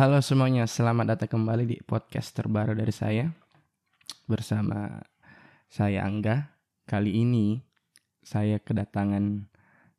Halo 0.00 0.24
semuanya, 0.24 0.64
selamat 0.64 1.12
datang 1.12 1.36
kembali 1.36 1.68
di 1.68 1.76
podcast 1.84 2.32
terbaru 2.32 2.72
dari 2.72 2.88
saya 2.88 3.28
bersama 4.24 4.96
saya 5.68 6.08
Angga. 6.08 6.56
Kali 6.88 7.20
ini 7.20 7.60
saya 8.24 8.56
kedatangan 8.64 9.44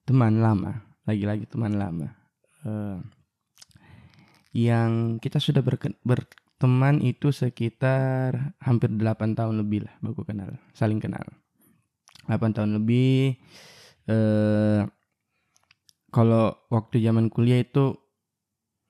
teman 0.01 0.41
lama, 0.41 0.81
lagi-lagi 1.05 1.45
teman 1.45 1.77
lama, 1.77 2.17
eh, 2.65 2.97
yang 4.57 5.21
kita 5.21 5.37
sudah 5.37 5.61
berteman 6.01 6.97
itu 7.05 7.29
sekitar 7.29 8.57
hampir 8.57 8.89
8 8.89 9.37
tahun 9.37 9.61
lebih 9.61 9.85
lah, 9.85 9.93
baku 10.01 10.25
kenal, 10.25 10.57
saling 10.73 10.97
kenal. 10.97 11.29
8 12.25 12.57
tahun 12.57 12.73
lebih. 12.81 13.37
Eh, 14.09 14.81
kalau 16.09 16.57
waktu 16.73 17.05
zaman 17.05 17.29
kuliah 17.29 17.61
itu 17.61 18.01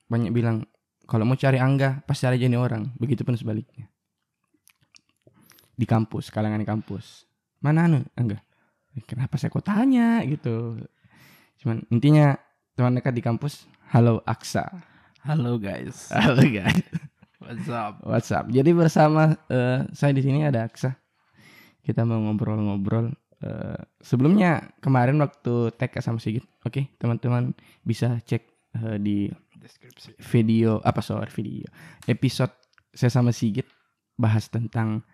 banyak 0.08 0.32
bilang 0.32 0.71
kalau 1.12 1.28
mau 1.28 1.36
cari 1.36 1.60
Angga 1.60 2.00
pasti 2.08 2.24
ada 2.24 2.40
jadi 2.40 2.56
orang. 2.56 2.96
Begitupun 2.96 3.36
sebaliknya. 3.36 3.92
Di 5.76 5.84
kampus 5.84 6.32
kalangan 6.32 6.64
di 6.64 6.68
kampus. 6.68 7.28
Mana 7.60 7.92
anu 7.92 8.00
Angga? 8.16 8.40
"Eh, 8.96 9.04
kenapa 9.04 9.36
saya 9.36 9.52
kok 9.52 9.68
tanya 9.68 10.24
gitu. 10.24 10.80
Cuman 11.60 11.84
intinya 11.92 12.40
teman 12.80 12.96
dekat 12.96 13.12
di 13.12 13.20
kampus 13.20 13.68
halo 13.92 14.24
Aksa. 14.24 14.72
Halo 15.28 15.60
guys. 15.60 16.08
halo 16.16 16.48
guys. 16.48 16.88
What's 17.44 17.68
up? 17.68 18.00
WhatsApp 18.08 18.48
jadi 18.48 18.72
bersama 18.72 19.36
eh, 19.52 19.84
saya 19.92 20.16
di 20.16 20.24
sini 20.24 20.48
ada 20.48 20.64
Aksa. 20.64 20.96
Kita 21.84 22.08
mau 22.08 22.24
ngobrol-ngobrol 22.24 23.12
Eh, 23.42 23.82
sebelumnya 24.06 24.70
kemarin 24.86 25.18
waktu 25.18 25.74
tag 25.74 25.90
sama 25.98 26.22
Sigit 26.22 26.46
oke 26.62 26.94
teman-teman 27.02 27.58
bisa 27.82 28.22
cek 28.22 28.46
eh, 28.78 28.98
di 29.02 29.34
Deskripsi. 29.62 30.18
video 30.34 30.82
apa 30.82 31.06
sorry 31.06 31.30
video. 31.30 31.70
Episode 32.10 32.50
saya 32.98 33.14
sama 33.14 33.30
Sigit 33.30 33.70
bahas 34.18 34.50
tentang 34.50 35.06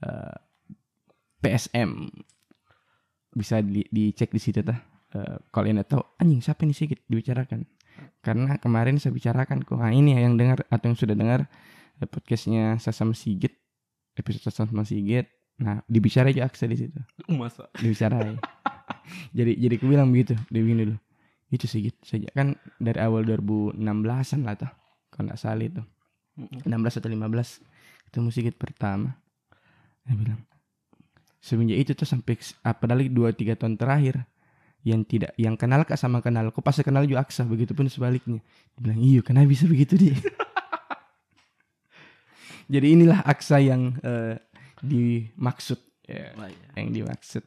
eh, 0.00 0.36
PSM 1.44 2.08
bisa 3.36 3.60
di, 3.60 3.84
dicek 3.92 4.32
di 4.32 4.40
situ 4.40 4.64
tah. 4.64 4.80
Eh, 5.12 5.36
kalau 5.52 5.68
ini 5.68 5.84
tahu 5.84 6.00
anjing 6.16 6.40
siapa 6.40 6.64
nih 6.64 6.72
Sigit? 6.72 7.00
Dibicarakan. 7.04 7.68
Karena 8.24 8.56
kemarin 8.56 8.96
saya 8.96 9.12
bicarakan 9.12 9.60
kok 9.68 9.76
nah 9.76 9.92
ini 9.92 10.16
ya 10.16 10.24
yang 10.24 10.40
dengar 10.40 10.64
atau 10.72 10.88
yang 10.88 10.96
sudah 10.96 11.12
dengar 11.12 11.44
eh, 12.00 12.08
podcastnya 12.08 12.80
saya 12.80 12.96
sama 12.96 13.12
Sigit 13.12 13.52
episode 14.16 14.48
saya 14.48 14.64
sama 14.64 14.88
Sigit. 14.88 15.28
Nah 15.60 15.84
dibicarai 15.84 16.32
aja 16.32 16.48
Aksa 16.48 16.64
di 16.64 16.80
situ. 16.80 16.96
Masa? 17.28 17.68
dibicarain. 17.76 18.40
Jadi 19.36 19.60
jadi 19.60 19.74
aku 19.76 19.86
bilang 19.92 20.08
begitu 20.08 20.32
dia 20.48 20.62
begini 20.64 20.88
dulu 20.88 21.09
itu 21.50 21.66
sih 21.66 21.90
gitu. 21.90 21.98
Saja 22.06 22.30
kan 22.32 22.54
dari 22.78 22.98
awal 23.02 23.26
2016an 23.26 24.40
lah 24.46 24.54
tuh 24.56 24.70
kalau 25.10 25.24
nggak 25.30 25.40
salah 25.40 25.66
itu. 25.66 25.82
16 26.40 26.70
atau 26.70 27.10
15 27.10 28.08
ketemu 28.08 28.28
Sigit 28.32 28.56
pertama. 28.56 29.18
Dia 30.06 30.14
bilang 30.16 30.40
semenjak 31.40 31.78
itu 31.80 31.92
tuh 31.96 32.08
sampai 32.08 32.36
apalagi 32.64 33.08
dua 33.08 33.32
tiga 33.32 33.56
tahun 33.56 33.80
terakhir 33.80 34.24
yang 34.84 35.04
tidak 35.04 35.32
yang 35.36 35.56
kenal 35.60 35.84
kak 35.84 36.00
sama 36.00 36.24
kenal 36.24 36.48
kok 36.52 36.64
pas 36.64 36.76
kenal 36.80 37.04
juga 37.04 37.24
Aksa 37.24 37.44
begitu 37.44 37.76
pun 37.76 37.88
sebaliknya. 37.88 38.40
Dia 38.76 38.80
bilang 38.80 39.00
iya 39.00 39.20
kenapa 39.20 39.48
bisa 39.48 39.68
begitu 39.68 39.96
dia 40.00 40.16
jadi 42.72 42.86
inilah 42.96 43.20
Aksa 43.26 43.60
yang 43.60 43.98
eh, 44.00 44.40
dimaksud. 44.80 45.80
Ya 46.08 46.32
Oh, 46.34 46.48
iya. 46.48 46.66
yang 46.80 46.90
dimaksud. 46.90 47.44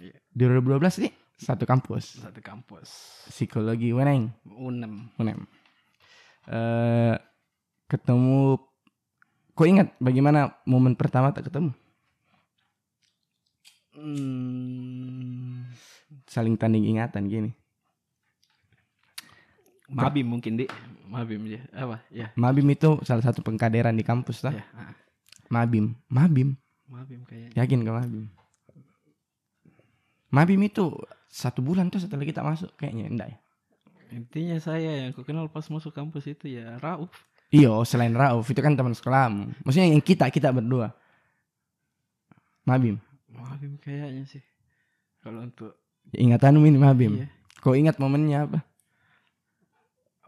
Iya. 0.00 0.16
2012 0.34 1.06
nih 1.06 1.12
satu 1.42 1.64
kampus 1.64 2.18
Satu 2.18 2.38
kampus. 2.38 2.88
psikologi 3.26 3.90
Weneng 3.90 4.30
Unem. 4.46 5.10
Unem. 5.16 5.42
Eh 6.44 7.14
ketemu 7.86 8.56
kok 9.52 9.68
ingat 9.68 9.92
bagaimana 9.98 10.40
momen 10.64 10.94
pertama 10.94 11.30
tak 11.30 11.46
ketemu 11.46 11.74
Hmm, 13.92 15.68
saling 16.24 16.56
tanding 16.56 16.88
ingatan 16.88 17.28
gini 17.28 17.50
Mabim 19.86 20.24
mungkin 20.26 20.56
di. 20.56 20.64
Mabim 21.04 21.44
ya. 21.44 21.60
Apa? 21.70 22.00
Ya. 22.08 22.32
Mabim 22.32 22.64
itu 22.66 22.96
salah 23.04 23.20
satu 23.20 23.44
pengkaderan 23.44 23.92
di 23.92 24.00
kampus 24.00 24.40
lah 24.40 24.56
Ya. 24.56 24.64
ah. 24.72 24.96
Mabim 25.46 25.92
Mabim 26.08 26.56
Mabim 26.88 27.20
kayaknya. 27.22 27.52
yakin 27.54 27.80
ke 27.82 27.90
Mabim 27.92 28.24
Mabim 30.30 30.60
itu 30.64 30.88
satu 31.32 31.64
bulan 31.64 31.88
tuh 31.88 31.96
setelah 31.98 32.22
kita 32.22 32.44
masuk 32.44 32.68
kayaknya 32.76 33.08
enggak 33.08 33.28
ya 33.32 33.38
Intinya 34.12 34.60
saya 34.60 34.90
yang 34.92 35.16
aku 35.16 35.24
kenal 35.24 35.48
pas 35.48 35.64
masuk 35.72 35.88
kampus 35.88 36.28
itu 36.28 36.44
ya 36.52 36.76
Rauf. 36.76 37.08
Iyo 37.48 37.80
selain 37.82 38.12
Rauf 38.12 38.44
itu 38.44 38.60
kan 38.60 38.76
teman 38.76 38.92
sekolahmu 38.92 39.64
maksudnya 39.64 39.88
yang 39.88 40.04
kita 40.04 40.28
kita 40.28 40.52
berdua 40.52 40.92
Mabim 42.62 43.00
Mabim 43.32 43.80
kayaknya 43.80 44.28
sih. 44.28 44.44
Kalau 45.24 45.40
untuk 45.40 45.72
ingatanmu 46.12 46.68
ini 46.68 46.76
Mabim 46.76 47.12
iya. 47.24 47.28
Kau 47.58 47.72
ingat 47.72 47.96
momennya 47.96 48.44
apa? 48.44 48.58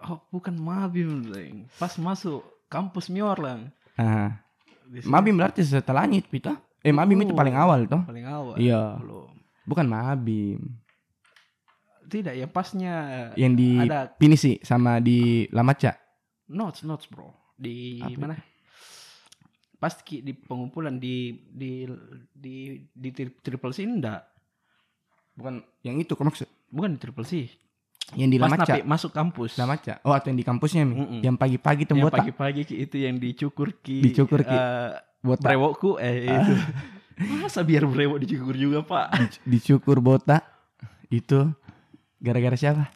Oh, 0.05 0.21
bukan 0.31 0.55
Mabim, 0.55 1.33
Leng. 1.33 1.67
Pas 1.81 1.97
masuk 1.97 2.45
kampus 2.69 3.09
Miorlang. 3.09 3.73
Ah, 3.97 4.39
Di 4.87 5.01
situ 5.03 5.09
Mabim 5.09 5.35
berarti 5.35 5.65
setelahnya 5.65 6.21
itu 6.21 6.29
Pita. 6.29 6.61
Eh, 6.85 6.93
Mabim 6.93 7.25
itu 7.25 7.33
Oh. 7.33 7.39
paling 7.39 7.57
awal 7.57 7.89
toh. 7.89 8.05
paling 8.05 8.23
awal. 8.29 8.55
Iya. 8.55 9.01
Belum. 9.01 9.33
Bukan 9.65 9.87
Mabim. 9.89 10.61
Tidak, 12.15 12.35
yang 12.37 12.47
pasnya 12.49 12.95
Yang 13.35 13.53
di 13.57 13.71
ada 13.81 14.07
Pinisi 14.09 14.61
sama 14.61 14.99
di 14.99 15.51
Lamaca. 15.51 15.99
notes 16.47 16.83
notes 16.83 17.07
bro 17.07 17.33
di 17.53 17.99
Apa? 17.99 18.19
mana 18.21 18.37
pas 19.75 19.93
ki- 19.97 20.21
di 20.21 20.33
pengumpulan 20.33 20.95
di 20.95 21.17
di 21.45 21.85
di 22.31 22.55
di 22.89 23.09
tri- 23.11 23.35
triple 23.37 23.69
C 23.71 23.83
enggak 23.83 24.23
Bukan 25.35 25.59
yang 25.81 25.99
itu 25.99 26.13
kau 26.13 26.23
maksud. 26.23 26.47
bukan 26.69 26.95
di 26.95 26.99
triple 26.99 27.23
C 27.23 27.51
Yang 28.13 28.31
di 28.31 28.39
Lamaca. 28.39 28.75
masuk 28.83 29.11
kampus 29.11 29.57
Lamaca. 29.57 29.99
Oh, 30.03 30.13
atau 30.13 30.29
yang 30.29 30.37
di 30.37 30.45
kampusnya 30.45 30.85
Mi. 30.85 30.95
Mm-mm. 30.95 31.21
Yang 31.21 31.37
pagi-pagi 31.37 31.83
tuh 31.85 31.97
yang 31.97 32.13
pagi-pagi 32.13 32.63
itu 32.69 32.97
yang 32.97 33.17
dicukur 33.17 33.75
ki 33.75 34.05
Dicukur, 34.05 34.41
Ki. 34.41 34.53
eh, 34.53 34.93
Botak. 35.19 35.49
brewokku 35.49 35.97
eh 35.99 36.29
itu 36.29 36.53
masa 37.41 37.61
biar 37.61 37.83
brewok 37.83 38.21
dicukur 38.21 38.55
juga 38.55 38.79
pak 38.81 39.41
Dicukur 39.43 39.99
botak. 39.99 40.45
Itu 41.07 41.49
gara-gara 42.25 42.57
siapa? 42.57 42.89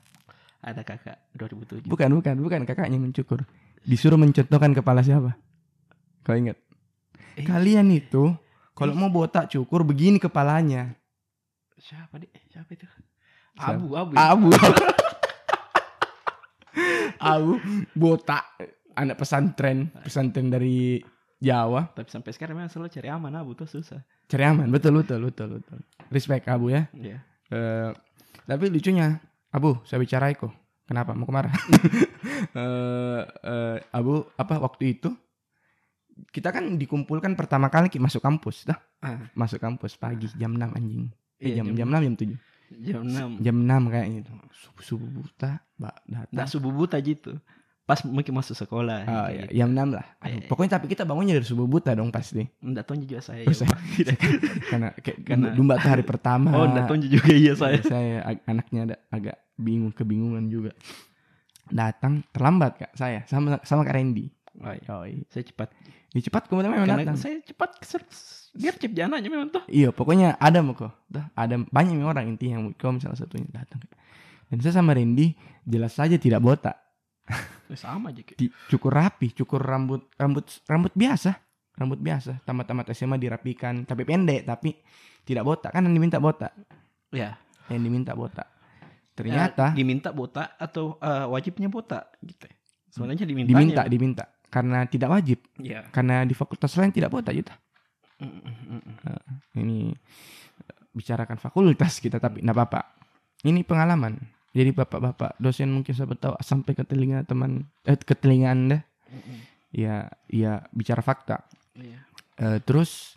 ada 0.59 0.83
kakak 0.83 1.22
2007 1.39 1.87
Bukan, 1.87 2.11
bukan, 2.11 2.34
bukan 2.34 2.61
kakaknya 2.65 2.99
mencukur. 2.99 3.47
Disuruh 3.81 4.19
mencontohkan 4.19 4.75
kepala 4.75 5.00
siapa? 5.00 5.39
Kau 6.25 6.34
ingat? 6.34 6.59
Eh. 7.37 7.47
Kalian 7.47 7.94
itu 7.94 8.34
kalau 8.75 8.91
mau 8.93 9.06
botak 9.06 9.47
cukur 9.47 9.83
begini 9.83 10.19
kepalanya. 10.19 10.99
siapa 11.77 12.19
deh 12.19 12.27
siapa 12.49 12.75
itu 12.75 12.91
Siapa? 13.55 13.78
abu 13.78 13.94
abu 13.94 14.12
Abu. 14.19 14.49
Abu 17.19 17.59
botak 17.93 18.47
anak 18.94 19.15
pesantren, 19.15 19.91
pesantren 20.03 20.47
dari 20.49 21.03
Jawa. 21.38 21.91
tapi 21.91 22.11
sampai 22.11 22.31
sekarang 22.31 22.59
memang 22.59 22.71
selalu 22.71 22.91
cari 22.91 23.09
aman 23.09 23.31
abu 23.33 23.55
tuh 23.55 23.67
susah 23.67 24.03
Cari 24.27 24.43
aman, 24.44 24.67
betul 24.69 24.99
betul 24.99 25.22
betul 25.25 25.59
betul. 25.59 25.78
Respect 26.11 26.47
Abu 26.47 26.71
ya. 26.71 26.91
ya 26.93 27.22
Eh, 27.49 27.91
tapi 28.44 28.69
lucunya, 28.69 29.19
Abu, 29.49 29.81
saya 29.82 29.99
bicara 29.99 30.28
kok. 30.31 30.53
Kenapa? 30.84 31.12
Mau 31.12 31.25
kemarah? 31.25 31.53
Eh, 32.49 33.22
eh, 33.44 33.76
Abu, 33.93 34.25
apa 34.34 34.56
waktu 34.56 34.97
itu 34.97 35.10
kita 36.31 36.49
kan 36.50 36.64
dikumpulkan 36.75 37.35
pertama 37.35 37.69
kali 37.69 37.87
ki 37.87 37.99
masuk 37.99 38.19
kampus, 38.19 38.64
dah. 38.64 38.79
Ah. 38.99 39.26
Masuk 39.35 39.58
kampus 39.58 39.94
pagi 39.94 40.26
jam 40.35 40.55
6 40.55 40.70
anjing. 40.73 41.11
Eh, 41.38 41.52
Iya, 41.55 41.62
jam, 41.62 41.67
jam- 41.75 41.76
jam 41.76 41.88
6 41.93 42.02
jam 42.02 42.14
7. 42.17 42.35
jam 42.79 43.02
enam 43.05 43.31
Jam 43.38 43.56
6 43.58 43.82
kayaknya 43.88 44.19
itu. 44.23 44.32
Subuh, 44.55 44.82
subuh 44.82 45.08
buta, 45.12 45.50
Mbak 45.76 45.94
datang. 46.08 46.34
Nggak 46.34 46.49
subuh 46.49 46.73
buta 46.73 46.96
gitu. 47.00 47.32
Pas 47.88 48.05
mungkin 48.05 48.37
masuk 48.37 48.52
sekolah. 48.52 49.08
Oh 49.08 49.29
iya, 49.32 49.49
gitu. 49.49 49.64
jam 49.64 49.73
6 49.73 49.96
lah. 49.96 50.05
Aduh, 50.20 50.44
Iya. 50.44 50.49
Pokoknya 50.52 50.76
tapi 50.76 50.93
kita 50.93 51.08
bangunnya 51.08 51.40
dari 51.40 51.49
subuh 51.49 51.64
buta 51.64 51.96
dong 51.96 52.12
pasti. 52.12 52.44
Nggak 52.61 52.85
tahu 52.85 53.00
juga 53.00 53.25
saya. 53.25 53.43
Oh, 53.43 53.50
ya, 53.50 53.56
saya-. 53.56 53.81
Karena 54.70 54.88
kayak 54.93 55.19
Karena- 55.25 55.56
domba 55.56 55.81
tuh 55.81 55.88
hari 55.88 56.05
pertama. 56.05 56.52
oh, 56.52 56.69
nggak 56.69 56.85
tahu 56.85 57.00
juga 57.00 57.32
iya 57.32 57.56
saya. 57.56 57.81
saya 57.81 58.20
ag- 58.29 58.44
anaknya 58.44 58.81
ada 58.93 58.96
agak 59.08 59.37
bingung, 59.56 59.88
kebingungan 59.90 60.52
juga. 60.52 60.76
Datang 61.69 62.25
terlambat 62.29 62.81
Kak 62.81 62.93
saya 62.93 63.25
sama 63.25 63.61
sama 63.64 63.85
Kak 63.85 63.96
Randy. 63.96 64.32
Oh, 64.61 64.73
iya. 64.73 64.84
Yoi. 64.84 65.25
Saya 65.29 65.44
cepat. 65.44 65.69
Ya, 66.12 66.20
cepat 66.25 66.43
kemudian 66.49 66.73
memang 66.73 66.88
Karena 66.88 67.05
datang. 67.05 67.17
saya 67.17 67.37
cepat 67.41 67.70
keser- 67.81 68.08
biar 68.52 68.75
cep 68.75 68.93
jananya 68.93 69.29
memang 69.29 69.49
tuh. 69.49 69.64
Iya, 69.69 69.93
pokoknya 69.93 70.37
ada 70.37 70.61
mau 70.61 70.73
kok. 70.73 70.88
Ada 71.37 71.61
banyak 71.69 72.00
orang 72.00 72.32
intinya 72.32 72.56
yang 72.58 72.73
kau 72.75 72.93
salah 72.96 73.14
satunya 73.14 73.49
datang. 73.49 73.84
Dan 74.49 74.61
saya 74.61 74.81
sama 74.81 74.96
Randy 74.96 75.37
jelas 75.62 75.93
saja 75.93 76.17
tidak 76.17 76.41
botak. 76.41 76.76
Ya, 77.69 77.76
sama 77.76 78.11
aja. 78.11 78.20
kayak. 78.20 78.38
Cukur 78.67 78.91
rapi, 78.91 79.32
cukur 79.32 79.61
rambut 79.61 80.09
rambut 80.15 80.44
rambut 80.65 80.93
biasa, 80.93 81.37
rambut 81.75 82.00
biasa. 82.00 82.41
Tamat-tamat 82.43 82.88
SMA 82.91 83.17
dirapikan, 83.17 83.85
tapi 83.85 84.03
pendek, 84.03 84.43
tapi 84.43 84.73
tidak 85.23 85.44
botak 85.44 85.70
kan 85.70 85.85
yang 85.85 85.93
diminta 85.93 86.17
botak. 86.17 86.56
Ya. 87.09 87.37
Yang 87.69 87.81
diminta 87.85 88.12
botak. 88.12 88.49
Ternyata 89.12 89.73
Eh, 89.73 89.76
diminta 89.76 90.09
botak 90.11 90.56
atau 90.56 90.97
eh, 90.97 91.26
wajibnya 91.26 91.69
botak 91.69 92.17
gitu. 92.20 92.49
Sebenarnya 92.88 93.25
diminta. 93.25 93.50
diminta 93.50 93.82
diminta 93.85 94.25
karena 94.49 94.88
tidak 94.88 95.12
wajib 95.12 95.44
Iya. 95.61 95.85
karena 95.93 96.25
di 96.25 96.32
fakultas 96.32 96.73
lain 96.73 96.88
tidak 96.88 97.12
botak 97.12 97.37
juta 97.37 97.53
Mm, 98.19 98.82
ini 99.55 99.94
bicarakan 100.91 101.37
fakultas 101.37 102.00
kita 102.00 102.17
tapi 102.17 102.41
nggak 102.41 102.56
apa-apa 102.56 102.81
ini 103.44 103.62
pengalaman 103.62 104.19
jadi 104.58 104.75
bapak-bapak 104.75 105.38
dosen 105.38 105.70
mungkin 105.70 105.94
siapa 105.94 106.19
tahu 106.19 106.34
sampai 106.43 106.75
ke 106.75 106.82
telinga 106.82 107.22
teman 107.22 107.62
eh, 107.87 107.94
ke 107.94 108.19
telinga 108.19 108.50
anda. 108.50 108.78
Ya 109.70 110.10
ya 110.26 110.66
bicara 110.75 110.99
fakta. 110.99 111.46
Iya. 111.78 112.02
Eh, 112.43 112.58
terus 112.66 113.14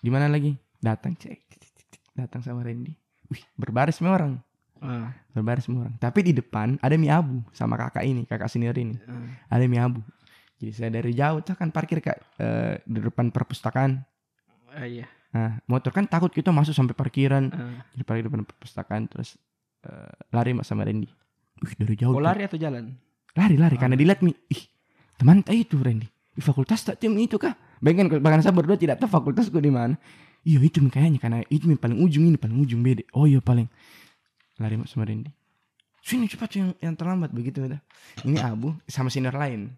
di 0.00 0.08
mana 0.08 0.32
lagi? 0.32 0.56
Datang 0.80 1.12
cek 1.12 1.48
datang 2.18 2.40
sama 2.40 2.64
Randy. 2.64 2.96
Wih 3.28 3.42
berbaris 3.54 4.00
semua 4.00 4.16
orang. 4.18 4.40
Ah, 4.80 5.14
berbaris 5.36 5.68
semua 5.68 5.86
orang. 5.86 5.96
Tapi 6.00 6.20
di 6.24 6.32
depan 6.34 6.80
ada 6.80 6.96
mie 6.96 7.12
abu 7.12 7.44
sama 7.52 7.78
kakak 7.78 8.08
ini 8.08 8.24
kakak 8.24 8.48
senior 8.48 8.74
ini. 8.74 8.96
Ah. 9.04 9.54
ada 9.54 9.64
mie 9.68 9.78
abu. 9.78 10.00
Jadi 10.58 10.72
saya 10.74 10.90
dari 10.90 11.14
jauh 11.14 11.38
tuh 11.44 11.54
kan 11.54 11.70
parkir 11.70 12.02
kak. 12.02 12.18
Eh, 12.40 12.82
di 12.82 12.98
depan 12.98 13.30
perpustakaan. 13.30 14.02
Ah, 14.72 14.88
iya. 14.88 15.06
nah 15.28 15.60
motor 15.68 15.92
kan 15.92 16.08
takut 16.08 16.32
kita 16.32 16.48
masuk 16.48 16.72
sampai 16.72 16.96
parkiran. 16.96 17.52
Ah. 17.52 17.84
di 17.92 18.00
parkir 18.02 18.26
depan 18.32 18.48
perpustakaan 18.48 19.06
terus 19.12 19.36
eh, 19.84 20.12
lari 20.32 20.52
sama 20.64 20.82
Randy. 20.82 21.08
Wih 21.58 21.74
dari 21.74 21.94
jauh 21.98 22.14
Oh 22.14 22.22
lari 22.22 22.46
atau 22.46 22.58
jalan? 22.58 22.94
lari 23.34 23.54
lari 23.54 23.76
Ah. 23.78 23.86
karena 23.86 23.94
dilihat 23.94 24.18
mi 24.22 24.34
ih 24.50 24.62
teman 25.18 25.42
tak 25.42 25.54
itu 25.54 25.78
Randy. 25.78 26.06
Di 26.34 26.42
fakultas 26.42 26.82
tak 26.86 26.98
tim 27.02 27.14
itu 27.18 27.34
kah? 27.38 27.54
Bahkan 27.82 28.22
bahkan 28.22 28.42
saya 28.42 28.54
berdua 28.54 28.78
tidak 28.78 28.98
tahu 29.02 29.10
fakultasku 29.10 29.58
di 29.58 29.70
mana. 29.70 29.98
Iya 30.46 30.62
itu 30.62 30.78
kayaknya 30.86 31.18
karena 31.18 31.38
itu 31.50 31.66
mi 31.66 31.74
paling 31.74 31.98
ujung 31.98 32.26
ini 32.30 32.38
paling 32.38 32.58
ujung 32.62 32.82
beda. 32.82 33.02
Oh 33.14 33.26
iya 33.26 33.42
paling. 33.42 33.66
Lari 34.58 34.74
sama 34.86 35.06
Randy. 35.06 35.30
Sini 36.02 36.30
cepat 36.30 36.50
yang 36.56 36.68
yang 36.78 36.94
terlambat 36.94 37.34
begitu 37.34 37.66
udah. 37.66 37.82
Ini 38.22 38.38
abu 38.42 38.74
sama 38.86 39.10
senior 39.10 39.34
lain. 39.34 39.74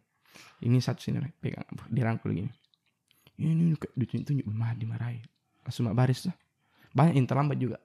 Ini 0.60 0.76
satu 0.78 1.00
senior 1.00 1.26
pegang 1.40 1.64
abu 1.64 1.82
dirangkul 1.88 2.32
gini. 2.36 2.52
Ini 3.40 3.72
kayak 3.80 3.96
ditunjuk 3.96 4.44
mah 4.52 4.76
dimarahi. 4.76 5.20
Langsung 5.64 5.88
mak 5.88 5.96
baris 5.96 6.28
tuh. 6.28 6.34
Banyak 6.92 7.16
yang 7.16 7.26
terlambat 7.28 7.56
juga 7.56 7.76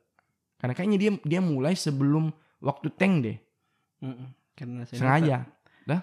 karena 0.66 0.74
kayaknya 0.74 0.98
dia 0.98 1.12
dia 1.22 1.42
mulai 1.46 1.78
sebelum 1.78 2.34
waktu 2.58 2.90
tank 2.98 3.14
deh. 3.22 3.38
Mm, 4.02 4.10
mm. 4.10 4.28
Karena 4.58 4.82
saya 4.90 4.98
sengaja. 4.98 5.38
dah. 5.86 6.02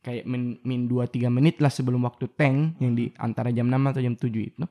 Kayak 0.00 0.24
min, 0.24 0.56
min 0.64 0.88
2 0.88 1.04
3 1.04 1.28
menit 1.28 1.60
lah 1.60 1.68
sebelum 1.68 2.00
waktu 2.08 2.24
tank 2.32 2.80
yang 2.80 2.96
di 2.96 3.12
antara 3.20 3.52
jam 3.52 3.68
6 3.68 3.76
atau 3.76 4.00
jam 4.00 4.16
7 4.16 4.24
itu. 4.32 4.64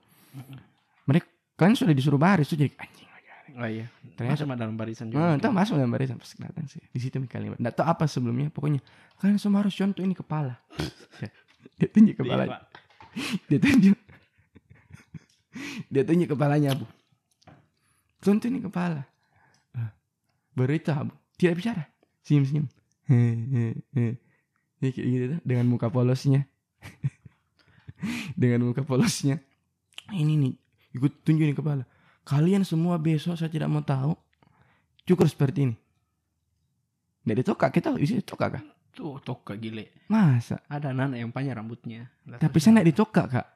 Mereka 1.05 1.53
kalian 1.53 1.77
sudah 1.77 1.93
disuruh 1.93 2.17
baris 2.17 2.49
tuh 2.49 2.57
jadi 2.57 2.73
anjing 2.81 3.05
Oh 3.57 3.65
iya. 3.65 3.89
ternyata 4.13 4.45
Masuk 4.45 4.57
dalam 4.57 4.75
barisan 4.77 5.05
juga. 5.09 5.17
Nah, 5.17 5.33
entah 5.33 5.49
masuk 5.49 5.81
dalam 5.81 5.89
barisan 5.89 6.17
pas 6.17 6.29
datang 6.29 6.65
sih. 6.69 6.81
Di 6.93 6.99
situ 7.01 7.17
kalimat 7.29 7.57
nggak 7.57 7.73
tahu 7.73 7.85
apa 7.89 8.05
sebelumnya 8.05 8.53
pokoknya 8.53 8.81
kalian 9.17 9.37
semua 9.41 9.65
harus 9.65 9.73
contoh 9.73 10.01
ini 10.05 10.13
kepala. 10.13 10.57
Dia 11.81 11.89
tunjuk 11.89 12.17
Iya, 12.17 12.21
kepala 12.25 12.43
Pak. 12.49 12.61
dia 13.49 13.59
tunjuk. 13.61 13.97
Dia 15.93 16.03
tunjuk 16.05 16.27
kepalanya 16.33 16.69
bu. 16.77 16.85
Contoh 18.21 18.45
ini 18.49 18.61
kepala 18.61 19.05
baru 20.57 20.73
itu 20.73 20.89
abu 20.89 21.13
tidak 21.37 21.53
bicara 21.55 21.83
senyum 22.25 22.43
senyum 22.43 22.65
ya 24.77 24.89
kayak 24.89 25.07
gitu 25.07 25.25
tuh, 25.31 25.41
dengan 25.45 25.65
muka 25.69 25.87
polosnya 25.87 26.49
dengan 28.41 28.65
muka 28.65 28.81
polosnya 28.81 29.41
ini 30.11 30.33
nih 30.37 30.53
ikut 30.93 31.21
tunjuk 31.21 31.45
nih 31.45 31.57
kepala 31.57 31.83
kalian 32.23 32.61
semua 32.61 32.97
besok 32.97 33.37
saya 33.37 33.49
tidak 33.49 33.69
mau 33.69 33.81
tahu 33.81 34.13
cukur 35.03 35.25
seperti 35.25 35.71
ini 35.71 35.75
dari 37.21 37.41
tokak 37.41 37.69
kita 37.71 37.95
isi 37.97 38.21
tokak 38.21 38.59
kah 38.59 38.63
Tuh 38.97 39.21
toka 39.21 39.53
gile. 39.53 39.93
masa 40.09 40.57
Ada 40.65 40.89
anak 40.89 41.21
yang 41.21 41.29
panjang 41.29 41.61
rambutnya. 41.61 42.09
Nggak 42.25 42.41
tapi 42.41 42.57
saya 42.57 42.81
nggak 42.81 42.89
ditokak 42.89 43.25
kak 43.29 43.47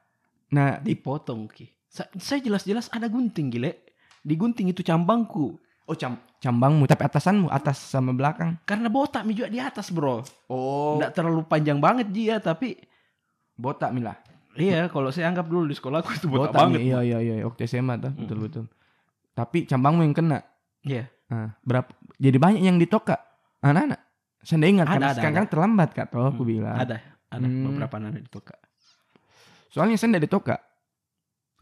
nah 0.54 0.78
dipotong 0.78 1.50
ki. 1.50 1.66
Sa- 1.90 2.06
Saya 2.14 2.38
jelas-jelas 2.38 2.86
ada 2.94 3.10
gunting 3.10 3.50
gile. 3.50 3.82
Digunting 4.22 4.70
itu 4.70 4.86
cambangku. 4.86 5.58
Oh 5.92 5.98
cam 5.98 6.16
cambangmu 6.40 6.88
tapi 6.88 7.04
atasanmu 7.04 7.46
atas 7.46 7.76
sama 7.78 8.10
belakang. 8.10 8.56
Karena 8.64 8.88
botak 8.88 9.22
mi 9.22 9.36
juga 9.36 9.52
di 9.52 9.60
atas 9.60 9.92
bro. 9.92 10.24
Oh. 10.48 10.96
Nggak 10.96 11.12
terlalu 11.12 11.44
panjang 11.44 11.78
banget 11.78 12.08
dia 12.08 12.40
tapi 12.40 12.80
botak 13.54 13.92
milah. 13.92 14.16
iya 14.52 14.84
kalau 14.88 15.08
saya 15.08 15.28
anggap 15.28 15.48
dulu 15.48 15.64
di 15.64 15.72
sekolahku 15.72 16.12
itu 16.12 16.26
botak, 16.28 16.52
Botak, 16.52 16.60
banget. 16.64 16.80
Mi. 16.80 16.88
Iya 16.88 16.98
iya 17.04 17.18
iya 17.20 17.34
waktu 17.44 17.64
SMA 17.64 17.94
tuh 18.00 18.12
betul 18.16 18.38
betul. 18.40 18.64
Tapi 19.32 19.64
cambangmu 19.64 20.00
yang 20.02 20.16
kena. 20.16 20.40
Iya. 20.82 21.08
Nah, 21.28 21.56
berapa? 21.64 21.88
Jadi 22.16 22.36
banyak 22.36 22.60
yang 22.60 22.76
ditokak 22.76 23.16
anak-anak. 23.60 24.00
Saya 24.42 24.56
nggak 24.60 24.72
ingat 24.74 24.86
Ada, 24.86 24.92
karena 24.92 25.06
ada, 25.06 25.16
sekarang 25.16 25.36
kan 25.36 25.46
terlambat 25.48 25.88
kak. 25.94 26.06
Toh 26.10 26.24
aku 26.26 26.42
Hmm, 26.44 26.50
bilang. 26.52 26.76
Ada, 26.76 26.96
ada 27.28 27.46
Hmm. 27.46 27.64
beberapa 27.70 27.94
anak 27.96 28.20
ditokak. 28.28 28.58
Soalnya 29.70 29.96
saya 29.96 30.08
nggak 30.12 30.24
ditokak. 30.28 30.60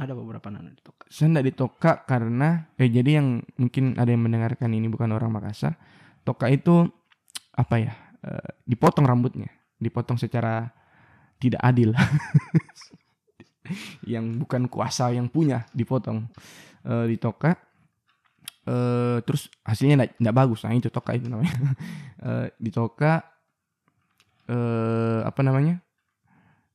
Ada 0.00 0.16
beberapa 0.16 0.48
anak 0.48 0.80
ditokak. 0.80 1.06
Saya 1.12 1.26
nggak 1.36 1.46
ditokak 1.52 1.96
karena 2.08 2.72
eh 2.80 2.88
jadi 2.88 3.20
yang 3.20 3.44
mungkin 3.60 4.00
ada 4.00 4.08
yang 4.08 4.24
mendengarkan 4.24 4.72
ini 4.72 4.88
bukan 4.88 5.12
orang 5.12 5.28
Makassar. 5.28 5.76
Toka 6.24 6.48
itu 6.48 6.88
apa 7.52 7.76
ya? 7.76 7.92
eh, 8.24 8.50
dipotong 8.64 9.04
rambutnya, 9.04 9.52
dipotong 9.76 10.16
secara 10.16 10.72
tidak 11.36 11.60
adil. 11.60 11.92
yang 14.12 14.40
bukan 14.40 14.66
kuasa 14.66 15.14
yang 15.14 15.30
punya 15.30 15.68
dipotong 15.70 16.26
eh 16.82 17.06
ditoka 17.06 17.54
eh 18.66 19.18
terus 19.22 19.46
hasilnya 19.62 20.10
tidak 20.10 20.34
bagus 20.34 20.64
nah 20.66 20.74
itu 20.74 20.90
toka 20.90 21.14
itu 21.14 21.30
namanya 21.30 21.54
eh 22.26 22.46
ditoka 22.58 23.22
eh 24.50 25.20
apa 25.22 25.40
namanya 25.44 25.78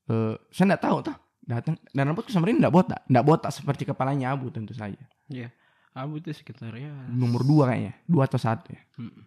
eh 0.08 0.36
saya 0.54 0.76
tidak 0.76 0.84
tahu 0.88 0.98
tuh 1.12 1.16
datang 1.46 1.78
dan 1.94 2.04
rambutku 2.10 2.34
sama 2.34 2.50
ini 2.50 2.60
tidak 2.60 2.74
botak. 2.74 3.00
Tidak 3.06 3.24
botak 3.26 3.52
seperti 3.54 3.86
kepalanya 3.86 4.34
abu 4.34 4.50
tentu 4.50 4.74
saja. 4.74 4.98
Abu 5.96 6.20
itu 6.20 6.34
sekitar 6.36 6.76
ya. 6.76 6.92
Nomor 7.08 7.48
dua 7.48 7.72
kayaknya. 7.72 7.94
Dua 8.04 8.28
atau 8.28 8.36
satu 8.36 8.68
ya. 8.74 8.82
Hmm, 9.00 9.24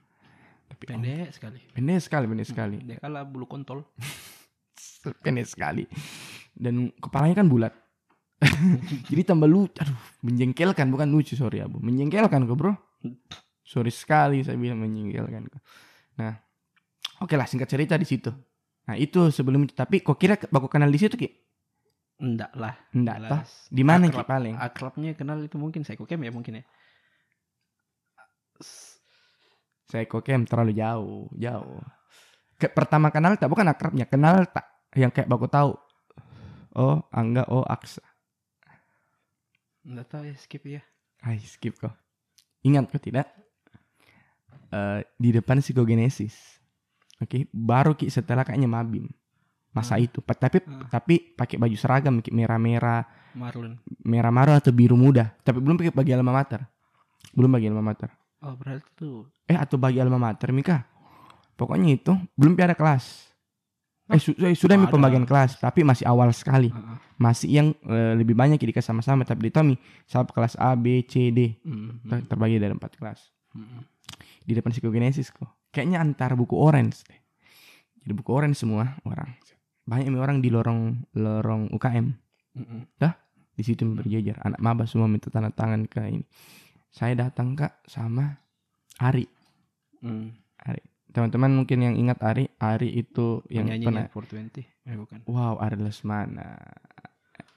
tapi 0.69 0.83
oh, 0.85 0.89
pendek 0.93 1.29
sekali. 1.33 1.59
pendek 1.73 1.99
sekali 2.05 2.25
pendek 2.29 2.47
sekali. 2.53 2.77
Dia 2.85 3.01
kalah 3.01 3.25
bulu 3.25 3.49
kontol. 3.49 3.89
pendek 5.25 5.49
sekali. 5.49 5.89
Dan 6.53 6.93
kepalanya 7.01 7.41
kan 7.41 7.49
bulat. 7.49 7.73
Jadi 9.11 9.23
tambah 9.25 9.49
lucu 9.49 9.81
aduh 9.81 9.97
menjengkelkan. 10.21 10.87
Bukan 10.93 11.09
lucu 11.09 11.33
sorry 11.41 11.65
abu. 11.65 11.81
Menjengkelkan 11.81 12.45
kok 12.45 12.57
bro. 12.59 12.77
Sorry 13.65 13.89
sekali 13.89 14.45
saya 14.45 14.61
bilang 14.61 14.85
menjengkelkan 14.85 15.49
kok. 15.49 15.63
Nah 16.21 16.37
oke 17.25 17.33
lah 17.33 17.49
singkat 17.49 17.73
cerita 17.73 17.97
di 17.97 18.05
situ. 18.05 18.29
Nah 18.85 18.95
itu 19.01 19.33
sebelum 19.33 19.65
itu. 19.65 19.73
Tapi 19.73 20.05
kok 20.05 20.21
kira 20.21 20.37
baku 20.53 20.69
kenal 20.69 20.93
di 20.93 21.01
situ 21.01 21.17
ki 21.17 21.48
Enggak 22.19 22.51
lah. 22.59 22.75
enggak 22.91 23.17
jelas. 23.23 23.51
di 23.71 23.83
mana 23.87 24.11
Akrab- 24.11 24.27
paling 24.27 24.55
Akrabnya 24.59 25.11
kenal 25.15 25.39
itu 25.39 25.55
mungkin 25.55 25.87
saya 25.87 25.95
kokem 25.95 26.19
ya 26.27 26.35
mungkin 26.35 26.63
ya. 26.63 26.65
saya 29.89 30.05
kok 30.05 30.27
kem 30.27 30.43
terlalu 30.45 30.75
jauh 30.75 31.31
jauh 31.33 31.79
Ke, 32.59 32.67
pertama 32.67 33.15
kenal 33.15 33.39
tak 33.39 33.47
bukan 33.47 33.71
akrabnya 33.71 34.03
kenal 34.05 34.43
tak 34.51 34.67
yang 34.99 35.15
kayak 35.15 35.31
baku 35.31 35.47
tahu 35.47 35.79
oh 36.75 37.07
angga 37.15 37.47
oh 37.49 37.63
aksa 37.63 38.03
Enggak 39.89 40.07
tahu 40.13 40.23
ya 40.29 40.37
skip 40.37 40.63
ya. 40.69 40.85
Hai 41.25 41.41
skip 41.41 41.81
kok. 41.81 41.97
Ingat 42.61 42.93
kok 42.93 43.01
tidak? 43.01 43.25
Eh 44.69 45.01
di 45.17 45.33
depan 45.33 45.65
psikogenesis. 45.65 46.37
Oke, 47.25 47.49
baru 47.57 47.97
ki 47.97 48.13
setelah 48.13 48.45
kayaknya 48.45 48.69
mabim. 48.69 49.09
Masa 49.69 49.97
Hmm. 49.97 50.05
itu, 50.05 50.19
tapi 50.25 50.59
Hmm. 50.65 50.89
tapi 50.89 51.15
pakai 51.37 51.57
baju 51.57 51.77
seragam 51.77 52.19
merah-merah, 52.33 53.05
Marlon. 53.37 53.77
merah-merah 54.01 54.59
atau 54.59 54.73
biru 54.73 54.97
muda. 54.97 55.31
Tapi 55.41 55.61
belum 55.61 55.77
pakai 55.77 55.93
bagi 55.93 56.13
alma 56.13 56.33
mater. 56.33 56.65
Belum 57.37 57.53
bagi 57.53 57.69
alma 57.69 57.85
mater. 57.85 58.09
Oh 58.41 58.57
berarti 58.57 58.89
tuh. 58.97 59.29
Eh 59.45 59.55
atau 59.55 59.77
bagi 59.77 60.01
alma 60.01 60.17
mater 60.17 60.51
Mika. 60.51 60.83
Pokoknya 61.55 61.95
itu 61.95 62.13
belum 62.35 62.57
ada 62.57 62.73
kelas. 62.73 63.29
Eh 64.09 64.17
su- 64.17 64.33
eh, 64.41 64.57
sudah 64.57 64.81
ada. 64.81 64.89
pembagian 64.89 65.29
kelas, 65.29 65.61
tapi 65.61 65.85
masih 65.85 66.09
awal 66.09 66.33
sekali. 66.33 66.73
Heeh. 66.73 66.97
Masih 67.21 67.49
yang 67.53 67.69
eh, 67.85 68.17
lebih 68.17 68.33
banyak 68.33 68.57
dikasih 68.57 68.89
sama-sama, 68.89 69.29
tapi 69.29 69.47
di 69.47 69.53
Tommy 69.53 69.75
sama 70.09 70.25
kelas 70.25 70.57
A, 70.57 70.73
B, 70.73 71.05
C, 71.05 71.29
D. 71.29 71.61
Hmm, 71.61 72.01
Ter- 72.09 72.25
terbagi 72.25 72.57
dari 72.57 72.73
empat 72.73 72.97
kelas 72.97 73.21
hmm, 73.53 73.81
di 74.45 74.53
depan 74.55 74.71
psikogenesis 74.71 75.29
kok 75.29 75.49
kayaknya 75.69 75.99
antara 75.99 76.33
buku 76.33 76.55
orange 76.55 77.05
deh 77.05 77.21
jadi 78.01 78.13
buku 78.15 78.31
orange 78.31 78.57
semua 78.57 78.97
orang 79.03 79.29
banyak 79.89 80.13
orang 80.21 80.45
di 80.45 80.53
lorong 80.53 81.09
lorong 81.17 81.73
UKM 81.73 82.07
hmm, 82.61 82.67
hmm. 83.01 83.13
di 83.57 83.63
situ 83.65 83.89
berjejer. 83.89 84.37
Anak 84.45 84.61
maba 84.61 84.85
semua 84.85 85.09
minta 85.09 85.33
tanda 85.33 85.49
tangan 85.49 85.89
ke 85.89 86.05
ini. 86.05 86.25
Saya 86.93 87.17
datang 87.17 87.57
kak 87.57 87.81
sama 87.89 88.37
Ari. 89.01 89.25
Hmm. 90.05 90.31
teman-teman 91.09 91.51
mungkin 91.65 91.81
yang 91.83 91.97
ingat 91.97 92.21
Ari 92.21 92.53
Ari 92.61 92.93
itu 92.93 93.41
yang 93.49 93.67
pernah 93.67 94.07
Penyanyinya 94.13 94.61
420. 94.85 94.93
Eh 94.93 94.97
bukan. 95.01 95.19
wow 95.25 95.57
Ari 95.57 95.77
Lesmana. 95.81 96.61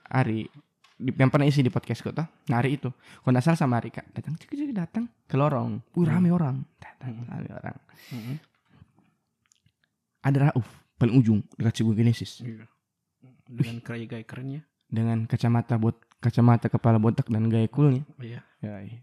Ari 0.08 0.48
di- 0.96 1.16
yang 1.20 1.30
pernah 1.30 1.46
isi 1.46 1.60
di 1.62 1.70
podcast 1.70 2.00
kok 2.00 2.16
toh? 2.16 2.28
Nah 2.48 2.64
Ari 2.64 2.80
itu. 2.80 2.90
Kalau 2.90 3.32
nggak 3.36 3.44
salah 3.44 3.60
sama 3.60 3.78
Ari 3.84 3.92
kak. 3.92 4.08
Datang 4.16 4.40
cik 4.40 4.56
cik 4.56 4.72
datang 4.72 5.12
ke 5.28 5.36
lorong. 5.36 5.84
Uh 5.94 6.08
rame 6.08 6.32
orang. 6.32 6.64
Datang 6.80 7.12
Hmm. 7.12 7.28
rame 7.28 7.50
orang. 7.52 7.78
Hmm. 8.10 8.36
ada 10.22 10.54
Rauf 10.54 10.70
paling 11.02 11.18
ujung 11.18 11.42
dekat 11.58 11.82
Sigo 11.82 11.98
Genesis 11.98 12.46
Iya. 12.46 12.70
Dengan 13.50 13.82
gaya 13.82 14.06
gaya 14.06 14.22
kerennya. 14.24 14.62
dengan 14.86 15.26
kacamata 15.26 15.76
bot 15.76 15.98
kacamata 16.22 16.70
kepala 16.70 17.02
botak 17.02 17.26
dan 17.28 17.50
gaya 17.50 17.66
coolnya. 17.66 18.06
Iya. 18.22 18.40
Ya, 18.62 18.74
iya. 18.86 19.00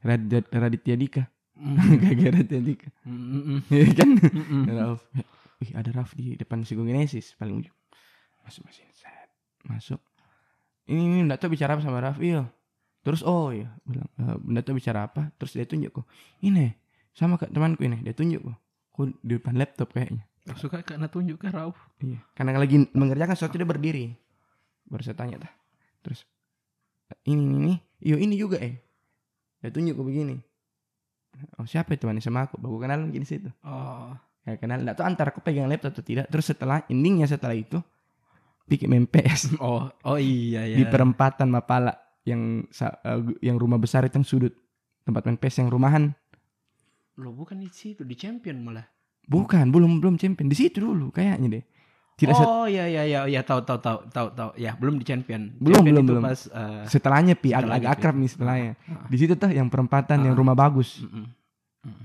Radit 0.00 0.48
Raditya 0.48 0.96
Dika. 0.96 1.22
Mm. 1.52 1.76
Gaya 2.16 2.28
Raditya 2.32 2.62
Dika. 2.64 2.88
Mm, 3.04 3.60
kan? 4.00 4.08
Mm. 4.32 4.64
Rauf. 4.72 5.04
Wih, 5.60 5.70
ada 5.76 5.90
Raf 5.92 6.16
di 6.16 6.32
depan 6.34 6.64
Sigo 6.64 6.80
Genesis 6.82 7.36
paling 7.36 7.60
ujung. 7.60 7.76
Masuk 8.40 8.64
masuk 8.64 8.88
set. 8.96 9.28
Masuk. 9.68 10.00
Ini 10.88 10.96
ini 10.98 11.18
enggak 11.22 11.44
tahu 11.44 11.52
bicara 11.52 11.76
apa 11.76 11.84
sama 11.84 12.00
Raf. 12.00 12.16
Iya. 12.18 12.48
Terus 13.04 13.20
oh 13.20 13.52
iya 13.52 13.68
bilang 13.84 14.08
eh, 14.16 14.36
enggak 14.48 14.64
tahu 14.64 14.74
bicara 14.80 15.04
apa. 15.04 15.28
Terus 15.36 15.52
dia 15.52 15.66
tunjuk 15.68 15.90
kok. 15.92 16.06
Ini 16.40 16.72
sama 17.12 17.36
kak 17.36 17.52
temanku 17.52 17.84
ini. 17.84 18.00
Dia 18.00 18.16
tunjuk 18.16 18.40
kok. 18.42 18.56
Kok 18.96 19.04
di 19.20 19.36
depan 19.36 19.54
laptop 19.60 19.92
kayaknya. 19.92 20.24
Suka 20.58 20.82
karena 20.82 21.06
tunjuk 21.06 21.38
ke 21.38 21.48
Rauf. 21.54 21.78
Iya. 22.02 22.18
Karena 22.34 22.58
lagi 22.58 22.82
mengerjakan 22.90 23.38
sesuatu 23.38 23.54
dia 23.54 23.68
berdiri. 23.68 24.10
Baru 24.90 25.02
saya 25.06 25.14
tanya 25.14 25.46
dah. 25.46 25.52
Terus 26.02 26.26
ini 27.22 27.42
ini 27.46 27.54
ini. 27.62 27.74
Iyo 28.02 28.16
ini 28.18 28.34
juga 28.34 28.58
eh. 28.58 28.82
Dia 29.62 29.70
tunjuk 29.70 29.94
kok 29.94 30.06
begini. 30.06 30.36
Oh 31.56 31.64
siapa 31.64 31.94
itu 31.94 32.04
temannya 32.04 32.20
sama 32.20 32.50
aku? 32.50 32.58
Baru 32.58 32.82
kenal 32.82 33.06
mungkin 33.06 33.22
di 33.22 33.28
situ. 33.30 33.48
Oh. 33.62 34.10
Ya 34.42 34.58
kenal. 34.58 34.82
Nggak 34.82 34.98
tahu 34.98 35.06
antara 35.06 35.30
aku 35.30 35.40
pegang 35.46 35.70
laptop 35.70 35.94
atau 35.94 36.02
tidak. 36.02 36.26
Terus 36.26 36.50
setelah 36.50 36.82
endingnya 36.90 37.30
setelah 37.30 37.54
itu 37.54 37.78
pikir 38.66 38.90
main 38.90 39.06
PS 39.06 39.54
Oh, 39.62 39.90
oh 39.90 40.18
iya 40.18 40.66
ya. 40.66 40.76
di 40.78 40.84
perempatan 40.86 41.50
Mapala 41.50 41.94
yang 42.26 42.66
eh, 42.66 43.20
yang 43.42 43.56
rumah 43.58 43.78
besar 43.78 44.06
itu 44.06 44.18
yang 44.18 44.26
sudut 44.26 44.54
tempat 45.06 45.22
main 45.26 45.38
PS 45.38 45.62
yang 45.62 45.70
rumahan. 45.70 46.10
Lo 47.20 47.30
bukan 47.30 47.60
di 47.60 47.68
situ, 47.70 48.02
di 48.02 48.16
champion 48.18 48.64
malah. 48.66 48.86
Bukan, 49.24 49.68
belum 49.68 49.98
belum 49.98 50.14
champion 50.16 50.46
di 50.46 50.54
situ 50.54 50.78
dulu 50.78 51.08
kayaknya 51.08 51.48
deh. 51.52 51.64
Tidak 52.12 52.34
oh 52.36 52.66
iya 52.66 52.84
iya 52.86 53.02
iya 53.02 53.20
iya 53.24 53.40
tahu 53.40 53.62
tahu 53.62 53.78
tahu 53.78 53.98
tahu 54.06 54.28
tahu. 54.30 54.50
Ya, 54.54 54.74
belum 54.74 54.94
di 54.96 55.04
champion. 55.04 55.48
Belum, 55.56 55.80
Champion 55.80 55.94
belum, 55.94 56.04
itu 56.04 56.12
belum. 56.12 56.22
Pas 56.22 56.40
eh, 56.44 56.82
setelahnya 56.86 57.34
pi 57.34 57.50
Setelahnya, 57.50 57.72
agak 57.74 57.88
Pi. 57.88 57.96
akrab 57.96 58.14
nih 58.14 58.30
setelahnya. 58.30 58.72
Ah. 58.84 59.06
Di 59.08 59.16
situ 59.16 59.34
tuh 59.34 59.50
yang 59.50 59.66
perempatan 59.66 60.18
yang 60.20 60.34
Ah. 60.34 60.38
rumah 60.38 60.54
bagus. 60.54 61.00
mm-mm, 61.00 61.24
mm-mm, 61.82 62.04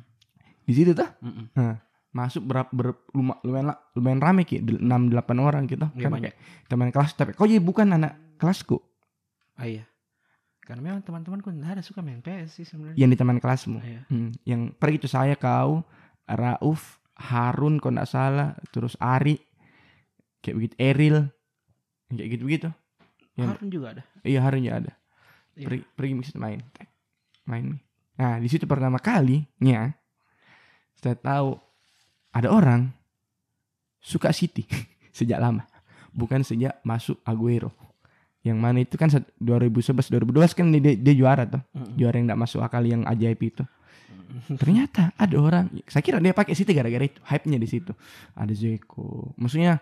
Di 0.63 0.74
situ 0.74 0.91
tuh 0.91 1.09
mm-mm. 1.19 1.74
masuk 2.09 2.41
berapa 2.41 2.71
ber, 2.71 2.88
luma- 3.12 3.38
lumayan 3.41 3.67
lumayan 3.93 4.19
rame 4.19 4.41
ki 4.41 4.57
6 4.57 4.79
8 4.81 5.13
orang 5.38 5.63
gitu 5.65 5.86
Iya, 5.91 6.01
kan 6.01 6.12
banyak. 6.12 6.33
teman 6.65 6.89
kelas 6.89 7.12
tapi 7.13 7.31
kok 7.31 7.45
jadi 7.45 7.59
bukan 7.59 7.86
anak 7.91 8.15
kelasku 8.36 8.81
Ah 9.53 9.65
iya. 9.65 9.86
Karena 10.59 10.81
memang 10.83 11.01
teman-temanku 11.01 11.47
nggak 11.47 11.71
ada 11.74 11.81
suka 11.81 12.01
main 12.01 12.19
PS 12.19 12.57
sih 12.57 12.65
sebenarnya. 12.65 12.95
yang 12.95 13.07
di 13.07 13.15
teman 13.15 13.38
kelasmu 13.38 13.77
Iya. 13.77 14.01
Hmm, 14.07 14.29
yang 14.43 14.62
pergi 14.71 14.97
itu 14.97 15.07
saya 15.07 15.36
kau 15.36 15.86
Rauf 16.25 16.97
Harun 17.19 17.77
kalau 17.77 17.97
nggak 17.97 18.07
salah 18.07 18.50
terus 18.69 18.93
Ari 18.95 19.38
kayak 20.39 20.55
begitu 20.55 20.75
Eril 20.77 21.17
kayak 22.09 22.29
gitu 22.31 22.43
begitu 22.43 22.69
yang- 23.33 23.51
Harun 23.51 23.67
juga 23.67 23.88
ada. 23.91 24.01
iya 24.21 24.39
Harun 24.39 24.62
ya 24.62 24.77
ada. 24.77 24.91
Iya. 25.53 25.65
pergi 25.65 25.81
pergi 25.91 26.13
main 26.36 26.59
main 27.43 27.65
nih 27.67 27.81
nah 28.13 28.38
di 28.38 28.45
situ 28.45 28.63
pertama 28.63 28.97
kalinya 28.97 29.89
saya 30.93 31.13
tahu 31.13 31.57
ada 32.31 32.50
orang 32.50 32.89
suka 34.00 34.29
City 34.29 34.65
sejak 35.17 35.38
lama 35.38 35.65
bukan 36.09 36.41
sejak 36.41 36.81
masuk 36.81 37.21
Aguero. 37.21 37.69
Yang 38.41 38.57
mana 38.57 38.77
itu 38.79 38.95
kan 38.95 39.05
set- 39.07 39.27
2011 39.38 40.07
2012 40.07 40.55
kan 40.55 40.65
dia, 40.71 40.95
dia 40.95 41.13
juara 41.13 41.43
tuh. 41.43 41.59
Mm-mm. 41.69 41.93
juara 41.93 42.15
yang 42.15 42.25
tidak 42.27 42.41
masuk 42.41 42.62
akal 42.62 42.81
yang 42.81 43.03
ajaib 43.03 43.38
itu 43.38 43.62
ternyata 44.62 45.12
ada 45.15 45.36
orang 45.36 45.65
saya 45.86 46.01
kira 46.01 46.17
dia 46.17 46.31
pakai 46.31 46.53
City 46.53 46.72
gara-gara 46.72 47.03
itu 47.03 47.19
hype-nya 47.24 47.57
di 47.57 47.67
situ 47.67 47.91
ada 48.34 48.51
Zeko 48.51 49.31
maksudnya 49.36 49.79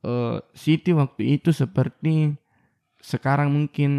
eh, 0.00 0.38
City 0.52 0.92
waktu 0.92 1.40
itu 1.40 1.50
seperti 1.50 2.34
sekarang 2.98 3.48
mungkin 3.48 3.90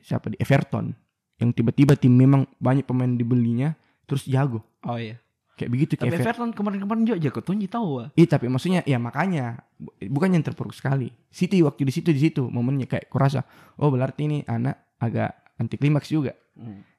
siapa 0.00 0.30
di 0.30 0.36
Everton 0.38 0.94
yang 1.36 1.52
tiba-tiba 1.52 1.92
tim 1.94 2.14
memang 2.14 2.48
banyak 2.56 2.84
pemain 2.84 3.10
dibelinya 3.10 3.76
terus 4.06 4.24
jago 4.24 4.64
Oh 4.86 4.96
iya. 4.96 5.18
kayak 5.58 5.68
begitu 5.68 5.92
Tapi 5.98 6.14
kayak 6.14 6.22
Everton. 6.22 6.54
Kemarin-kemarin 6.54 7.02
juga 7.04 7.18
jago 7.18 7.40
tunji 7.42 7.66
tahu 7.66 8.06
ah. 8.06 8.08
Iya 8.14 8.38
tapi 8.38 8.46
maksudnya 8.46 8.80
ya 8.86 8.96
makanya 8.96 9.60
bu- 9.76 9.92
bukan 10.08 10.30
yang 10.30 10.44
terpuruk 10.46 10.70
sekali. 10.70 11.10
City 11.28 11.58
waktu 11.60 11.82
di 11.82 11.92
situ 11.92 12.14
di 12.14 12.20
situ 12.22 12.46
momennya 12.46 12.86
kayak 12.86 13.10
kurasa 13.10 13.42
oh 13.76 13.90
berarti 13.90 14.30
ini 14.30 14.38
anak 14.46 14.96
agak 14.96 15.34
anti 15.58 15.76
klimaks 15.76 16.08
juga 16.08 16.32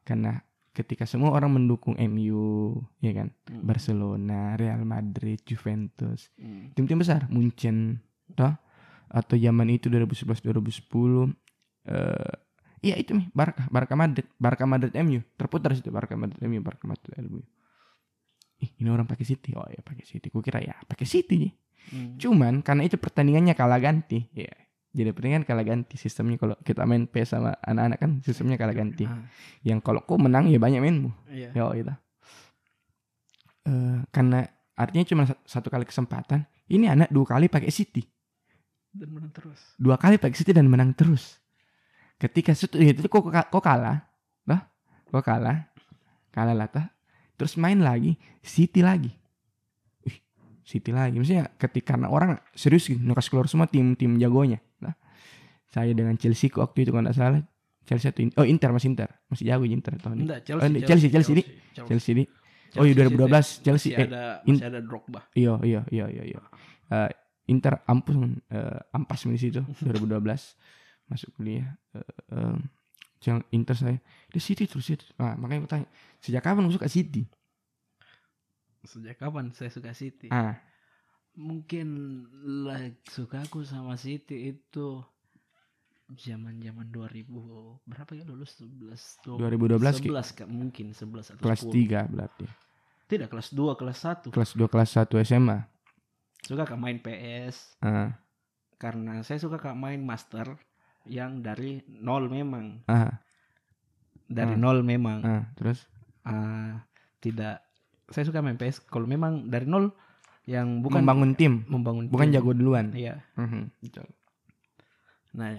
karena 0.04 0.38
ketika 0.78 1.10
semua 1.10 1.34
orang 1.34 1.58
mendukung 1.58 1.98
MU 1.98 2.78
ya 3.02 3.18
kan 3.18 3.34
Mm. 3.50 3.66
Barcelona, 3.66 4.54
Real 4.54 4.86
Madrid, 4.86 5.42
Juventus, 5.42 6.30
Mm. 6.38 6.78
tim-tim 6.78 7.02
besar, 7.02 7.26
Munchen, 7.34 8.06
toh 8.38 8.54
atau 9.10 9.34
zaman 9.34 9.72
itu 9.74 9.90
2011 9.90 10.44
2010 10.46 11.34
eh 11.88 12.36
iya 12.86 12.94
itu 13.00 13.18
nih 13.18 13.34
Barca, 13.34 13.66
Barca 13.74 13.98
Madrid, 13.98 14.28
Barca 14.38 14.70
Madrid 14.70 14.94
MU, 14.94 15.26
terputar 15.34 15.74
situ 15.74 15.90
Barca 15.90 16.14
Madrid 16.14 16.38
MU, 16.46 16.62
Barca 16.62 16.86
Madrid 16.86 17.18
MU. 17.26 17.42
Ih, 18.58 18.70
ini 18.82 18.90
orang 18.90 19.06
pakai 19.06 19.26
City. 19.26 19.54
Oh 19.54 19.66
ya 19.70 19.82
pakai 19.82 20.02
City. 20.06 20.34
Kukira 20.34 20.58
ya 20.62 20.74
pakai 20.86 21.06
City 21.06 21.36
nih. 21.38 21.54
Mm. 21.88 22.12
Cuman 22.20 22.54
karena 22.62 22.84
itu 22.86 22.98
pertandingannya 23.00 23.54
kalah 23.54 23.78
ganti. 23.80 24.28
Ya. 24.34 24.50
Jadi 24.98 25.13
pertandingan 25.13 25.46
kalah 25.46 25.62
ganti 25.62 25.94
sistemnya 25.94 26.36
kalau 26.36 26.58
kita 26.60 26.82
main 26.82 27.06
PS 27.06 27.38
sama 27.38 27.54
anak-anak 27.62 27.98
kan 28.01 28.12
sistemnya 28.20 28.58
kalah 28.58 28.74
ganti. 28.74 29.06
Ah, 29.06 29.30
Yang 29.62 29.86
kalau 29.86 30.01
kau 30.01 30.18
menang 30.18 30.50
ya 30.50 30.58
banyak 30.58 30.82
mainmu. 30.82 31.13
Iya. 31.30 31.54
Ya 31.54 31.66
itu. 31.72 31.94
Eh 33.63 34.00
karena 34.10 34.48
artinya 34.74 35.06
cuma 35.06 35.24
sa- 35.25 35.42
satu 35.46 35.68
kali 35.68 35.86
kesempatan. 35.86 36.50
Ini 36.66 36.92
anak 36.92 37.10
dua 37.10 37.25
kali 37.27 37.46
pakai 37.48 37.70
City. 37.70 38.04
Dan 38.89 39.13
menang 39.13 39.30
terus. 39.30 39.60
Dua 39.77 39.96
kali 39.96 40.18
pakai 40.18 40.34
City 40.34 40.50
dan 40.50 40.66
menang 40.66 40.92
terus. 40.92 41.38
Ketika 42.18 42.58
situ 42.58 42.82
itu 42.82 43.06
kok 43.06 43.22
kok 43.30 43.62
kalah. 43.62 44.01
Bah, 44.42 44.66
kok 45.06 45.22
kalah. 45.22 45.70
Kalah 46.34 46.56
lah 46.56 46.68
tah. 46.68 46.89
Terus 47.38 47.54
main 47.54 47.77
lagi 47.77 48.18
City 48.42 48.82
lagi. 48.82 49.13
Ih, 50.04 50.18
City 50.66 50.89
lagi. 50.89 51.22
Maksudnya 51.22 51.54
ketika 51.56 51.94
karena 51.94 52.10
orang 52.10 52.42
serius 52.51 52.89
gitu, 52.89 52.98
nukas 52.98 53.30
keluar 53.30 53.46
semua 53.46 53.70
tim-tim 53.70 54.18
jagonya. 54.18 54.58
Saya 55.68 55.92
dengan 55.92 56.16
Chelsea 56.16 56.48
waktu 56.52 56.78
itu 56.84 56.90
kalau 56.92 57.04
nggak 57.06 57.18
salah. 57.18 57.42
Chelsea 57.88 58.12
atau 58.12 58.20
In- 58.20 58.36
oh 58.36 58.44
Inter 58.44 58.72
masih 58.76 58.92
Inter. 58.92 59.10
Masih 59.28 59.44
jago 59.48 59.64
Inter 59.64 59.96
tahun 59.96 60.16
ini. 60.20 60.24
Enggak, 60.28 60.40
Oh, 60.60 60.68
ini 60.68 60.80
Chelsea, 60.84 61.08
Chelsea, 61.08 61.34
di- 61.36 61.48
Chelsea 61.72 62.12
di 62.16 62.24
oh 62.76 62.84
iya 62.84 62.94
2012 62.94 63.64
Chelsea 63.64 63.96
Masih 63.96 64.04
eh, 64.04 64.08
ada 64.12 64.24
masih 64.44 64.66
ada 64.68 64.80
Drogba. 64.84 65.22
iya 65.34 65.56
iya 65.64 65.82
iya 65.88 66.06
iya 66.12 66.24
iya. 66.28 66.40
Eh, 66.92 67.10
Inter 67.48 67.80
ampun 67.88 68.44
eh, 68.52 68.80
ampas 68.92 69.24
di 69.24 69.40
situ 69.40 69.64
2012 69.88 70.20
masuk 71.08 71.32
kuliah 71.40 71.80
eh, 71.96 72.04
eh, 72.36 72.58
Chel- 73.24 73.48
Inter 73.56 73.72
saya. 73.74 73.98
Di 74.28 74.40
City 74.44 74.68
terus 74.68 74.92
itu 74.92 75.08
nah, 75.16 75.40
makanya 75.40 75.64
aku 75.64 75.70
tanya 75.72 75.88
sejak 76.20 76.44
kapan 76.44 76.68
suka 76.68 76.92
City? 76.92 77.24
Sejak 78.84 79.16
kapan 79.16 79.52
saya 79.52 79.72
suka 79.72 79.92
City? 79.92 80.28
ah. 80.28 80.56
Mungkin 81.38 81.88
lah 82.66 82.82
suka 83.08 83.46
aku 83.46 83.62
sama 83.62 83.94
City 83.96 84.52
itu 84.52 85.06
zaman-zaman 86.10 86.88
2000 86.88 87.28
berapa 87.84 88.12
ya 88.14 88.24
lulus 88.24 88.56
11 88.58 89.28
2012 89.28 90.00
Ki. 90.00 90.08
11 90.08 90.32
Kak, 90.34 90.48
mungkin 90.48 90.86
11 90.92 91.36
atau 91.36 91.44
kelas 91.44 91.62
10. 91.62 92.08
3 92.08 92.08
berarti 92.08 92.46
Tidak, 93.08 93.28
kelas 93.28 93.50
2, 93.52 93.76
kelas 93.76 94.00
1. 94.00 94.32
kelas 94.32 94.52
2 94.54 94.68
kelas 94.68 94.90
1 94.94 95.20
SMA 95.22 95.58
Suka 96.40 96.64
Kak 96.64 96.78
main 96.78 96.96
PS 96.98 97.76
ah 97.82 98.16
karena 98.78 99.20
saya 99.22 99.36
suka 99.38 99.58
Kak 99.58 99.74
main 99.74 100.00
master 100.00 100.54
yang 101.04 101.42
dari 101.42 101.82
nol 101.90 102.28
memang. 102.28 102.86
ah 102.86 103.20
Dari 104.24 104.54
Hmm. 104.54 104.62
nol 104.62 104.80
memang. 104.82 105.20
ah 105.24 105.44
terus 105.56 105.88
Ah, 106.22 106.84
tidak 107.18 107.64
saya 108.08 108.24
suka 108.24 108.40
main 108.40 108.56
PS 108.56 108.80
kalau 108.82 109.04
memang 109.04 109.48
dari 109.48 109.66
nol 109.66 109.92
yang 110.46 110.80
bukan 110.80 111.04
membangun 111.04 111.32
tim 111.34 111.64
membangun 111.68 112.08
bukan 112.08 112.28
tim. 112.28 112.34
jago 112.34 112.52
duluan 112.52 112.92
Iya. 112.92 113.20
Mhm, 113.36 113.76
betul. 113.82 114.08
Nah, 115.34 115.52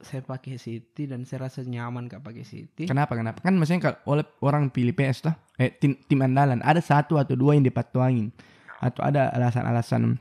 saya 0.00 0.20
pakai 0.20 0.60
City 0.60 1.08
dan 1.08 1.24
saya 1.24 1.48
rasa 1.48 1.64
nyaman 1.64 2.08
Kak 2.10 2.20
pakai 2.20 2.44
City. 2.44 2.84
Kenapa 2.84 3.16
kenapa? 3.16 3.40
Kan 3.40 3.56
maksudnya 3.56 3.92
kalau 3.92 3.98
oleh 4.16 4.24
orang 4.44 4.68
pilih 4.68 4.92
PS 4.92 5.24
toh, 5.24 5.34
eh 5.56 5.72
tim 5.72 5.96
tim 6.04 6.20
andalan 6.20 6.60
ada 6.60 6.80
satu 6.84 7.16
atau 7.16 7.32
dua 7.32 7.56
yang 7.56 7.64
dipatuangin 7.64 8.28
atau 8.84 9.00
ada 9.00 9.32
alasan-alasan 9.32 10.20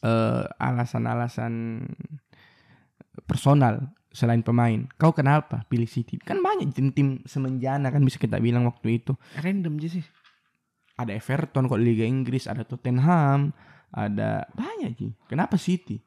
eh 0.00 0.44
alasan-alasan 0.56 1.52
personal 3.28 3.92
selain 4.16 4.40
pemain. 4.40 4.88
Kau 4.96 5.12
kenapa 5.12 5.68
pilih 5.68 5.88
City? 5.88 6.16
Kan 6.16 6.40
banyak 6.40 6.72
tim-tim 6.72 7.20
semenjana 7.28 7.92
kan 7.92 8.00
bisa 8.00 8.16
kita 8.16 8.40
bilang 8.40 8.64
waktu 8.64 9.04
itu. 9.04 9.12
Random 9.36 9.76
aja 9.76 10.00
sih. 10.00 10.04
Ada 10.96 11.12
Everton 11.12 11.68
kok 11.68 11.76
Liga 11.76 12.08
Inggris, 12.08 12.48
ada 12.48 12.64
Tottenham, 12.64 13.52
ada 13.92 14.48
banyak 14.56 14.96
sih. 14.96 15.12
Kenapa 15.28 15.60
City? 15.60 16.00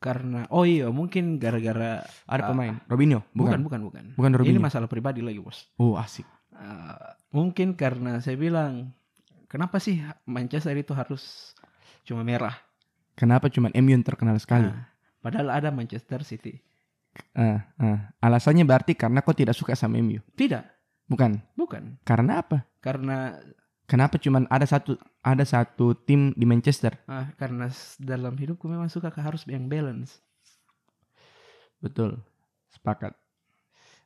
Karena 0.00 0.48
oh 0.48 0.64
iya 0.64 0.88
mungkin 0.88 1.36
gara-gara 1.36 2.00
Ada 2.24 2.42
Ah, 2.42 2.48
pemain. 2.48 2.74
Robinho? 2.88 3.20
bukan 3.30 3.60
Bukan. 3.60 3.60
bukan 3.62 3.80
bukan. 3.84 4.04
Bukan 4.16 4.30
Ini 4.32 4.38
Robinho. 4.40 4.60
masalah 4.64 4.88
pribadi 4.88 5.20
lagi, 5.20 5.36
Bos. 5.38 5.68
Oh, 5.76 5.94
asik. 5.94 6.24
Ah, 6.56 7.14
mungkin 7.30 7.76
karena 7.76 8.16
saya 8.18 8.34
bilang 8.34 8.96
kenapa 9.46 9.76
sih 9.76 10.00
Manchester 10.24 10.72
itu 10.74 10.96
harus 10.96 11.52
cuma 12.02 12.24
merah? 12.24 12.56
Kenapa 13.12 13.52
cuma 13.52 13.68
MU 13.70 13.92
yang 13.92 14.00
terkenal 14.00 14.40
sekali? 14.40 14.64
Nah, 14.72 14.88
padahal 15.20 15.52
ada 15.52 15.68
Manchester 15.68 16.24
City. 16.24 16.56
Ah, 17.36 17.68
ah. 17.76 18.08
Alasannya 18.18 18.64
berarti 18.64 18.96
karena 18.96 19.20
kau 19.20 19.36
tidak 19.36 19.52
suka 19.52 19.76
sama 19.76 20.00
MU. 20.00 20.24
Tidak, 20.32 20.64
Bukan. 21.04 21.36
bukan. 21.52 22.00
Karena 22.08 22.40
apa? 22.40 22.64
Karena 22.80 23.36
Kenapa 23.90 24.16
cuma 24.16 24.46
ada 24.46 24.62
satu 24.62 24.94
ada 25.18 25.42
satu 25.42 25.98
tim 25.98 26.30
di 26.38 26.46
Manchester? 26.46 26.94
ah, 27.04 27.26
karena 27.34 27.66
dalam 27.98 28.38
hidupku 28.38 28.70
memang 28.70 28.86
suka 28.86 29.10
ke 29.10 29.18
harus 29.18 29.42
yang 29.50 29.66
balance. 29.66 30.22
Betul. 31.82 32.22
Sepakat. 32.70 33.18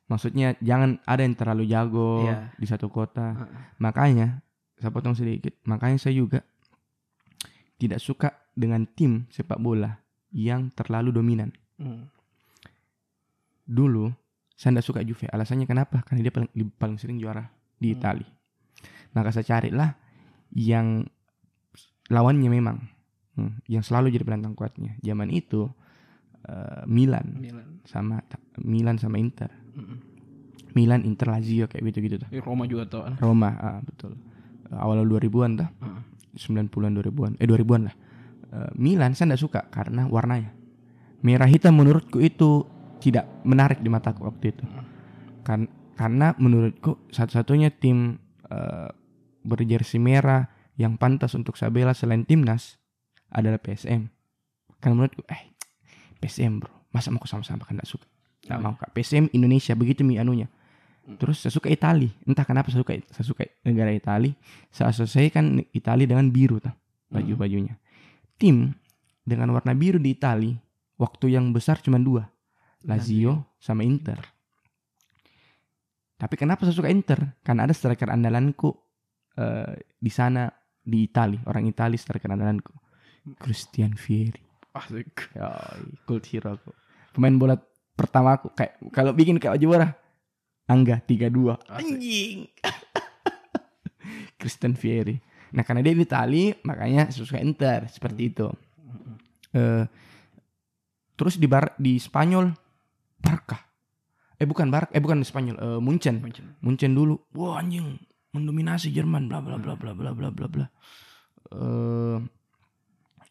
Maksudnya 0.04 0.56
jangan 0.60 1.00
ada 1.04 1.20
yang 1.20 1.36
terlalu 1.36 1.64
jago 1.66 2.24
Iya. 2.24 2.48
di 2.56 2.64
satu 2.64 2.88
kota. 2.88 3.36
Ah, 3.36 3.48
Makanya 3.76 4.40
saya 4.80 4.88
potong 4.88 5.12
sedikit. 5.12 5.52
Makanya 5.64 6.00
saya 6.00 6.16
juga 6.16 6.40
tidak 7.76 8.00
suka 8.00 8.32
dengan 8.56 8.88
tim 8.88 9.28
sepak 9.28 9.60
bola 9.60 10.00
yang 10.32 10.72
terlalu 10.72 11.12
dominan. 11.12 11.52
hmm. 11.76 12.08
Dulu 13.64 14.12
saya 14.54 14.76
tidak 14.76 14.86
suka 14.86 15.00
Juve. 15.02 15.28
Alasannya 15.28 15.64
kenapa? 15.64 16.00
Karena 16.04 16.24
dia 16.24 16.32
paling, 16.32 16.50
paling 16.72 16.96
sering 16.96 17.16
juara 17.18 17.48
di 17.76 17.92
Hmm. 17.92 17.96
Italia. 18.00 18.28
Maka 19.14 19.30
saya 19.30 19.46
carilah 19.46 19.94
yang 20.54 21.06
lawannya 22.10 22.50
memang 22.50 22.76
hmm, 23.38 23.66
yang 23.70 23.82
selalu 23.86 24.12
jadi 24.14 24.26
penantang 24.26 24.58
kuatnya. 24.58 24.98
Zaman 25.00 25.30
itu 25.30 25.70
eh, 26.46 26.82
Milan 26.90 27.40
Milan. 27.40 27.80
sama 27.86 28.20
Milan 28.60 28.96
sama 28.98 29.16
Inter. 29.18 29.50
Mm-mm. 29.74 30.14
Milan, 30.74 31.06
Inter, 31.06 31.30
Lazio 31.30 31.70
kayak 31.70 31.82
gitu-gitu 31.94 32.16
tuh. 32.26 32.28
Eh, 32.34 32.42
Roma 32.42 32.66
juga 32.66 32.84
tuh. 32.90 33.06
Roma, 33.22 33.54
ah, 33.62 33.78
betul. 33.80 34.18
Eh, 34.68 34.76
awal 34.76 35.06
2000-an 35.06 35.50
tuh. 35.62 35.68
Ah. 35.80 36.02
90-an 36.34 36.92
2000-an. 36.98 37.32
Eh 37.38 37.46
2000-an 37.46 37.82
lah. 37.86 37.94
Eh, 38.50 38.70
Milan 38.74 39.14
saya 39.14 39.32
tidak 39.32 39.40
suka 39.40 39.60
karena 39.70 40.10
warnanya. 40.10 40.50
Merah 41.24 41.48
hitam 41.48 41.78
menurutku 41.78 42.18
itu 42.20 42.66
tidak 42.98 43.30
menarik 43.46 43.80
di 43.80 43.88
mataku 43.88 44.26
waktu 44.26 44.50
itu. 44.50 44.64
Kan 45.46 45.70
karena 45.94 46.34
menurutku 46.42 47.06
satu-satunya 47.14 47.70
tim 47.78 48.18
eh, 48.50 48.90
berjersey 49.44 50.00
merah 50.00 50.50
yang 50.74 50.98
pantas 50.98 51.36
untuk 51.38 51.54
saya 51.54 51.70
bela 51.70 51.94
selain 51.94 52.26
timnas 52.26 52.80
adalah 53.30 53.60
PSM. 53.62 54.10
Karena 54.82 54.94
menurutku 54.98 55.22
eh 55.30 55.54
PSM 56.18 56.64
bro, 56.64 56.72
masa 56.90 57.12
mau 57.12 57.22
sama-sama 57.28 57.62
kan 57.68 57.76
tidak 57.78 57.88
suka. 57.88 58.06
Tidak 58.44 58.56
Oh, 58.56 58.60
mau 58.60 58.74
kak. 58.76 58.92
PSM 58.92 59.32
Indonesia 59.32 59.72
begitu 59.76 60.04
mi 60.04 60.20
anunya. 60.20 60.48
Terus 61.04 61.44
saya 61.44 61.52
suka 61.52 61.68
Itali. 61.68 62.08
Entah 62.24 62.48
kenapa 62.48 62.72
saya 62.72 62.80
suka 62.80 62.96
saya 63.12 63.24
suka 63.24 63.44
negara 63.64 63.92
Itali. 63.92 64.32
Saya 64.72 64.88
asosiasikan 64.92 65.60
Itali 65.72 66.08
dengan 66.08 66.32
biru 66.32 66.60
tuh 66.60 66.72
baju-bajunya. 67.12 67.76
Tim 68.40 68.72
dengan 69.24 69.52
warna 69.52 69.76
biru 69.76 70.00
di 70.00 70.16
Itali 70.16 70.56
waktu 70.96 71.36
yang 71.36 71.52
besar 71.52 71.80
cuma 71.84 72.00
dua. 72.00 72.24
Lazio 72.84 73.56
sama 73.56 73.80
Inter. 73.84 74.20
Tapi 76.20 76.34
kenapa 76.36 76.68
saya 76.68 76.76
suka 76.76 76.92
Inter? 76.92 77.36
Karena 77.40 77.64
ada 77.68 77.72
striker 77.72 78.12
andalanku 78.12 78.72
eh, 79.38 79.72
di 79.98 80.10
sana 80.12 80.50
di 80.84 81.08
Itali, 81.08 81.40
orang 81.48 81.64
Itali 81.66 81.96
striker 81.96 82.28
andalanku. 82.28 82.74
Christian 83.40 83.96
Vieri. 83.96 84.44
Asik. 84.76 85.32
Yoi, 85.32 86.04
cult 86.04 86.24
hero 86.28 86.60
aku. 86.60 86.70
Pemain 87.16 87.32
bola 87.38 87.56
pertama 87.94 88.36
aku 88.36 88.52
kayak 88.52 88.82
kalau 88.90 89.14
bikin 89.14 89.40
kayak 89.40 89.56
juara 89.62 89.96
Angga 90.68 91.00
32. 91.08 91.56
Asik. 91.56 91.72
Anjing. 91.72 92.38
Christian 94.40 94.76
Vieri. 94.76 95.16
Nah, 95.54 95.62
karena 95.62 95.86
dia 95.86 95.94
di 95.94 96.04
Itali, 96.04 96.44
makanya 96.66 97.08
suka 97.14 97.38
Inter 97.40 97.88
seperti 97.88 98.22
itu. 98.28 98.50
Eh 99.54 99.86
terus 101.14 101.38
di 101.38 101.46
bar 101.46 101.78
di 101.78 101.96
Spanyol 101.96 102.50
Barca. 103.22 103.56
Eh 104.34 104.44
bukan 104.44 104.66
Barca, 104.68 104.90
eh 104.90 105.00
bukan 105.00 105.22
di 105.22 105.26
Spanyol, 105.26 105.56
eh 105.56 105.80
Munchen. 105.80 106.18
Munchen. 106.20 106.58
Munchen 106.60 106.92
dulu. 106.92 107.16
Wah, 107.38 107.62
anjing 107.62 107.96
mendominasi 108.34 108.90
Jerman 108.90 109.30
bla 109.30 109.38
bla 109.38 109.56
bla 109.56 109.78
bla 109.78 109.94
bla 109.94 110.10
bla 110.10 110.28
bla 110.34 110.46
bla. 110.50 110.66
Eh 111.54 112.18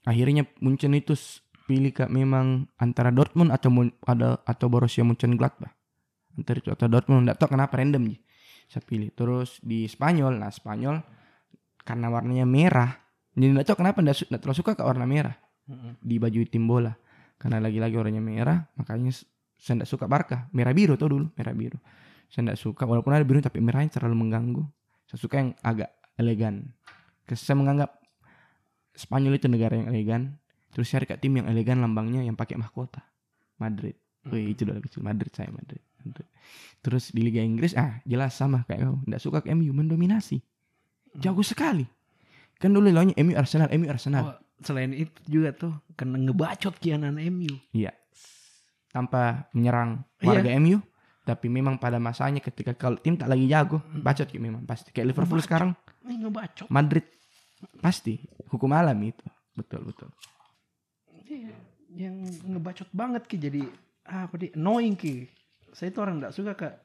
akhirnya 0.08 0.48
Munchen 0.63 0.96
itu 0.96 1.16
pilih 1.63 1.96
ke 1.96 2.06
memang 2.12 2.68
antara 2.76 3.12
Dortmund 3.12 3.52
atau 3.52 3.72
ada 4.04 4.39
atau 4.44 4.68
Borussia 4.68 5.04
Mönchengladbach. 5.04 5.72
Antara 6.36 6.58
itu 6.60 6.70
atau 6.72 6.88
Dortmund 6.92 7.28
enggak 7.28 7.39
tahu 7.39 7.56
kenapa 7.56 7.80
random 7.80 8.16
sih. 8.16 8.20
Saya 8.68 8.84
pilih. 8.84 9.10
Terus 9.13 9.60
di 9.63 9.86
Spanyol, 9.88 10.39
nah 10.39 10.52
Spanyol 10.52 11.00
karena 11.84 12.08
warnanya 12.12 12.48
merah. 12.48 12.92
Jadi 13.36 13.48
enggak 13.54 13.68
tahu 13.72 13.78
kenapa 13.86 14.04
enggak, 14.04 14.28
enggak 14.28 14.42
terlalu 14.42 14.60
suka 14.60 14.72
ke 14.76 14.84
warna 14.84 15.06
merah 15.08 15.36
Mm-mm. 15.68 16.00
di 16.04 16.16
baju 16.20 16.39
tim 16.48 16.63
bola. 16.68 16.94
Karena 17.39 17.60
lagi-lagi 17.60 17.96
warnanya 18.00 18.24
merah, 18.24 18.58
makanya 18.80 19.12
saya 19.60 19.80
enggak 19.80 19.92
suka 19.92 20.06
Barca. 20.08 20.48
Merah 20.52 20.74
biru 20.76 20.96
tuh 21.00 21.12
dulu, 21.12 21.26
merah 21.36 21.54
biru. 21.56 21.80
Saya 22.28 22.50
enggak 22.50 22.60
suka 22.60 22.84
walaupun 22.84 23.13
ada 23.13 23.24
biru 23.24 23.39
tapi 23.39 23.63
merahnya 23.63 24.00
terlalu 24.00 24.28
mengganggu. 24.28 24.63
Saya 25.13 25.19
suka 25.21 25.36
yang 25.38 25.54
agak 25.62 25.93
elegan. 26.17 26.73
Saya 27.30 27.54
menganggap 27.54 28.02
Spanyol 28.93 29.38
itu 29.38 29.45
negara 29.45 29.78
yang 29.78 29.93
elegan. 29.93 30.21
Terus 30.73 30.89
cari 30.89 31.06
ke 31.06 31.13
tim 31.21 31.38
yang 31.38 31.45
elegan 31.45 31.82
lambangnya 31.86 32.26
yang 32.26 32.34
pakai 32.34 32.58
mahkota. 32.58 33.06
Madrid. 33.62 33.93
Wih, 34.26 34.58
itu 34.58 34.65
udah 34.65 34.82
kecil 34.82 35.06
Madrid 35.06 35.30
saya 35.30 35.54
Madrid. 35.54 35.82
Madrid. 36.02 36.26
Terus 36.82 37.13
di 37.13 37.21
Liga 37.21 37.45
Inggris 37.45 37.78
ah 37.78 38.02
jelas 38.10 38.34
sama 38.34 38.65
kayak 38.65 38.89
kau. 38.89 38.97
Enggak 39.06 39.21
suka 39.21 39.38
ke 39.45 39.54
MU 39.54 39.69
mendominasi. 39.69 40.41
Jago 41.13 41.45
sekali. 41.45 41.86
Kan 42.58 42.73
dulu 42.73 42.89
lawannya 42.89 43.13
MU 43.21 43.38
Arsenal, 43.38 43.69
MU 43.69 43.86
Arsenal. 43.86 44.23
Oh, 44.34 44.38
selain 44.65 44.97
itu 44.97 45.13
juga 45.30 45.54
tuh 45.54 45.73
kena 45.93 46.17
ngebacot 46.17 46.73
kianan 46.82 47.21
MU. 47.30 47.54
Iya. 47.69 47.93
Tanpa 48.89 49.45
menyerang 49.54 50.02
Iya. 50.21 50.28
warga 50.30 50.49
MU, 50.58 50.82
tapi 51.24 51.48
memang 51.48 51.80
pada 51.80 52.04
masanya 52.04 52.44
ketika 52.44 52.76
kalau 52.76 53.00
tim 53.00 53.16
tak 53.16 53.32
lagi 53.32 53.48
jago, 53.48 53.80
bacot 54.04 54.28
gitu 54.28 54.44
memang 54.44 54.68
pasti. 54.68 54.92
Kayak 54.92 55.16
Liverpool 55.16 55.40
Bacot. 55.40 55.48
sekarang, 55.48 55.72
ngebacot. 56.04 56.68
Madrid 56.68 57.08
pasti 57.80 58.20
hukum 58.52 58.76
alam 58.76 59.00
itu. 59.00 59.24
Betul 59.56 59.88
betul. 59.88 60.12
Iya, 61.24 61.56
yang 61.96 62.20
ngebacot 62.28 62.92
banget 62.92 63.24
ki 63.24 63.40
jadi 63.40 63.64
ah, 64.12 64.28
apa 64.28 64.36
di 64.36 64.52
annoying 64.52 65.00
ki. 65.00 65.32
Saya 65.72 65.96
itu 65.96 66.00
orang 66.04 66.20
enggak 66.20 66.36
suka 66.36 66.54
kak 66.60 66.76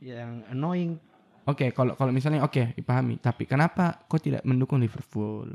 yang 0.00 0.40
annoying. 0.48 0.96
Oke, 1.44 1.68
kalau 1.76 1.92
kalau 1.98 2.14
misalnya 2.14 2.40
oke 2.40 2.72
dipahami, 2.78 3.20
tapi 3.20 3.44
kenapa 3.44 4.08
kok 4.08 4.24
tidak 4.24 4.40
mendukung 4.48 4.80
Liverpool? 4.80 5.52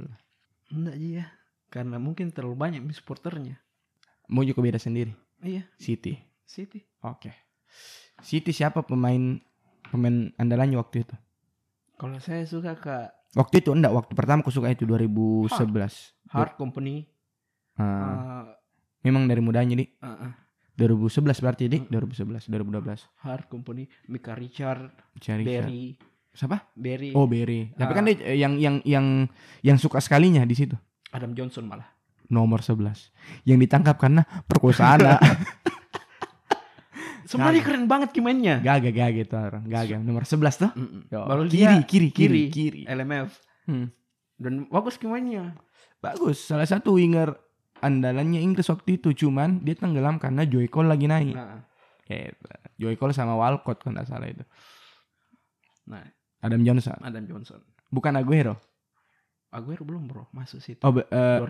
Enggak 0.70 0.96
ya. 1.00 1.26
Karena 1.67 1.98
mungkin 2.00 2.32
terlalu 2.32 2.56
banyak 2.56 2.82
supporternya. 2.96 3.60
Mau 4.32 4.43
juga 4.46 4.62
beda 4.63 4.80
sendiri. 4.80 5.12
Iya, 5.41 5.65
City. 5.80 6.15
City. 6.48 6.84
Oke. 7.04 7.46
City 8.19 8.51
siapa 8.51 8.82
pemain 8.82 9.38
pemain 9.88 10.32
andalannya 10.36 10.77
waktu 10.77 11.06
itu? 11.06 11.15
Kalau 11.97 12.17
saya 12.19 12.45
suka 12.45 12.77
kak 12.77 13.08
Waktu 13.36 13.62
itu 13.62 13.69
enggak, 13.69 13.93
waktu 13.93 14.13
pertama 14.17 14.41
aku 14.41 14.49
suka 14.49 14.71
itu 14.71 14.88
2011. 14.88 16.15
Hard 16.32 16.58
Company. 16.58 17.06
Ah, 17.77 17.86
ah, 17.86 18.45
memang 19.06 19.30
dari 19.30 19.43
mudanya, 19.43 19.77
Dik. 19.77 19.99
ah, 20.01 20.32
ah, 20.32 20.34
2011 20.73 21.38
berarti, 21.38 21.69
Dik. 21.69 21.84
2011, 21.91 22.49
2012. 22.49 23.06
Hard 23.21 23.45
Company, 23.45 23.86
Mika 24.10 24.34
Richard, 24.34 24.89
Cari 25.21 25.43
Berry, 25.43 25.86
Siapa? 26.34 26.69
Berry, 26.73 27.13
Oh, 27.13 27.30
Berry. 27.30 27.73
Tapi 27.73 27.91
Ah. 27.91 27.95
kan 27.97 28.03
dia 28.06 28.15
eh, 28.25 28.38
yang 28.38 28.58
yang 28.58 28.82
yang 28.82 29.25
yang 29.62 29.77
suka 29.77 30.01
sekalinya 30.01 30.41
di 30.41 30.53
situ. 30.53 30.73
Adam 31.13 31.34
Johnson 31.34 31.65
malah. 31.65 31.89
Nomor 32.30 32.62
11. 32.62 33.13
Yang 33.43 33.69
ditangkap 33.69 34.01
karena 34.01 34.25
perkosaan. 34.45 35.01
Sebenarnya 37.27 37.61
keren 37.61 37.85
banget 37.85 38.09
gimana? 38.15 38.63
Gaga 38.63 38.89
gaga 38.89 39.05
gitu 39.13 39.35
orang. 39.35 39.63
Gaga 39.67 39.95
nomor 39.99 40.23
11 40.23 40.63
tuh. 40.63 40.71
Mm-mm. 40.73 41.01
Yo, 41.11 41.19
Baru 41.23 41.41
kiri, 41.45 41.59
kiri, 41.83 42.09
kiri, 42.09 42.09
kiri, 42.09 42.41
kiri. 42.49 42.81
LMF. 42.87 43.29
Hmm. 43.67 43.91
Dan 44.39 44.71
bagus 44.71 44.95
gimana? 44.95 45.51
Bagus. 45.99 46.39
Salah 46.39 46.63
satu 46.65 46.95
winger 46.95 47.35
andalannya 47.77 48.39
Inggris 48.39 48.71
waktu 48.71 48.97
itu 48.97 49.13
cuman 49.13 49.61
dia 49.61 49.75
tenggelam 49.75 50.17
karena 50.17 50.47
Joy 50.47 50.65
Cole 50.67 50.87
lagi 50.87 51.05
naik. 51.05 51.35
Nah, 51.35 51.61
Gitu. 52.07 52.47
Joy 52.79 52.95
Cole 52.95 53.11
sama 53.11 53.35
Walcott 53.35 53.83
kalau 53.83 53.99
nggak 53.99 54.07
salah 54.07 54.31
itu. 54.31 54.39
nah 55.83 56.03
Adam 56.39 56.63
Johnson. 56.63 56.95
Adam 57.03 57.27
Johnson. 57.27 57.59
Bukan 57.91 58.15
Aguero. 58.15 58.55
Aguero 59.51 59.83
belum 59.83 60.07
bro 60.07 60.23
masuk 60.31 60.59
situ. 60.59 60.79
Oh, 60.83 60.91
Te- 60.95 61.07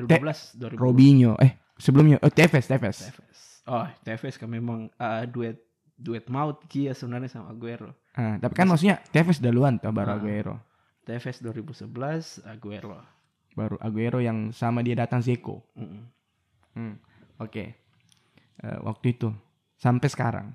2012, 0.09 0.57
2012. 0.57 0.77
Robinho. 0.81 1.31
Eh, 1.37 1.57
sebelumnya 1.77 2.17
oh 2.21 2.31
Tevez, 2.33 2.65
Tevez. 2.65 2.97
Tevez. 3.05 3.39
Oh, 3.67 3.85
Tevez 4.01 4.33
kan 4.39 4.47
memang 4.47 4.87
ah, 4.95 5.27
duet 5.27 5.59
duet 5.97 6.29
maut 6.29 6.61
Kia 6.65 6.93
sebenarnya 6.93 7.27
sama 7.27 7.49
Aguero. 7.49 7.91
Ah, 8.13 8.37
tapi 8.37 8.53
kan 8.53 8.65
maksudnya 8.65 9.01
Tevez 9.09 9.37
duluan 9.37 9.77
tuh 9.77 9.89
baru 9.89 10.13
Ah. 10.13 10.17
Aguero. 10.17 10.55
Tevez 11.01 11.41
2011, 11.41 12.39
Aguero. 12.43 12.97
Baru 13.51 13.75
Aguero 13.77 14.19
yang 14.19 14.51
sama 14.51 14.79
dia 14.79 14.93
datang 14.93 15.19
Zeko. 15.19 15.65
Mm-mm. 15.73 16.03
Hmm. 16.73 16.95
Oke. 17.37 17.73
Eh, 18.57 18.79
waktu 18.81 19.11
itu 19.11 19.29
sampai 19.75 20.05
sekarang, 20.07 20.47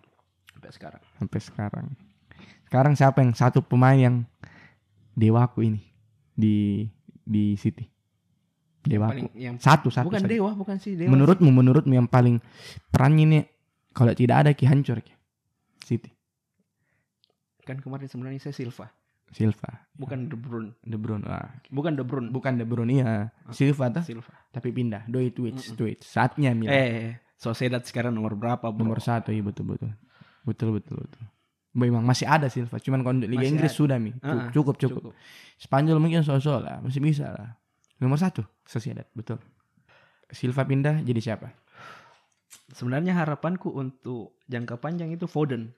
Sampai 0.52 0.70
sekarang. 0.70 1.02
sampai 1.16 1.40
sekarang. 1.40 1.86
Sekarang 2.66 2.92
siapa 2.94 3.18
yang 3.20 3.32
satu 3.32 3.58
pemain 3.60 3.94
yang 3.94 4.16
dewaku 5.12 5.62
ini 5.64 5.82
di 6.32 6.86
di 7.20 7.54
City? 7.54 7.86
Dewa. 8.82 9.14
paling 9.14 9.30
yang 9.34 9.54
Satu 9.58 9.94
satu. 9.94 10.10
bukan 10.10 10.26
saja. 10.26 10.30
dewa 10.34 10.50
bukan 10.52 10.74
sih 10.74 10.98
dewa 10.98 11.06
Menurutmu 11.06 11.54
menurutmu 11.54 11.94
yang 11.94 12.10
paling 12.10 12.42
perannya 12.90 13.22
ini 13.22 13.38
kalau 13.94 14.10
tidak 14.10 14.42
ada 14.42 14.50
Ki 14.52 14.66
hancur 14.66 14.98
Ki. 14.98 15.14
City. 15.82 16.10
kan 17.62 17.78
kemarin 17.78 18.06
sebenarnya 18.06 18.40
saya 18.40 18.54
Silva 18.54 18.90
Silva. 19.30 19.86
bukan 19.94 20.26
De 20.26 20.34
Bruyne 20.34 20.74
De 20.82 20.96
Bruyne. 20.96 21.24
Ah, 21.24 21.56
bukan 21.68 21.94
De 21.94 22.02
Bruyne 22.02 22.28
bukan 22.28 22.52
De 22.54 22.64
Bruyne 22.64 22.92
iya. 22.92 23.30
Silva 23.48 23.88
tuh 23.88 24.02
Silva 24.02 24.34
tapi 24.50 24.68
pindah. 24.68 25.06
Doi 25.06 25.30
Twitch, 25.30 25.70
Mm-mm. 25.70 25.76
Twitch. 25.76 26.04
Saatnya 26.04 26.52
Milan. 26.52 26.74
eh 26.74 27.16
Sociedad 27.34 27.80
sekarang 27.80 28.12
nomor 28.12 28.34
berapa 28.34 28.68
bro? 28.68 28.82
Nomor 28.82 28.98
satu 28.98 29.30
iya 29.30 29.40
betul 29.40 29.66
betul. 29.68 29.90
Betul 30.42 30.76
betul 30.76 31.00
betul. 31.00 31.22
Memang 31.72 32.04
masih 32.04 32.26
ada 32.26 32.46
Silva, 32.46 32.76
cuman 32.76 33.00
kalau 33.00 33.16
Liga 33.16 33.40
Masih 33.40 33.48
Inggris 33.48 33.72
ada. 33.72 33.78
sudah 33.78 33.96
mi. 33.96 34.12
Cu- 34.12 34.20
Ah, 34.20 34.52
Cukup, 34.52 34.76
cukup 34.76 35.16
Spanyol 35.56 35.96
mungkin 35.96 36.20
sosok 36.20 36.60
lah, 36.60 36.76
masih 36.78 37.00
bisa 37.00 37.32
lah. 37.32 37.56
Nomor 37.96 38.18
satu 38.18 38.44
Sociedad, 38.62 39.08
betul. 39.12 39.40
Silva 40.28 40.62
pindah 40.62 41.00
jadi 41.00 41.20
siapa? 41.22 41.48
Sebenarnya 42.72 43.12
harapanku 43.14 43.68
untuk 43.68 44.36
jangka 44.46 44.76
panjang 44.78 45.12
itu 45.12 45.24
Foden 45.26 45.72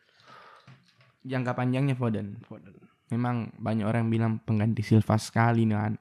Jangka 1.25 1.57
panjangnya 1.57 1.97
Foden. 1.97 2.37
Foden 2.45 2.77
Memang 3.09 3.49
banyak 3.57 3.89
orang 3.89 4.13
bilang 4.13 4.45
pengganti 4.45 4.85
Silva 4.85 5.17
sekali 5.17 5.65
nih 5.65 5.73
kan. 5.73 5.95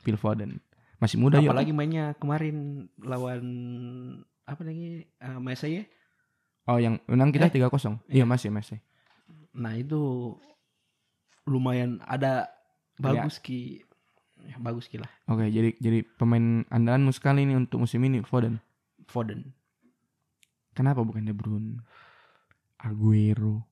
Phil 0.00 0.16
Foden. 0.16 0.56
Masih 0.96 1.20
muda 1.20 1.44
ya. 1.44 1.52
apalagi 1.52 1.76
mainnya 1.76 2.16
kemarin 2.16 2.88
lawan 2.96 3.44
apa 4.48 4.64
lagi 4.64 5.04
uh, 5.20 5.36
Marseille 5.36 5.84
Oh 6.64 6.80
yang 6.80 6.96
menang 7.04 7.30
kita 7.30 7.52
Eh. 7.52 7.60
3-0. 7.60 8.00
Iya 8.08 8.24
masih 8.24 8.48
masih. 8.48 8.80
nah 9.52 9.72
itu 9.72 10.32
lumayan 11.44 12.00
ada 12.04 12.48
bagus 12.96 13.38
ki 13.38 13.84
ya, 14.42 14.56
bagus 14.58 14.84
ki 14.84 15.00
lah 15.00 15.08
Oke, 15.28 15.48
jadi 15.48 15.72
jadi 15.78 16.04
pemain 16.16 16.64
andalanmu 16.68 17.12
sekali 17.12 17.44
ini 17.44 17.56
untuk 17.56 17.84
musim 17.84 18.00
ini 18.02 18.20
Foden. 18.20 18.58
Foden 19.06 19.52
Kenapa 20.76 21.00
bukan 21.00 21.24
De 21.24 21.32
Bruyne? 21.32 21.80
Aguero. 22.76 23.64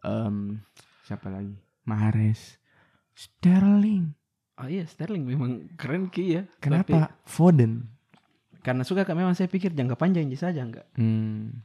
Em, 0.00 0.60
siapa 1.02 1.28
lagi? 1.28 1.56
Mahrez. 1.82 2.60
Sterling. 3.12 4.12
oh 4.56 4.64
iya 4.64 4.84
Sterling 4.84 5.24
memang 5.24 5.72
keren 5.74 6.08
ki 6.08 6.24
ya 6.30 6.42
Kenapa 6.56 7.16
Foden? 7.22 7.84
Tapi 7.84 8.60
karena 8.60 8.82
suka 8.82 9.02
kak 9.02 9.12
memang 9.12 9.32
saya 9.32 9.44
pikir 9.46 9.72
jangka 9.72 9.92
panjang 9.94 10.28
saja 10.34 10.60
enggak 10.60 10.84
Hmm, 10.94 11.64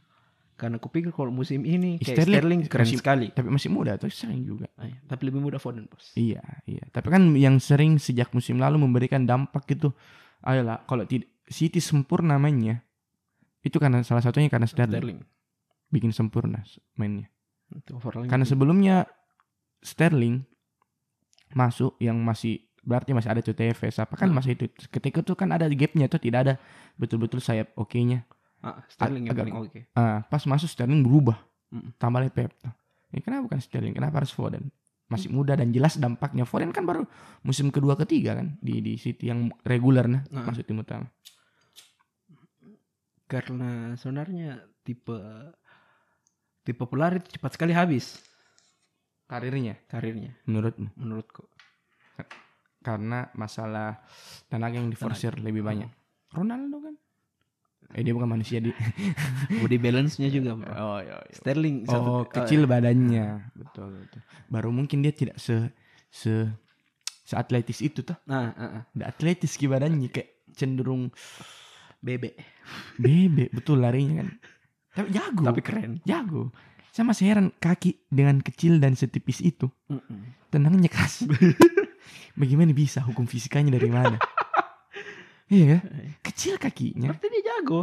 karena 0.55 0.75
aku 0.75 0.87
pikir 0.89 1.11
kalau 1.11 1.27
musim 1.27 1.63
ini 1.63 1.95
kayak 1.97 2.11
Sterling- 2.17 2.31
Sterling, 2.33 2.61
keren 2.65 2.87
masih- 2.87 2.99
sekali 2.99 3.27
tapi 3.29 3.47
masih 3.47 3.67
muda 3.67 3.95
tuh 3.95 4.07
sering 4.07 4.43
juga. 4.43 4.67
Ah, 4.75 4.87
iya. 4.87 4.95
tapi 5.05 5.27
lebih 5.27 5.39
mudah 5.39 5.59
Foden 5.59 5.85
bos 5.85 6.11
Iya, 6.13 6.39
iya. 6.65 6.83
Tapi 6.89 7.07
kan 7.09 7.35
yang 7.35 7.59
sering 7.59 7.95
sejak 7.97 8.31
musim 8.31 8.59
lalu 8.59 8.79
memberikan 8.79 9.23
dampak 9.23 9.67
itu 9.69 9.91
ayolah 10.41 10.83
kalau 10.83 11.03
tidak 11.03 11.27
City 11.45 11.79
sempurna 11.79 12.35
mainnya 12.35 12.79
itu 13.65 13.75
karena 13.75 14.05
salah 14.05 14.21
satunya 14.21 14.47
karena 14.47 14.69
Sterling, 14.69 15.01
Sterling. 15.01 15.19
Bikin 15.89 16.11
sempurna 16.11 16.61
mainnya. 16.93 17.27
Karena 18.29 18.45
sebelumnya 18.45 19.09
Sterling 19.81 20.45
masuk 21.51 21.97
yang 21.97 22.17
masih 22.19 22.61
berarti 22.85 23.11
masih 23.11 23.33
ada 23.33 23.41
tuh 23.41 23.53
TVS 23.53 23.97
apa 23.97 24.13
kan 24.13 24.29
Hmm. 24.29 24.37
masih 24.37 24.53
itu. 24.53 24.69
Ketika 24.87 25.19
itu 25.19 25.33
kan 25.33 25.49
ada 25.49 25.65
gapnya 25.65 26.05
tuh 26.05 26.21
tidak 26.21 26.39
ada 26.41 26.53
betul-betul 26.95 27.41
sayap 27.41 27.73
oke-nya. 27.73 28.29
Ah, 28.61 28.81
Sterling 28.87 29.25
agak- 29.25 29.49
oke. 29.49 29.79
Ah, 29.93 30.21
pas 30.23 30.41
masuk 30.45 30.69
Sterling 30.69 31.01
berubah. 31.01 31.37
Mm. 31.65 31.97
tambah 31.97 32.21
Pep. 32.29 32.53
Ya, 33.09 33.19
kenapa 33.19 33.49
bukan 33.49 33.59
Sterling? 33.59 33.91
Kenapa 33.91 34.21
harus 34.21 34.29
Foden? 34.29 34.69
Masih 35.05 35.29
muda 35.29 35.53
dan 35.53 35.69
jelas 35.69 35.97
dampaknya. 35.97 36.45
Foden 36.45 36.69
kan 36.69 36.81
baru 36.81 37.05
musim 37.41 37.69
kedua 37.69 37.93
ketiga 37.95 38.37
kan 38.37 38.57
di 38.57 38.79
di 38.79 38.97
City 38.97 39.27
yang 39.27 39.49
reguler 39.61 40.05
nah 40.05 40.21
Nah. 40.29 40.45
masuk 40.45 40.61
tim 40.63 40.77
utama 40.77 41.09
karena 43.25 43.93
sebenarnya 43.95 44.51
tipe 44.81 45.17
tipe 46.61 46.83
pelar 46.85 47.17
itu 47.17 47.37
cepat 47.37 47.51
sekali 47.53 47.73
habis 47.73 48.17
karirnya 49.25 49.75
karirnya 49.85 50.37
menurutmu 50.45 50.93
menurutku 50.93 51.49
karena 52.79 53.33
masalah 53.33 53.97
tenaga 54.45 54.77
yang 54.77 54.89
diforsir 54.89 55.33
lebih 55.37 55.61
banyak 55.61 55.89
Hmm. 56.25 56.41
Ronaldo 56.43 56.77
kan 56.83 56.95
eh 57.95 58.01
dia 58.01 58.11
bukan 58.11 58.27
manusia 58.27 58.59
di 58.59 58.73
body 59.61 59.77
balance-nya 59.77 60.27
juga 60.27 60.51
bro. 60.51 60.73
oh 60.73 60.99
iya, 60.99 61.15
iya. 61.21 61.35
Sterling 61.37 61.85
Oh, 61.87 62.25
satu- 62.25 62.27
kecil 62.33 62.65
badannya. 62.65 63.53
Betul, 63.53 64.03
betul. 64.03 64.19
Baru 64.49 64.69
mungkin 64.69 64.99
dia 64.99 65.13
tidak 65.13 65.37
se 65.37 65.69
se 66.09 66.49
seatletis 67.23 67.79
itu 67.79 68.01
tuh. 68.01 68.17
nah 68.25 68.51
ah, 68.51 68.63
ah. 68.67 68.83
Udah 68.91 69.07
atletis 69.07 69.55
badannya 69.61 70.09
kayak 70.11 70.27
cenderung 70.51 71.13
bebek 72.05 72.37
bebek 72.95 73.49
betul 73.51 73.81
larinya 73.81 74.21
kan. 74.21 74.29
Tapi 74.93 75.07
jago. 75.11 75.41
tapi 75.43 75.59
keren 75.59 75.91
jago. 76.05 76.53
Saya 76.93 77.03
masih 77.03 77.25
heran 77.27 77.51
kaki 77.51 78.07
dengan 78.07 78.39
kecil 78.39 78.79
dan 78.79 78.95
setipis 78.95 79.41
itu 79.41 79.67
Mm-mm. 79.91 80.47
tenangnya 80.47 80.87
keras. 80.87 81.25
Bagaimana 82.39 82.71
bisa 82.71 83.03
hukum 83.03 83.25
fisikanya 83.25 83.75
dari 83.75 83.89
mana? 83.89 84.15
iya 85.47 85.75
kan? 85.75 85.81
Kecil 86.23 86.55
kakinya. 86.55 87.11
berarti 87.11 87.27
dia 87.27 87.43
jago 87.51 87.81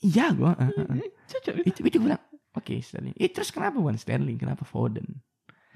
Jago. 0.00 0.48
ah, 0.48 0.56
ah. 0.64 0.96
Eh, 0.96 1.12
cocok 1.28 1.54
itu. 1.68 1.80
Itu 1.84 1.98
bilang, 2.00 2.20
oke 2.52 2.72
Sterling. 2.80 3.12
Eh, 3.16 3.28
terus 3.28 3.52
kenapa 3.52 3.76
bukan 3.76 3.96
Sterling? 3.96 4.36
Kenapa 4.36 4.64
Foden? 4.64 5.20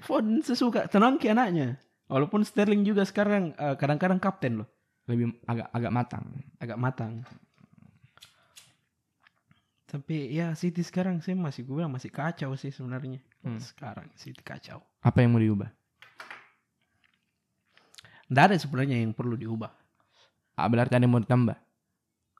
Foden 0.01 0.41
sesuka 0.41 0.85
tenang 0.85 1.17
ki 1.17 1.29
anaknya 1.29 1.77
walaupun 2.05 2.41
Sterling 2.41 2.81
juga 2.81 3.05
sekarang 3.05 3.53
eh, 3.53 3.73
kadang-kadang 3.77 4.17
kapten 4.17 4.61
loh 4.61 4.69
Lebih 5.05 5.37
agak 5.45 5.69
agak 5.69 5.91
matang. 5.93 6.25
agak 6.57 6.77
matang 6.77 7.11
tapi 9.85 10.33
ya 10.33 10.51
City 10.53 10.81
sekarang 10.81 11.21
saya 11.21 11.37
masih 11.37 11.61
gue 11.61 11.77
bilang 11.77 11.93
masih 11.93 12.09
kacau 12.09 12.53
sih 12.55 12.69
sebenarnya 12.69 13.21
Hmm. 13.45 13.61
sekarang 13.61 14.09
City 14.17 14.41
kacau 14.41 14.81
Apa 14.99 15.21
yang 15.21 15.29
mau 15.29 15.37
diubah? 15.37 15.69
Nggak 18.25 18.43
ada 18.49 18.55
sebenarnya 18.57 18.97
yang 18.97 19.13
perlu 19.13 19.37
diubah 19.37 19.69
Ah, 20.55 20.65
berarti 20.65 20.95
ada 20.95 21.03
yang 21.03 21.11
mau 21.11 21.19
ditambah. 21.19 21.57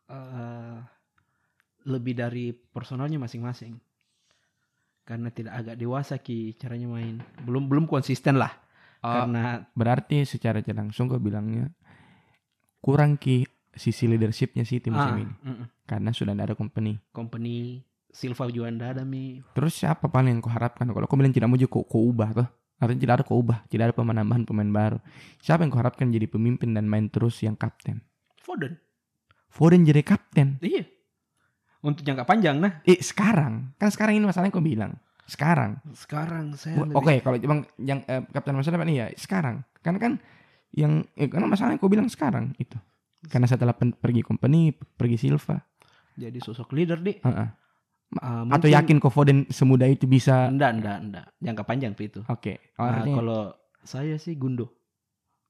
eh 0.08 0.78
lebih 1.86 2.16
dari 2.16 2.50
personalnya 2.50 3.20
masing-masing. 3.20 3.78
Karena 5.06 5.30
tidak 5.30 5.54
agak 5.54 5.76
dewasa 5.78 6.18
ki 6.18 6.58
caranya 6.58 6.90
main. 6.90 7.22
Belum 7.44 7.70
belum 7.70 7.86
konsisten 7.86 8.40
lah. 8.40 8.50
Karena 8.98 9.62
berarti 9.78 10.26
secara 10.26 10.66
tidak 10.66 10.90
langsung 10.90 11.06
kau 11.06 11.22
bilangnya 11.22 11.70
kurang 12.82 13.22
ki 13.22 13.46
sisi 13.76 14.10
leadershipnya 14.10 14.66
sih 14.66 14.82
tim 14.82 14.96
musim 14.96 15.14
ah, 15.14 15.22
ini. 15.22 15.34
mm-mm. 15.44 15.68
Karena 15.86 16.10
sudah 16.10 16.34
ada 16.34 16.58
company. 16.58 16.98
company 17.14 17.86
Silva 18.10 18.48
juga 18.48 18.72
nggak 18.72 18.92
ada 18.96 19.04
mi. 19.04 19.44
Terus 19.54 19.76
siapa 19.76 20.08
paling 20.08 20.40
yang 20.40 20.42
kau 20.42 20.50
harapkan? 20.50 20.88
Kalau 20.88 21.04
kau 21.06 21.20
bilang 21.20 21.36
tidak 21.36 21.52
mau 21.52 21.60
juga 21.60 21.78
kau, 21.78 21.84
kau 21.84 22.10
ubah 22.10 22.32
tuh. 22.32 22.48
Artinya 22.80 23.02
tidak 23.04 23.14
ada 23.20 23.24
kau 23.28 23.44
ubah. 23.44 23.60
Tidak 23.68 23.84
ada 23.84 23.94
penambahan 23.94 24.48
pemain 24.48 24.72
baru. 24.72 24.98
Siapa 25.44 25.68
yang 25.68 25.72
kau 25.72 25.84
harapkan 25.84 26.08
jadi 26.10 26.24
pemimpin 26.26 26.72
dan 26.72 26.88
main 26.88 27.12
terus 27.12 27.44
yang 27.44 27.60
kapten? 27.60 28.00
Foden. 28.40 28.80
Foden 29.52 29.84
jadi 29.84 30.00
kapten. 30.02 30.64
Iya. 30.64 30.88
Untuk 31.84 32.02
jangka 32.08 32.24
panjang 32.24 32.58
nah. 32.58 32.80
Eh 32.88 33.04
sekarang. 33.04 33.76
Kan 33.76 33.92
sekarang 33.92 34.16
ini 34.16 34.26
masalahnya 34.26 34.56
kau 34.56 34.64
bilang. 34.64 34.96
Sekarang. 35.28 35.84
Sekarang 35.92 36.56
saya 36.56 36.80
Oke, 36.96 37.20
lebih- 37.20 37.22
kalau 37.22 37.38
cuma 37.38 37.56
yang 37.78 38.00
eh, 38.08 38.24
kapten 38.32 38.56
masa 38.56 38.72
depan 38.72 38.88
iya 38.88 39.12
sekarang. 39.20 39.60
Karena 39.84 40.00
kan 40.00 40.14
yang 40.72 41.04
eh, 41.20 41.28
karena 41.28 41.52
masalahnya 41.52 41.84
kau 41.84 41.92
bilang 41.92 42.08
sekarang 42.08 42.56
itu. 42.58 42.80
Karena 43.28 43.44
setelah 43.44 43.76
pergi 43.76 44.24
company, 44.24 44.72
pergi 44.72 45.18
Silva. 45.20 45.60
Jadi 46.16 46.40
sosok 46.40 46.72
leader 46.72 46.98
deh. 46.98 47.20
Heeh. 47.20 47.48
Ah, 48.16 48.46
Atau 48.48 48.66
mungkin- 48.66 48.74
yakin 48.74 48.98
kau 48.98 49.10
Foden 49.10 49.44
semudah 49.48 49.86
itu 49.86 50.06
bisa? 50.06 50.48
Enggak, 50.48 50.72
enggak, 50.78 50.98
enggak. 51.02 51.26
Jangka 51.38 51.64
panjang 51.64 51.94
itu. 51.94 52.22
Oke. 52.26 52.62
Oh, 52.76 52.86
Nah, 52.86 53.02
artinya- 53.02 53.18
kalau 53.18 53.42
saya 53.82 54.16
sih 54.16 54.34
Gundo. 54.34 54.72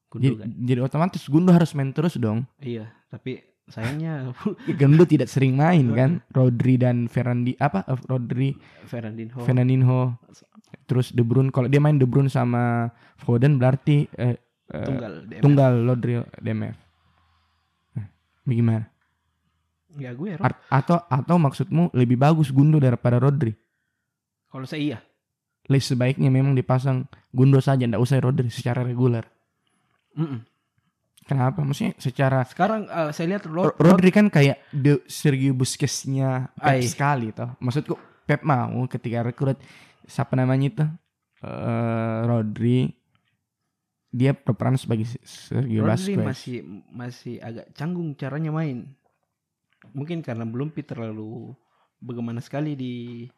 jadi, 0.09 0.31
Gundo 0.31 0.41
kan. 0.41 0.49
jadi 0.57 0.79
otomatis 0.81 1.23
Gundo 1.25 1.51
harus 1.51 1.71
main 1.71 1.91
terus 1.91 2.15
dong. 2.15 2.47
Iya, 2.57 2.89
tapi 3.05 3.37
sayangnya 3.65 4.31
Gundo 4.79 5.03
tidak 5.03 5.27
sering 5.27 5.53
main 5.53 5.91
kan. 5.91 6.23
Rodri 6.35 6.75
dan 6.75 7.05
Ferrandi 7.05 7.53
apa? 7.55 7.83
eh, 7.83 7.99
Rodri, 8.05 8.55
Fernandinho 8.85 9.35
Fernandinho, 9.37 9.99
terus 10.85 11.11
De 11.11 11.21
Bruyne. 11.21 11.51
Kalau 11.51 11.67
dia 11.67 11.77
main 11.77 11.95
De 11.95 12.07
Bruyne 12.07 12.29
sama 12.29 12.89
Foden 13.19 13.57
berarti 13.57 14.07
eh, 14.11 14.39
eh, 14.71 14.85
tunggal 14.85 15.13
DMF. 15.27 15.43
tunggal 15.43 15.73
Rodri 15.83 16.13
DMF. 16.39 16.77
Nah, 17.93 18.07
Bagaimana? 18.41 18.85
Ya 19.95 20.11
gue 20.11 20.35
ya. 20.35 20.37
Art- 20.37 20.59
atau 20.67 20.99
atau 21.07 21.35
maksudmu 21.39 21.95
lebih 21.95 22.19
bagus 22.19 22.51
Gundo 22.51 22.77
daripada 22.77 23.15
Rodri? 23.17 23.55
Kalau 24.51 24.67
saya 24.67 24.81
iya. 24.81 24.99
Lebih 25.65 25.81
sebaiknya 25.81 26.29
memang 26.29 26.53
dipasang 26.53 27.07
Gundo 27.31 27.57
saja, 27.57 27.87
ndak 27.87 27.99
usah 27.99 28.19
Rodri 28.19 28.51
secara 28.51 28.83
reguler. 28.83 29.23
Mm-mm. 30.15 30.43
Kenapa? 31.25 31.65
Maksudnya 31.65 31.97
secara 31.97 32.45
Sekarang 32.45 32.85
eh, 32.85 33.09
saya 33.09 33.25
lihat 33.33 33.49
Rod, 33.49 33.73
Ro- 33.73 33.77
Rodri 33.81 34.13
kan 34.13 34.29
kayak 34.29 34.61
the 34.69 35.01
Sergio 35.09 35.57
Busquets-nya 35.57 36.53
Pep 36.53 36.79
Ai. 36.79 36.85
sekali 36.85 37.33
toh. 37.33 37.49
Maksudku 37.57 37.97
Pep 38.29 38.45
mau 38.45 38.85
ketika 38.85 39.25
rekrut 39.25 39.57
siapa 40.05 40.37
namanya 40.37 40.65
itu? 40.69 40.85
Eh, 41.41 42.19
Rodri 42.29 42.93
dia 44.15 44.31
berperan 44.31 44.77
sebagai 44.77 45.09
Sergio 45.25 45.83
Rodri 45.83 46.13
Vasquez. 46.13 46.23
masih 46.23 46.57
masih 46.93 47.35
agak 47.41 47.73
canggung 47.73 48.13
caranya 48.13 48.53
main. 48.53 48.93
Mungkin 49.93 50.23
karena 50.23 50.47
belum 50.47 50.71
pi 50.71 50.81
terlalu 50.81 51.53
bagaimana 51.99 52.39
sekali 52.39 52.73
di 52.73 52.93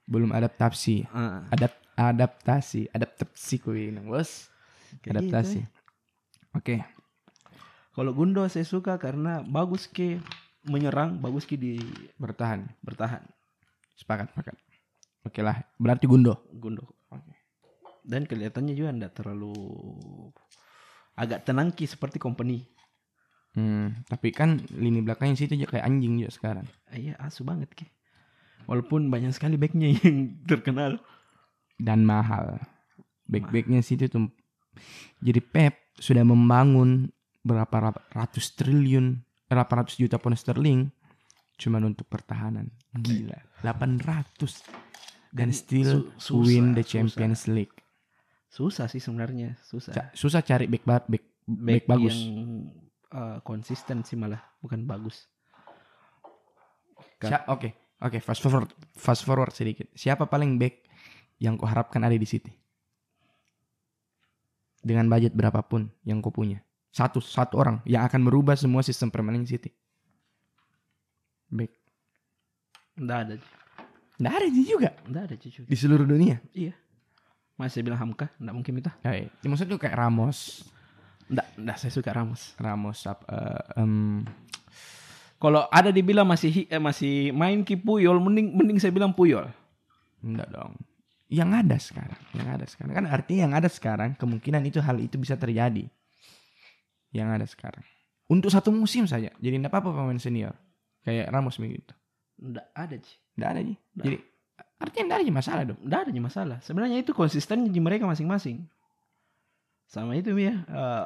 Belum 0.06 0.32
adaptasi. 0.32 1.08
ah, 1.12 1.48
Adap 1.52 1.74
adaptasi, 1.98 2.94
adaptasi 2.94 3.56
kuwi 3.58 3.90
nang 3.90 4.08
bos. 4.08 4.48
Adaptasi. 5.04 5.66
gitu. 5.66 5.72
Oke. 6.54 6.76
Kalau 7.92 8.14
Gundo 8.14 8.46
saya 8.46 8.62
suka 8.62 9.02
karena 9.02 9.42
bagus 9.42 9.90
ke 9.90 10.22
menyerang, 10.64 11.18
bagus 11.18 11.50
ke 11.50 11.58
di 11.58 11.82
Bertahan. 12.22 12.70
bertahan. 12.86 13.26
Sepakat, 13.98 14.30
sepakat. 14.30 14.56
Oke 15.26 15.42
lah, 15.42 15.66
berarti 15.82 16.06
Gundo. 16.06 16.38
Gundo. 16.54 16.86
Oke. 17.10 17.34
Dan 18.06 18.30
kelihatannya 18.30 18.78
juga 18.78 18.94
enggak 18.94 19.18
terlalu 19.18 19.52
agak 21.18 21.44
tenang 21.44 21.74
ki 21.74 21.90
seperti 21.90 22.22
company. 22.22 22.70
Hmm, 23.58 24.06
tapi 24.06 24.30
kan 24.30 24.62
lini 24.70 25.02
belakangnya 25.02 25.34
situ 25.36 25.58
aja 25.58 25.65
kayak 25.65 25.86
anjing 25.86 26.22
juga 26.22 26.30
sekarang. 26.30 26.65
Iya, 26.88 27.17
asu 27.17 27.41
banget 27.41 27.74
ki. 27.74 27.89
Walaupun 28.70 29.10
banyak 29.10 29.34
sekali 29.34 29.58
backnya 29.58 29.89
yang 29.98 30.38
terkenal. 30.46 31.02
Dan 31.74 32.06
mahal. 32.06 32.62
Back-backnya 33.26 33.82
situ 33.82 34.06
tuh. 34.06 34.30
Jadi 35.20 35.41
Pep 35.41 35.74
sudah 35.98 36.22
membangun 36.22 37.10
berapa 37.41 37.76
ra- 37.82 38.04
ratus 38.13 38.54
triliun, 38.54 39.17
berapa 39.48 39.72
ratus 39.74 39.98
juta 39.98 40.15
pound 40.15 40.38
sterling 40.38 40.93
cuman 41.58 41.89
untuk 41.89 42.06
pertahanan. 42.06 42.70
Gila, 42.93 43.41
800 43.65 44.62
dan 45.34 45.50
still 45.50 46.13
Su- 46.13 46.38
susah, 46.38 46.46
win 46.46 46.65
the 46.72 46.86
susah. 46.86 46.91
Champions 46.93 47.50
League. 47.50 47.74
Susah 48.48 48.86
sih 48.86 49.02
sebenarnya, 49.02 49.58
susah. 49.62 50.13
Susah 50.13 50.41
cari 50.41 50.70
back 50.70 50.86
ba- 50.86 51.02
back, 51.04 51.26
back, 51.43 51.84
bagus. 51.89 52.13
yang 52.13 52.70
eh, 53.13 53.38
konsisten 53.43 54.04
sih 54.04 54.17
malah, 54.20 54.41
bukan 54.60 54.84
bagus. 54.84 55.28
Oke, 57.50 57.74
oke, 57.98 58.17
fast 58.22 58.41
forward, 58.46 58.70
fast 58.93 59.26
forward 59.26 59.54
sedikit. 59.54 59.89
Siapa 59.98 60.30
paling 60.30 60.62
back 60.62 60.86
yang 61.41 61.58
kau 61.58 61.65
harapkan 61.65 62.02
ada 62.06 62.13
di 62.13 62.28
City? 62.30 62.54
Dengan 64.78 65.10
budget 65.10 65.34
berapapun 65.34 65.89
yang 66.06 66.22
kau 66.22 66.30
punya. 66.30 66.62
Satu, 66.93 67.22
satu 67.22 67.58
orang 67.58 67.82
yang 67.86 68.06
akan 68.06 68.22
merubah 68.26 68.54
semua 68.58 68.86
sistem 68.86 69.10
permainan 69.10 69.50
City. 69.50 69.74
Back. 71.50 71.74
Nggak 72.98 73.17
ada, 73.17 73.36
Nggak 74.17 74.34
ada 74.34 74.48
juga 74.50 74.89
nggak 75.06 75.24
ada 75.30 75.36
cucu. 75.38 75.62
di 75.65 75.76
seluruh 75.78 76.06
dunia. 76.10 76.41
Iya. 76.54 76.74
Masih 77.58 77.82
bilang 77.82 78.02
Hamka, 78.02 78.30
nggak 78.38 78.54
mungkin 78.54 78.74
kita. 78.82 78.91
Ya, 79.02 79.26
ya. 79.26 79.30
maksudnya 79.46 79.78
kayak 79.82 79.98
Ramos, 79.98 80.70
Nggak, 81.28 81.48
nggak 81.60 81.78
saya 81.78 81.92
suka 81.92 82.10
Ramos. 82.16 82.56
Ramos, 82.56 83.00
eh, 83.04 83.80
em, 83.80 84.24
Kalau 85.38 85.70
ada 85.70 85.94
dibilang 85.94 86.26
masih 86.26 86.66
eh, 86.66 86.82
masih 86.82 87.30
main 87.30 87.62
ki 87.62 87.78
Puyol, 87.78 88.18
mending 88.18 88.58
mending 88.58 88.78
saya 88.82 88.90
bilang 88.90 89.13
Puyol. 89.13 89.46
enggak 90.26 90.50
dong. 90.50 90.74
Yang 91.30 91.50
ada 91.62 91.78
sekarang, 91.78 92.22
yang 92.34 92.48
ada 92.50 92.66
sekarang 92.66 92.94
kan 92.96 93.06
artinya 93.06 93.42
yang 93.46 93.54
ada 93.54 93.70
sekarang 93.70 94.16
kemungkinan 94.18 94.63
itu 94.66 94.80
hal 94.82 94.98
itu 94.98 95.20
bisa 95.20 95.38
terjadi. 95.38 95.86
Yang 97.13 97.30
ada 97.30 97.46
sekarang. 97.46 97.84
Untuk 98.28 98.50
satu 98.50 98.74
musim 98.74 99.06
saja. 99.06 99.30
Jadi 99.38 99.56
enggak 99.56 99.72
apa-apa 99.72 99.94
pemain 99.94 100.18
senior. 100.18 100.56
Kayak 101.06 101.30
Ramos 101.32 101.60
begitu. 101.62 101.94
Nggak 102.42 102.68
ada 102.74 102.96
sih. 102.98 103.18
Enggak 103.38 103.50
ada 103.54 103.62
Ji. 103.62 103.76
Jadi 103.94 104.18
artinya 104.82 105.04
enggak 105.06 105.20
ada 105.22 105.34
masalah 105.38 105.63
dong. 105.70 105.80
Nggak 105.86 106.00
ada 106.02 106.12
masalah. 106.20 106.58
Sebenarnya 106.66 106.98
itu 107.04 107.12
konsisten 107.13 107.70
di 107.70 107.80
mereka 107.80 108.10
masing-masing. 108.10 108.66
Sama 109.88 110.19
itu 110.19 110.36
ya, 110.36 110.67
eh, 110.67 111.06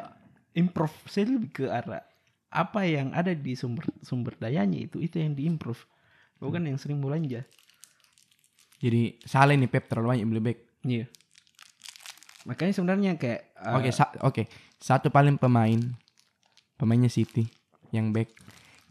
improve 0.58 0.94
saya 1.08 1.32
lebih 1.32 1.52
ke 1.54 1.66
arah 1.72 2.04
apa 2.52 2.84
yang 2.84 3.16
ada 3.16 3.32
di 3.32 3.56
sumber 3.56 3.88
sumber 4.04 4.36
dayanya 4.36 4.76
itu 4.76 5.00
itu 5.00 5.24
yang 5.24 5.32
diimprove 5.32 5.88
bukan 6.36 6.68
yang 6.68 6.76
sering 6.76 7.00
belanja 7.00 7.48
Jadi 8.84 9.24
salah 9.24 9.56
nih 9.56 9.72
Pep 9.72 9.88
terlalu 9.88 10.20
banyak 10.20 10.28
beli 10.28 10.42
back. 10.44 10.60
iya 10.84 11.06
makanya 12.44 12.74
sebenarnya 12.76 13.12
kayak 13.16 13.54
eh, 13.56 13.76
Oke, 13.78 13.90
sa- 13.94 14.18
oke. 14.26 14.44
Satu 14.82 15.14
paling 15.14 15.38
pemain 15.38 15.78
pemainnya 16.76 17.08
City 17.08 17.46
yang 17.94 18.12
back 18.12 18.34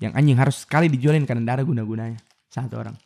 yang 0.01 0.17
anjing 0.17 0.39
harus 0.41 0.65
sekali 0.65 0.89
dijualin 0.89 1.29
karena 1.29 1.45
tidak 1.45 1.55
ada 1.61 1.65
guna-gunanya. 1.69 2.19
Satu 2.49 2.81
orang. 2.81 2.97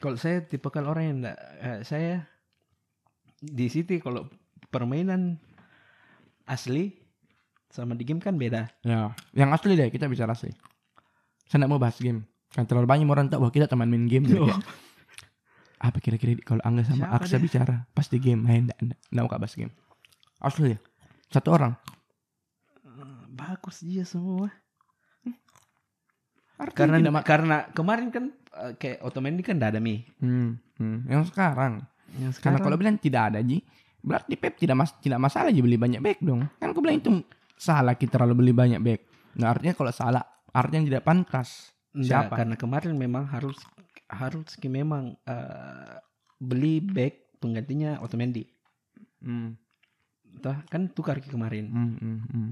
kalau 0.00 0.16
saya 0.20 0.44
tipe 0.44 0.68
orang 0.68 1.04
yang 1.04 1.16
enggak, 1.24 1.38
eh, 1.60 1.80
saya 1.84 2.28
di 3.40 3.68
City 3.72 4.00
kalau 4.00 4.28
permainan 4.70 5.36
asli 6.46 6.94
sama 7.70 7.94
di 7.94 8.02
game 8.02 8.18
kan 8.18 8.34
beda 8.34 8.66
Ya, 8.82 9.14
yang 9.30 9.50
asli 9.54 9.78
deh 9.78 9.90
kita 9.90 10.10
bicara 10.10 10.34
asli. 10.34 10.50
Saya 11.46 11.62
nggak 11.62 11.70
mau 11.70 11.82
bahas 11.82 11.98
game. 11.98 12.26
Kan 12.50 12.66
terlalu 12.66 12.86
banyak 12.86 13.06
orang 13.06 13.26
tahu 13.30 13.46
bahwa 13.46 13.52
kita 13.54 13.66
teman 13.70 13.90
main 13.90 14.06
game. 14.06 14.26
Kayak, 14.26 14.58
apa 15.86 15.98
kira-kira 15.98 16.34
kalau 16.42 16.62
Angga 16.62 16.82
sama 16.82 17.06
Siapa 17.06 17.16
Aksa 17.22 17.36
dia? 17.38 17.44
bicara 17.46 17.74
pasti 17.94 18.18
game. 18.18 18.42
Hai, 18.46 18.62
enggak, 18.62 18.78
enggak, 18.82 18.98
enggak 19.10 19.24
mau 19.26 19.38
bahas 19.38 19.54
game. 19.54 19.72
Asli 20.42 20.74
ya. 20.74 20.78
Satu 21.30 21.54
orang. 21.54 21.74
Eh, 22.82 23.22
bagus 23.30 23.82
dia 23.86 24.02
semua 24.02 24.50
Artinya 26.60 26.76
karena 26.76 26.96
tidak 27.00 27.14
ma- 27.14 27.24
karena 27.24 27.56
kemarin 27.72 28.08
kan 28.12 28.24
eh, 28.60 28.72
kayak 28.76 28.98
otomatis 29.00 29.40
kan 29.40 29.56
tidak 29.56 29.70
ada 29.72 29.80
mi 29.80 30.04
hmm, 30.20 30.50
hmm, 30.76 30.98
yang 31.08 31.24
sekarang. 31.24 31.80
yang 32.20 32.30
Karena 32.30 32.36
sekarang 32.36 32.60
kalau 32.60 32.76
bilang 32.76 32.96
tidak 33.00 33.32
ada 33.32 33.40
Ji, 33.40 33.64
berarti 34.00 34.34
Pep 34.36 34.56
tidak 34.56 34.76
mas 34.80 34.90
tidak 35.00 35.20
masalah 35.20 35.52
Ji 35.52 35.60
beli 35.60 35.76
banyak 35.76 36.00
back 36.00 36.18
dong. 36.24 36.48
Kan 36.56 36.72
aku 36.72 36.80
bilang 36.80 36.98
itu 37.00 37.10
salah 37.60 37.94
kita 37.94 38.16
terlalu 38.16 38.46
beli 38.46 38.52
banyak 38.56 38.80
back. 38.80 39.00
Nah, 39.36 39.52
artinya 39.52 39.74
kalau 39.76 39.92
salah 39.92 40.24
artinya 40.50 40.88
tidak 40.88 41.04
pantas. 41.04 41.70
Siapa? 41.90 42.38
karena 42.38 42.54
kemarin 42.54 42.94
memang 42.94 43.26
harus 43.26 43.58
harus 44.06 44.54
memang 44.62 45.18
eh, 45.26 45.98
beli 46.38 46.78
back 46.78 47.38
penggantinya 47.42 47.98
Otamendi. 47.98 48.46
Hmm, 49.20 49.58
Entah 50.30 50.62
kan 50.70 50.86
tukar 50.88 51.18
ki 51.18 51.28
kemarin. 51.28 51.66
hmm, 51.66 51.92
hmm, 51.98 52.18
hmm. 52.30 52.50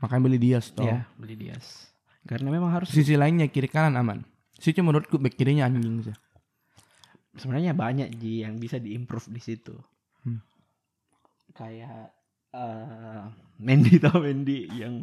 Makanya 0.00 0.22
beli 0.24 0.38
Diaz 0.40 0.72
toh. 0.72 0.88
Ya, 0.88 1.04
beli 1.20 1.36
Diaz. 1.36 1.92
Karena 2.24 2.48
memang 2.48 2.72
harus 2.72 2.88
Sisi 2.88 3.14
lainnya 3.14 3.46
kiri 3.48 3.68
kanan 3.68 3.96
aman. 4.00 4.24
Situ 4.58 4.82
menurutku 4.82 5.20
back 5.22 5.38
kirinya 5.38 5.68
anjing 5.70 6.02
sih. 6.02 6.16
sebenarnya 7.38 7.70
banyak 7.70 8.18
ji 8.18 8.42
yang 8.42 8.58
bisa 8.58 8.82
diimprove 8.82 9.30
di 9.30 9.38
situ. 9.38 9.78
Hmm. 10.26 10.42
Kayak 11.58 12.14
eh 12.54 13.22
Mendy 13.58 13.98
tau 13.98 14.22
Mendy 14.22 14.70
yang 14.70 15.02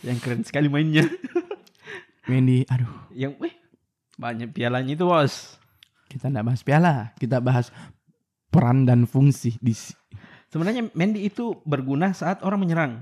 yang 0.00 0.16
keren 0.16 0.40
sekali 0.40 0.72
mainnya. 0.72 1.04
Mendy, 2.30 2.64
aduh, 2.72 2.88
yang 3.12 3.36
weh 3.36 3.52
banyak 4.16 4.48
pialanya 4.52 4.96
itu 4.96 5.04
bos. 5.04 5.56
kita 6.10 6.26
nggak 6.26 6.46
bahas 6.46 6.62
piala, 6.64 6.94
kita 7.20 7.38
bahas 7.38 7.70
peran 8.50 8.82
dan 8.88 9.06
fungsi 9.06 9.54
di 9.62 9.76
Sebenarnya 10.50 10.90
Mendy 10.96 11.30
itu 11.30 11.60
berguna 11.62 12.10
saat 12.10 12.42
orang 12.42 12.64
menyerang. 12.66 12.92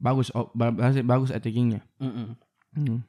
bagus 0.00 0.32
oh, 0.32 0.48
ba- 0.56 0.72
bagus 0.72 1.04
bagus 1.04 1.30
attackingnya. 1.34 1.84
Mm-mm. 2.00 2.32
Hmm. 2.72 3.04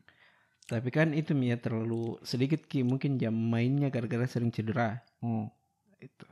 Tapi 0.68 0.90
kan 0.92 1.16
itu 1.16 1.32
Mia 1.32 1.56
terlalu 1.56 2.20
sedikit 2.24 2.68
ki 2.68 2.84
mungkin 2.84 3.16
jam 3.16 3.32
mainnya 3.32 3.88
gara-gara 3.88 4.28
sering 4.28 4.52
cedera. 4.52 5.00
Oh. 5.24 5.48
Itu. 6.04 6.28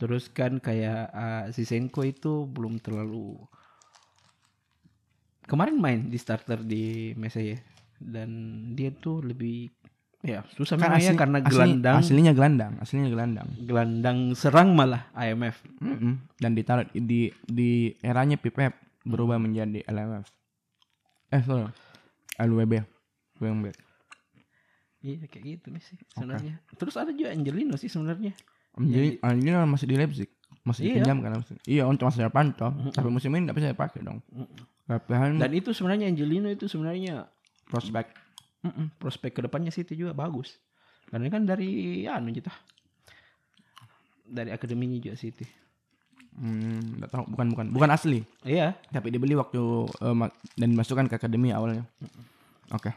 Terus 0.00 0.32
kan 0.32 0.56
kayak 0.56 1.12
uh, 1.12 1.44
si 1.52 1.62
Senko 1.62 2.00
itu 2.02 2.48
belum 2.48 2.80
terlalu 2.80 3.36
kemarin 5.44 5.76
main 5.76 6.00
di 6.06 6.16
starter 6.16 6.62
di 6.62 7.12
Messi 7.14 7.52
ya 7.52 7.58
dan 8.00 8.30
dia 8.72 8.88
tuh 8.90 9.20
lebih 9.20 9.68
ya 10.20 10.40
susah 10.50 10.76
Kan 10.76 10.96
ya 10.96 11.12
asli- 11.12 11.18
karena 11.18 11.38
asli- 11.40 11.50
gelandang 11.50 11.96
aslinya 11.98 12.32
gelandang, 12.32 12.72
aslinya 12.78 13.08
gelandang. 13.08 13.48
gelandang 13.60 14.18
serang 14.32 14.72
malah 14.72 15.08
IMF. 15.12 15.60
Mm-mm. 15.80 16.32
Dan 16.36 16.52
ditaruh 16.52 16.88
di 16.90 17.28
di 17.42 17.70
eranya 18.00 18.36
Pipep 18.36 18.72
berubah 19.02 19.36
menjadi 19.36 19.84
LMF. 19.84 20.28
Eh, 21.30 21.42
sorry. 21.42 21.68
LWB. 22.36 22.84
Wingback. 23.36 23.76
Iya 25.00 25.24
kayak 25.24 25.44
gitu 25.46 25.66
nih 25.72 25.80
sih 25.80 25.96
sebenarnya. 26.10 26.60
Terus 26.76 26.92
ada 26.94 27.08
juga 27.10 27.32
Angelino 27.32 27.76
sih 27.76 27.88
sebenarnya. 27.88 28.36
Jadi 28.76 29.18
Angelino 29.20 29.58
masih 29.66 29.86
di 29.86 29.96
Leipzig. 29.96 30.30
Masih 30.60 30.82
Iya. 30.82 30.90
dipinjam 30.94 31.18
kan 31.20 31.30
masih. 31.36 31.56
Iya, 31.64 31.82
untuk 31.84 32.04
masa 32.06 32.22
depan 32.22 32.52
toh. 32.52 32.70
Tapi 32.90 33.08
musim 33.08 33.32
ini 33.32 33.44
tidak 33.44 33.56
bisa 33.56 33.68
dipakai 33.70 34.00
dong. 34.00 34.20
Latihan 34.84 35.34
Dan 35.34 35.50
itu 35.52 35.70
sebenarnya 35.70 36.06
Angelino 36.06 36.46
itu 36.46 36.66
sebenarnya 36.66 37.26
prospek. 37.66 38.12
Mm-mm, 38.60 38.92
prospek 38.96 39.32
ke 39.32 39.40
depannya 39.40 39.72
City 39.72 39.94
juga 39.94 40.12
bagus. 40.12 40.60
Karena 41.08 41.26
kan 41.26 41.42
dari 41.42 42.04
anu 42.04 42.30
kita 42.30 42.52
dari 44.22 44.50
akademinya 44.50 44.94
juga 44.96 45.16
City. 45.16 45.42
Hmm, 46.30 47.00
nggak 47.00 47.10
tahu 47.10 47.24
bukan 47.26 47.46
bukan 47.50 47.66
bukan 47.72 47.90
asli. 47.90 48.22
Iya. 48.42 48.78
Tapi 48.86 49.10
dibeli 49.10 49.34
waktu 49.34 49.58
ma- 50.14 50.30
dan 50.54 50.68
dimasukkan 50.70 51.08
ke 51.08 51.18
akademi 51.18 51.50
awalnya. 51.50 51.82
Oke. 52.70 52.94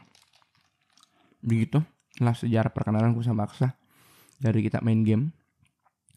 Begitu 1.40 1.82
lah 2.22 2.32
sejarah 2.32 2.70
perkenalanku 2.70 3.20
sama 3.20 3.44
Aksa 3.44 3.74
dari 4.38 4.62
kita 4.62 4.78
main 4.78 5.02
game 5.02 5.34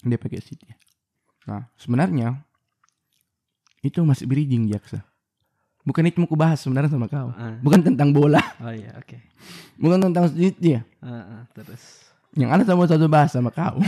dia 0.04 0.18
pakai 0.18 0.42
City. 0.42 0.68
Nah 1.48 1.70
sebenarnya 1.78 2.44
Itu 3.80 4.02
masih 4.04 4.26
bridging 4.28 4.68
jaksa. 4.68 5.06
Bukan 5.88 6.04
itu 6.04 6.20
mau 6.20 6.28
kubahas 6.28 6.60
sebenarnya 6.60 6.92
sama 6.92 7.08
kau. 7.08 7.32
Ah. 7.32 7.56
Bukan 7.64 7.80
tentang 7.80 8.12
bola, 8.12 8.42
Oh 8.60 8.74
iya, 8.74 8.92
oke. 9.00 9.16
bukan 9.80 10.10
tentang 10.12 10.28
ya. 10.60 10.82
Ah, 11.00 11.14
ah, 11.24 11.42
terus. 11.56 12.04
Yang 12.36 12.50
ada 12.52 12.64
sama 12.68 12.84
satu 12.90 13.08
bahas 13.08 13.32
sama 13.32 13.54
kau 13.54 13.80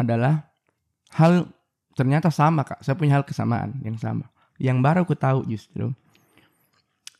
adalah 0.00 0.48
hal 1.12 1.50
ternyata 1.98 2.32
sama 2.32 2.64
kak. 2.64 2.80
Saya 2.80 2.96
punya 2.96 3.20
hal 3.20 3.24
kesamaan 3.26 3.76
yang 3.84 3.98
sama. 4.00 4.30
Yang 4.56 4.78
baru 4.80 4.98
aku 5.04 5.16
tahu 5.18 5.44
justru 5.44 5.92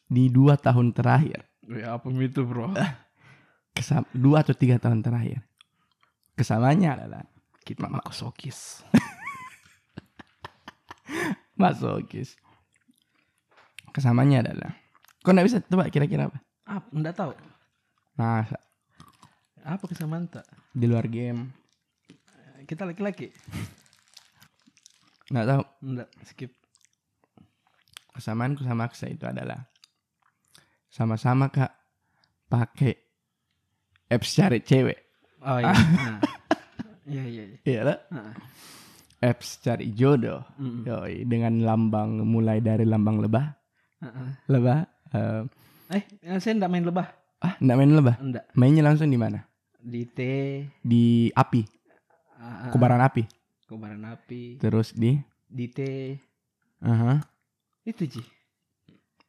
di 0.08 0.32
dua 0.32 0.56
tahun 0.56 0.90
terakhir, 0.96 1.44
Ya 1.68 1.94
apa 1.94 2.08
itu 2.10 2.42
bro? 2.42 2.72
kesam 3.76 4.02
dua 4.10 4.40
atau 4.42 4.56
tiga 4.56 4.76
tahun 4.80 5.04
terakhir, 5.04 5.44
kesamanya 6.40 6.96
adalah 6.96 7.22
Kita 7.60 7.86
makosokis. 7.86 8.82
masokis. 11.60 12.40
Kesamanya 13.92 14.40
adalah, 14.40 14.72
kau 15.20 15.34
nggak 15.34 15.46
bisa 15.46 15.58
tebak 15.60 15.92
kira-kira 15.92 16.30
apa? 16.30 16.38
Apa? 16.64 16.88
Enggak 16.94 17.14
tahu. 17.18 17.32
Nah, 18.16 18.46
Apa 19.60 19.84
kesamaan 19.84 20.24
tak? 20.24 20.48
di 20.72 20.88
luar 20.88 21.04
game, 21.04 21.52
Kita 22.64 22.86
laki-laki. 22.86 23.28
nggak 25.28 25.46
tahu. 25.46 25.62
Enggak, 25.84 26.08
skip. 26.24 26.52
Kesamaanku 28.10 28.62
sama 28.62 28.86
Aksa 28.86 29.06
itu 29.06 29.26
adalah 29.26 29.66
sama-sama 30.86 31.50
kak 31.50 31.70
pakai 32.46 32.94
apps 34.08 34.34
cari 34.34 34.62
cewek. 34.62 35.09
Oh 35.40 35.58
iya. 35.58 35.72
Nah. 36.00 36.20
Iya, 37.06 37.22
iya, 37.24 37.42
iya. 37.44 37.58
Iya 37.64 37.80
lah. 37.82 37.98
Ah. 38.08 38.32
Apps 39.20 39.58
cari 39.58 39.90
jodoh. 39.90 40.40
Mm-mm. 40.56 40.86
Yoi, 40.86 41.24
dengan 41.24 41.58
lambang 41.58 42.22
mulai 42.22 42.58
dari 42.58 42.84
lambang 42.84 43.18
lebah, 43.18 43.50
Ah, 43.98 44.06
ah. 44.06 44.30
lebah. 44.46 44.78
eh, 45.10 45.42
Eh, 45.90 46.02
saya 46.38 46.54
enggak 46.54 46.70
main 46.70 46.84
lebah. 46.84 47.10
ah, 47.38 47.58
enggak 47.58 47.76
main 47.76 47.92
lebah. 47.92 48.16
Enggak. 48.16 48.44
Mainnya 48.54 48.82
langsung 48.82 49.06
di 49.06 49.16
mana? 49.16 49.42
Di 49.76 50.06
T, 50.06 50.20
Di 50.78 51.04
api, 51.30 51.62
ah, 52.36 52.70
kobaran 52.70 53.00
api. 53.00 53.24
kobaran 53.66 54.04
api, 54.04 54.56
Terus 54.56 54.92
di 54.92 55.18
di 55.44 55.66
T. 55.66 55.80
Aha. 56.80 57.20
Itu 57.82 58.06
Ji. 58.06 58.22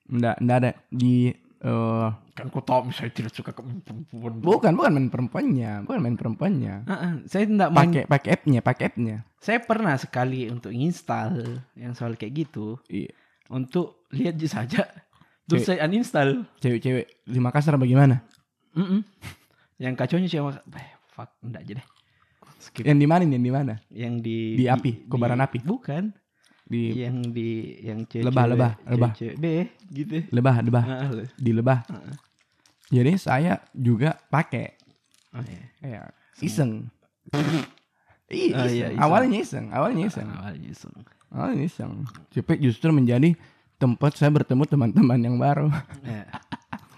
Enggak, 0.06 0.38
enggak 0.38 0.58
ada 0.60 0.71
di 0.88 1.34
eh, 1.62 2.08
Kan 2.34 2.47
kau 2.50 2.60
tahu 2.60 2.89
saya 2.89 3.10
tidak 3.10 3.32
suka 3.32 3.52
ke 3.52 3.62
perempuan. 3.62 4.41
bukan 4.41 4.71
bukan 4.74 4.91
main 4.93 5.10
perempuannya, 5.10 5.71
bukan 5.86 6.00
main 6.02 6.17
perempuannya. 6.17 6.76
Ah, 6.86 6.93
ah. 6.93 7.13
Saya 7.26 7.45
main. 7.45 7.69
Pakai 7.69 8.04
pakai 8.06 8.30
app-nya, 8.34 8.60
pakai 8.60 8.84
app-nya. 8.89 9.17
Saya 9.38 9.62
pernah 9.62 9.93
sekali 9.95 10.50
untuk 10.50 10.69
install 10.69 11.62
yang 11.74 11.93
soal 11.93 12.13
kayak 12.15 12.47
gitu 12.47 12.78
Iya. 12.88 13.13
untuk 13.47 14.06
lihat 14.10 14.38
je 14.38 14.47
saja. 14.47 14.86
Terus 15.45 15.65
Cewek. 15.65 15.78
saya 15.78 15.86
uninstall. 15.86 16.47
Cewek-cewek 16.58 17.06
di 17.28 17.39
Makassar 17.41 17.76
bagaimana? 17.76 18.24
Mm-mm. 18.71 19.04
Yang 19.76 19.93
kacaunya 19.97 20.30
siapa? 20.30 20.63
Eh, 20.71 20.89
fuck, 21.12 21.36
enggak 21.43 21.62
aja 21.62 21.74
deh. 21.82 21.88
Skip. 22.62 22.86
Yang 22.86 23.00
di 23.02 23.08
mana 23.10 23.21
nih? 23.26 23.36
Yang 23.36 23.43
di 23.43 23.52
mana? 23.52 23.74
Yang 23.89 24.13
di 24.21 24.38
Di 24.56 24.65
api, 24.69 24.91
kobaran 25.10 25.41
api. 25.41 25.60
Bukan. 25.65 26.13
Di 26.71 26.95
Yang 26.95 27.15
di 27.36 27.49
yang 27.84 27.99
cewek 28.07 28.31
Lebah, 28.31 28.45
lebah, 28.47 28.71
lebah. 28.88 29.12
B 29.36 29.45
gitu. 29.91 30.23
lebah, 30.31 30.55
lebah, 30.63 30.84
Ah, 30.86 31.12
di 31.36 31.51
lebah. 31.51 31.79
ah. 31.86 32.15
Jadi 32.88 33.12
saya 33.15 33.60
juga 33.71 34.15
pakai 34.25 34.79
Oh, 35.31 35.43
iya. 35.43 35.63
ya 35.81 36.01
iseng. 36.39 36.88
Iya, 38.27 38.55
Oh, 38.55 38.67
iya, 38.67 38.88
iseng. 38.88 38.99
awalnya 38.99 39.38
iseng, 39.38 39.65
awalnya 39.69 40.03
iseng. 40.07 40.27
Awalnya 40.29 40.67
iseng. 40.67 40.95
Awalnya 41.27 41.63
iseng. 41.63 41.91
Cepet 42.29 42.57
justru 42.60 42.91
menjadi 42.91 43.36
tempat 43.75 44.15
saya 44.15 44.27
bertemu 44.29 44.63
teman-teman 44.65 45.19
yang 45.19 45.36
baru. 45.36 45.67
Ya. 46.03 46.27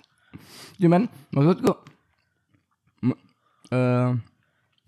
Cuman 0.81 1.05
maksudku 1.29 1.73
eh 3.69 4.09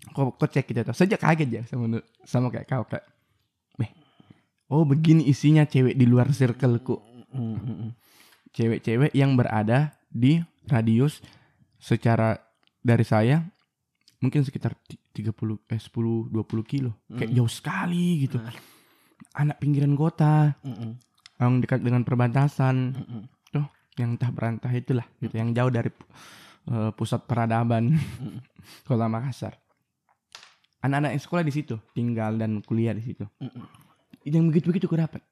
kok 0.06 0.26
kok 0.36 0.50
cek 0.50 0.66
gitu 0.66 0.80
tuh. 0.82 0.94
Sejak 0.94 1.18
kaget 1.18 1.48
ya 1.50 1.62
sama 1.66 1.98
sama 2.22 2.46
kayak 2.50 2.66
kau 2.66 2.82
kayak 2.82 3.02
"Beh, 3.02 3.15
oh 4.68 4.82
begini 4.82 5.24
isinya 5.24 5.62
cewek 5.62 5.94
di 5.94 6.04
luar 6.04 6.30
circleku. 6.30 6.98
Mm, 7.30 7.56
mm. 7.56 7.90
Cewek-cewek 8.50 9.12
yang 9.12 9.36
berada 9.36 9.92
di 10.06 10.40
radius 10.64 11.20
secara 11.76 12.40
dari 12.80 13.04
saya 13.04 13.44
mungkin 14.16 14.40
sekitar 14.40 14.72
ti- 14.80 14.96
30 15.12 15.60
eh 15.66 15.76
10 15.76 16.32
20 16.32 16.32
kilo. 16.62 16.96
Kayak 17.06 17.32
jauh 17.32 17.52
sekali 17.52 18.24
gitu. 18.24 18.40
Anak 19.34 19.60
pinggiran 19.60 19.92
kota 19.92 20.56
Mm, 20.64 20.96
yang 21.36 21.52
dekat 21.60 21.80
dengan 21.80 22.00
perbatasan. 22.00 22.76
mm. 22.96 23.22
Tuh, 23.50 23.66
yang 23.96 24.16
entah 24.16 24.32
berantah 24.32 24.72
itulah 24.72 25.04
gitu, 25.18 25.36
yang 25.36 25.52
jauh 25.52 25.68
dari 25.68 25.92
eh, 26.66 26.90
pusat 26.92 27.22
peradaban 27.22 27.92
Mm. 27.92 28.40
Kota 28.88 29.06
Makassar. 29.06 29.54
Anak-anak 30.78 31.12
yang 31.12 31.22
sekolah 31.22 31.42
di 31.42 31.52
situ, 31.52 31.76
tinggal 31.92 32.36
dan 32.36 32.58
kuliah 32.60 32.90
di 32.90 33.04
situ. 33.04 33.24
Mm, 33.36 33.52
mm. 33.52 33.66
Yang 34.26 34.44
begitu-begitu 34.50 34.90
aku 34.90 34.98
dapat. 34.98 35.22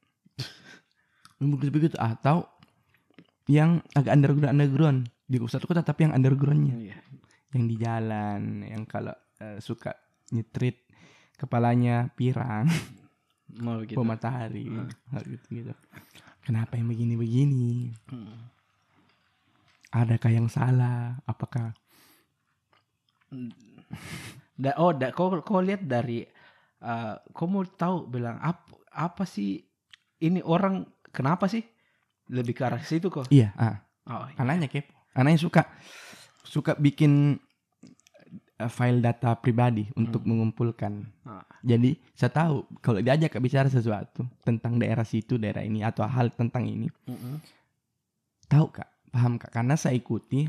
Yang 1.43 1.49
begitu-begitu 1.59 1.97
atau 1.99 2.47
yang 3.51 3.83
agak 3.93 4.15
underground 4.15 4.49
underground 4.55 4.99
di 5.27 5.37
pusat 5.37 5.61
kota 5.67 5.83
tapi 5.83 6.07
yang 6.09 6.15
undergroundnya, 6.17 6.75
Iya. 6.79 6.97
yang 7.53 7.65
di 7.67 7.77
jalan, 7.77 8.41
yang 8.65 8.83
kalau 8.87 9.13
eh, 9.43 9.59
suka 9.59 9.93
nyetrit 10.31 10.87
kepalanya 11.35 12.09
pirang, 12.15 12.71
Mau 13.61 13.83
gitu. 13.85 13.99
bawah 13.99 14.15
matahari, 14.15 14.71
Hmm. 14.71 14.89
gitu 15.27 15.47
gitu. 15.51 15.73
Kenapa 16.45 16.77
yang 16.77 16.87
begini-begini? 16.93 17.89
Mm. 18.13 18.37
Adakah 19.91 20.31
yang 20.31 20.49
salah? 20.53 21.17
Apakah 21.25 21.73
Da, 24.55 24.71
oh, 24.79 24.95
da, 24.95 25.11
kau 25.11 25.35
kau 25.43 25.59
lihat 25.59 25.83
dari 25.83 26.23
uh, 26.79 27.19
kau 27.35 27.51
mau 27.51 27.67
tahu 27.67 28.07
bilang 28.07 28.39
apa 28.39 28.84
apa 28.95 29.27
sih 29.27 29.61
ini 30.19 30.41
orang 30.41 30.87
kenapa 31.11 31.47
sih 31.47 31.63
lebih 32.27 32.55
ke 32.55 32.63
arah 32.65 32.81
situ 32.81 33.11
kok? 33.11 33.29
iya? 33.29 33.53
Ah, 33.55 33.83
Oh, 34.05 34.25
iya. 34.29 34.37
anaknya 34.39 34.69
kepo. 34.69 34.93
Anaknya 35.13 35.41
suka 35.41 35.63
suka 36.45 36.73
bikin 36.77 37.37
eh, 38.55 38.71
file 38.71 39.01
data 39.01 39.35
pribadi 39.35 39.89
untuk 39.95 40.23
mengumpulkan. 40.25 41.05
Ah. 41.25 41.43
Jadi 41.61 41.97
saya 42.13 42.31
tahu 42.31 42.69
kalau 42.79 43.01
diajak 43.01 43.33
bicara 43.39 43.67
sesuatu 43.67 44.25
tentang 44.41 44.77
daerah 44.77 45.03
situ, 45.03 45.37
daerah 45.37 45.61
ini 45.61 45.81
atau 45.81 46.05
hal 46.05 46.31
tentang 46.31 46.65
ini, 46.65 46.87
Mm-mm. 47.09 47.41
tahu 48.47 48.69
kak, 48.71 48.89
paham 49.11 49.37
kak? 49.37 49.51
Karena 49.51 49.75
saya 49.75 49.97
ikuti 49.97 50.45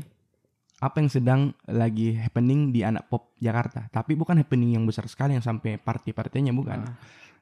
apa 0.76 1.00
yang 1.00 1.08
sedang 1.08 1.40
lagi 1.64 2.12
happening 2.12 2.68
di 2.68 2.84
anak 2.84 3.08
pop 3.08 3.32
Jakarta. 3.40 3.88
Tapi 3.88 4.12
bukan 4.12 4.36
happening 4.36 4.76
yang 4.76 4.84
besar 4.84 5.08
sekali 5.08 5.32
yang 5.32 5.44
sampai 5.44 5.80
party-partinya 5.80 6.52
bukan. 6.52 6.84
Ah. 6.84 6.96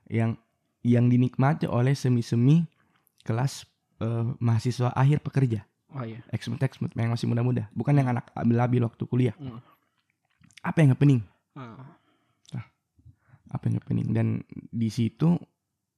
Yang 0.07 0.39
yang 0.85 1.09
dinikmati 1.09 1.65
oleh 1.65 1.97
semi-semi 1.97 2.63
kelas 3.25 3.65
eh, 4.05 4.29
mahasiswa 4.39 4.93
akhir 4.93 5.25
pekerja. 5.25 5.65
Oh 5.95 6.05
iya. 6.05 6.21
Exmut 6.31 6.61
Exmut 6.61 6.93
yang 6.95 7.15
masih 7.15 7.27
muda-muda, 7.31 7.71
bukan 7.73 7.97
yang 7.97 8.11
anak 8.11 8.29
abil-abil 8.37 8.85
waktu 8.85 9.05
kuliah. 9.09 9.37
Mm. 9.41 9.59
Apa 10.61 10.79
yang 10.85 10.91
happening? 10.93 11.21
Ah. 11.55 11.97
Apa 13.55 13.71
yang 13.71 13.79
happening? 13.79 14.11
Dan 14.11 14.27
di 14.53 14.91
situ 14.91 15.39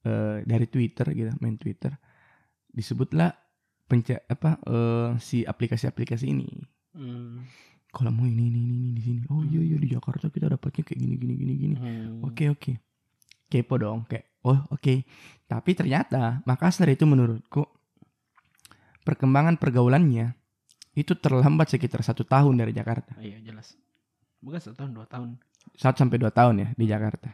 eh, 0.05 0.45
dari 0.45 0.67
Twitter 0.69 1.11
gitu, 1.17 1.33
main 1.41 1.57
Twitter 1.57 1.97
disebutlah 2.71 3.33
penca 3.89 4.21
apa 4.29 4.61
eh, 4.63 5.11
si 5.19 5.43
aplikasi-aplikasi 5.43 6.29
ini. 6.29 6.49
Mm. 6.93 7.43
Kalau 7.97 8.13
mau 8.13 8.29
ini 8.29 8.53
ini 8.53 8.61
ini, 8.61 8.77
ini 8.77 8.91
di 8.93 9.03
sini. 9.03 9.21
Oh 9.33 9.41
iya 9.41 9.65
iya 9.65 9.81
di 9.81 9.89
Jakarta 9.89 10.29
kita 10.29 10.53
dapatnya 10.53 10.85
kayak 10.85 11.01
gini 11.01 11.15
gini 11.17 11.35
gini 11.41 11.53
gini. 11.57 11.77
Hmm. 11.81 12.29
Oke 12.29 12.53
oke. 12.53 12.77
Kepo 13.49 13.81
dong 13.81 14.05
kayak 14.05 14.36
oh 14.47 14.59
oke. 14.71 15.03
Tapi 15.47 15.71
ternyata 15.75 16.43
Makassar 16.47 16.87
itu 16.91 17.03
menurutku 17.07 17.67
perkembangan 19.03 19.59
pergaulannya 19.59 20.35
itu 20.97 21.13
terlambat 21.15 21.71
sekitar 21.71 22.01
satu 22.03 22.25
tahun 22.25 22.57
dari 22.57 22.73
Jakarta. 22.73 23.15
Ah, 23.15 23.23
Iya 23.23 23.39
jelas. 23.43 23.77
Bukan 24.41 24.59
satu 24.59 24.75
tahun 24.75 24.91
dua 24.97 25.07
tahun. 25.07 25.37
Satu 25.77 25.97
sampai 26.03 26.19
dua 26.19 26.33
tahun 26.33 26.55
ya 26.63 26.69
di 26.75 26.87
Jakarta. 26.89 27.31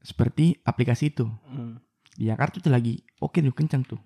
Seperti 0.00 0.54
aplikasi 0.62 1.10
itu. 1.10 1.26
Mm. 1.50 1.82
Di 2.16 2.24
Jakarta 2.30 2.62
tuh 2.62 2.70
lagi 2.72 3.02
oke 3.18 3.42
tuh 3.42 3.52
kencang 3.52 3.82
tuh. 3.84 4.00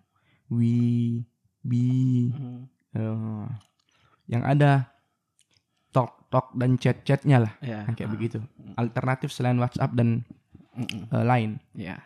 Wi, 0.50 1.22
bi, 1.62 1.84
Mm. 2.32 2.62
eh, 2.96 3.46
yang 4.26 4.42
ada 4.42 4.88
talk 5.92 6.26
talk 6.30 6.54
dan 6.56 6.78
chat 6.78 7.02
chatnya 7.02 7.42
lah, 7.44 7.52
Ya. 7.62 7.82
yang 7.86 7.94
kayak 7.94 8.10
ah. 8.10 8.14
begitu. 8.14 8.38
Alternatif 8.78 9.30
selain 9.30 9.58
WhatsApp 9.58 9.92
dan 9.94 10.24
Mm-mm. 10.72 11.08
eh, 11.08 11.24
lain. 11.24 11.50
Ya. 11.72 11.98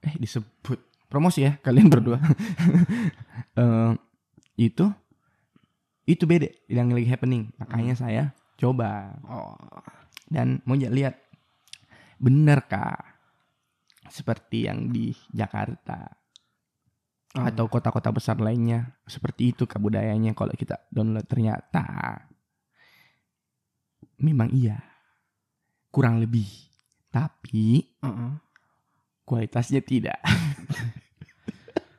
Eh 0.00 0.14
disebut 0.16 0.78
promosi 1.06 1.44
ya 1.44 1.56
kalian 1.60 1.88
berdua. 1.88 2.18
Eh, 3.54 3.92
itu 4.58 4.90
itu 6.04 6.26
beda 6.26 6.50
yang 6.66 6.90
lagi 6.90 7.06
happening. 7.06 7.54
Makanya 7.54 7.94
saya 7.94 8.22
coba 8.58 9.14
Oh. 9.22 9.54
dan 10.26 10.58
mau 10.66 10.74
lihat 10.74 11.14
bener 12.18 12.66
kak 12.66 12.98
seperti 14.06 14.66
yang 14.66 14.90
di 14.90 15.14
Jakarta 15.30 16.18
Ah. 17.34 17.50
atau 17.50 17.66
kota-kota 17.66 18.10
besar 18.10 18.38
lainnya 18.38 18.94
seperti 19.06 19.50
itu 19.50 19.66
kebudayaannya 19.66 20.34
kalau 20.34 20.54
kita 20.54 20.82
download 20.90 21.26
ternyata 21.26 22.22
memang 24.18 24.50
iya 24.50 24.78
kurang 25.90 26.18
lebih 26.18 26.46
tapi 27.14 27.94
Heeh. 28.02 28.32
kualitasnya 29.22 29.78
tidak 29.78 30.18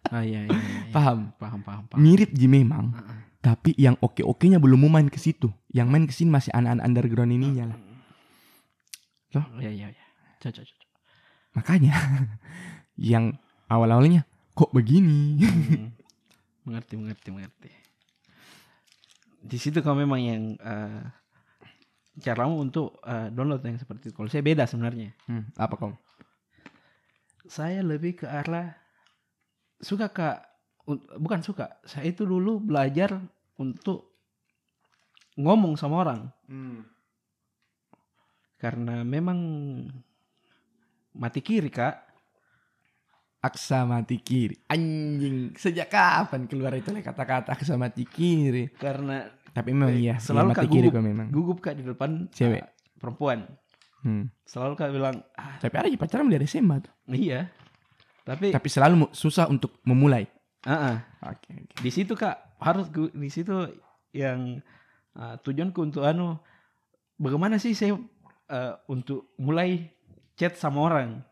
Ah 0.05 0.22
iya 0.22 0.43
iya. 0.45 0.51
iya. 0.51 0.91
paham 0.91 1.32
paham 1.36 1.63
paham 1.63 1.84
paham. 1.88 1.97
mirip 1.97 2.30
ji 2.30 2.45
memang 2.45 2.91
Heeh. 2.93 3.18
tapi 3.39 3.72
yang 3.76 3.95
oke-okenya 3.97 4.59
belum 4.59 4.86
mau 4.86 4.91
main 4.91 5.07
ke 5.07 5.18
situ 5.18 5.47
yang 5.72 5.88
main 5.88 6.03
ke 6.03 6.11
sini 6.11 6.30
masih 6.30 6.51
anak-anak 6.51 6.84
underground 6.84 7.32
ininya 7.32 7.72
lah 7.72 7.80
Loh? 9.32 9.43
Iya 9.59 9.68
iya 9.68 9.88
iya. 9.91 10.05
Cocok 10.39 10.63
cocok. 10.63 10.88
makanya 11.53 11.93
yang 13.11 13.36
awal-awalnya 13.68 14.24
kok 14.51 14.72
begini 14.72 15.39
Hmm. 15.43 15.91
mengerti 16.66 16.95
mengerti 16.95 17.30
mengerti. 17.30 17.70
Di 19.38 19.57
situ 19.59 19.78
kau 19.80 19.93
memang 19.93 20.18
yang 20.18 20.43
eh, 22.16 22.22
caramu 22.24 22.63
untuk 22.63 23.03
eh, 23.03 23.28
download 23.30 23.61
yang 23.68 23.78
seperti 23.78 24.09
itu. 24.09 24.16
Kalau 24.16 24.32
saya 24.32 24.43
beda 24.43 24.63
sebenarnya. 24.63 25.11
Hmm, 25.28 25.51
apa 25.59 25.76
kau 25.76 25.93
Saya 27.45 27.86
lebih 27.86 28.24
ke 28.24 28.26
arah 28.26 28.74
suka 29.78 30.09
kak 30.09 30.41
bukan 31.20 31.43
suka. 31.45 31.78
Saya 31.86 32.09
itu 32.09 32.26
dulu 32.26 32.57
belajar 32.57 33.20
untuk 33.59 34.16
ngomong 35.36 35.76
sama 35.76 36.01
orang 36.07 36.22
karena 38.55 39.03
memang 39.03 39.38
mati 41.16 41.39
kiri 41.43 41.70
kak. 41.70 42.01
aksa 43.45 43.86
mati 43.86 44.18
kiri 44.26 44.57
anjing 44.66 45.53
sejak 45.53 45.93
kapan 45.93 46.49
keluar 46.49 46.74
itu 46.74 46.89
kata-kata 46.89 47.53
aksa 47.53 47.78
mati 47.78 48.01
kiri 48.01 48.74
Karena 48.74 49.22
tapi 49.55 49.71
memang 49.71 49.95
iya 49.95 50.19
selalu 50.19 50.51
iya, 50.51 50.51
mati 50.51 50.59
kak 50.59 50.67
gugup. 50.67 50.91
kok 50.91 51.05
memang 51.07 51.27
gugup 51.31 51.57
kak 51.63 51.73
di 51.79 51.83
depan 51.87 52.27
Cewek. 52.35 52.59
eh, 52.59 52.67
perempuan. 52.99 53.47
Hmm. 54.03 54.27
Selalu 54.43 54.73
kak 54.75 54.91
bilang 54.91 55.23
ah 55.39 55.55
tapi 55.63 55.75
ada 55.79 55.87
pacaran 55.95 56.27
dari 56.27 56.43
SMA 56.43 56.83
tuh 56.83 56.93
iya. 57.15 57.47
Tapi 58.27 58.51
tapi 58.51 58.67
selalu 58.67 59.07
susah 59.15 59.47
untuk 59.47 59.79
memulai 59.87 60.27
ah, 60.67 60.75
ah. 60.75 60.97
oke 61.31 61.49
oke 61.55 61.75
di 61.79 61.91
situ 61.93 62.13
kak 62.19 62.59
harus 62.59 62.91
di 62.91 63.29
situ 63.31 63.55
yang 64.11 64.59
ah, 65.15 65.39
tujuanku 65.39 65.79
untuk 65.79 66.03
anu 66.03 66.35
bagaimana 67.15 67.55
sih 67.55 67.71
saya 67.71 67.95
eh, 68.51 68.73
untuk 68.91 69.31
mulai 69.39 69.87
chat 70.35 70.59
sama 70.59 70.83
orang 70.83 71.23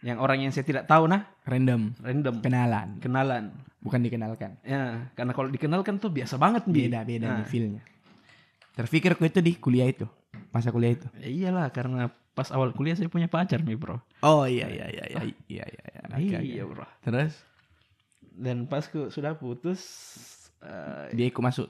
yang 0.00 0.16
orang 0.16 0.48
yang 0.48 0.52
saya 0.56 0.64
tidak 0.64 0.88
tahu 0.88 1.04
nah 1.04 1.28
random 1.44 1.92
random 2.00 2.40
kenalan 2.40 2.96
kenalan 3.04 3.52
bukan 3.80 4.00
dikenalkan. 4.00 4.60
Ya 4.62 5.08
karena 5.16 5.32
kalau 5.32 5.48
dikenalkan 5.48 5.96
tuh 5.96 6.12
biasa 6.12 6.36
banget 6.36 6.64
beda 6.68 7.00
beda 7.02 7.26
Nah, 7.26 7.36
nih 7.40 7.46
feelnya. 7.48 7.82
Terpikir 8.76 9.12
aku 9.12 9.26
itu 9.26 9.40
di 9.40 9.52
kuliah 9.56 9.88
itu 9.88 10.06
masa 10.52 10.70
kuliah 10.70 10.94
itu. 10.94 11.06
Ya 11.18 11.28
iyalah 11.28 11.68
karena 11.72 12.08
pas 12.32 12.48
awal 12.54 12.72
kuliah 12.72 12.94
saya 12.94 13.10
punya 13.10 13.26
pacar 13.26 13.60
nih 13.60 13.76
bro. 13.76 13.98
Oh 14.22 14.46
iya 14.46 14.68
iya 14.70 14.86
iya 14.88 15.04
iya 15.10 15.20
iya 15.48 15.64
iya 15.66 15.84
iya. 15.90 16.00
Oke, 16.06 16.36
oke. 16.36 16.46
iya 16.46 16.62
bro. 16.64 16.86
Terus? 17.02 17.32
Dan 18.30 18.64
pas 18.64 18.86
ku 18.86 19.10
sudah 19.10 19.36
putus 19.36 19.80
eh, 20.62 21.12
dia 21.12 21.26
ikut 21.28 21.42
masuk. 21.42 21.68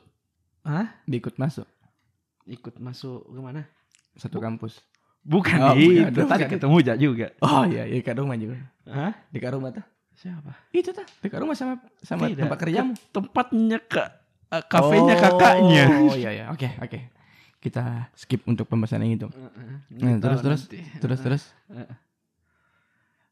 Hah? 0.62 0.92
dia 1.08 1.18
ikut 1.18 1.34
masuk. 1.40 1.66
Ikut 2.46 2.74
masuk 2.78 3.24
ke 3.26 3.40
mana 3.40 3.62
satu 4.14 4.38
kampus. 4.38 4.82
Bukan 5.20 5.56
Oh, 5.60 5.76
itu 5.76 6.08
bukan. 6.16 6.28
tadi 6.28 6.44
ketemu 6.48 6.76
juga. 6.96 7.26
Oh 7.44 7.64
iya 7.64 7.84
iya 7.84 8.00
rumah 8.16 8.36
juga. 8.36 8.56
Hah? 8.88 9.12
dekat 9.30 9.52
rumah 9.56 9.70
tuh 9.70 9.84
siapa 10.20 10.52
itu 10.76 10.92
tuh 10.92 11.06
dekat 11.24 11.40
rumah 11.40 11.56
sama 11.56 11.80
sama 12.04 12.28
Tidak, 12.28 12.44
tempat 12.44 12.58
kerjamu 12.60 12.92
ke 12.92 13.04
tempatnya 13.08 13.78
kak 13.80 14.08
eh, 14.52 14.64
kafenya 14.68 15.14
kakaknya 15.16 15.84
Oh 16.04 16.16
iya 16.16 16.30
iya. 16.36 16.44
Oke 16.52 16.68
oke. 16.76 16.98
Kita 17.56 18.08
skip 18.12 18.44
untuk 18.44 18.64
pembahasan 18.64 19.04
yang 19.04 19.16
itu. 19.16 19.28
Nah, 19.96 20.16
terus 20.20 20.40
terus 20.40 20.62
terus 21.00 21.18
terus. 21.20 21.42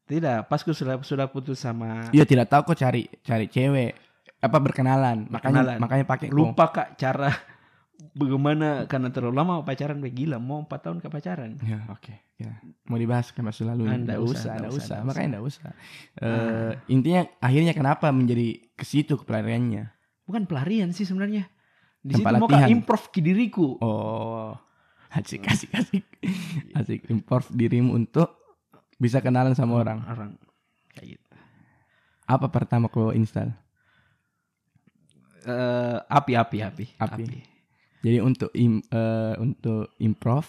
tidak 0.08 0.48
pas 0.48 0.60
ku 0.64 0.72
sudah 0.72 0.96
sudah 1.04 1.28
putus 1.28 1.60
sama 1.60 2.08
Iya 2.12 2.24
tidak 2.24 2.48
tahu 2.48 2.72
kok 2.72 2.80
cari 2.80 3.04
cari 3.20 3.48
cewek 3.48 3.92
apa 4.40 4.56
berkenalan. 4.56 5.28
Makanya 5.28 5.60
Berkenalan. 5.60 5.76
makanya 5.80 6.04
pakai 6.08 6.28
kok. 6.28 6.36
lupa 6.36 6.64
kak 6.72 6.88
cara 6.96 7.28
bagaimana 8.14 8.86
karena 8.86 9.10
terlalu 9.10 9.34
lama 9.34 9.54
pacaran 9.60 9.98
be 9.98 10.08
gila 10.08 10.38
mau 10.38 10.62
empat 10.62 10.80
tahun 10.80 10.98
ke 10.98 11.08
pacaran 11.08 11.58
Ya 11.60 11.82
oke. 11.88 12.14
Ya. 12.38 12.54
Mau 12.86 12.94
dibahas 12.94 13.28
ke 13.28 13.42
masa 13.42 13.66
lalu. 13.66 13.84
Ah, 13.84 13.98
nggak 13.98 14.20
usah, 14.20 14.54
nggak 14.54 14.70
usah. 14.70 14.78
usah, 14.78 14.98
Makanya 15.02 15.28
nggak 15.34 15.44
usah. 15.44 15.70
Eh, 16.16 16.70
intinya 16.86 17.26
akhirnya 17.38 17.72
kenapa 17.72 18.06
menjadi 18.08 18.46
ke 18.72 18.84
situ 18.84 19.18
pelariannya? 19.18 19.90
bukan 20.22 20.44
pelarian 20.44 20.92
sih 20.92 21.02
sebenarnya 21.02 21.48
di 21.98 22.14
Tempat 22.14 22.30
situ 22.30 22.38
mau 22.38 22.46
latihan. 22.46 22.68
improve 22.70 23.06
ke 23.08 23.18
diriku 23.18 23.80
Oh, 23.80 24.52
asik 25.10 25.42
asik 25.44 25.72
asik. 25.74 26.04
Asik 26.72 27.00
improve 27.08 27.48
dirimu 27.50 27.96
untuk 27.96 28.36
bisa 28.94 29.18
kenalan 29.18 29.56
sama 29.56 29.80
orang. 29.80 29.98
orang 30.04 30.30
kayak 30.92 31.18
gitu 31.18 31.26
Apa 32.24 32.46
pertama 32.46 32.86
kau 32.86 33.10
install? 33.10 33.50
Eh, 35.40 35.98
api 36.06 36.32
api 36.34 36.58
api 36.60 36.84
Api. 36.94 37.24
Jadi 37.98 38.18
untuk 38.18 38.50
im, 38.52 38.78
eh, 38.84 39.34
untuk 39.36 39.94
improv 39.98 40.46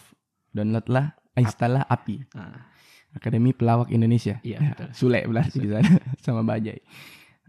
downloadlah 0.49 1.11
install 1.33 1.71
lah 1.73 1.85
API 1.85 2.21
Ah, 2.31 2.69
Akademi 3.11 3.51
Pelawak 3.51 3.89
Indonesia. 3.89 4.37
Iya, 4.39 4.57
Ya, 4.59 4.69
betul. 4.71 4.89
Sule 4.93 5.19
berarti 5.23 5.57
di 5.57 5.67
sana 5.67 5.89
sama 6.21 6.41
Bajai. 6.41 6.77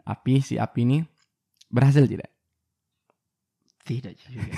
API 0.03 0.41
si 0.41 0.55
API 0.57 0.83
ini 0.83 0.99
berhasil 1.67 2.05
tidak? 2.05 2.33
tidak 3.81 4.15
juga 4.17 4.41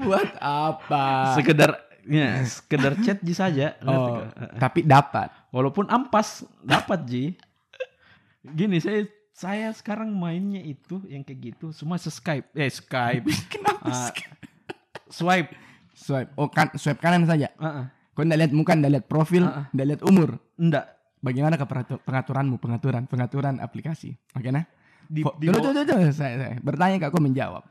Buat 0.00 0.30
apa? 0.38 1.34
sekedar 1.34 1.70
ya 2.02 2.42
sekedar 2.42 2.98
chat 2.98 3.18
ji 3.20 3.30
saja 3.30 3.78
Oh, 3.80 4.26
tapi 4.58 4.82
dapat. 4.82 5.30
walaupun 5.48 5.86
ampas 5.86 6.42
dapat 6.60 6.98
ji 7.04 7.24
gini 8.44 8.76
saya 8.76 9.06
saya 9.32 9.72
sekarang 9.72 10.12
mainnya 10.12 10.60
itu 10.60 11.00
yang 11.04 11.20
kayak 11.20 11.52
gitu 11.52 11.72
semua 11.72 11.96
se 11.96 12.08
Skype 12.08 12.52
eh 12.52 12.68
Skype 12.68 13.24
Kenapa? 13.52 13.88
Ah, 13.88 14.10
swipe 15.08 15.52
Swipe. 15.92 16.32
Oh 16.34 16.48
kan 16.48 16.72
swipe 16.74 16.98
kanan 16.98 17.24
saja. 17.24 17.52
Ah, 17.56 17.66
ah. 17.66 17.86
Kau 18.12 18.24
ndak 18.24 18.38
lihat 18.38 18.52
muka, 18.52 18.72
ndak 18.72 18.92
lihat 18.92 19.06
profil, 19.06 19.44
Ah, 19.44 19.64
ah. 19.64 19.64
ndak 19.70 19.86
lihat 19.86 20.02
umur. 20.02 20.40
enggak 20.56 20.88
Bagaimana 21.22 21.54
ke 21.54 21.62
pengaturanmu, 22.02 22.58
pengaturan, 22.58 23.06
pengaturan 23.06 23.56
aplikasi? 23.56 24.18
Oke 24.34 24.50
nah? 24.50 24.66
di, 25.06 25.22
di 25.22 25.46
bawah- 25.46 25.62
tunggu, 25.62 25.84
tunggu. 25.86 26.10
Saya, 26.10 26.34
saya 26.34 26.56
bertanya 26.58 26.98
kak, 26.98 27.14
kau 27.14 27.22
menjawab. 27.22 27.62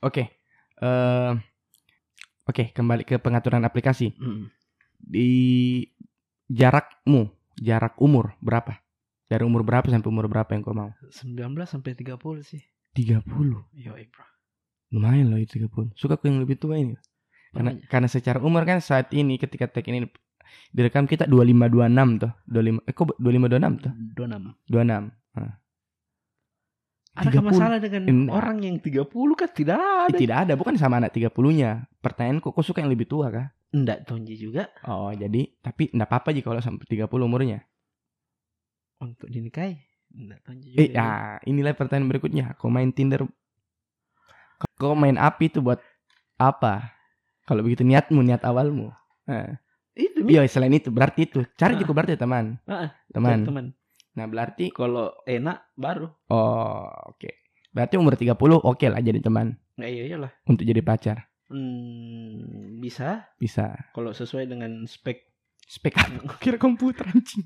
Oke. 0.00 0.34
eh, 0.76 1.32
Oke, 2.44 2.74
kembali 2.74 3.06
ke 3.06 3.16
pengaturan 3.16 3.62
aplikasi. 3.62 4.12
Mm. 4.18 4.52
Di 4.98 5.28
jarakmu, 6.46 7.28
jarak 7.56 7.96
umur 7.96 8.36
berapa? 8.38 8.83
Dari 9.24 9.42
umur 9.42 9.64
berapa 9.64 9.84
sampai 9.84 10.04
umur 10.06 10.28
berapa 10.28 10.50
yang 10.50 10.60
kau 10.60 10.72
mau? 10.72 10.92
19 11.08 11.40
sampai 11.64 11.92
30 11.92 12.14
sih 12.42 12.60
30. 12.92 13.24
yo 13.74 13.92
bro 14.04 14.26
Lumayan 14.90 15.26
loh 15.28 15.40
itu 15.40 15.58
30. 15.58 15.96
Suka 15.96 16.14
aku 16.14 16.28
yang 16.28 16.38
lebih 16.38 16.54
tua 16.54 16.76
ini. 16.76 16.94
Karena 17.50 17.72
Makanya. 17.72 17.88
karena 17.88 18.08
secara 18.08 18.38
umur 18.38 18.62
kan 18.62 18.78
saat 18.78 19.10
ini 19.10 19.34
ketika 19.36 19.66
tag 19.66 19.82
ini 19.84 20.06
direkam 20.70 21.04
kita 21.04 21.26
2526 21.26 22.22
tuh. 22.22 22.32
25 22.46 22.84
eh 22.84 22.92
kok 22.92 23.06
2526 23.16 23.82
tuh? 23.82 23.92
26 24.14 24.54
26. 24.70 25.10
Nah. 25.34 25.54
ada 27.14 27.30
30. 27.30 27.46
masalah 27.46 27.78
dengan 27.78 28.02
Enggak. 28.04 28.34
orang 28.34 28.58
yang 28.60 28.76
30 28.78 29.06
kan 29.34 29.48
tidak 29.48 29.78
Eh, 29.78 30.02
ada 30.04 30.16
tidak 30.16 30.36
ada, 30.40 30.52
bukan 30.54 30.74
sama 30.74 30.98
anak 30.98 31.10
30-nya. 31.10 31.70
Pertanyaanku, 31.96 32.50
kok 32.50 32.62
suka 32.62 32.82
yang 32.82 32.90
lebih 32.90 33.06
tua 33.06 33.30
kah? 33.30 33.48
enggak 33.70 34.06
tonji 34.06 34.34
juga 34.34 34.70
Oh, 34.84 35.10
jadi 35.10 35.50
tapi 35.58 35.90
enggak 35.90 36.06
apa-apa 36.06 36.30
jika 36.30 36.46
kalau 36.48 36.62
sampai 36.62 36.86
30 36.86 37.06
umurnya. 37.22 37.66
Untuk 39.00 39.26
dinikahi 39.26 39.74
enggak 40.14 40.40
tonji 40.46 40.70
juga 40.70 40.78
Eh, 40.80 40.88
ya, 40.94 41.08
inilah 41.42 41.74
pertanyaan 41.74 42.06
berikutnya. 42.08 42.54
Kau 42.54 42.70
main 42.70 42.90
Tinder 42.90 43.26
Kau 44.74 44.94
main 44.94 45.14
api 45.14 45.50
itu 45.50 45.58
buat 45.58 45.78
apa? 46.34 46.94
Kalau 47.44 47.60
begitu 47.60 47.84
niatmu, 47.84 48.22
niat 48.22 48.42
awalmu. 48.42 48.88
Nah, 49.28 49.58
itu 49.92 50.24
Mi. 50.24 50.34
iya, 50.38 50.46
selain 50.48 50.72
itu 50.72 50.88
berarti 50.88 51.28
itu. 51.28 51.44
Cari 51.54 51.74
Ah. 51.74 51.78
juga 51.78 51.92
berarti 51.92 52.14
teman. 52.16 52.56
Ah, 52.64 52.86
ah. 52.86 52.90
Teman. 53.10 53.44
teman 53.44 53.66
Nah, 54.14 54.30
berarti 54.30 54.70
kalau 54.70 55.10
enak 55.26 55.74
baru 55.74 56.06
oh, 56.30 56.86
oke. 57.10 57.30
Berarti 57.74 57.98
umur 57.98 58.14
30 58.14 58.30
oke 58.62 58.86
lah 58.86 59.02
jadi 59.02 59.18
teman 59.18 59.58
nggak 59.74 59.90
iya 59.90 60.02
iyalah 60.06 60.30
untuk 60.46 60.62
jadi 60.62 60.78
pacar. 60.86 61.26
Hmm, 61.50 62.78
bisa 62.78 63.26
Bisa. 63.36 63.74
kalau 63.90 64.14
sesuai 64.14 64.46
dengan 64.46 64.86
spek. 64.86 65.18
Spek 65.66 65.98
apa? 65.98 66.38
Kira 66.42 66.62
komputer 66.62 67.10
anjing. 67.10 67.42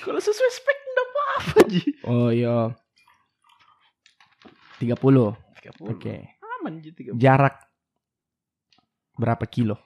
Kalau 0.00 0.18
sesuai 0.18 0.50
spek 0.52 0.78
enggak 0.80 1.06
apa-apa 1.06 1.58
Ji. 1.68 1.82
Oh, 2.02 2.28
iya. 2.28 2.74
30. 4.78 4.92
30. 4.92 5.92
Oke. 5.92 6.14
Aman 6.60 6.80
Ji 6.80 6.90
30. 6.92 7.16
Jarak 7.16 7.56
berapa 9.14 9.44
kilo 9.46 9.76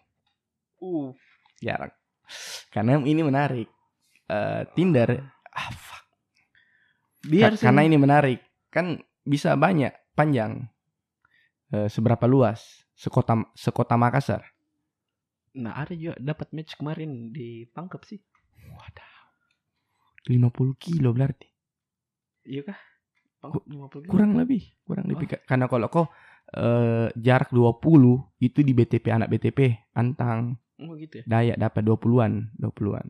Uh, 0.81 1.13
jarak. 1.61 1.93
Karena 2.73 2.97
ini 2.99 3.21
menarik. 3.21 3.69
Eh, 4.25 4.63
Tinder 4.73 5.13
ah, 5.51 5.69
fuck. 5.71 6.09
biar 7.21 7.53
Ka- 7.53 7.69
karena 7.69 7.85
ini 7.85 8.01
menarik 8.01 8.41
kan 8.69 8.97
bisa 9.21 9.53
banyak 9.55 9.93
panjang 10.15 10.65
Eh, 11.69 11.87
seberapa 11.87 12.25
luas 12.25 12.65
sekota 12.97 13.45
sekota 13.53 13.95
Makassar 13.95 14.41
Nah, 15.53 15.77
ada 15.77 15.93
juga 15.93 16.17
dapat 16.17 16.49
match 16.51 16.75
kemarin 16.75 17.29
ditangkap 17.29 18.01
sih. 18.03 18.19
wadah 18.73 19.13
50 20.27 20.51
kilo 20.77 21.13
berarti 21.13 21.49
Iya 22.43 22.67
kah? 22.67 22.79
Ku- 23.41 23.65
50 23.65 24.05
kurang 24.05 24.37
lebih 24.37 24.69
kurang 24.85 25.09
Oh. 25.09 25.11
lebih 25.15 25.27
karena 25.45 25.65
kalau 25.65 25.89
kau 25.89 26.05
eh, 26.51 27.09
jarak 27.15 27.49
20 27.49 27.81
itu 28.39 28.61
di 28.61 28.73
BTP 28.73 29.07
anak 29.09 29.29
BTP 29.29 29.59
Antang 29.95 30.61
Oh 30.81 30.97
gitu 30.97 31.21
ya. 31.21 31.25
Dayak 31.29 31.57
dapat 31.61 31.83
20-an 31.85 32.33
20-an 32.57 33.07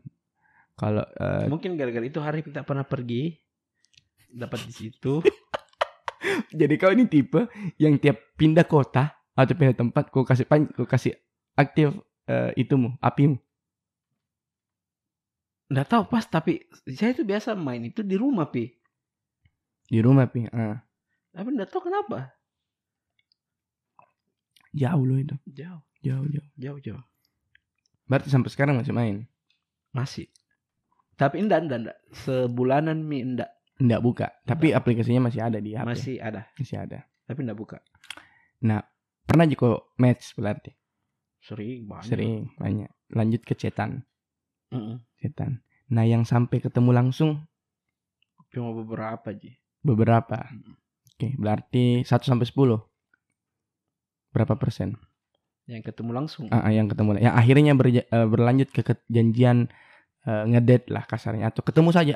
kalau 0.75 1.03
eh, 1.03 1.47
Mungkin 1.47 1.75
gara-gara 1.75 2.03
itu 2.03 2.19
hari 2.19 2.43
kita 2.43 2.63
pernah 2.63 2.83
pergi 2.83 3.35
dapat 4.27 4.63
di 4.63 4.73
situ. 4.73 5.19
jadi 6.59 6.73
kau 6.75 6.91
ini 6.91 7.07
tipe 7.07 7.47
yang 7.75 7.97
tiap 7.97 8.35
pindah 8.35 8.63
kota 8.63 9.11
atau 9.31 9.53
pindah 9.55 9.75
tempat 9.75 10.07
kau 10.07 10.23
kasih 10.23 10.45
pan 10.45 10.67
kau 10.67 10.85
kasih 10.85 11.15
aktif 11.53 11.91
eh, 12.25 12.51
itumu 12.55 12.95
apimu 12.99 13.35
Nggak 15.71 15.87
tahu 15.87 16.03
pas 16.05 16.27
tapi 16.27 16.67
saya 16.91 17.15
itu 17.15 17.23
biasa 17.23 17.55
main 17.55 17.79
itu 17.81 18.03
di 18.03 18.19
rumah 18.19 18.51
pi. 18.51 18.67
di 19.87 19.99
rumah 19.99 20.27
pi 20.27 20.47
Ah. 20.51 20.83
Tapi 21.31 21.47
nggak 21.51 21.67
tahu 21.67 21.87
kenapa. 21.87 22.35
jauh 24.71 25.03
loh 25.03 25.19
itu 25.19 25.35
Jauh, 25.47 25.83
jauh 25.99 26.23
jauh 26.27 26.47
jauh, 26.55 26.79
jauh. 26.79 27.03
berarti 28.07 28.27
sampai 28.27 28.47
sekarang 28.47 28.75
masih 28.75 28.91
main 28.91 29.27
Masih. 29.91 30.31
Tapi 31.19 31.43
enggak, 31.43 31.67
enggak, 31.67 31.79
enggak. 31.83 31.97
Sebulanan 32.15 33.03
mi 33.03 33.19
enggak. 33.19 33.51
Nggak 33.75 33.99
buka 33.99 34.27
tapi 34.43 34.71
aplikasinya 34.71 35.27
masih 35.27 35.43
ada 35.43 35.59
di 35.59 35.75
HP 35.75 35.83
Masih 35.83 36.15
ada. 36.19 36.47
masih 36.55 36.77
ada 36.79 36.99
Tapi 37.27 37.39
enggak 37.43 37.59
buka. 37.59 37.77
pernah 39.21 39.47
juga 39.47 39.79
match 39.95 40.35
berarti 40.35 40.71
Sering 41.41 41.87
banyak. 41.87 42.05
sering 42.05 42.35
banyak 42.55 42.89
lanjut 43.11 43.41
ke 43.41 43.55
cetan 43.55 44.03
Mm-mm. 44.71 44.97
cetan 45.17 45.59
nah 45.87 46.03
yang 46.03 46.23
sampai 46.23 46.59
ketemu 46.59 46.91
langsung 46.91 47.43
Cuma 48.49 48.71
beberapa 48.73 49.27
aja. 49.27 49.51
beberapa 49.79 50.37
Mm. 50.43 50.75
oke 51.09 51.27
berarti 51.37 51.85
1 52.01 52.25
sampai 52.25 52.43
10 52.43 52.79
berapa 54.31 54.55
persen 54.55 54.95
Yang 55.65 55.93
ketemu 55.93 56.11
langsung. 56.13 56.45
Ah, 56.49 56.67
ah, 56.67 56.71
yang 56.71 56.87
ketemu 56.87 57.15
yang 57.21 57.31
akhirnya 57.31 57.71
berja- 57.73 58.03
eh, 58.05 58.25
berlanjut 58.25 58.69
ke 58.69 58.81
janjian 59.07 59.69
eh, 60.21 60.43
ngedate 60.45 60.89
lah 60.89 61.03
kasarnya 61.03 61.47
atau 61.47 61.61
ketemu 61.61 61.89
saja 61.89 62.15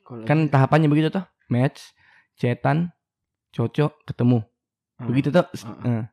Kalau 0.00 0.22
kan 0.24 0.46
tahapannya 0.46 0.86
begitu 0.86 1.08
tuh 1.08 1.24
match 1.46 1.92
cetan 2.34 2.92
cocok 3.50 4.04
ketemu 4.04 4.40
Ah. 4.96 5.04
begitu 5.04 5.28
tuh 5.28 5.44
Ah, 5.82 6.04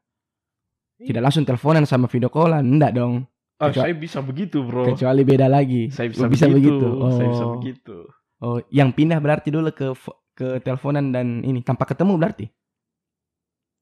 Eh. 0.98 1.06
tidak 1.06 1.22
langsung 1.22 1.44
teleponan 1.44 1.84
sama 1.84 2.08
video 2.08 2.28
callan 2.28 2.66
enggak 2.66 2.92
dong 2.94 3.24
Ah, 3.64 3.70
Kecuali- 3.70 3.86
saya 3.86 3.96
bisa 3.96 4.20
begitu, 4.20 4.58
bro. 4.62 4.84
kecuali 4.86 5.22
beda 5.24 5.48
lagi 5.48 5.88
Saya 5.88 6.08
bisa, 6.08 6.22
Oh, 6.22 6.30
bisa 6.30 6.46
begitu, 6.48 6.88
Saya 7.10 7.28
bisa 7.30 7.44
Oh. 7.44 7.52
begitu. 7.56 7.98
oh 8.40 8.58
yang 8.70 8.92
pindah 8.92 9.18
berarti 9.18 9.48
dulu 9.48 9.72
ke 9.72 9.88
ke 10.34 10.60
teleponan 10.60 11.10
dan 11.10 11.40
ini 11.40 11.62
tanpa 11.62 11.86
ketemu 11.86 12.18
berarti 12.18 12.46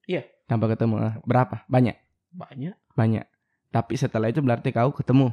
Iya. 0.03 0.27
tanpa 0.45 0.67
ketemu 0.67 0.99
ah, 0.99 1.15
berapa 1.21 1.63
banyak 1.65 1.95
Banyak. 2.29 2.75
banyak 2.93 3.25
tapi 3.69 3.93
setelah 3.95 4.27
itu 4.27 4.39
berarti 4.39 4.69
kau 4.69 4.91
ketemu 4.91 5.31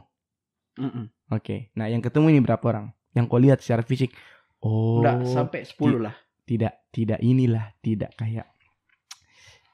Mm-mm. 0.74 1.10
oke 1.28 1.74
nah 1.74 1.86
yang 1.86 1.98
ketemu 1.98 2.26
ini 2.30 2.40
berapa 2.40 2.62
orang 2.62 2.86
yang 3.12 3.26
kau 3.26 3.36
lihat 3.36 3.58
secara 3.58 3.82
fisik 3.82 4.14
oh 4.60 5.02
Nggak 5.02 5.26
sampai 5.26 5.60
10 5.62 5.98
lah. 6.00 6.14
tidak 6.44 6.86
tidak 6.88 7.18
inilah 7.18 7.74
tidak 7.78 8.14
kayak 8.14 8.46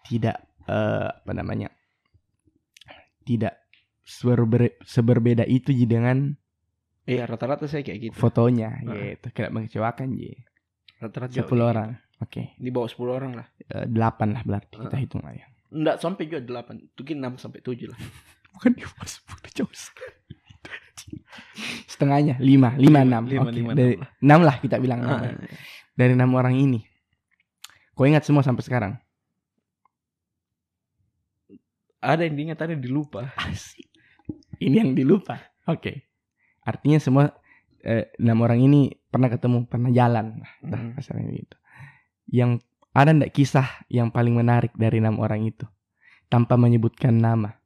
tidak 0.02 0.36
eh, 0.64 1.08
apa 1.12 1.32
namanya 1.32 1.68
tidak 3.22 3.63
seberbe- 4.04 4.76
seberbeda 4.82 5.42
itu 5.44 5.72
Ji 5.72 5.84
dengan 5.84 6.36
Iya, 7.04 7.24
rata-rata 7.24 7.64
saya 7.64 7.80
kayak 7.80 8.00
gitu. 8.00 8.14
fotonya 8.16 8.80
Ah. 8.80 8.96
gitu 9.12 9.26
tidak 9.32 9.50
mengecewakan 9.50 10.08
Ji 10.12 10.32
Rata-rata 10.96 11.32
10 11.34 11.44
kayak 11.44 11.60
orang 11.66 11.88
oke 12.18 12.30
gitu. 12.30 12.40
Di 12.56 12.70
bawah 12.70 12.88
10 12.88 13.12
orang 13.12 13.32
lah. 13.34 13.46
Eh, 13.60 13.84
delapan 13.84 14.28
lah 14.32 14.42
berarti 14.42 14.74
kita 14.78 14.96
hitung 14.96 15.20
lah 15.20 15.32
ya 15.32 15.44
Enggak 15.68 15.98
sampai 15.98 16.22
juga 16.24 16.40
8. 16.40 16.94
Mungkin 16.94 17.16
6 17.18 17.34
sampai 17.36 17.60
7 17.60 17.90
lah. 17.90 17.98
bukan 18.54 18.70
di 18.70 18.82
bawah 18.82 19.04
sepuluh 19.04 19.50
jauh 19.50 19.72
sekali 19.72 20.14
setengahnya 21.84 22.38
lima 22.38 22.72
lima 22.74 23.02
enam 23.02 23.26
lima, 23.26 23.44
Oke, 23.44 23.52
lima, 23.52 23.70
dari 23.74 23.98
enam 24.22 24.40
lah. 24.40 24.56
enam 24.56 24.62
kita 24.62 24.76
bilang 24.78 25.02
Ah, 25.02 25.20
enam. 25.20 25.36
dari 25.92 26.12
enam 26.14 26.30
orang 26.32 26.54
ini 26.54 26.80
kau 27.92 28.06
ingat 28.06 28.22
semua 28.22 28.40
sampai 28.40 28.62
sekarang 28.62 28.92
ada 31.98 32.20
yang 32.20 32.36
diingat, 32.36 32.60
ada 32.60 32.72
yang 32.72 32.84
dilupa. 32.84 33.32
Asik. 33.34 33.88
Ini 34.56 34.76
yang 34.76 34.92
dilupa. 34.92 35.38
Oke. 35.64 36.04
Artinya 36.60 36.98
semua 36.98 37.24
eh, 37.80 38.08
enam 38.16 38.40
orang 38.40 38.58
ini 38.58 38.80
pernah 39.04 39.28
ketemu, 39.28 39.64
pernah 39.64 39.90
jalan. 39.90 40.40
Nah, 40.62 40.80
Hmm. 40.96 41.30
gitu. 41.30 41.56
Yang 42.26 42.64
ada 42.90 43.10
ndak 43.10 43.30
kisah 43.30 43.68
yang 43.88 44.08
paling 44.08 44.32
menarik 44.32 44.72
dari 44.72 44.98
enam 44.98 45.18
orang 45.18 45.44
itu 45.44 45.66
tanpa 46.26 46.54
menyebutkan 46.54 47.12
nama 47.12 47.58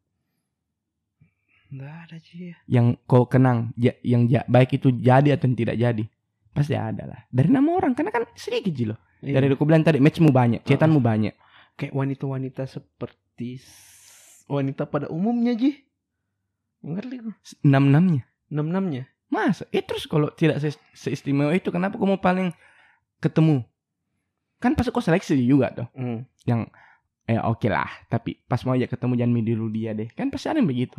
Enggak 1.68 1.95
ada 2.03 2.16
sih 2.18 2.49
ya. 2.49 2.57
yang 2.66 2.97
kau 3.05 3.28
kenang 3.28 3.76
ja- 3.76 4.01
yang 4.01 4.24
ja- 4.24 4.49
baik 4.49 4.72
itu 4.74 4.89
jadi 4.91 5.36
atau 5.36 5.53
tidak 5.53 5.76
jadi 5.76 6.05
pasti 6.49 6.72
ada 6.72 7.05
lah 7.05 7.20
dari 7.28 7.53
enam 7.53 7.68
orang 7.68 7.93
karena 7.93 8.09
kan 8.09 8.24
sedikit 8.34 8.72
Ji 8.72 8.89
loh 8.89 8.97
Iya. 9.20 9.36
dari 9.36 9.53
aku 9.53 9.68
bilang 9.68 9.84
tadi 9.84 10.01
matchmu 10.01 10.32
banyak 10.32 10.64
cetanmu 10.64 10.97
banyak 10.99 11.36
kayak 11.76 11.93
wanita-wanita 11.93 12.64
seperti 12.64 13.61
wanita 14.47 14.89
pada 14.89 15.12
umumnya 15.12 15.53
Ji. 15.53 15.76
Ngerti 16.83 17.16
gue. 17.20 17.35
enam 17.66 17.91
enamnya 17.91 18.22
Enam-enamnya. 18.49 19.05
Masa? 19.29 19.68
Eh 19.68 19.85
terus 19.85 20.09
kalau 20.09 20.33
tidak 20.33 20.57
se- 20.64 20.81
seistimewa 20.97 21.53
itu 21.53 21.68
kenapa 21.68 22.01
kamu 22.01 22.16
paling 22.16 22.49
ketemu? 23.20 23.61
Kan 24.57 24.72
pasti 24.72 24.89
kau 24.89 25.05
seleksi 25.05 25.37
juga 25.45 25.68
tuh. 25.74 25.89
Hmm. 25.93 26.24
Yang 26.49 26.72
eh 27.29 27.37
oke 27.37 27.68
lah, 27.68 27.85
tapi 28.09 28.41
pas 28.49 28.57
mau 28.64 28.72
ajak 28.72 28.97
ketemu 28.97 29.20
jangan 29.20 29.33
milih 29.37 29.55
dulu 29.61 29.68
dia 29.68 29.93
deh. 29.93 30.09
Kan 30.16 30.33
pasti 30.33 30.49
ada 30.49 30.64
yang 30.64 30.70
begitu. 30.70 30.97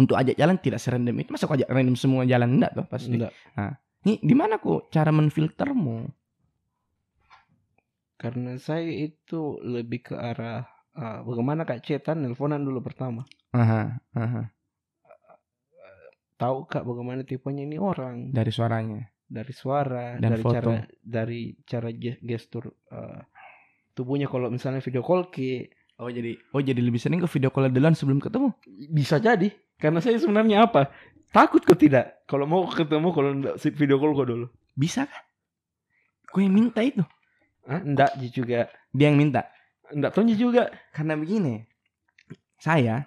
Untuk 0.00 0.16
ajak 0.16 0.40
jalan 0.40 0.56
tidak 0.56 0.80
serandom 0.80 1.20
itu. 1.20 1.28
Masa 1.30 1.44
kau 1.44 1.52
ajak 1.54 1.68
random 1.68 1.94
semua 2.00 2.24
jalan 2.24 2.48
enggak 2.56 2.72
tuh 2.72 2.86
pasti. 2.88 3.12
Enggak. 3.12 3.32
Nih 4.08 4.16
di 4.24 4.32
mana 4.32 4.56
kok 4.56 4.88
cara 4.88 5.12
menfiltermu? 5.12 6.08
Karena 8.16 8.56
saya 8.56 8.88
itu 8.88 9.60
lebih 9.60 10.00
ke 10.00 10.14
arah 10.16 10.64
ah, 10.96 11.20
bagaimana 11.20 11.68
kak 11.68 11.84
cetan 11.84 12.24
nelponan 12.24 12.64
dulu 12.64 12.80
pertama. 12.80 13.28
Aha, 13.52 14.00
aha. 14.16 14.48
Tahu 16.34 16.66
kak 16.66 16.82
bagaimana 16.82 17.22
tipenya 17.22 17.62
ini 17.62 17.78
orang 17.78 18.30
Dari 18.30 18.50
suaranya. 18.50 19.06
dari 19.24 19.50
suara, 19.50 20.20
Dan 20.20 20.36
dari 20.36 20.42
foto. 20.44 20.54
cara 20.54 20.74
dari 21.00 21.40
cara 21.64 21.88
ge- 21.90 22.20
gestur 22.20 22.70
ah, 22.88 23.24
tubuhnya 23.90 24.28
kalau 24.28 24.46
misalnya 24.48 24.78
video 24.78 25.00
call 25.00 25.26
ke 25.28 25.70
Oh 25.96 26.10
jadi 26.10 26.34
oh 26.50 26.58
jadi 26.58 26.76
lebih 26.78 26.98
sering 26.98 27.22
ke 27.22 27.28
video 27.30 27.48
call 27.48 27.70
duluan 27.70 27.94
sebelum 27.94 28.18
ketemu. 28.18 28.50
bisa 28.90 29.16
jadi 29.16 29.48
karena 29.78 30.02
saya 30.02 30.18
sebenarnya 30.18 30.66
apa 30.66 30.90
takut 31.30 31.62
kok 31.62 31.78
tidak 31.78 32.26
kalau 32.26 32.44
mau 32.44 32.66
ketemu 32.66 33.08
kalau 33.10 33.30
enggak 33.32 33.54
video 33.72 33.96
call 33.96 34.12
kok 34.12 34.26
dulu 34.28 34.46
Bisa 34.74 35.06
kah? 35.06 35.22
Kau 36.28 36.42
yang 36.42 36.50
minta 36.50 36.82
itu. 36.82 37.02
ah 37.64 37.78
enggak 37.78 38.10
juga 38.28 38.66
Dia 38.90 39.06
yang 39.08 39.18
minta. 39.18 39.46
enggak 39.88 40.10
tahu 40.12 40.26
juga 40.30 40.68
Karena 40.90 41.14
begini. 41.14 41.62
Saya 42.58 43.06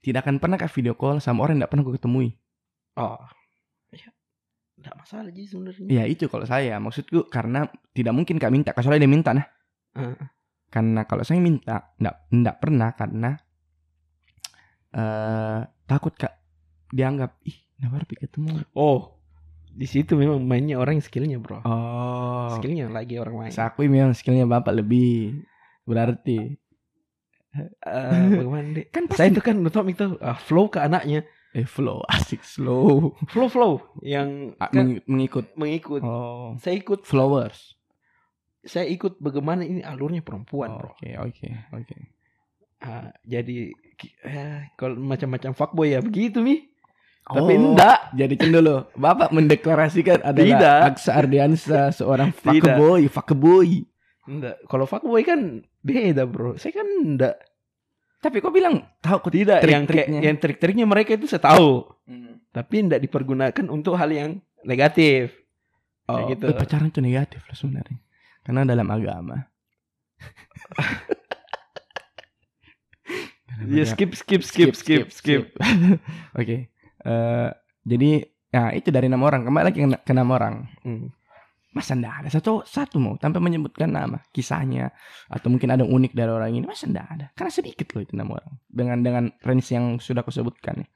tidak 0.00 0.24
akan 0.24 0.40
pernah 0.40 0.56
ke 0.56 0.66
video 0.72 0.96
call 0.96 1.20
sama 1.20 1.44
orang 1.44 1.56
yang 1.56 1.60
tidak 1.64 1.70
pernah 1.76 1.84
gue 1.88 1.94
ketemui. 2.00 2.28
oh 2.96 3.20
ya 3.92 4.08
enggak 4.80 4.94
masalah 4.96 5.30
Ji 5.32 5.44
sebenarnya 5.44 5.88
Ya 5.92 6.04
itu 6.08 6.24
kalau 6.32 6.44
saya 6.48 6.80
maksudku 6.80 7.28
karena 7.28 7.68
tidak 7.92 8.12
mungkin 8.16 8.40
kak 8.40 8.52
minta 8.52 8.70
kecuali 8.72 8.96
dia 8.96 9.10
minta 9.10 9.30
nah. 9.36 9.46
Ah. 9.96 10.16
Karena 10.70 11.02
kalau 11.04 11.26
saya 11.26 11.42
minta 11.42 11.92
ndak 11.98 12.30
ndak 12.30 12.56
pernah 12.62 12.94
karena 12.94 13.30
eh 14.90 15.60
takut 15.86 16.14
kak 16.14 16.34
dianggap 16.90 17.38
ih 17.46 17.58
harus 17.80 18.06
ketemu. 18.12 18.60
oh 18.76 19.16
di 19.70 19.86
situ 19.86 20.18
memang 20.18 20.42
mainnya 20.42 20.76
orang 20.76 20.98
yang 20.98 21.06
skillnya 21.06 21.38
bro 21.38 21.62
Oh. 21.62 22.50
skillnya 22.58 22.90
lagi 22.90 23.16
orang 23.16 23.34
main 23.48 23.52
Saya 23.54 23.70
akui 23.70 23.86
memang 23.86 24.12
skillnya 24.12 24.44
bapak 24.44 24.74
lebih 24.84 25.40
berarti. 25.86 26.59
Eh, 27.50 27.66
bagaimana 28.38 28.68
deh 28.72 28.86
Kan 28.88 29.10
saya 29.10 29.26
pasti 29.26 29.34
itu 29.34 29.42
kan 29.42 29.56
tau 29.66 29.82
itu 29.84 30.06
ah, 30.18 30.38
flow 30.38 30.66
ke 30.66 30.78
anaknya 30.78 31.26
eh 31.50 31.66
flow 31.66 31.98
asik 32.14 32.40
slow 32.40 33.10
flow 33.26 33.50
flow 33.50 33.72
yang 34.00 34.54
Ah, 34.56 34.70
kan 34.70 34.86
meng- 34.86 35.02
mengikut. 35.04 35.50
mengikut 35.54 35.98
Oh. 36.00 36.54
saya 36.56 36.78
ikut 36.78 37.02
Flowers. 37.02 37.74
saya 38.60 38.86
ikut 38.86 39.18
bagaimana 39.18 39.62
ini 39.62 39.82
alurnya 39.82 40.20
perempuan 40.20 40.70
Oh, 40.70 40.78
bro 40.78 40.90
Oke 40.94 41.10
oke 41.16 41.48
oke. 41.72 41.96
ah, 42.80 43.10
jadi 43.20 43.74
eh, 44.22 44.70
kalau 44.74 44.94
macam-macam 44.96 45.50
fuckboy 45.50 45.90
ya 45.90 46.00
begitu 46.00 46.38
mi. 46.38 46.70
Tapi 47.20 47.52
Oh, 47.52 47.74
enggak. 47.76 48.10
Jadi 48.12 48.34
kan 48.34 48.48
dulu, 48.50 48.88
Bapak 48.92 49.30
mendeklarasikan 49.30 50.24
adalah 50.24 50.56
Tidak. 50.56 50.78
Aksa 50.88 51.10
Ardiansa 51.14 51.92
seorang 51.92 52.32
fuckboy, 52.32 53.06
fuckboy. 53.06 53.84
Enggak. 54.24 54.56
Kalau 54.64 54.82
fuckboy 54.84 55.20
kan 55.20 55.62
beda, 55.80 56.24
Bro. 56.24 56.56
Saya 56.56 56.72
kan 56.74 56.86
enggak. 56.86 57.36
Tapi 58.20 58.36
kok 58.38 58.52
bilang 58.52 58.84
tahu 59.00 59.16
kok 59.24 59.32
Tidak, 59.32 59.58
yang 59.60 59.84
kayak 59.84 60.06
trik-triknya. 60.06 60.20
yang 60.20 60.36
trik-triknya 60.36 60.84
mereka 60.84 61.16
itu 61.16 61.24
saya 61.24 61.40
tahu, 61.40 61.88
tapi 62.50 62.74
enggak 62.78 63.00
dipergunakan 63.00 63.64
untuk 63.66 63.96
hal 63.96 64.08
yang 64.08 64.30
negatif. 64.60 65.32
Oh, 66.04 66.20
Kayak 66.20 66.36
gitu. 66.36 66.46
pacaran 66.52 66.88
itu 66.88 67.00
negatif 67.00 67.40
loh 67.42 67.56
sebenarnya. 67.56 67.96
Karena 68.42 68.66
dalam 68.66 68.88
agama. 68.88 69.36
Dalam 73.46 73.66
Ya 73.66 73.82
agama- 73.82 73.90
skip 73.90 74.10
skip 74.14 74.42
skip 74.42 74.72
skip 74.74 75.06
skip. 75.10 75.42
Oke. 76.40 76.68
Eh, 77.00 77.48
jadi 77.82 78.10
ya 78.50 78.74
itu 78.74 78.90
dari 78.90 79.06
enam 79.06 79.22
orang 79.22 79.42
kembali 79.42 79.64
lagi 79.64 79.78
ke, 79.80 79.88
ke 80.02 80.12
enam 80.12 80.28
orang. 80.30 80.54
Hmm. 80.82 81.08
Masa 81.70 81.94
ndak 81.94 82.26
ada 82.26 82.28
satu 82.34 82.66
satu 82.66 82.98
mau 82.98 83.14
tanpa 83.14 83.38
menyebutkan 83.38 83.94
nama 83.94 84.18
kisahnya 84.34 84.90
atau 85.30 85.54
mungkin 85.54 85.70
ada 85.70 85.86
yang 85.86 85.94
unik 85.94 86.18
dari 86.18 86.26
orang 86.26 86.50
ini 86.50 86.66
masa 86.66 86.90
ndak 86.90 87.06
ada 87.06 87.26
karena 87.38 87.52
sedikit 87.54 87.94
loh 87.94 88.02
itu 88.02 88.12
enam 88.18 88.34
orang 88.34 88.52
dengan 88.66 88.98
dengan 89.06 89.24
range 89.46 89.70
yang 89.70 90.02
sudah 90.02 90.26
aku 90.26 90.34
sebutkan 90.34 90.82
ya. 90.82 90.88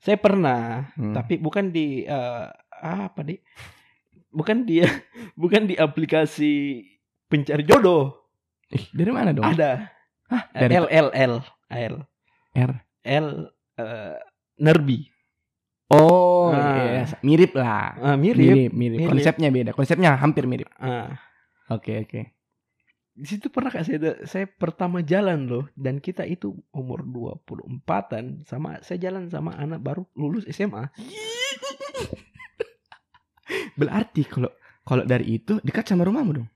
Saya 0.00 0.16
pernah, 0.20 0.92
Hmm. 0.96 1.12
tapi 1.12 1.36
bukan 1.40 1.72
di 1.72 2.08
eh, 2.08 2.44
apa 2.84 3.20
di 3.24 3.36
bukan 4.32 4.64
dia 4.68 4.88
bukan 5.36 5.68
di 5.68 5.76
aplikasi 5.76 6.84
pencari 7.28 7.64
jodoh. 7.68 8.12
Ih, 8.72 8.84
dari 8.96 9.12
mana 9.12 9.36
dong? 9.36 9.44
Ada. 9.44 9.92
Hah, 10.32 10.42
dari 10.56 10.72
L 10.72 10.88
L 10.88 11.08
L 11.12 11.34
L 11.68 11.94
R. 12.56 12.72
L 13.04 13.28
eh, 13.76 14.16
Nerbi. 14.60 15.13
Oh, 15.94 16.50
Ah. 16.50 16.76
iya, 16.76 17.02
mirip 17.22 17.54
lah. 17.54 17.94
Ah, 17.96 18.16
mirip. 18.16 18.38
Mirip, 18.38 18.72
mirip. 18.72 18.98
Mirip. 19.00 19.10
Konsepnya 19.10 19.48
beda. 19.48 19.70
Konsepnya 19.72 20.14
hampir 20.14 20.44
mirip. 20.44 20.68
Ah. 20.76 21.16
Oke, 21.70 22.02
oke. 22.02 22.20
di 23.14 23.30
situ 23.30 23.46
pernah 23.46 23.70
kak 23.70 23.86
saya 23.86 24.26
saya 24.26 24.42
pertama 24.50 24.98
jalan 24.98 25.46
loh 25.46 25.70
dan 25.78 26.02
kita 26.02 26.26
itu 26.26 26.50
umur 26.74 27.06
24-an 27.06 28.42
sama 28.42 28.82
saya 28.82 29.06
jalan 29.06 29.30
sama 29.30 29.54
anak 29.54 29.78
baru 29.78 30.02
lulus 30.18 30.42
SMA. 30.50 30.90
Berarti 33.78 34.26
kalau 34.26 34.50
kalau 34.82 35.06
dari 35.06 35.38
itu 35.38 35.62
dekat 35.62 35.86
sama 35.86 36.02
rumahmu 36.02 36.42
dong. 36.42 36.48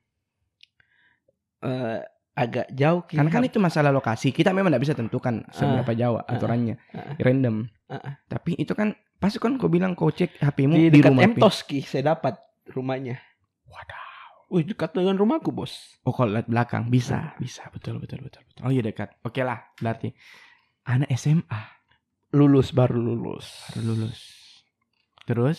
Eh, 1.63 2.01
agak 2.35 2.71
jauh. 2.71 3.03
Karena 3.03 3.31
kan 3.31 3.43
itu 3.43 3.59
masalah 3.59 3.91
lokasi. 3.91 4.31
Kita 4.31 4.51
memang 4.51 4.71
tidak 4.71 4.83
bisa 4.83 4.95
tentukan 4.95 5.43
seberapa 5.51 5.91
jauh 5.95 6.19
ah, 6.19 6.27
aturannya. 6.27 6.75
ah. 6.91 7.15
Random. 7.19 7.67
Ah, 7.87 7.99
ah. 7.99 8.13
Tapi 8.27 8.59
itu 8.59 8.75
kan 8.75 8.95
pasti 9.19 9.37
kan 9.37 9.55
kau 9.55 9.67
bilang 9.67 9.93
kau 9.93 10.09
cek 10.09 10.39
HPmu 10.39 10.75
di 10.75 10.83
di, 10.89 10.99
dekat 10.99 11.11
rumah. 11.13 11.51
Saya 11.83 12.03
dapat 12.09 12.35
rumahnya. 12.67 13.19
Wadah. 13.65 14.07
Wih 14.49 14.65
dekat 14.65 14.95
dengan 14.95 15.15
rumahku 15.15 15.51
bos. 15.51 15.99
Oh 16.03 16.11
kalau 16.11 16.33
lihat 16.33 16.47
belakang 16.47 16.89
bisa, 16.89 17.37
bisa 17.37 17.69
betul 17.69 17.99
betul 17.99 18.23
betul 18.23 18.41
betul. 18.43 18.63
Oh 18.63 18.71
iya 18.71 18.81
dekat. 18.81 19.13
Oke 19.21 19.43
lah, 19.43 19.61
berarti 19.77 20.15
anak 20.85 21.11
SMA 21.15 21.77
Lulus 22.31 22.73
baru 22.73 22.97
lulus. 22.97 23.49
baru 23.69 23.83
lulus. 23.89 24.21
Terus 25.25 25.59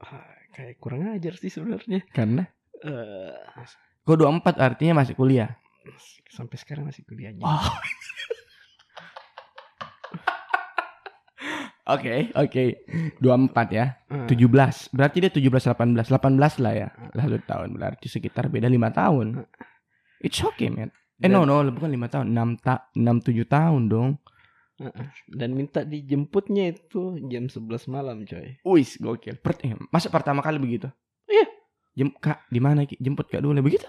Ah, 0.00 0.24
kayak 0.50 0.80
kurang 0.80 1.04
ajar 1.10 1.36
sih 1.36 1.48
sebenarnya. 1.48 2.00
karena 2.10 2.48
Eh, 2.80 3.36
kau 4.00 4.16
24 4.16 4.56
artinya 4.56 5.04
masih 5.04 5.12
kuliah. 5.12 5.60
sampai 6.30 6.56
sekarang 6.56 6.88
masih 6.88 7.04
kuliahnya. 7.04 7.44
Oh. 7.44 7.60
Oke, 11.90 12.30
oke. 12.34 12.64
24 13.18 13.68
ya. 13.74 13.98
Ah. 14.06 14.26
17. 14.30 14.94
Berarti 14.94 15.16
dia 15.18 15.30
17 15.30 15.66
18. 15.74 16.06
18 16.06 16.62
lah 16.62 16.72
ya. 16.74 16.88
Lah 16.94 17.24
satu 17.26 17.38
tahun 17.42 17.68
berarti 17.74 18.06
sekitar 18.06 18.46
beda 18.46 18.70
5 18.70 18.90
tahun. 18.94 19.26
It's 20.22 20.38
okay, 20.44 20.70
man. 20.70 20.94
Eh 21.20 21.28
Dan- 21.28 21.36
no 21.36 21.44
no, 21.44 21.66
bukan 21.74 21.90
5 21.90 22.06
tahun. 22.08 22.26
6 22.30 22.62
ta 22.62 22.88
6 22.94 23.20
7 23.26 23.44
tahun 23.44 23.82
dong. 23.90 24.10
Dan 25.28 25.52
minta 25.52 25.84
dijemputnya 25.84 26.72
itu 26.72 27.20
jam 27.28 27.52
11 27.52 27.84
malam 27.92 28.24
coy. 28.24 28.56
Wis, 28.64 28.96
gokil. 28.96 29.36
Per 29.36 29.52
masa 29.92 30.08
pertama 30.08 30.40
kali 30.40 30.56
begitu? 30.56 30.88
Iya. 31.28 31.44
Jem 31.92 32.10
Kak, 32.16 32.48
di 32.48 32.60
mana 32.62 32.88
Ki? 32.88 32.96
Jemput 32.96 33.28
Kak 33.28 33.44
dulu 33.44 33.60
begitu? 33.60 33.84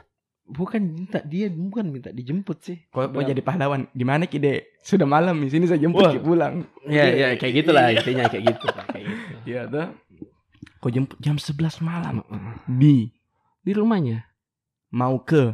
Bukan 0.47 0.81
minta 0.83 1.23
dia 1.23 1.47
bukan 1.47 1.87
minta 1.87 2.09
dijemput 2.11 2.57
sih. 2.59 2.77
Kok 2.91 3.15
mau 3.15 3.23
jadi 3.23 3.39
pahlawan? 3.39 3.87
Di 3.95 4.03
mana 4.03 4.27
Ki, 4.27 4.41
Dek? 4.41 4.83
Sudah 4.83 5.07
malam 5.07 5.39
di 5.39 5.47
sini 5.47 5.69
saya 5.69 5.79
jemput 5.79 6.03
Wah. 6.03 6.11
Ki 6.11 6.19
pulang. 6.19 6.65
Ya 6.89 7.07
Iya, 7.07 7.13
ya 7.15 7.27
kayak 7.39 7.53
gitulah 7.63 7.83
intinya 7.93 8.25
kayak 8.27 8.43
gitu 8.51 8.65
lah, 8.67 8.85
kayak 8.91 9.05
gitu. 9.07 9.33
Iya 9.49 9.61
tuh. 9.71 9.87
Kok 10.81 10.91
jemput 10.91 11.17
jam 11.21 11.37
11 11.37 11.81
malam 11.81 12.15
di 12.67 13.09
Di 13.61 13.71
rumahnya 13.77 14.25
mau 14.91 15.21
ke 15.21 15.53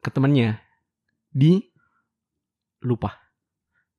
ke 0.00 0.08
temannya 0.12 0.60
di 1.32 1.60
lupa. 2.84 3.16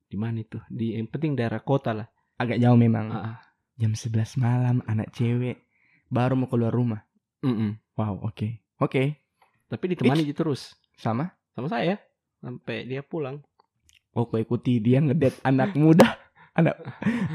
Di 0.08 0.16
mana 0.16 0.42
itu? 0.42 0.58
Di 0.68 0.96
yang 0.98 1.08
penting 1.08 1.36
daerah 1.38 1.62
kota 1.62 1.92
lah. 1.92 2.08
agak 2.40 2.58
jauh 2.58 2.74
memang. 2.74 3.06
Heeh. 3.14 3.36
Jam 3.78 3.92
11 3.94 4.42
malam 4.42 4.76
anak 4.90 5.14
cewek 5.14 5.62
baru 6.10 6.34
mau 6.34 6.50
keluar 6.50 6.74
rumah. 6.74 7.06
Mm-mm. 7.46 7.78
Wow, 7.94 8.18
oke. 8.26 8.58
Oke. 8.82 9.21
Tapi 9.72 9.84
ditemani 9.88 10.28
terus 10.30 10.76
Sama? 10.94 11.32
sama 11.50 11.66
saya 11.66 11.96
sampai 12.38 12.84
dia 12.84 13.00
pulang. 13.00 13.40
Oh, 14.12 14.24
kau 14.24 14.36
ikuti 14.36 14.76
dia 14.76 15.00
ngedet 15.00 15.40
anak 15.42 15.72
muda. 15.72 16.20
Anak 16.52 16.84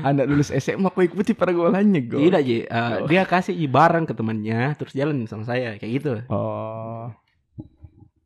anak 0.03 0.25
lulus 0.25 0.53
SMA 0.53 0.87
kau 0.87 1.01
ikuti 1.01 1.33
pergaulannya, 1.33 2.05
Go. 2.05 2.17
Tidak 2.19 2.37
Ji, 2.39 2.61
Eh, 2.61 2.69
Oh. 2.69 3.09
dia 3.09 3.23
kasih 3.23 3.57
barang 3.57 4.05
ke 4.05 4.13
temannya 4.13 4.73
terus 4.73 4.93
jalan 4.93 5.25
sama 5.25 5.41
saya 5.41 5.73
kayak 5.75 5.91
gitu. 5.95 6.13
Oh. 6.27 7.09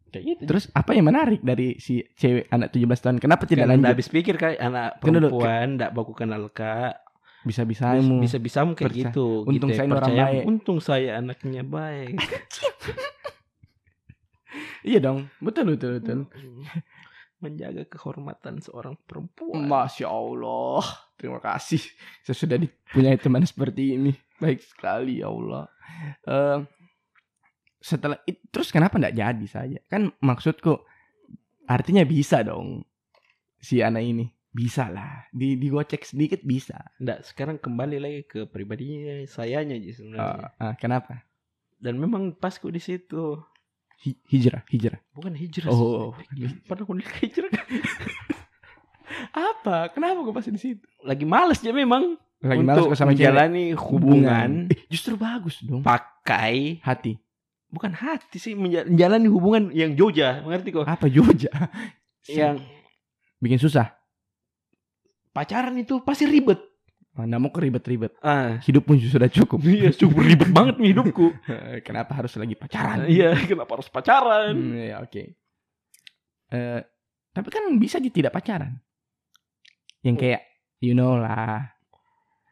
Kayak 0.09 0.23
gitu. 0.27 0.41
Terus 0.45 0.67
apa 0.69 0.91
yang 0.91 1.07
menarik 1.07 1.39
dari 1.39 1.75
si 1.77 2.03
cewek 2.11 2.51
anak 2.51 2.67
17 2.69 2.99
tahun? 2.99 3.17
Kenapa 3.17 3.47
tidak 3.47 3.63
Tidak 3.63 3.71
lanjut? 3.73 3.87
habis 3.89 4.07
pikir 4.09 4.35
kayak 4.35 4.59
anak 4.59 4.89
Kan 4.93 5.15
perempuan 5.15 5.67
tidak 5.73 5.91
baku 5.93 6.11
kenal 6.11 6.43
kak 6.49 6.99
Bisa-bisamu. 7.41 8.19
bisa 8.19 8.35
bisa 8.35 8.67
kayak 8.67 8.75
Percaya. 8.85 8.99
gitu 9.07 9.27
Untung 9.41 9.71
Gitu 9.71 9.73
ya, 9.73 9.77
saya 9.77 9.87
ini 9.87 9.95
orang 9.95 10.11
baik. 10.13 10.43
untung 10.45 10.77
saya 10.77 11.09
anaknya 11.17 11.63
baik 11.63 12.19
Iya 14.81 14.99
dong. 15.01 15.29
Betul 15.41 15.77
betul 15.77 16.01
betul. 16.01 16.19
menjaga 17.41 17.89
kehormatan 17.89 18.61
seorang 18.61 18.93
perempuan 19.09 19.65
Masya 19.65 20.05
Allah. 20.05 20.85
Terima 21.17 21.41
kasih. 21.41 21.81
Saya 22.21 22.37
sudah 22.37 22.57
dipunyai 22.61 23.17
teman 23.17 23.41
seperti 23.41 23.97
ini. 23.97 24.13
Baik 24.37 24.61
sekali 24.61 25.25
ya 25.25 25.29
Allah. 25.33 25.65
Eh, 26.21 26.59
setelah 27.81 28.21
itu 28.29 28.41
terus 28.53 28.69
kenapa 28.69 29.01
nggak 29.01 29.17
jadi 29.17 29.45
saja? 29.49 29.79
Kan 29.89 30.13
maksudku 30.21 30.85
artinya 31.65 32.05
bisa 32.05 32.45
dong 32.45 32.85
si 33.57 33.81
anak 33.81 34.05
ini 34.05 34.25
bisa 34.51 34.91
lah 34.91 35.25
di 35.33 35.57
digocek 35.57 36.05
sedikit 36.05 36.45
bisa. 36.45 36.77
Nggak, 37.01 37.25
sekarang 37.25 37.57
kembali 37.57 37.97
lagi 37.97 38.21
ke 38.29 38.45
pribadinya 38.45 39.25
sayanya 39.25 39.81
Ji 39.81 39.97
sebenarnya 39.97 40.53
Ah, 40.61 40.69
ah, 40.69 40.73
kenapa? 40.77 41.25
dan 41.81 41.97
memang 41.97 42.37
pasku 42.37 42.69
di 42.69 42.77
situ 42.77 43.41
Hi- 44.01 44.17
hijrah 44.25 44.65
hijrah. 44.65 44.97
bukan 45.11 45.33
hijrah 45.33 45.69
Oh, 45.69 46.17
sih. 46.33 46.49
pernah 46.63 46.81
aku 46.81 46.93
lihat 46.95 47.13
hijrah 47.19 47.49
kan? 47.49 47.65
apa? 49.53 49.77
Kenapa 49.89 50.19
kok 50.21 50.33
pasti 50.33 50.49
di 50.49 50.59
situ? 50.59 50.85
lagi 51.01 51.21
males 51.23 51.59
ya 51.59 51.69
memang 51.71 52.17
Lagi 52.39 52.61
untuk 52.63 52.83
kok 52.87 52.95
sama 52.95 53.11
cewek. 53.11 53.21
menjalani 53.21 53.65
hubungan 53.75 54.49
Eh, 54.67 54.85
justru 54.87 55.13
bagus 55.15 55.61
dong. 55.61 55.81
pakai 55.81 56.77
Hati. 56.79 57.17
bukan 57.67 57.91
hati 57.91 58.35
sih 58.35 58.53
menja- 58.53 58.83
menjalani 58.83 59.27
hubungan 59.27 59.63
yang 59.69 59.93
joja 59.93 60.41
mengerti 60.41 60.69
kok 60.71 60.83
Apa 60.83 61.05
Jogja? 61.07 61.53
yang 62.27 62.57
bikin 63.37 63.57
susah. 63.57 63.93
pacaran 65.31 65.73
itu 65.75 66.01
pasti 66.01 66.25
ribet 66.25 66.59
Mana 67.11 67.35
mau 67.37 67.51
keribet-ribet. 67.51 68.15
ah 68.19 68.55
Hidup 68.63 68.87
pun 68.87 68.95
sudah 68.95 69.27
cukup. 69.27 69.59
iya 69.67 69.91
cukup 69.91 70.23
ribet 70.23 70.47
banget 70.57 70.79
nih 70.79 70.95
hidupku 70.95 71.35
Kenapa 71.87 72.15
harus 72.15 72.31
lagi 72.35 72.55
pacaran? 72.55 73.03
iya 73.05 73.35
kenapa 73.37 73.75
harus 73.75 73.87
pacaran 73.87 74.55
Hmm, 74.55 74.79
ya 74.79 74.97
oke. 74.99 75.23
Eh, 76.51 76.81
tapi 77.29 77.47
kan 77.47 77.63
bisa 77.75 77.97
aja 77.97 78.07
tidak 78.07 78.31
pacaran. 78.31 78.79
Yang 80.01 80.15
Oh. 80.15 80.21
kayak 80.21 80.41
you 80.79 80.91
know 80.91 81.13
lah. 81.13 81.75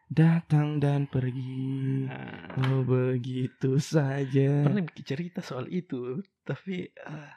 Datang 0.05 0.78
dan 0.78 1.05
pergi. 1.05 2.10
Nah, 2.10 2.57
Oh 2.60 2.82
begitu 2.82 3.78
saja. 3.78 4.66
pernah 4.66 4.82
bikin 4.82 5.05
cerita 5.05 5.39
soal 5.39 5.68
itu 5.68 6.20
tapi 6.41 6.89
ah, 6.99 7.30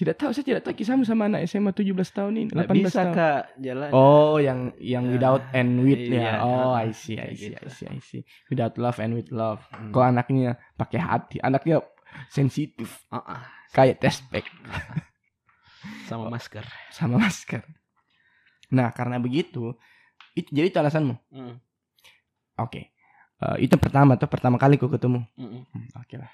Tidak 0.00 0.16
tahu 0.16 0.32
saya 0.32 0.44
tidak 0.48 0.64
tahu 0.64 0.72
kisahmu 0.72 1.04
sama 1.04 1.28
anak 1.28 1.44
SMA 1.44 1.76
17 1.76 1.92
tahun 2.08 2.32
ini, 2.32 2.48
nggak 2.48 2.72
18 2.72 2.76
bisa 2.80 3.00
tahun. 3.04 3.12
kak 3.12 3.42
jalan 3.60 3.90
Oh, 3.92 4.40
yang 4.40 4.72
yang 4.80 5.04
Ya, 5.04 5.12
without 5.12 5.44
and 5.52 5.84
with 5.84 6.00
iya, 6.00 6.16
ya. 6.16 6.32
Oh, 6.40 6.72
ah, 6.72 6.80
I 6.80 6.96
see, 6.96 7.20
I 7.20 7.36
see, 7.36 7.52
I 7.52 7.60
gitu. 7.60 7.68
see, 7.68 7.84
I 7.86 8.00
see. 8.00 8.22
Without 8.48 8.80
love 8.80 8.96
and 8.96 9.12
with 9.12 9.28
love. 9.28 9.60
Hmm. 9.68 9.92
Kok 9.92 10.00
anaknya 10.00 10.56
pakai 10.72 10.96
hati, 10.98 11.36
anaknya 11.38 11.84
sensitif 12.26 13.04
Ah, 13.08 13.20
ah. 13.20 13.40
kayak 13.70 14.00
test 14.00 14.24
pack. 14.26 14.48
sama 16.08 16.28
masker. 16.28 16.64
sama 16.90 17.16
masker. 17.16 17.60
Nah, 18.70 18.90
karena 18.90 19.18
begitu, 19.18 19.76
itu 20.32 20.48
jadi 20.48 20.70
itu 20.70 20.78
alasanmu. 20.78 21.12
Mm. 21.28 21.54
Oke. 22.58 22.88
Eh, 23.36 23.56
itu 23.60 23.74
pertama 23.76 24.14
tuh 24.14 24.28
pertama 24.28 24.56
kali 24.56 24.76
ku 24.76 24.86
ketemu. 24.86 25.24
Mm-mm. 25.34 25.62
Hmm, 25.66 25.88
Oke 25.98 26.16
lah. 26.16 26.30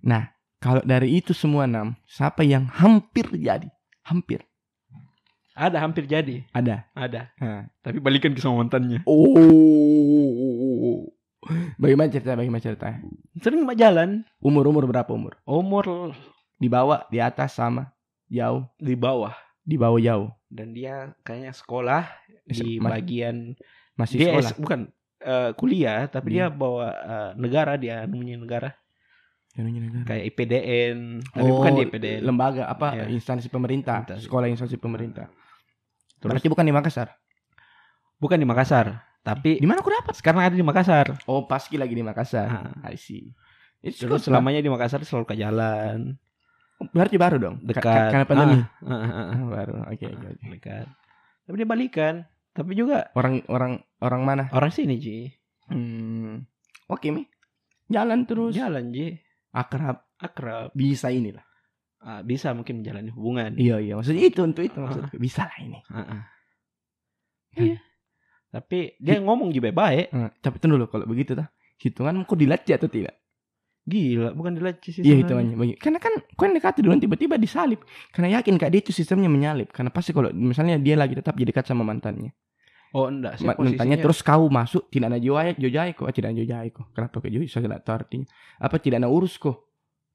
Nah, 0.00 0.30
kalau 0.64 0.80
dari 0.80 1.20
itu 1.20 1.36
semua 1.36 1.68
enam, 1.68 1.92
siapa 2.08 2.40
yang 2.40 2.64
hampir 2.72 3.28
jadi? 3.36 3.68
Hampir 4.00 4.40
Ada 5.52 5.76
hampir 5.78 6.08
jadi. 6.08 6.42
ada. 6.50 6.88
Ada. 6.96 7.30
Nah. 7.38 7.68
Tapi 7.78 8.00
balikan 8.00 8.32
ke 8.32 8.40
sama 8.40 8.64
mantannya. 8.64 9.04
Oh. 9.04 11.04
Bagaimana 11.76 12.08
cerita? 12.10 12.34
Bagaimana 12.34 12.58
cerita? 12.58 12.98
Sering 13.38 13.62
mak 13.62 13.76
jalan. 13.76 14.24
Umur 14.40 14.66
umur 14.66 14.88
berapa 14.88 15.12
umur? 15.12 15.36
Umur 15.44 16.16
Di 16.56 16.66
bawah, 16.66 17.04
di 17.06 17.20
atas 17.20 17.54
sama, 17.54 17.92
jauh, 18.26 18.64
di 18.80 18.96
bawah. 18.96 19.36
di 19.62 19.76
bawah 19.76 19.96
jauh. 19.96 20.28
Dan 20.48 20.72
dia 20.72 21.12
kayaknya 21.22 21.52
sekolah 21.52 22.02
di 22.44 22.76
Ma- 22.76 22.92
bagian 22.92 23.56
Masih 23.96 24.16
dia 24.20 24.36
sekolah. 24.36 24.52
Bukan 24.60 24.80
eh, 25.20 25.50
kuliah 25.56 26.04
tapi 26.04 26.28
Di- 26.28 26.34
dia 26.36 26.52
bawa 26.52 26.88
eh, 26.92 27.30
negara 27.40 27.72
dia 27.78 28.04
namanya 28.04 28.36
negara. 28.38 28.70
Kayak 29.54 30.22
IPDN 30.28 31.22
tapi 31.24 31.46
Oh, 31.46 31.62
bukan 31.62 31.70
di 31.72 31.82
IPDN 31.86 32.20
lembaga 32.26 32.66
apa 32.66 32.98
Iya. 32.98 33.04
instansi 33.08 33.46
pemerintah. 33.46 34.02
Instansi. 34.02 34.26
sekolah 34.26 34.46
instansi 34.50 34.76
pemerintah. 34.76 35.30
Terus? 36.18 36.30
Berarti 36.34 36.48
bukan 36.50 36.64
di 36.64 36.74
Makassar? 36.74 37.08
Bukan 38.18 38.34
di 38.34 38.46
Makassar 38.46 38.86
tapi 39.22 39.56
di 39.56 39.64
mana 39.64 39.80
aku 39.80 39.88
dapat? 39.88 40.12
sekarang 40.18 40.42
ada 40.42 40.52
di 40.52 40.60
Makassar. 40.60 41.14
Oh 41.24 41.46
paski 41.46 41.78
lagi 41.78 41.94
di 41.94 42.02
Makassar. 42.02 42.48
Ah. 42.74 42.90
I 42.90 42.98
see. 42.98 43.30
It's 43.78 43.96
terus 43.96 44.20
good 44.20 44.26
selamanya 44.26 44.58
di 44.58 44.68
Makassar 44.68 45.00
selalu 45.00 45.24
ke 45.24 45.36
jalan. 45.36 46.18
Berarti 46.90 47.14
baru 47.14 47.36
dong? 47.38 47.56
Ka- 47.62 47.66
dekat. 47.70 47.84
ka- 47.84 48.10
karena 48.10 48.26
pandemi? 48.26 48.56
Ah, 48.58 48.66
ah, 48.84 48.92
ah, 48.92 49.08
ah. 49.08 49.26
Ah, 49.30 49.42
baru 49.56 49.72
oke 49.86 50.06
oke 50.10 50.26
oke. 50.28 50.44
dekat. 50.50 50.86
Tapi 51.46 51.54
dia 51.54 51.68
balikan. 51.68 52.14
Tapi 52.50 52.74
juga 52.74 53.06
orang 53.14 53.42
orang 53.46 53.72
orang 53.98 54.22
mana? 54.22 54.44
Orang 54.50 54.70
sini 54.70 54.98
Ji. 54.98 55.30
Hmm. 55.70 56.42
oke 56.84 57.06
mi. 57.08 57.24
Jalan 57.86 58.26
terus. 58.26 58.50
Jalan 58.52 58.90
Ji 58.90 59.22
akrab 59.54 60.02
akrab 60.18 60.74
bisa 60.74 61.08
inilah 61.08 61.46
Ah, 62.04 62.20
bisa 62.20 62.52
mungkin 62.52 62.84
menjalani 62.84 63.08
hubungan 63.16 63.56
iya 63.56 63.80
iya 63.80 63.96
maksudnya 63.96 64.28
itu 64.28 64.44
untuk 64.44 64.60
itu 64.60 64.76
maksudnya 64.76 65.08
bisa 65.16 65.48
lah 65.48 65.56
ini 65.56 65.80
Ah, 65.88 66.04
ah. 66.04 66.22
Iya. 67.56 67.80
tapi 68.52 68.92
dia 69.00 69.16
ngomong 69.24 69.48
juga 69.54 69.72
baik 69.72 70.12
Eh, 70.12 70.30
tapi 70.44 70.60
tunggu 70.60 70.76
dulu 70.76 70.86
kalau 70.92 71.06
begitu 71.08 71.32
tah 71.32 71.48
hitungan 71.80 72.20
kok 72.28 72.36
dilatih 72.36 72.76
atau 72.76 72.92
tidak 72.92 73.16
gila 73.84 74.36
bukan 74.36 74.52
dilaci 74.56 74.96
sih 74.96 75.02
Iya 75.04 75.20
hitungannya 75.24 75.56
bagi. 75.60 75.74
Karena 75.76 76.00
kan 76.00 76.16
kau 76.36 76.48
yang 76.48 76.56
dekat 76.56 76.80
duluan 76.80 76.96
tiba-tiba 77.04 77.36
disalip. 77.36 77.84
Karena 78.16 78.40
yakin 78.40 78.56
kak 78.56 78.72
dia 78.72 78.80
itu 78.80 78.96
sistemnya 78.96 79.28
menyalip. 79.28 79.68
Karena 79.76 79.92
pasti 79.92 80.16
kalau 80.16 80.32
misalnya 80.32 80.80
dia 80.80 80.96
lagi 80.96 81.12
tetap 81.12 81.36
jadi 81.36 81.52
dekat 81.52 81.68
sama 81.68 81.84
mantannya. 81.84 82.32
Oh 82.94 83.06
enggak 83.06 83.42
Ma- 83.42 83.58
mantannya 83.58 83.74
posisinya- 83.76 83.98
terus 84.00 84.18
kau 84.22 84.46
masuk 84.46 84.86
tidak 84.88 85.10
ada 85.10 85.18
jojai 85.18 85.52
jojai 85.54 85.90
kok 85.92 86.06
tidak 86.08 86.28
ada 86.30 86.38
jojai 86.38 86.68
kok. 86.70 86.86
Kenapa 86.94 87.14
kok 87.18 87.26
jojai? 87.26 87.46
Saya 87.46 87.62
tidak 87.64 87.80
tahu 87.82 87.94
artinya. 87.96 88.26
Apa 88.56 88.76
tidak 88.78 88.96
ada 88.98 89.08
urus 89.08 89.34
kok? 89.36 89.56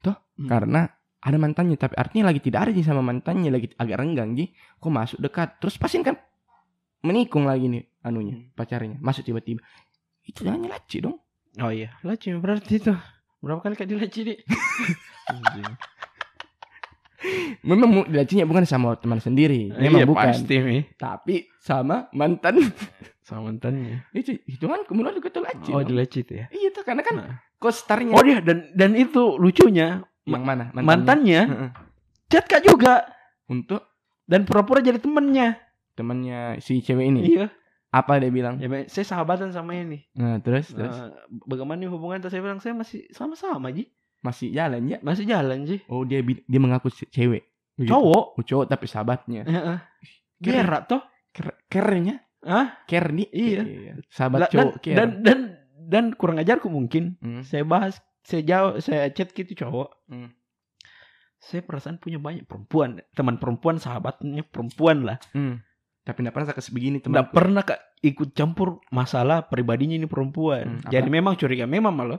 Hmm. 0.01 0.47
Karena 0.47 0.87
ada 1.19 1.35
mantannya 1.35 1.75
tapi 1.75 1.93
artinya 1.93 2.31
lagi 2.31 2.39
tidak 2.39 2.59
ada 2.63 2.71
nih 2.71 2.81
sama 2.81 3.03
mantannya 3.03 3.51
lagi 3.51 3.67
agak 3.75 3.99
renggang 3.99 4.31
ji. 4.33 4.47
Kok 4.79 4.87
masuk 4.89 5.19
dekat 5.19 5.59
terus 5.59 5.75
pasti 5.75 5.99
kan 5.99 6.15
menikung 6.99 7.43
lagi 7.43 7.67
nih 7.67 7.83
anunya 8.01 8.39
Hmm. 8.39 8.55
pacarnya 8.55 8.95
masuk 8.97 9.23
tiba-tiba. 9.23 9.59
Itu 10.23 10.47
jangan 10.47 10.63
laci 10.65 11.03
dong. 11.03 11.19
Oh 11.59 11.67
iya, 11.67 11.91
laci 12.01 12.31
berarti 12.33 12.79
itu. 12.79 12.95
Berapa 13.39 13.59
kali 13.61 13.75
kak 13.75 13.87
dilaci, 13.87 14.19
Dik? 14.23 14.39
Memang 17.61 17.89
mu- 17.89 18.07
lacinya 18.07 18.43
bukan 18.43 18.63
sama 18.63 18.95
teman 18.95 19.17
sendiri. 19.17 19.69
Memang 19.71 19.99
Iya, 19.99 20.07
bukan. 20.07 20.25
pasti, 20.31 20.55
Mi. 20.57 20.77
Tapi 20.93 21.51
sama 21.57 22.07
mantan 22.11 22.63
Sama 23.21 23.47
mantannya. 23.47 24.09
itu 24.09 24.41
hitungan 24.43 24.81
kemudian 24.83 25.13
juga 25.13 25.29
laci 25.39 25.69
Oh, 25.69 25.79
dong. 25.79 25.91
dilaci 25.91 26.19
itu 26.19 26.33
ya. 26.35 26.45
iya 26.49 26.69
tuh 26.69 26.81
karena 26.81 27.01
kan 27.01 27.15
Nah. 27.15 27.35
kostarnya 27.55 28.11
Oh 28.11 28.23
dia 28.23 28.39
dan 28.39 28.73
dan 28.73 28.91
itu 28.93 29.35
lucunya 29.35 30.01
yang 30.23 30.41
mana 30.41 30.73
mantannya 30.73 31.41
Heeh. 31.43 31.69
chat 32.25 32.43
kak 32.43 32.61
juga 32.61 33.05
untuk 33.45 33.85
dan 34.23 34.43
pura-pura 34.43 34.79
jadi 34.79 34.97
temennya. 34.97 35.61
temannya 35.91 36.57
si 36.57 36.79
cewek 36.79 37.05
ini 37.05 37.21
Iya. 37.29 37.53
apa 37.89 38.17
dia 38.17 38.29
bilang 38.29 38.57
Ya, 38.57 38.65
saya 38.87 39.05
sahabatan 39.05 39.51
sama 39.51 39.75
ini. 39.75 40.09
nah 40.11 40.39
terus 40.39 40.71
terus 40.71 40.89
Nah, 40.89 41.13
bagaimana 41.43 41.85
hubungan? 41.85 42.17
Terus 42.17 42.31
saya 42.31 42.41
bilang 42.41 42.57
saya 42.57 42.73
masih 42.73 43.05
sama-sama, 43.11 43.69
Ji. 43.69 43.91
Masih 44.19 44.49
jalan 44.49 44.83
ya 44.85 44.97
Masih 44.99 45.23
jalan, 45.23 45.63
Ji. 45.63 45.79
oh 45.87 46.03
dia 46.03 46.19
dia 46.21 46.59
mengaku 46.59 46.89
ce- 46.89 47.07
cewek 47.07 47.43
Begitu. 47.73 47.95
Cowok. 47.95 48.25
oh, 48.35 48.43
cowok 48.43 48.65
tapi 48.67 48.85
sahabatnya. 48.85 49.47
Keren. 49.47 49.79
Gerak 50.37 50.83
toh. 50.85 50.99
Ker- 51.31 51.59
kernya 51.65 52.19
Hah? 52.41 52.83
ker 52.83 53.07
nih 53.09 53.27
Iya. 53.29 53.61
sahabat 54.07 54.39
La- 54.39 54.49
cowok 54.49 54.73
dan, 54.85 54.95
dan 54.95 55.09
dan 55.21 55.39
dan 55.89 56.03
kurang 56.11 56.37
ajarku 56.37 56.67
mungkin. 56.67 57.15
Hmm. 57.17 57.39
Saya 57.41 57.63
bahas, 57.63 57.97
saya 58.21 58.43
jawab, 58.43 58.79
saya 58.79 59.07
chat 59.09 59.31
gitu 59.31 59.55
cowok. 59.57 59.95
Hmm. 60.05 60.31
Saya 61.37 61.61
perasaan 61.61 61.97
punya 61.97 62.19
banyak 62.19 62.43
perempuan, 62.43 62.99
teman 63.09 63.35
perempuan, 63.35 63.79
sahabatnya 63.79 64.43
perempuan 64.43 65.03
lah. 65.03 65.17
Hmm. 65.31 65.63
tapi 65.99 66.19
tidak 66.19 66.33
pernah 66.33 66.47
sakit 66.49 66.63
begini 66.69 66.97
teman 66.97 67.13
Tidak 67.13 67.29
pernah 67.29 67.61
kak 67.61 67.79
ikut 68.01 68.33
campur 68.33 68.81
masalah 68.89 69.45
pribadinya 69.45 69.93
ini 69.93 70.03
perempuan. 70.03 70.65
Hmm, 70.65 70.81
apa? 70.81 70.89
Jadi 70.89 71.05
memang 71.07 71.33
curiga, 71.35 71.63
memang 71.63 71.93
malah. 71.93 72.17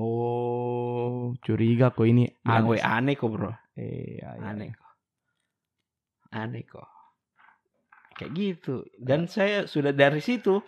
Oh 0.00 1.36
curiga 1.38 1.92
kok 1.92 2.02
ini 2.02 2.24
Bilang, 2.40 2.64
aneh 2.64 2.70
"Weh, 2.70 2.80
aneh 2.80 3.14
kok 3.14 3.28
bro, 3.28 3.52
eh, 3.74 4.16
iya, 4.16 4.28
iya. 4.34 4.42
aneh 4.48 4.68
kok, 4.72 4.90
aneh 6.32 6.64
kok. 6.64 6.88
Kayak 8.16 8.32
gitu. 8.32 8.74
Dan 8.96 9.24
saya 9.26 9.64
sudah 9.64 9.92
dari 9.92 10.20
situ. 10.20 10.60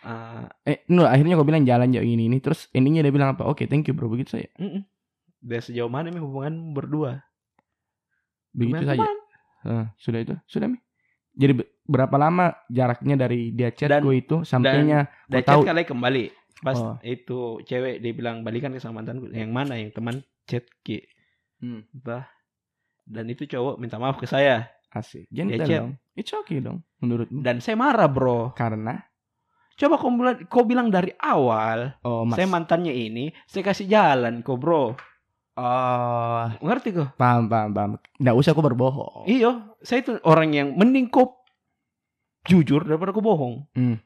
ah, 0.00 0.48
eh 0.62 0.80
no, 0.88 1.04
akhirnya 1.04 1.34
kau 1.34 1.44
bilang 1.44 1.62
jalan 1.62 1.90
jauh 1.90 2.02
ini 2.02 2.24
ini 2.24 2.40
terus 2.40 2.66
endingnya 2.70 3.04
dia 3.04 3.12
bilang 3.12 3.36
apa 3.36 3.44
oke 3.44 3.60
thank 3.66 3.84
you 3.84 3.92
bro 3.92 4.08
begitu 4.08 4.32
saya 4.34 4.48
mm-mm. 4.56 4.80
Dan 5.38 5.60
sejauh 5.60 5.88
mana 5.88 6.08
nih 6.08 6.18
hubungan 6.18 6.72
berdua? 6.72 7.20
begitu 8.50 8.80
saja. 8.82 9.04
Eh, 9.62 9.84
sudah 9.94 10.20
itu 10.20 10.34
sudah 10.44 10.66
mi 10.66 10.80
jadi 11.32 11.52
be- 11.54 11.68
berapa 11.84 12.16
lama 12.16 12.56
jaraknya 12.66 13.14
dari 13.14 13.52
dia 13.52 13.68
chatku 13.70 14.08
Dan- 14.08 14.16
itu 14.16 14.36
sampainya 14.42 15.12
Dan 15.28 15.44
Kau 15.44 15.60
tahu- 15.60 15.62
chat 15.62 15.70
kali 15.70 15.82
kembali. 15.84 16.24
Pas 16.60 16.74
Oh. 16.74 16.96
itu 17.00 17.38
cewek 17.62 17.98
dia 17.98 18.12
bilang 18.12 18.40
balikan 18.40 18.68
ke 18.68 18.78
sama 18.78 19.00
mantanku. 19.00 19.28
Yang 19.28 19.48
mana 19.48 19.74
yang 19.74 19.90
teman 19.90 20.20
chat 20.44 20.64
ki. 20.82 21.00
Hmm. 21.58 21.84
Bah. 21.90 22.28
Dan 23.02 23.26
itu 23.26 23.44
cowok 23.44 23.76
minta 23.76 23.96
maaf 23.96 24.16
ke 24.16 24.24
saya. 24.24 24.68
asik 24.90 25.30
gentle 25.30 25.62
chat. 25.62 25.80
dong 25.80 25.92
it's 26.12 26.34
okay 26.34 26.58
dong 26.58 26.82
menurutmu 26.98 27.40
Dan 27.40 27.58
saya 27.58 27.74
marah 27.74 28.06
bro. 28.06 28.50
karena 28.52 28.98
Coba 29.72 29.96
kau 29.96 30.10
bilang, 30.10 30.36
kau 30.44 30.64
bilang 30.64 30.88
dari 30.88 31.14
awal. 31.16 31.94
oh 32.02 32.22
mas 32.22 32.34
Saya 32.34 32.44
mantannya 32.46 32.90
ini. 32.90 33.30
Saya 33.44 33.62
kasih 33.64 33.86
jalan 33.86 34.42
kau 34.42 34.54
bro. 34.54 34.98
oh 35.54 36.44
Ngerti 36.58 36.90
kau? 36.90 37.06
paham 37.14 37.46
paham 37.46 37.70
paham 37.70 37.90
nggak 38.16 38.34
usah 38.34 38.50
aku 38.50 38.60
berbohong 38.60 39.24
Iya. 39.24 39.72
Saya 39.78 40.02
itu 40.02 40.18
orang 40.22 40.50
yang 40.50 40.68
mending 40.74 41.06
kau 41.06 41.38
jujur 42.42 42.82
daripada 42.82 43.10
kau 43.10 43.22
bohong. 43.22 43.70
Hmm. 43.72 43.96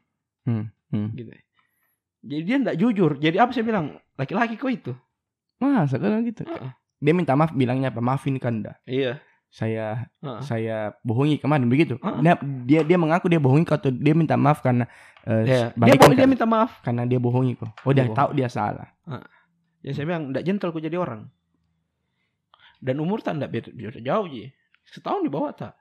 Hmm. 0.45 0.69
Hmm. 0.91 1.09
Gitu. 1.13 1.33
Jadi 2.25 2.43
dia 2.43 2.57
nggak 2.59 2.77
jujur. 2.77 3.11
Jadi 3.17 3.37
apa 3.37 3.51
saya 3.51 3.63
bilang? 3.63 3.87
Laki-laki 4.15 4.57
kau 4.57 4.69
itu. 4.69 4.93
masa 5.55 5.97
kalau 5.97 6.21
gitu 6.21 6.45
Heeh. 6.45 6.71
dia 6.99 7.13
minta 7.13 7.33
maaf 7.33 7.51
bilangnya 7.51 7.89
apa 7.89 7.97
maafin 7.99 8.37
kanda 8.37 8.77
Iya. 8.85 9.17
saya 9.47 10.13
Heeh. 10.21 10.41
saya 10.41 10.77
bohongi 11.01 11.39
kemarin 11.39 11.65
begitu 11.67 11.97
Heeh. 11.97 12.21
dia, 12.21 12.35
dia 12.67 12.81
dia 12.85 12.99
mengaku 12.99 13.27
dia 13.27 13.41
bohongi 13.41 13.65
kau 13.65 13.73
atau 13.75 13.89
dia 13.89 14.13
minta 14.13 14.37
maaf 14.37 14.61
karena 14.61 14.85
eh, 15.23 15.47
Iya. 15.47 15.65
Dia, 15.73 15.95
dia 15.97 16.21
kan- 16.21 16.29
minta 16.29 16.45
maaf. 16.45 16.83
karena 16.83 17.07
dia 17.07 17.17
bohongi 17.17 17.57
kok 17.57 17.71
oh 17.81 17.93
dia 17.93 18.05
Dia 18.05 18.13
tahu 18.13 18.31
dia 18.35 18.49
salah 18.49 18.93
Ya 19.81 19.91
saya 19.91 20.05
bilang 20.05 20.33
nggak 20.33 20.45
gentle 20.45 20.69
kau 20.69 20.81
jadi 20.81 20.97
orang. 20.97 21.29
Dan 22.79 23.01
umur 23.01 23.21
tak 23.21 23.37
nggak 23.37 23.51
beda, 23.51 23.69
beda 23.71 24.01
jauh 24.01 24.27
ji. 24.27 24.53
Setahun 24.87 25.25
di 25.25 25.33
bawah 25.33 25.53
tak. 25.53 25.73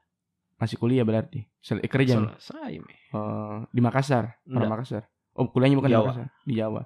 masih 0.56 0.78
kuliah 0.78 1.04
berarti 1.04 1.44
Sel- 1.60 1.80
eh, 1.80 1.88
kerja? 1.88 2.24
Selesai. 2.38 2.72
Mi. 2.78 2.96
Eh, 3.12 3.58
di 3.68 3.80
Makassar 3.80 4.40
orang 4.42 4.48
Nggak. 4.48 4.72
Makassar 4.72 5.04
oh 5.36 5.48
kuliahnya 5.48 5.78
bukan 5.78 5.90
Jawa. 5.90 6.02
di 6.02 6.08
Makassar 6.10 6.28
di 6.44 6.54
Jawa 6.56 6.82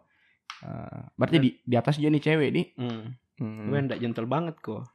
Eh, 0.57 1.01
berarti 1.13 1.37
di 1.37 1.49
di 1.61 1.75
atas 1.75 1.95
dia 1.95 2.09
nih 2.09 2.17
cewek 2.19 2.49
di 2.49 2.63
Hmm. 2.73 3.13
Hmm. 3.37 3.69
Gue 3.69 3.77
nggak 3.79 3.99
gentle 3.99 4.25
banget 4.25 4.57
kok. 4.57 4.89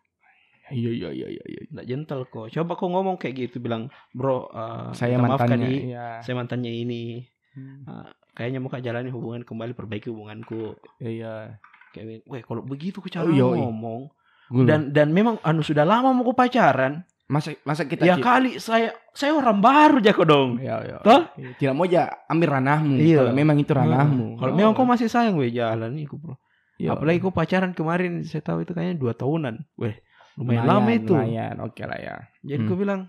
iya 0.69 0.91
iya 0.91 1.09
iya 1.09 1.29
iya 1.29 1.45
iya. 1.45 1.61
Nggak 1.69 1.87
gentle 1.87 2.23
kok. 2.27 2.51
Coba 2.51 2.73
kau 2.75 2.89
ngomong 2.89 3.15
kayak 3.15 3.35
gitu 3.39 3.57
bilang, 3.59 3.87
bro, 4.11 4.49
eh, 4.49 4.91
saya 4.93 5.15
maaf, 5.17 5.39
mantannya 5.39 5.69
Di. 5.69 5.79
iya 5.87 6.19
saya 6.19 6.35
mantannya 6.35 6.73
ini. 6.73 7.23
Hmm. 7.55 8.11
Kayaknya 8.33 8.59
mau 8.59 8.75
jalani 8.75 9.11
hubungan 9.11 9.43
kembali, 9.43 9.71
perbaiki 9.73 10.09
hubunganku. 10.09 10.75
iya 10.99 11.61
Kayak, 11.93 12.25
weh 12.25 12.41
kalau 12.41 12.65
begitu 12.65 12.99
kau 12.99 13.07
Oh, 13.07 13.15
cara 13.15 13.29
yoi. 13.29 13.61
ngomong. 13.61 14.11
Gua- 14.49 14.67
Dan 14.67 14.91
dan 14.91 15.13
memang 15.13 15.39
anu 15.43 15.61
sudah 15.61 15.85
lama 15.85 16.11
mau 16.11 16.25
kau 16.25 16.35
pacaran. 16.35 17.07
Masa 17.33 17.57
masa 17.65 17.89
kita 17.89 18.05
Ya 18.05 18.21
kali 18.21 18.61
saya 18.61 18.93
saya 19.17 19.33
orang 19.33 19.65
baru 19.65 20.05
aja 20.05 20.13
kok 20.13 20.29
dong. 20.29 20.61
Iya, 20.61 20.77
iya. 20.85 20.97
Toh? 21.01 21.33
Tidak 21.57 21.73
mau 21.73 21.89
aja 21.89 22.13
ambil 22.29 22.61
ranahmu 22.61 23.01
Iya. 23.01 23.25
kalau 23.25 23.33
memang 23.33 23.57
itu 23.57 23.73
ranahmu 23.73 24.37
Kalau 24.37 24.53
Oh. 24.53 24.57
memang 24.57 24.73
kau 24.77 24.85
masih 24.85 25.09
sayang 25.09 25.41
weh 25.41 25.49
jalan 25.49 25.97
nih 25.97 26.05
bro. 26.13 26.37
Iya. 26.77 26.93
Apalagi 26.93 27.25
kau 27.25 27.33
pacaran 27.33 27.73
kemarin 27.73 28.21
saya 28.23 28.45
tahu 28.45 28.69
itu 28.69 28.77
kayaknya 28.77 29.01
dua 29.01 29.17
tahunan. 29.17 29.65
Weh, 29.81 29.97
lumayan, 30.37 30.65
lama 30.69 30.91
itu. 30.93 31.17
Lumayan, 31.17 31.57
oke 31.65 31.83
lah 31.83 31.97
ya. 31.97 32.17
Jadi 32.45 32.61
Hmm. 32.61 32.69
gue 32.69 32.77
bilang, 32.77 33.01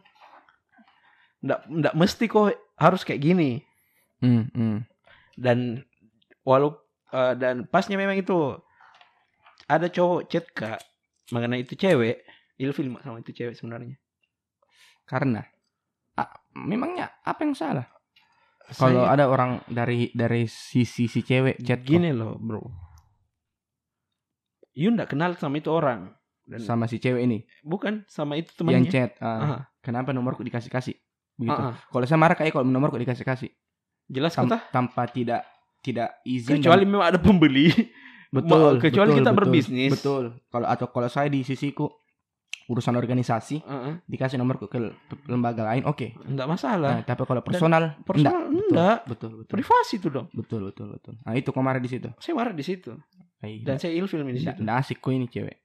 nggak 1.43 1.59
nggak 1.67 1.93
mesti 1.97 2.25
kok 2.25 2.47
harus 2.79 3.01
kayak 3.03 3.21
gini. 3.21 3.59
Hmm, 4.23 4.47
hmm. 4.55 4.77
Dan 5.35 5.83
walau 6.41 6.79
eh, 7.11 7.33
dan 7.35 7.67
pasnya 7.67 7.99
memang 7.99 8.15
itu 8.15 8.55
ada 9.65 9.87
cowok 9.87 10.21
chat 10.27 10.45
kak 10.49 10.79
mengenai 11.31 11.63
itu 11.63 11.73
cewek, 11.73 12.23
ilfil 12.55 12.87
sama 12.99 13.19
itu 13.19 13.31
cewek 13.33 13.55
sebenarnya. 13.55 13.95
Karena 15.03 15.43
ah, 16.15 16.29
memangnya 16.55 17.11
apa 17.21 17.43
yang 17.43 17.53
salah? 17.53 17.87
Kalau 18.73 19.03
ada 19.03 19.27
orang 19.27 19.59
dari 19.67 20.07
dari 20.11 20.47
sisi 20.47 21.05
si 21.05 21.19
cewek 21.19 21.59
chat 21.61 21.83
gini 21.83 22.15
loh 22.15 22.39
bro, 22.39 22.63
you 24.73 24.89
nggak 24.89 25.11
kenal 25.11 25.35
sama 25.35 25.59
itu 25.59 25.69
orang 25.69 26.15
dan 26.43 26.59
sama 26.59 26.87
si 26.87 26.97
cewek 26.97 27.23
ini 27.23 27.43
bukan 27.61 28.03
sama 28.07 28.35
itu 28.35 28.51
yang 28.63 28.83
temannya. 28.83 28.91
chat, 28.91 29.11
ah, 29.19 29.27
Ah, 29.43 29.61
kenapa 29.79 30.11
nomorku 30.11 30.41
dikasih 30.41 30.71
kasih? 30.71 30.95
Begitu. 31.35 31.59
ah. 31.59 31.75
Kalau 31.75 32.05
saya 32.05 32.19
marah 32.19 32.35
kayak 32.35 32.51
kalau 32.51 32.63
nomorku 32.63 32.95
dikasih 32.95 33.23
kasih 33.23 33.51
Jelas 34.07 34.35
Tam- 34.35 34.47
kata. 34.47 34.59
tanpa 34.71 35.07
tidak 35.07 35.43
tidak 35.79 36.19
izin 36.23 36.59
Kecuali 36.59 36.83
dan- 36.83 36.91
memang 36.91 37.07
ada 37.07 37.19
pembeli. 37.19 37.67
betul 38.33 38.79
kecuali 38.81 39.11
betul, 39.11 39.19
kita 39.21 39.29
betul, 39.29 39.39
berbisnis. 39.45 39.91
betul 39.93 40.23
kalau 40.49 40.65
atau 40.65 40.87
kalau 40.89 41.05
saya 41.05 41.29
di 41.29 41.45
sisiku 41.45 41.85
urusan 42.71 42.95
organisasi 42.95 43.59
Heeh, 43.59 43.93
dikasih 44.07 44.39
nomorku 44.39 44.71
ke, 44.71 44.79
lembaga 45.27 45.67
lain 45.67 45.83
oke 45.83 46.15
nggak 46.15 46.47
masalah. 46.47 46.99
Nah, 46.99 47.03
tapi 47.03 47.27
kalau 47.27 47.43
personal 47.43 47.99
Personal 48.07 48.47
enggak. 48.47 48.67
enggak. 48.71 48.97
betul 49.09 49.31
betul 49.43 49.53
Privasi 49.59 49.95
tuh 49.99 50.11
dong. 50.11 50.27
betul 50.31 50.71
betul 50.71 50.87
betul 50.95 51.13
nah 51.21 51.35
itu 51.35 51.49
kemarin 51.51 51.83
di 51.83 51.91
situ 51.91 52.07
Saya 52.17 52.33
marah 52.35 52.55
di 52.55 52.63
situ. 52.63 52.95
Ay, 53.43 53.59
Dan 53.59 53.75
saya 53.75 53.91
ilfil 53.91 54.23
di 54.23 54.39
situ. 54.39 54.59
nggak 54.63 54.77
asik 54.79 55.03
kok 55.03 55.11
ini 55.11 55.27
cewek 55.27 55.57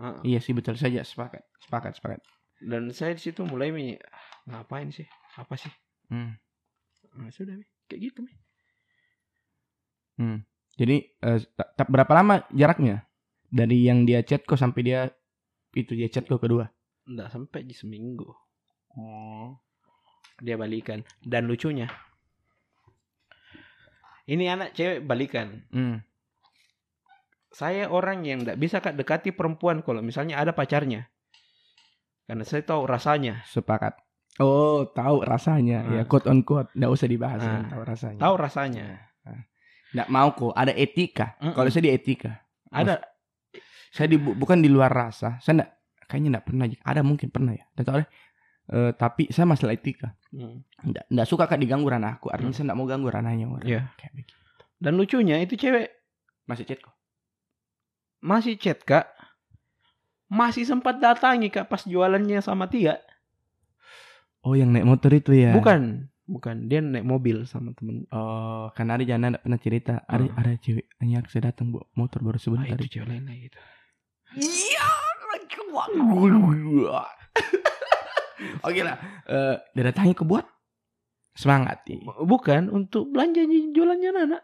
Heeh. 0.00 0.20
iya 0.24 0.38
sih 0.40 0.56
betul 0.56 0.76
saja 0.76 1.04
sepakat 1.04 1.44
sepakat 1.60 1.92
sepakat 2.00 2.20
Dan 2.56 2.88
saya 2.90 3.12
di 3.12 3.20
situ 3.20 3.44
mulai 3.44 3.68
mi 3.68 3.92
ngapain 4.48 4.88
sih? 4.88 5.04
Apa 5.36 5.60
sih? 5.60 5.68
hmm. 6.08 6.32
Nah, 7.20 7.28
sudah 7.28 7.52
mi 7.52 7.64
kayak 7.84 8.00
gitu 8.08 8.24
mi. 8.24 8.32
jadi 10.76 10.96
eh, 11.20 11.38
ta- 11.52 11.72
ta- 11.72 11.88
berapa 11.88 12.08
lama 12.12 12.44
jaraknya 12.52 13.04
dari 13.46 13.84
yang 13.84 14.04
dia 14.04 14.20
chat 14.20 14.44
kok 14.44 14.56
sampai 14.56 14.80
dia 14.80 15.00
itu 15.76 15.92
dia 15.92 16.08
chat 16.08 16.24
kok 16.24 16.40
kedua 16.40 16.72
Enggak 17.04 17.28
sampai 17.30 17.60
di 17.62 17.70
seminggu 17.70 18.26
oh 18.96 19.60
dia 20.36 20.56
balikan. 20.56 21.00
Dan 21.18 21.46
lucunya 21.46 21.88
ini 24.26 24.50
anak 24.50 24.74
cewek 24.74 25.00
balikan. 25.00 25.62
hmm. 25.70 26.02
Saya 27.48 27.88
orang 27.88 28.20
yang 28.20 28.44
tidak 28.44 28.58
bisa 28.58 28.76
kak 28.80 28.92
dekati 28.92 29.32
perempuan 29.32 29.80
kalau 29.80 30.04
misalnya 30.04 30.36
ada 30.36 30.52
pacarnya. 30.52 31.08
Karena 32.26 32.42
saya 32.42 32.60
tahu 32.60 32.84
rasanya. 32.84 33.46
sepakat 33.46 33.96
oh 34.36 34.84
tahu 34.92 35.24
rasanya 35.24 35.80
ya 35.88 36.02
Ah. 36.02 36.04
quote 36.04 36.28
on 36.28 36.44
quote 36.44 36.68
nggak 36.76 36.92
usah 36.92 37.08
dibahas 37.08 37.40
Ah. 37.40 37.48
kan, 37.48 37.62
tahu 37.72 37.82
rasanya 37.86 38.20
Tahu 38.20 38.34
rasanya. 38.36 38.84
nggak 39.96 40.08
mau 40.12 40.28
kok 40.28 40.52
ada 40.52 40.76
etika 40.76 41.40
Mm-mm. 41.40 41.56
kalau 41.56 41.72
saya 41.72 41.88
di 41.88 41.92
etika 41.94 42.44
Ada 42.68 43.00
saya 43.96 44.06
di, 44.06 44.16
bu- 44.16 44.36
bukan 44.36 44.60
di 44.60 44.68
luar 44.68 44.92
rasa 44.92 45.40
saya 45.40 45.56
nggak 45.58 45.70
kayaknya 46.06 46.28
nggak 46.30 46.44
pernah 46.44 46.64
ada 46.82 47.00
mungkin 47.00 47.28
pernah 47.28 47.52
ya 47.52 47.64
dan 47.72 47.84
tahu 47.84 47.98
deh 48.00 48.10
Eh, 48.66 48.90
tapi 48.92 49.30
saya 49.30 49.46
masalah 49.46 49.72
etika 49.72 50.10
Hmm. 50.28 50.58
nggak 50.82 51.06
nggak 51.08 51.22
suka 51.24 51.46
kak 51.46 51.54
diganggu 51.56 51.86
ranahku 51.86 52.28
artinya 52.28 52.50
Hmm. 52.50 52.58
saya 52.58 52.66
nggak 52.66 52.76
mau 52.76 52.84
ganggu 52.84 53.08
ranahnya 53.08 53.46
orang 53.46 53.62
Iya. 53.62 53.82
kayak 53.94 54.12
begitu 54.12 54.34
Dan 54.76 54.92
lucunya 54.94 55.38
itu 55.38 55.54
cewek 55.54 55.86
masih 56.44 56.64
chat 56.64 56.78
kok 56.78 56.90
masih 58.18 58.54
chat 58.56 58.80
kak. 58.80 59.06
Masih 60.26 60.66
sempat 60.66 60.98
datangi 60.98 61.46
kak 61.46 61.64
pas 61.64 61.78
jualannya 61.80 62.38
sama 62.40 62.66
Tia. 62.66 62.98
oh 64.42 64.52
yang 64.52 64.70
naik 64.70 64.82
motor 64.84 65.10
itu 65.10 65.30
ya 65.32 65.50
Bukan, 65.52 66.06
bukan 66.24 66.66
dia 66.66 66.78
naik 66.78 67.02
mobil 67.02 67.42
sama 67.44 67.70
temen. 67.72 68.02
oh 68.08 68.66
karena 68.72 68.94
ada 68.94 69.04
jangan 69.04 69.26
ada 69.28 69.38
pernah 69.38 69.60
cerita 69.60 69.92
ada 70.04 70.26
Ah. 70.28 70.42
ada 70.42 70.52
cewek 70.56 70.90
hanya 70.98 71.22
saya 71.24 71.50
datang 71.50 71.70
bawa 71.70 71.86
motor 71.92 72.18
baru 72.20 72.34
Ah, 72.34 72.42
sebentar 72.42 72.74
itu 72.74 72.98
cewek 72.98 73.06
lain 73.08 73.24
lagi 73.24 73.46
iya 74.34 74.86
oke 78.62 78.80
lah 78.82 78.96
Eh, 79.26 79.56
dia 79.74 79.82
datangi 79.90 80.14
ke 80.14 80.22
buat 80.22 80.46
semangat 81.34 81.82
ya. 81.84 81.98
Bukan 82.22 82.70
untuk 82.70 83.10
belanja 83.10 83.42
jualannya 83.44 84.10
anak. 84.14 84.42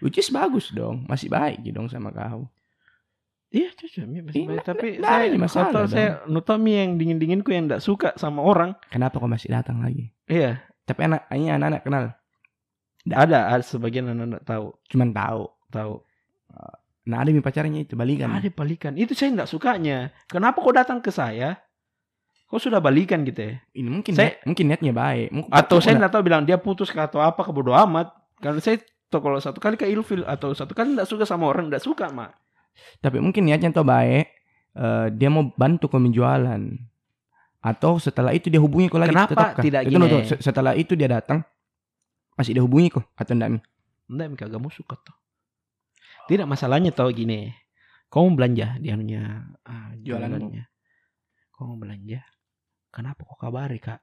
which 0.00 0.16
is 0.16 0.28
bagus 0.28 0.72
dong 0.72 1.04
masih 1.04 1.28
baik 1.28 1.60
gitu 1.60 1.76
dong 1.76 1.88
sama 1.88 2.08
kau 2.10 2.48
Iya 3.50 3.74
cocok 3.74 4.04
mi 4.06 4.22
masih 4.22 4.38
Iya, 4.38 4.48
baik. 4.48 4.62
Tapi 4.62 4.86
nggak 4.96 5.10
ada 5.10 5.18
saya 5.26 5.36
masalah 5.36 5.66
masalah 5.66 5.88
saya 5.90 6.08
Nutomi 6.24 6.72
yang 6.72 6.90
dingin 6.96 7.18
dinginku 7.18 7.50
yang 7.50 7.66
tidak 7.66 7.82
suka 7.82 8.08
sama 8.14 8.40
orang. 8.40 8.78
kenapa 8.88 9.18
kau 9.18 9.26
masih 9.26 9.50
datang 9.50 9.82
lagi 9.82 10.12
Iya, 10.24 10.62
tapi 10.84 11.00
anak 11.04 11.26
ini 11.32 11.50
anak-anak 11.50 11.82
kenal 11.82 12.04
ada 13.10 13.38
ada 13.48 13.64
sebagian 13.64 14.06
anak-anak 14.06 14.44
tahu 14.44 14.76
cuman 14.86 15.08
tahu 15.10 15.42
tahu. 15.68 15.94
Nah 17.10 17.18
ada 17.18 17.28
mi 17.28 17.40
pacarnya 17.40 17.80
itu 17.80 17.92
balikan 17.92 18.30
Ada 18.30 18.48
balikan. 18.48 18.94
Itu 18.94 19.12
saya 19.12 19.34
tidak 19.34 19.48
sukanya. 19.48 19.98
Kenapa 20.24 20.56
kau 20.56 20.70
datang 20.70 20.98
ke 20.98 21.10
saya? 21.10 21.58
Kau 22.46 22.56
sudah 22.56 22.78
balikan 22.78 23.22
gitu 23.22 23.42
ya? 23.44 23.54
ini 23.72 23.88
mungkin 23.88 24.10
Saya- 24.12 24.32
niat- 24.32 24.42
mungkin 24.44 24.64
niatnya 24.66 24.92
baik 24.92 25.28
Mungkin- 25.30 25.50
Atau 25.52 25.78
saya 25.78 25.94
tidak 25.96 26.10
tahu 26.10 26.22
bilang 26.22 26.42
dia 26.42 26.56
putus 26.56 26.88
ke 26.88 26.98
atau 26.98 27.18
apa 27.18 27.40
kebodoh 27.40 27.74
amat. 27.76 28.10
Karena 28.36 28.58
saya 28.58 28.78
tuh 29.06 29.18
kalau 29.18 29.36
satu 29.36 29.58
kali 29.58 29.74
ke 29.74 29.84
ilfil 29.84 30.22
atau 30.24 30.50
satu 30.50 30.70
kali 30.70 30.94
tidak 30.94 31.04
suka 31.04 31.22
sama 31.24 31.44
orang 31.44 31.66
tidak 31.66 31.82
suka 31.84 32.06
mak. 32.08 32.30
tapi 32.96 33.18
mungkin 33.18 33.44
niatnya 33.44 33.70
tuh 33.70 33.82
baik 33.82 34.30
eh, 34.72 35.06
dia 35.12 35.28
mau 35.28 35.50
bantu 35.52 35.86
kau 35.86 35.98
menjualan 35.98 36.62
atau 37.60 37.98
setelah 37.98 38.30
itu 38.30 38.46
dia 38.46 38.56
hubungi 38.56 38.88
kau 38.88 38.96
lagi 38.96 39.10
Kenapa 39.10 39.30
tetap 39.30 39.48
kah? 39.52 39.60
tidak 39.60 39.82
Itu, 39.84 39.90
gini? 39.92 40.06
tuh, 40.08 40.22
setelah 40.38 40.72
itu 40.72 40.92
dia 40.94 41.06
datang 41.06 41.42
masih 42.32 42.52
dia 42.52 42.62
hubungi 42.62 42.88
kok 42.88 43.04
atau 43.12 43.32
enggak 43.32 43.50
mi 43.50 43.58
Enggak, 44.08 44.26
Mika 44.28 44.46
kamu 44.48 44.70
suka. 44.70 44.96
Tidak 46.30 46.46
masalahnya 46.46 46.90
tahu 46.90 47.10
gini. 47.10 47.50
Kau 48.06 48.22
mau 48.24 48.34
belanja 48.36 48.78
di 48.78 48.88
anunya 48.88 49.22
ah, 49.60 49.90
jualannya. 49.96 50.62
Kau 51.50 51.66
mau 51.66 51.76
belanja. 51.76 52.22
Kenapa 52.88 53.22
kau 53.24 53.34
kabari 53.34 53.78
kak? 53.78 53.98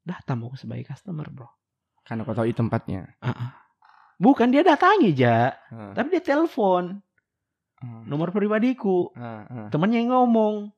Datang 0.00 0.40
mau 0.40 0.52
sebagai 0.54 0.86
customer 0.86 1.28
bro. 1.28 1.48
karena 2.00 2.22
kau 2.22 2.32
tahu 2.32 2.46
itu 2.46 2.54
tempatnya 2.56 3.18
Ah, 3.18 3.34
ah. 3.34 3.50
Bukan 4.16 4.48
dia 4.48 4.62
datangi 4.62 5.10
ja, 5.10 5.50
Ah, 5.66 5.90
tapi 5.90 6.08
dia 6.08 6.22
telepon 6.22 7.02
ah, 7.76 8.02
nomor 8.04 8.30
pribadiku. 8.30 9.10
ah, 9.12 9.42
ah. 9.42 9.66
Temannya 9.68 10.00
yang 10.00 10.14
ngomong 10.14 10.70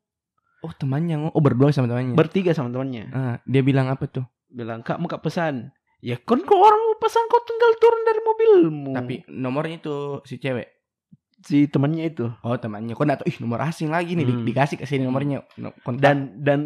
oh 0.58 0.72
temannya 0.74 1.20
ngo- 1.20 1.30
oh 1.30 1.38
berdua 1.38 1.68
sama 1.68 1.84
temannya 1.86 2.16
bertiga 2.16 2.50
sama 2.50 2.72
temannya. 2.72 3.04
Ah, 3.10 3.36
dia 3.44 3.60
bilang 3.60 3.86
apa 3.86 4.08
tuh 4.08 4.24
Bilang 4.46 4.80
kak 4.80 4.96
mau 4.96 5.06
kak 5.06 5.20
pesan. 5.20 5.68
Ya 6.00 6.16
kan 6.16 6.40
kau 6.40 6.56
orang 6.56 6.80
mau 6.80 6.96
pesan 6.96 7.26
kau 7.26 7.42
tinggal 7.42 7.70
turun 7.76 8.02
dari 8.02 8.20
mobilmu. 8.22 8.92
tapi 8.94 9.14
nomornya 9.28 9.76
itu 9.76 9.96
si 10.24 10.38
cewek 10.38 10.77
si 11.40 11.66
temannya 11.66 12.04
itu. 12.06 12.26
Oh 12.40 12.54
temannya. 12.54 12.92
Kok 12.92 13.02
nggak 13.02 13.18
tahu? 13.22 13.28
Ih 13.28 13.36
nomor 13.38 13.60
asing 13.62 13.88
lagi 13.88 14.12
nih. 14.12 14.24
Di- 14.24 14.34
Hmm. 14.34 14.46
dikasih 14.46 14.76
ke 14.76 14.84
sini 14.84 15.02
nomornya. 15.02 15.44
Kontak. 15.80 16.00
dan 16.00 16.16
dan 16.36 16.58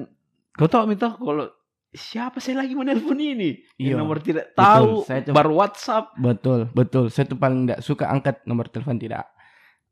kau 0.52 0.66
tahu 0.66 0.84
minta 0.86 1.12
kalau 1.14 1.48
siapa 1.88 2.38
saya 2.38 2.60
lagi 2.60 2.72
menelpon 2.72 3.16
ini? 3.16 3.60
Iya. 3.76 3.96
Nomor 3.96 4.18
tidak 4.18 4.52
Betul, 4.52 4.64
tahu 4.64 4.88
saya 5.04 5.20
tuh- 5.22 5.32
baru 5.32 5.52
WhatsApp. 5.54 6.04
Betul 6.16 6.60
betul. 6.70 7.08
Saya 7.08 7.24
tuh 7.26 7.36
paling 7.36 7.66
nggak 7.66 7.80
suka 7.80 8.06
angkat 8.06 8.40
nomor 8.44 8.66
telepon 8.66 8.96
tidak. 8.96 9.28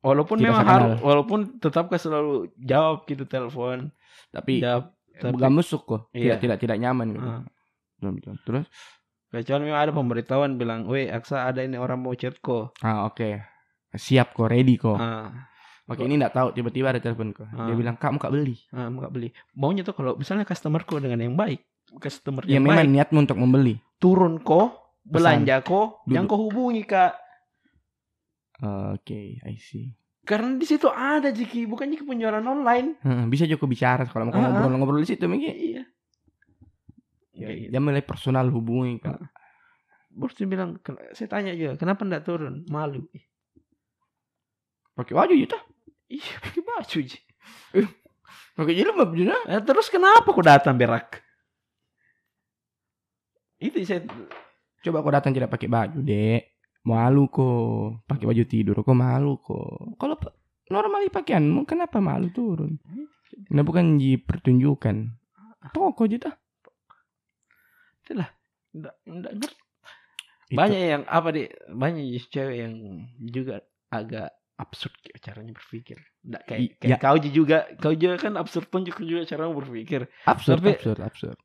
Walaupun 0.00 0.40
Tidak 0.40 0.48
memang 0.48 0.64
harus 0.64 0.96
walaupun 0.98 1.60
tetap 1.60 1.92
selalu 1.92 2.48
jawab 2.56 3.04
gitu 3.04 3.24
telepon. 3.24 3.92
Tapi 4.30 4.64
jawab 4.64 4.96
tapi 5.12 5.32
bukan 5.36 5.52
musuk 5.52 5.82
kok. 5.84 6.02
Iya. 6.10 6.40
tidak 6.40 6.56
tidak 6.56 6.58
tidak 6.58 6.76
nyaman 6.80 7.06
gitu. 7.12 7.28
Betul, 7.94 8.10
betul. 8.16 8.34
terus? 8.42 8.66
Kecuali 9.30 9.62
memang 9.62 9.82
ada 9.82 9.92
pemberitahuan 9.92 10.56
bilang 10.56 10.88
weh 10.88 11.06
Aksa 11.06 11.44
ada 11.44 11.60
ini 11.60 11.76
orang 11.76 12.00
mau 12.00 12.10
chat 12.12 12.40
kok. 12.40 12.72
Ah 12.80 13.04
oke 13.04 13.44
siap 13.92 14.32
kok 14.32 14.46
ready 14.46 14.74
kok. 14.74 14.94
Ah. 14.94 15.48
Oke 15.84 16.06
ini 16.06 16.14
nggak 16.16 16.30
tahu 16.30 16.48
tiba-tiba 16.54 16.94
ada 16.94 17.02
telepon 17.02 17.34
kok. 17.34 17.50
Dia 17.50 17.66
Ah. 17.66 17.74
bilang 17.74 17.98
kamu 17.98 18.16
kak 18.16 18.30
beli? 18.30 18.54
Ah, 18.70 18.86
mau 18.86 19.02
nggak 19.02 19.10
beli. 19.10 19.28
Maunya 19.52 19.82
tuh 19.82 19.92
kalau 19.92 20.14
misalnya 20.14 20.44
customerku 20.44 20.98
dengan 20.98 21.18
yang 21.18 21.34
baik 21.34 21.66
customer 21.98 22.46
ya 22.46 22.54
yang 22.54 22.62
memang 22.62 22.86
baik 22.86 22.94
niatmu 22.94 23.18
untuk 23.20 23.34
membeli. 23.34 23.74
turun 23.98 24.38
kok 24.40 24.94
belanja 25.02 25.58
kok 25.60 26.06
yang 26.06 26.24
kau 26.24 26.46
hubungi 26.46 26.86
kak. 26.86 27.18
Oke 28.94 29.40
I 29.40 29.56
see. 29.56 29.90
Karena 30.20 30.54
di 30.54 30.62
situ 30.62 30.86
ada 30.86 31.32
Jiki 31.32 31.66
bukannya 31.66 31.96
ke 31.96 32.06
penjualan 32.06 32.38
online. 32.40 33.00
Hmm, 33.02 33.26
bisa 33.26 33.42
juga 33.44 33.66
bicara 33.66 34.06
kalau 34.06 34.28
mau 34.28 34.36
ngobrol-ngobrol 34.36 35.02
di 35.02 35.08
situ 35.08 35.26
mungkin 35.26 35.50
iya. 35.50 35.82
Ya, 37.32 37.48
gitu. 37.50 37.72
dia 37.72 37.80
mulai 37.80 38.04
personal 38.04 38.46
hubungi 38.46 39.00
kak. 39.00 39.16
Bos 40.12 40.36
dia 40.36 40.44
bilang, 40.44 40.76
"Ken- 40.78 41.00
saya 41.10 41.26
tanya 41.26 41.56
juga, 41.56 41.74
kenapa 41.74 42.04
enggak 42.04 42.22
turun? 42.22 42.68
Malu. 42.68 43.08
Pakai 45.00 45.14
baju 45.16 45.32
gitu 45.32 45.56
Iya, 46.10 46.32
pakai 46.42 46.62
baju. 46.66 46.98
Ji. 47.06 47.18
pakai 48.58 48.74
jilbab 48.76 49.10
juga 49.16 49.38
Eh, 49.48 49.62
terus 49.64 49.88
kenapa 49.88 50.26
kau 50.28 50.44
datang 50.44 50.76
berak? 50.76 51.22
Itu 53.56 53.80
saya 53.86 54.04
coba 54.84 55.00
kau 55.00 55.12
datang 55.12 55.32
tidak 55.32 55.52
pakai 55.52 55.68
baju 55.68 56.00
dek 56.00 56.56
malu 56.80 57.28
kok 57.28 58.08
pakai 58.08 58.24
baju 58.24 58.42
tidur 58.48 58.80
kok 58.80 58.96
malu 58.96 59.36
kok 59.36 60.00
kalau 60.00 60.16
normali 60.72 61.12
pakaianmu 61.12 61.68
kenapa 61.68 62.00
malu 62.00 62.32
turun 62.32 62.80
Nah 63.50 63.62
bukan 63.62 63.98
di 63.98 64.18
pertunjukan. 64.18 64.96
Toko 65.70 66.06
aja 66.06 66.16
dah. 66.18 66.34
Itulah. 68.04 68.28
Nggak, 68.74 68.94
nggak 69.06 69.32
ngerti. 69.38 69.56
Itu. 70.50 70.58
Banyak 70.58 70.82
yang 70.82 71.02
apa 71.06 71.28
deh? 71.30 71.48
Banyak 71.70 72.04
cewek 72.26 72.56
yang 72.58 72.74
juga 73.22 73.62
agak 73.90 74.34
absurd 74.60 74.92
kayak 75.00 75.18
caranya 75.24 75.52
berpikir. 75.56 75.96
Nggak 76.20 76.42
kayak, 76.44 76.60
kayak 76.76 76.90
ya. 76.92 76.96
kau 77.00 77.16
juga, 77.16 77.58
kau 77.80 77.94
juga 77.96 78.20
kan 78.20 78.36
absurd 78.36 78.68
pun 78.68 78.84
juga, 78.84 79.00
juga 79.00 79.22
cara 79.24 79.48
berpikir. 79.48 80.04
absurd, 80.28 80.60
Tapi- 80.60 80.76
absurd, 80.76 81.00
absurd. 81.00 81.38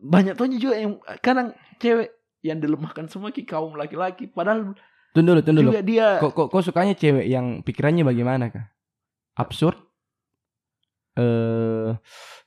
Banyak 0.00 0.40
tuh 0.40 0.48
juga 0.56 0.80
yang 0.80 0.96
kadang 1.20 1.52
cewek 1.76 2.08
yang 2.40 2.56
dilemahkan 2.56 3.12
semua 3.12 3.28
ki 3.28 3.44
kaum 3.44 3.76
laki-laki 3.76 4.24
padahal 4.26 4.72
Tunggu 5.12 5.36
dulu, 5.36 5.40
tunggu 5.44 5.60
dulu. 5.60 5.70
juga 5.72 5.82
dia 5.84 6.06
Kok, 6.20 6.32
kok, 6.32 6.46
kok 6.52 6.62
sukanya 6.64 6.96
cewek 6.96 7.28
yang 7.28 7.60
pikirannya 7.60 8.04
bagaimana 8.04 8.48
kah? 8.48 8.72
Absurd? 9.36 9.76
Eh, 11.16 11.90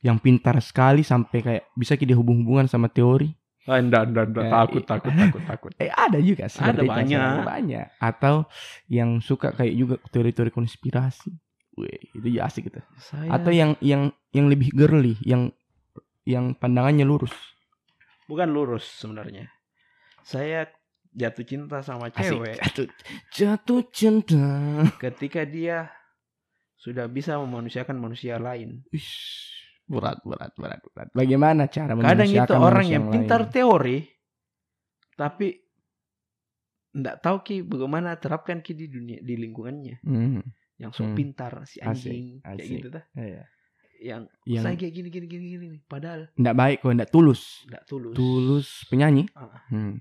yang 0.05 0.22
pintar 0.22 0.62
sekali 0.62 1.01
sampai 1.01 1.38
kayak 1.41 1.64
bisa 1.74 1.97
kita 1.97 2.14
hubung-hubungan 2.14 2.70
sama 2.70 2.86
teori. 2.86 3.34
Enggak, 3.66 4.03
enggak, 4.10 4.26
enggak. 4.32 4.43
Eh, 4.45 4.51
takut, 4.51 4.84
takut, 4.84 5.12
takut, 5.14 5.43
takut. 5.45 5.72
Eh 5.84 5.89
ada 5.89 6.18
juga 6.18 6.47
seperti 6.47 6.80
Ada 6.80 6.82
banyak. 6.86 7.36
banyak. 7.43 7.86
Atau 7.99 8.47
yang 8.88 9.20
suka 9.20 9.51
kayak 9.51 9.76
juga 9.76 9.95
teori-teori 10.10 10.49
konspirasi. 10.49 11.30
Wih, 11.76 11.99
itu 12.12 12.28
ya 12.30 12.47
asik 12.47 12.68
gitu. 12.68 12.80
Saya 12.97 13.30
Atau 13.30 13.51
yang 13.51 13.76
yang 13.80 14.10
yang 14.32 14.47
lebih 14.47 14.72
girly, 14.72 15.16
yang 15.22 15.51
yang 16.24 16.53
pandangannya 16.53 17.03
lurus. 17.03 17.34
bukan 18.26 18.45
lurus 18.47 18.86
sebenarnya. 18.86 19.49
Saya 20.22 20.70
jatuh 21.10 21.41
cinta 21.41 21.82
sama 21.82 22.14
Asik. 22.14 22.22
cewek 22.38 22.57
Jatuh, 22.62 22.88
jatuh 23.34 23.82
cinta. 23.89 24.45
ketika 25.01 25.41
dia 25.41 25.89
sudah 26.76 27.05
bisa 27.05 27.36
memanusiakan 27.36 27.97
manusia 27.97 28.38
lain. 28.38 28.86
Ish, 28.89 29.59
berat, 29.90 30.22
berat, 30.22 30.54
berat, 30.54 30.82
berat. 30.86 31.10
Bagaimana 31.12 31.66
cara 31.66 31.98
Kadang 31.98 32.30
itu 32.30 32.54
orang 32.54 32.88
yang 32.88 33.04
lain? 33.04 33.14
pintar 33.20 33.50
teori, 33.50 34.06
tapi 35.14 35.58
nggak 36.90 37.18
tahu 37.20 37.38
ki 37.42 37.56
bagaimana 37.64 38.16
terapkan 38.16 38.62
ki 38.62 38.74
di 38.74 38.86
dunia 38.86 39.18
di 39.20 39.34
lingkungannya. 39.36 40.02
Hmm, 40.02 40.42
Yang 40.78 40.92
sok 40.96 41.06
Hmm. 41.06 41.18
pintar 41.18 41.54
si 41.66 41.78
Asik, 41.78 41.86
anjing 41.86 42.26
kayak 42.40 42.56
asik. 42.56 42.72
gitu 42.72 42.88
dah. 42.90 43.04
iya. 43.14 43.44
Yang, 44.00 44.22
Yang 44.48 44.64
saya 44.64 44.76
kayak 44.78 44.94
gini 44.96 45.08
gini 45.10 45.26
gini 45.28 45.46
gini 45.52 45.78
padahal 45.84 46.32
nggak 46.34 46.56
baik 46.56 46.78
kok, 46.80 46.94
nggak 46.96 47.12
tulus. 47.12 47.42
nggak 47.68 47.84
tulus. 47.84 48.16
Tulus 48.16 48.68
penyanyi. 48.88 49.28
Ah. 49.34 49.60
Hmm, 49.68 50.00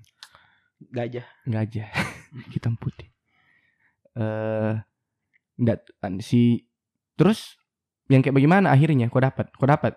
Gajah. 0.79 1.27
gajah 1.45 1.91
hitam 2.55 2.79
putih. 2.79 3.11
Eh, 4.15 4.75
nggak 5.57 5.79
si 6.21 6.63
terus 7.15 7.59
yang 8.09 8.21
kayak 8.21 8.35
bagaimana 8.35 8.69
akhirnya? 8.69 9.07
Kau 9.09 9.21
dapat, 9.21 9.53
kau 9.53 9.65
dapat 9.65 9.97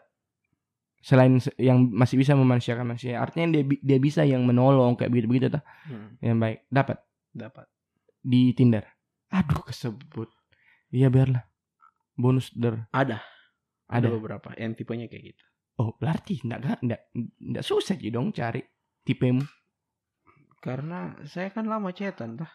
selain 0.99 1.39
se- 1.39 1.55
yang 1.57 1.89
masih 1.89 2.15
bisa 2.15 2.37
memanusiakan 2.37 2.85
manusia, 2.85 3.17
artinya 3.17 3.57
dia 3.57 3.63
dia 3.65 3.97
bisa 3.97 4.21
yang 4.21 4.45
menolong 4.45 4.93
kayak 4.93 5.09
begitu 5.09 5.27
begitu 5.27 5.47
tuh 5.49 5.63
Hmm, 5.89 6.13
yang 6.21 6.37
baik 6.37 6.67
dapat 6.67 7.01
dapat. 7.31 7.65
di 8.21 8.53
Tinder. 8.53 8.85
Aduh 9.31 9.63
kesebut. 9.63 10.29
Iya 10.91 11.09
biarlah. 11.09 11.41
Bonus 12.13 12.53
der. 12.53 12.85
Ada. 12.91 13.17
Ada 13.89 14.05
Ada. 14.05 14.07
beberapa 14.11 14.53
yang 14.55 14.75
tipenya 14.75 15.07
kayak 15.07 15.33
gitu. 15.33 15.43
Oh 15.79 15.95
berarti 15.97 16.37
enggak 16.45 16.83
enggak 16.83 17.01
enggak 17.41 17.65
susah 17.65 17.97
sih 17.97 18.11
dong 18.11 18.29
cari 18.29 18.61
tipemu. 19.01 19.41
Karena 20.61 21.17
saya 21.25 21.49
kan 21.49 21.65
lama 21.65 21.89
chatan 21.89 22.37
tah. 22.37 22.51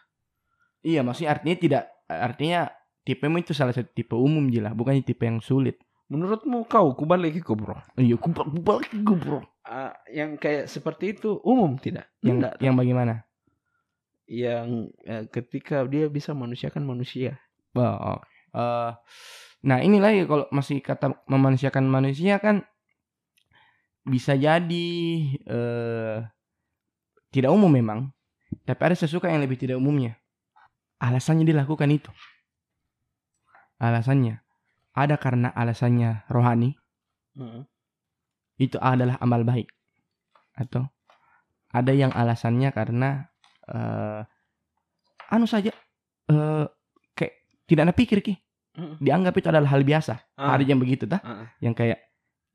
Iya 0.79 1.03
maksudnya 1.03 1.35
artinya 1.35 1.57
tidak 1.59 1.83
artinya 2.07 2.71
tipemu 3.07 3.39
itu 3.39 3.55
salah 3.55 3.71
satu 3.71 3.87
tipe 3.95 4.19
umum 4.19 4.51
jelas 4.51 4.75
bukan 4.75 4.99
tipe 4.99 5.23
yang 5.23 5.39
sulit. 5.39 5.79
Menurutmu 6.11 6.67
kau 6.67 6.91
kubalik 6.91 7.39
ke 7.39 7.53
bro? 7.55 7.79
Iya 7.95 8.19
kubal 8.19 8.51
kubal 8.51 8.83
bro. 9.15 9.39
Ah, 9.63 9.95
yang 10.11 10.35
kayak 10.35 10.67
seperti 10.67 11.15
itu 11.15 11.39
umum 11.43 11.79
tidak? 11.79 12.11
Yang 12.19 12.35
Enggak. 12.43 12.53
yang 12.63 12.75
bagaimana? 12.75 13.13
Yang 14.27 14.67
eh, 15.07 15.23
ketika 15.31 15.87
dia 15.87 16.11
bisa 16.11 16.35
manusiakan 16.35 16.83
manusia. 16.83 17.39
Oh, 17.75 18.19
oke. 18.19 18.27
Eh, 18.55 18.91
nah 19.63 19.79
ini 19.83 19.99
lagi 19.99 20.23
kalau 20.27 20.47
masih 20.51 20.79
kata 20.79 21.23
memanusiakan 21.27 21.83
manusia 21.87 22.39
kan 22.39 22.63
bisa 24.07 24.39
jadi 24.39 24.87
eh 25.43 26.17
tidak 27.27 27.51
umum 27.51 27.67
memang, 27.67 27.99
tapi 28.63 28.79
ada 28.79 28.95
sesuka 28.95 29.27
yang 29.27 29.43
lebih 29.43 29.59
tidak 29.59 29.75
umumnya. 29.75 30.15
Alasannya 31.03 31.43
dilakukan 31.43 31.91
itu. 31.91 32.07
Alasannya 33.77 34.41
ada 34.97 35.15
karena 35.21 35.53
alasannya 35.53 36.25
rohani, 36.33 36.73
Hmm. 37.37 37.69
itu 38.57 38.81
adalah 38.81 39.21
amal 39.21 39.45
baik. 39.45 39.69
Atau 40.57 40.89
ada 41.69 41.93
yang 41.93 42.09
alasannya 42.09 42.73
karena 42.73 43.29
eh 43.69 44.21
anu 45.29 45.45
saja 45.45 45.69
eh 46.31 46.65
kayak 47.13 47.33
tidak 47.69 47.83
ada 47.85 47.93
pikir 47.93 48.19
ki 48.25 48.33
Hmm. 48.77 48.97
dianggap 49.01 49.33
itu 49.37 49.47
adalah 49.49 49.69
hal 49.69 49.81
biasa. 49.85 50.37
Ah. 50.37 50.53
Ada 50.57 50.65
yang 50.65 50.81
begitu 50.81 51.05
tah? 51.09 51.21
Ah. 51.21 51.49
Yang 51.61 51.75
kayak 51.81 51.99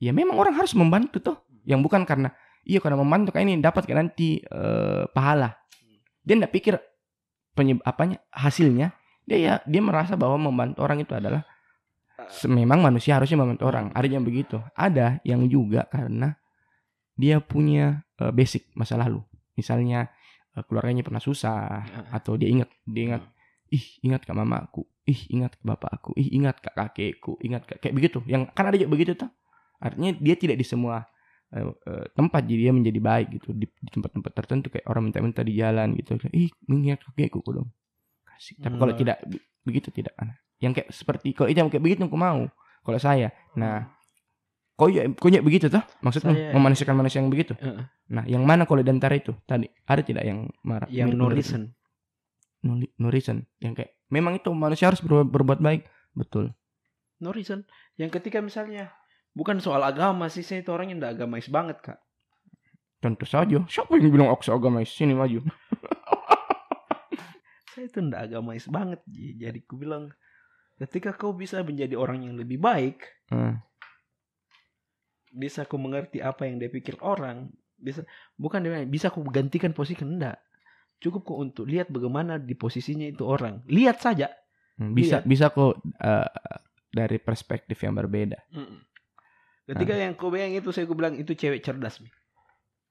ya 0.02 0.10
memang 0.10 0.38
orang 0.38 0.54
harus 0.58 0.74
membantu 0.74 1.22
tuh. 1.22 1.36
Yang 1.62 1.86
bukan 1.86 2.02
karena 2.02 2.34
iya 2.66 2.82
karena 2.82 2.98
membantu 2.98 3.30
kayak 3.34 3.46
ini 3.46 3.62
dapat 3.62 3.86
kan 3.86 4.02
nanti 4.02 4.42
eh, 4.42 5.06
pahala. 5.14 5.54
Dia 6.26 6.34
tidak 6.38 6.50
pikir 6.54 6.74
penyeb 7.54 7.78
apanya 7.86 8.18
hasilnya. 8.34 8.94
Dia 9.28 9.38
ya 9.38 9.54
dia 9.64 9.82
merasa 9.82 10.18
bahwa 10.18 10.38
membantu 10.50 10.82
orang 10.82 11.02
itu 11.02 11.14
adalah 11.14 11.42
se- 12.28 12.50
memang 12.50 12.82
manusia 12.82 13.16
harusnya 13.18 13.38
membantu 13.40 13.64
orang. 13.70 13.90
Ada 13.94 14.06
yang 14.08 14.24
begitu. 14.26 14.58
Ada 14.74 15.22
yang 15.22 15.46
juga 15.46 15.86
karena 15.88 16.34
dia 17.14 17.38
punya 17.42 18.02
eh, 18.20 18.32
basic 18.32 18.72
masa 18.74 18.96
lalu. 18.98 19.20
Misalnya 19.54 20.08
eh, 20.56 20.62
keluarganya 20.66 21.04
pernah 21.06 21.22
susah 21.22 21.84
Ah. 21.86 22.18
atau 22.18 22.36
dia 22.40 22.48
ingat 22.50 22.68
dia 22.88 23.02
ingat 23.14 23.22
ih 23.72 23.84
ingat 24.04 24.28
ke 24.28 24.32
mamaku, 24.36 24.84
ih 25.08 25.20
ingat 25.32 25.56
ke 25.56 25.64
bapakku, 25.64 26.12
ih 26.20 26.28
ingat 26.36 26.60
ke 26.60 26.70
kakekku, 26.76 27.40
ingat 27.40 27.62
ke 27.64 27.74
kayak 27.80 27.94
begitu. 27.96 28.18
Yang 28.28 28.52
kan 28.52 28.68
ada 28.68 28.76
juga 28.76 28.90
begitu 28.92 29.12
tuh. 29.16 29.30
Artinya 29.80 30.12
dia 30.20 30.34
tidak 30.38 30.56
di 30.60 30.66
semua 30.68 31.04
eh, 31.52 31.68
tempat 32.12 32.42
jadi 32.44 32.68
dia 32.68 32.72
menjadi 32.74 33.00
baik 33.00 33.26
gitu 33.40 33.50
di, 33.56 33.66
di 33.68 33.90
tempat-tempat 33.92 34.32
tertentu 34.36 34.66
kayak 34.72 34.86
orang 34.88 35.08
minta-minta 35.10 35.40
di 35.44 35.56
jalan 35.56 35.96
gitu. 35.96 36.16
Ih 36.32 36.52
mengingat 36.68 37.00
kakekku 37.06 37.40
aku 37.44 37.50
dong. 37.62 37.68
Kasih. 38.42 38.58
Tapi 38.58 38.74
kalau 38.74 38.90
Hmm. 38.90 39.00
tidak 39.00 39.18
be- 39.22 39.38
begitu 39.62 39.94
tidak 39.94 40.10
Ana. 40.18 40.34
Yang 40.58 40.72
kayak 40.74 40.88
seperti 40.90 41.28
kalau 41.30 41.46
itu 41.46 41.58
yang 41.58 41.70
kayak 41.70 41.78
begitu 41.80 42.02
aku 42.02 42.18
mau. 42.18 42.50
Kalau 42.82 42.98
saya, 42.98 43.30
nah 43.54 43.86
kau 44.74 44.90
ya 44.90 45.06
kau 45.14 45.30
ya 45.30 45.38
begitu 45.38 45.70
tuh 45.70 45.78
maksudnya 46.02 46.34
Saya- 46.34 46.50
memanusiakan 46.50 46.96
manusia 46.98 47.22
yang 47.22 47.30
begitu. 47.30 47.54
Nah, 48.10 48.26
yang 48.26 48.42
mana 48.42 48.66
kalau 48.66 48.82
di 48.82 48.90
antara 48.90 49.14
itu 49.14 49.30
tadi 49.42 49.70
ada 49.86 50.02
tidak 50.02 50.26
yang 50.26 50.50
marah? 50.60 50.90
yang 50.90 51.14
no 51.14 51.30
mirip- 51.30 51.38
reason. 51.38 51.62
no, 52.62 52.78
reason 53.08 53.46
yang 53.58 53.74
kayak 53.74 53.94
memang 54.06 54.34
itu 54.36 54.50
manusia 54.50 54.86
harus 54.86 54.98
berbuat, 54.98 55.30
berbuat 55.30 55.58
baik 55.58 55.82
betul 56.12 56.50
No 57.18 57.30
reason. 57.30 57.62
Yang 57.94 58.18
ketika 58.18 58.42
misalnya 58.42 58.90
bukan 59.30 59.62
soal 59.62 59.78
agama 59.80 60.26
sih 60.26 60.42
saya 60.42 60.58
itu 60.58 60.70
orang 60.70 60.90
yang 60.90 60.98
tidak 60.98 61.14
agamais 61.16 61.46
banget 61.46 61.78
kak. 61.80 61.98
tentu 62.98 63.26
saja 63.26 63.58
siapa 63.66 63.94
yang 63.94 64.10
bilang 64.10 64.30
aku 64.30 64.46
agama 64.48 64.78
sini 64.82 65.10
maju 65.10 65.42
Saya 67.72 67.88
itu 67.88 67.98
tidak 67.98 68.28
agamais 68.28 68.68
banget. 68.68 69.00
Ji. 69.08 69.40
Jadi 69.40 69.64
ku 69.64 69.80
bilang 69.80 70.12
ketika 70.76 71.16
kau 71.16 71.32
bisa 71.32 71.64
menjadi 71.64 71.96
orang 71.96 72.28
yang 72.28 72.34
lebih 72.36 72.60
baik, 72.60 73.00
Hmm, 73.32 73.56
bisa 75.32 75.64
ku 75.64 75.80
mengerti 75.80 76.20
apa 76.20 76.44
yang 76.44 76.60
dia 76.60 76.68
pikir 76.68 77.00
orang, 77.00 77.48
bisa 77.80 78.04
bukan 78.36 78.60
dia 78.60 78.84
bisa 78.84 79.08
ku 79.08 79.24
gantikan 79.24 79.72
posisi 79.72 80.04
enggak. 80.04 80.36
Cukup 81.00 81.24
kok 81.26 81.38
untuk 81.40 81.64
lihat 81.66 81.88
bagaimana 81.88 82.36
di 82.38 82.52
posisinya 82.54 83.08
itu 83.08 83.24
orang. 83.26 83.64
Lihat 83.66 83.98
saja. 83.98 84.28
hmm, 84.76 84.92
bisa 84.92 85.20
Iya. 85.20 85.26
bisa 85.26 85.46
kok 85.52 85.80
eh, 86.00 86.28
dari 86.92 87.16
perspektif 87.16 87.76
yang 87.80 87.96
berbeda 87.96 88.36
Ketika 89.62 89.94
yang 89.94 90.12
kau 90.18 90.28
bilang 90.28 90.52
itu 90.52 90.68
saya 90.74 90.84
ku 90.84 90.92
bilang 90.92 91.14
itu 91.16 91.32
cewek 91.32 91.62
cerdas. 91.62 92.02
Mi. 92.02 92.10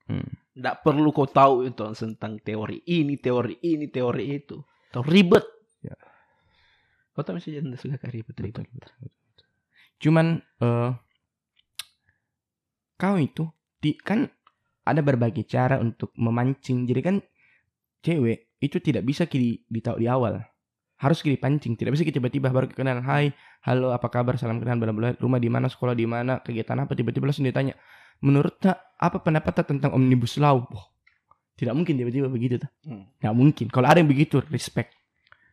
Hmm. 0.07 0.25
Nggak 0.55 0.81
perlu 0.81 1.11
kau 1.11 1.27
tahu 1.27 1.67
itu 1.67 1.83
tentang 1.93 2.39
teori 2.39 2.81
ini, 2.87 3.19
teori 3.19 3.59
ini, 3.61 3.91
teori 3.91 4.25
itu. 4.31 4.57
Tahu 4.91 5.03
ribet. 5.07 5.45
Ya. 5.79 5.95
Kau 7.15 7.23
tahu 7.23 7.39
misalnya 7.39 7.75
tidak 7.75 7.79
suka 7.79 7.95
kayak 7.99 8.13
ribet 8.15 8.35
ribet. 8.39 8.65
cuman 10.01 10.41
eh 10.41 10.91
kau 12.97 13.17
itu 13.21 13.45
di, 13.81 13.97
kan 13.97 14.29
ada 14.85 15.01
berbagai 15.01 15.45
cara 15.47 15.77
untuk 15.81 16.13
memancing. 16.17 16.85
Jadi 16.85 17.01
kan 17.01 17.15
cewek 18.01 18.57
itu 18.61 18.77
tidak 18.81 19.05
bisa 19.05 19.25
kiri 19.25 19.65
ditahu 19.65 19.97
di 19.97 20.07
awal. 20.09 20.41
Harus 21.01 21.25
kiri 21.25 21.37
pancing. 21.37 21.73
Tidak 21.73 21.89
bisa 21.89 22.05
kita 22.05 22.21
tiba-tiba 22.21 22.53
baru 22.53 22.69
kenalan 22.69 23.01
hai 23.05 23.33
halo 23.65 23.89
apa 23.89 24.05
kabar? 24.09 24.37
Salam 24.37 24.61
kenal 24.61 24.77
bla 24.77 24.93
bla. 24.93 25.09
Rumah 25.17 25.39
di 25.41 25.49
mana? 25.49 25.65
Sekolah 25.65 25.97
di 25.97 26.05
mana? 26.05 26.45
Kegiatan 26.45 26.77
apa? 26.77 26.93
Tiba-tiba 26.93 27.25
langsung 27.25 27.45
ditanya. 27.45 27.73
Menurut 28.21 28.61
tak 28.61 28.93
apa 29.01 29.17
pendapat 29.17 29.53
tak 29.63 29.73
tentang 29.73 29.97
omnibus 29.97 30.37
law? 30.37 30.61
Wah, 30.69 30.85
tidak 31.61 31.77
mungkin 31.77 31.93
tiba-tiba 31.93 32.25
begitu 32.25 32.57
tak 32.57 32.73
Hmm. 32.81 33.05
nggak 33.21 33.35
mungkin. 33.37 33.65
Kalau 33.69 33.85
ada 33.85 34.01
yang 34.01 34.09
begitu 34.09 34.41
respect. 34.49 34.97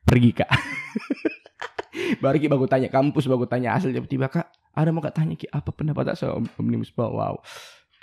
Pergi 0.08 0.32
kak. 0.32 0.48
Baru 2.24 2.40
kita 2.40 2.56
baru 2.56 2.70
tanya 2.70 2.88
kampus 2.88 3.28
baru 3.28 3.44
tanya 3.44 3.76
asal 3.76 3.92
tiba-tiba 3.92 4.32
kak 4.32 4.48
ada 4.72 4.88
mau 4.88 5.04
tanya 5.04 5.34
ki 5.34 5.50
apa 5.50 5.68
pendapat 5.74 6.16
soal 6.16 6.40
omnibus 6.56 6.94
law? 6.96 7.12
Wow. 7.12 7.34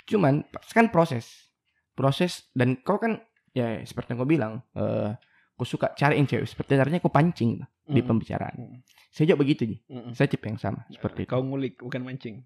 Cuman 0.06 0.46
kan 0.70 0.92
proses. 0.92 1.50
Proses 1.96 2.46
dan 2.52 2.78
kau 2.84 3.00
kan 3.00 3.18
ya 3.50 3.80
seperti 3.82 4.12
yang 4.14 4.18
kau 4.22 4.28
bilang 4.28 4.52
eh 4.76 5.10
kau 5.56 5.64
suka 5.66 5.96
cariin 5.96 6.28
cewek. 6.28 6.46
Seperti 6.46 6.76
caranya 6.76 7.00
kau 7.02 7.10
pancing 7.10 7.58
di 7.86 8.02
Mm. 8.02 8.06
pembicaraan. 8.06 8.54
Mm. 8.58 8.78
saya 9.10 9.32
juga 9.32 9.40
begitu 9.40 9.62
ji. 9.64 9.76
Mm-mm. 9.88 10.12
saya 10.12 10.28
tipe 10.28 10.44
yang 10.44 10.60
sama 10.60 10.84
seperti 10.92 11.24
itu. 11.24 11.30
Kau 11.32 11.40
ngulik 11.40 11.80
bukan 11.80 12.04
mancing. 12.04 12.44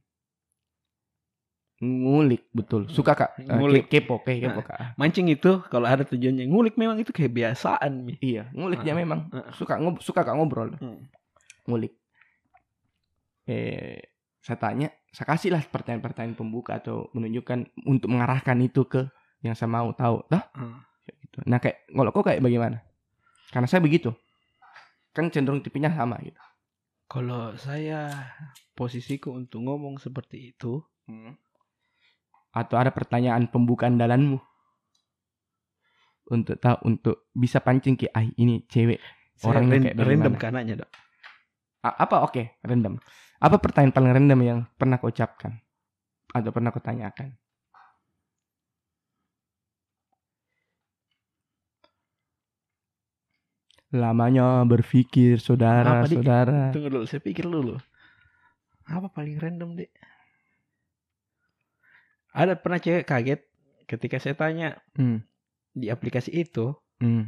Ngulik 1.80 2.44
betul 2.50 2.84
suka 2.86 3.16
kak 3.16 3.30
Eh, 3.38 3.48
Ngulik. 3.48 3.88
ke- 3.88 3.98
kepo 3.98 4.20
kayak 4.20 4.40
kepo 4.46 4.60
kak 4.62 4.92
Mancing 4.94 5.26
itu 5.28 5.64
kalau 5.66 5.84
ada 5.84 6.04
tujuannya 6.04 6.44
ngulik 6.44 6.76
memang 6.76 6.96
itu 6.96 7.08
kebiasaan 7.10 8.04
mi. 8.04 8.20
iya 8.20 8.52
ngulik 8.52 8.80
dia 8.80 8.92
Ah, 8.92 8.98
memang 8.98 9.20
ah. 9.30 9.48
suka 9.50 9.76
ngob 9.76 9.96
suka 9.98 10.20
kak 10.20 10.34
ngobrol 10.34 10.76
Hmm. 10.76 11.08
ngulik 11.64 11.96
eh 13.46 14.04
saya 14.38 14.56
tanya 14.56 14.88
saya 15.06 15.26
kasih 15.26 15.50
lah 15.50 15.62
pertanyaan-pertanyaan 15.62 16.32
pembuka 16.34 16.76
atau 16.76 17.08
menunjukkan 17.10 17.58
untuk 17.82 18.08
mengarahkan 18.08 18.56
itu 18.58 18.84
ke 18.84 19.08
yang 19.40 19.52
saya 19.52 19.68
mau 19.68 19.90
tahu 19.90 20.20
Ah. 20.28 20.44
Kayak 21.00 21.16
gitu. 21.18 21.38
nah 21.44 21.58
kayak 21.58 21.88
kalau 21.88 22.10
kok 22.10 22.24
kayak 22.24 22.40
bagaimana 22.40 22.78
karena 23.48 23.66
saya 23.66 23.80
begitu 23.80 24.12
kan 25.10 25.26
cenderung 25.26 25.58
tipenya 25.58 25.90
sama 25.90 26.20
gitu 26.20 26.36
Kalau 27.06 27.56
saya 27.56 28.06
posisiku 28.72 29.34
untuk 29.34 29.58
ngomong 29.60 29.98
seperti 29.98 30.54
itu, 30.54 30.78
atau 32.50 32.76
ada 32.78 32.90
pertanyaan 32.90 33.46
pembukaan 33.46 33.98
dalanmu? 33.98 34.38
Untuk 36.30 36.62
tahu 36.62 36.76
untuk 36.86 37.26
bisa 37.34 37.58
pancing 37.58 37.98
ki 37.98 38.06
ah 38.14 38.22
ini 38.22 38.62
cewek 38.70 39.02
ran- 39.42 39.66
kayak 39.66 39.98
random 39.98 40.34
kananya 40.38 40.74
dok. 40.84 40.90
A- 41.82 41.98
apa? 42.06 42.22
Oke 42.22 42.60
random. 42.62 43.00
Apa 43.40 43.56
pertanyaan 43.56 43.94
paling 43.96 44.12
random 44.14 44.40
yang 44.44 44.58
pernah 44.76 45.00
kau 45.00 45.08
ucapkan? 45.10 45.58
Atau 46.30 46.54
pernah 46.54 46.70
kau 46.70 46.78
tanyakan? 46.78 47.34
Lamanya 53.90 54.62
berpikir 54.62 55.42
saudara 55.42 56.06
Apa, 56.06 56.06
saudara 56.06 56.70
Tunggu 56.70 56.94
dulu, 56.94 57.04
saya 57.10 57.18
pikir 57.18 57.42
dulu. 57.42 57.74
Apa 58.86 59.10
paling 59.10 59.34
random 59.34 59.74
dek? 59.74 59.90
Ada 62.30 62.54
pernah 62.54 62.78
cewek 62.78 63.04
kaget 63.04 63.40
ketika 63.90 64.22
saya 64.22 64.38
tanya 64.38 64.68
hmm, 64.94 65.18
di 65.74 65.90
aplikasi 65.90 66.30
itu, 66.30 66.70
hmm. 67.02 67.26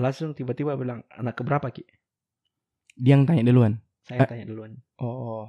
langsung 0.00 0.32
tiba-tiba 0.32 0.74
bilang 0.74 1.04
anak 1.12 1.38
keberapa 1.38 1.70
ki? 1.70 1.84
dia 3.00 3.16
yang 3.16 3.24
tanya 3.24 3.46
duluan 3.46 3.78
Saya 4.04 4.26
Eh. 4.26 4.28
tanya 4.28 4.44
duluan. 4.50 4.76
oh 5.00 5.48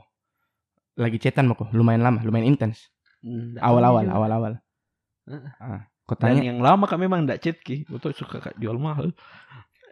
lagi 0.95 1.17
cetan 1.17 1.49
mau 1.49 1.57
kok 1.57 1.71
lumayan 1.73 2.03
lama 2.05 2.21
lumayan 2.21 2.51
intens 2.53 2.91
awal-awal 3.59 4.05
awal-awal 4.07 4.53
ah, 5.59 5.87
kau 6.05 6.15
Dan 6.15 6.37
tanya 6.37 6.41
yang 6.53 6.59
lama 6.61 6.85
kak 6.85 6.99
memang 7.01 7.23
nggak 7.25 7.39
chat 7.41 7.57
ki, 7.63 7.87
betul 7.87 8.11
suka 8.11 8.41
kak 8.43 8.55
jual 8.59 8.75
mahal. 8.75 9.15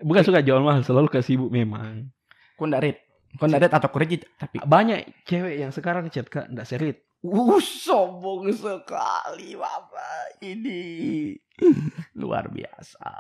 Bukan 0.04 0.24
suka 0.24 0.44
jual 0.44 0.60
mahal, 0.60 0.84
selalu 0.84 1.08
kasih 1.12 1.36
sibuk 1.40 1.52
memang. 1.52 2.12
kau 2.60 2.68
ndak 2.68 2.82
read 2.84 2.98
kau 3.38 3.46
ndak 3.46 3.62
read 3.68 3.74
atau 3.76 3.90
kredit 3.94 4.22
tapi 4.42 4.58
Banyak 4.64 5.28
cewek 5.28 5.62
yang 5.62 5.70
sekarang 5.70 6.10
chat 6.10 6.26
kak 6.26 6.50
nggak 6.50 6.66
serit. 6.66 7.06
Uh, 7.20 7.60
sombong 7.60 8.48
sekali 8.56 9.54
bapak 9.54 10.40
ini 10.42 11.36
luar 12.16 12.48
biasa. 12.48 13.12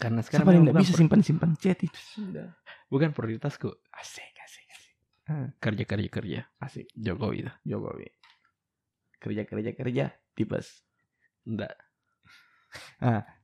Karena 0.00 0.22
sekarang 0.24 0.46
memang 0.46 0.64
nggak 0.72 0.80
bisa 0.86 0.94
simpan 0.96 1.20
simpan 1.20 1.52
chat 1.58 1.76
itu 1.82 1.98
sudah 2.16 2.54
bukan 2.88 3.10
prioritasku. 3.12 3.68
asik 3.98 4.32
asik 4.46 4.66
asik 4.72 4.94
Kerja 5.60 5.84
kerja 5.84 6.08
kerja. 6.08 6.40
asik 6.62 6.88
Jokowi 6.96 7.44
itu. 7.44 7.52
Jokowi 7.66 8.08
kerja 9.20 9.44
kerja 9.44 9.70
kerja 9.76 10.04
tipes. 10.32 10.80
Nggak. 11.44 11.74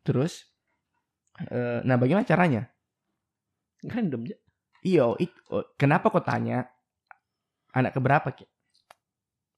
Terus, 0.00 0.46
eh, 1.50 1.82
nah 1.84 1.98
bagaimana 2.00 2.24
caranya? 2.24 2.70
Random 3.84 4.24
aja. 4.24 4.36
Iyo, 4.86 5.18
it, 5.18 5.34
oh, 5.50 5.66
kenapa 5.74 6.08
kau 6.08 6.22
tanya 6.22 6.70
anak 7.72 7.90
keberapa 7.90 8.30
ki? 8.30 8.46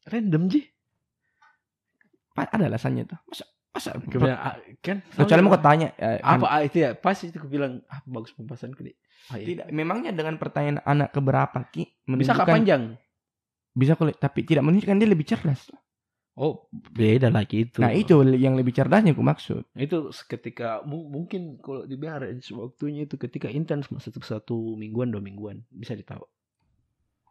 Random 0.08 0.48
ji. 0.48 0.64
Ada 2.32 2.64
alasannya 2.64 3.04
tuh. 3.04 3.18
Masa 3.28 3.44
masa 3.68 3.90
Kemudian, 4.00 4.34
ah, 4.34 4.56
kan 4.80 5.04
kecuali 5.06 5.40
mau 5.44 5.52
kau 5.52 5.60
tanya 5.60 5.92
eh, 5.94 6.18
apa 6.18 6.40
an- 6.40 6.50
ah, 6.50 6.62
itu 6.64 6.76
ya 6.80 6.96
pas 6.96 7.14
itu 7.14 7.36
aku 7.36 7.46
bilang 7.46 7.78
ah 7.86 8.00
bagus 8.08 8.32
pembahasanku 8.32 8.80
deh 8.80 8.96
Ah, 9.28 9.36
iya. 9.36 9.44
tidak 9.44 9.66
memangnya 9.70 10.10
dengan 10.10 10.34
pertanyaan 10.34 10.80
anak 10.82 11.12
keberapa 11.12 11.62
ki 11.68 11.84
bisa 12.16 12.32
kak 12.32 12.48
menunjukkan- 12.48 12.48
panjang 12.48 12.82
bisa 13.70 13.92
kulit 13.94 14.16
tapi 14.16 14.42
tidak 14.42 14.64
menunjukkan 14.64 14.96
dia 14.96 15.06
lebih 15.06 15.26
cerdas 15.28 15.68
oh 16.38 16.70
beda 16.72 17.28
lagi 17.34 17.66
itu. 17.66 17.82
Nah 17.82 17.90
itu 17.90 18.14
yang 18.38 18.54
lebih 18.54 18.70
cerdasnya 18.70 19.10
aku 19.12 19.24
maksud. 19.26 19.62
Itu 19.74 20.14
ketika 20.30 20.86
mu- 20.86 21.10
mungkin 21.10 21.58
kalau 21.58 21.82
dibiar 21.84 22.22
waktunya 22.54 23.04
itu 23.10 23.18
ketika 23.18 23.50
intens 23.50 23.90
satu 23.90 24.22
satu 24.22 24.56
mingguan 24.78 25.10
dua 25.10 25.18
mingguan 25.18 25.66
bisa 25.74 25.98
ditahu. 25.98 26.22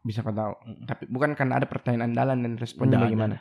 Bisa 0.03 0.23
kau 0.23 0.31
tahu. 0.31 0.53
Mm. 0.63 0.85
tapi 0.87 1.03
bukan 1.07 1.35
karena 1.35 1.59
ada 1.59 1.67
pertanyaan 1.67 2.11
andalan 2.13 2.37
dan 2.43 2.53
responnya 2.59 2.95
Nggak 2.99 3.07
bagaimana? 3.11 3.37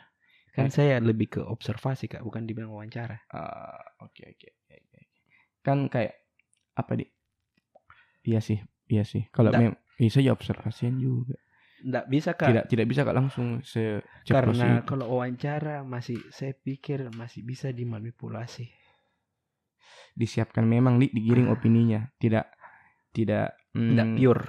kan 0.57 0.73
saya 0.73 0.97
lebih 0.97 1.37
ke 1.37 1.41
observasi 1.45 2.09
kak 2.09 2.25
bukan 2.25 2.49
dibilang 2.49 2.73
wawancara. 2.73 3.21
Ah, 3.29 3.77
oke 4.01 4.25
oke 4.25 4.47
oke 4.57 4.73
oke. 4.73 4.99
kan 5.61 5.85
kayak 5.85 6.17
apa 6.73 6.91
di? 6.97 7.05
Iya 8.25 8.39
sih 8.41 8.59
iya 8.89 9.03
sih. 9.05 9.29
Kalau 9.29 9.53
Nggak. 9.53 9.61
mem 9.61 9.73
iya 10.01 10.09
saya 10.09 10.31
observasian 10.33 10.97
juga 10.97 11.37
nggak 11.83 12.05
bisa 12.09 12.33
kak. 12.33 12.49
Tidak 12.49 12.65
tidak 12.69 12.85
bisa 12.89 13.01
kak 13.05 13.17
langsung 13.17 13.61
se 13.61 14.01
karena 14.25 14.81
itu. 14.81 14.89
kalau 14.89 15.17
wawancara 15.17 15.85
masih 15.85 16.17
saya 16.33 16.53
pikir 16.57 17.09
masih 17.13 17.45
bisa 17.45 17.69
dimanipulasi. 17.69 18.65
Disiapkan 20.17 20.65
memang 20.65 20.97
di 20.97 21.13
digiring 21.13 21.53
opininya. 21.53 22.09
Tidak 22.17 22.45
tidak 23.13 23.57
mm, 23.77 23.91
nggak 23.93 24.09
pure. 24.17 24.43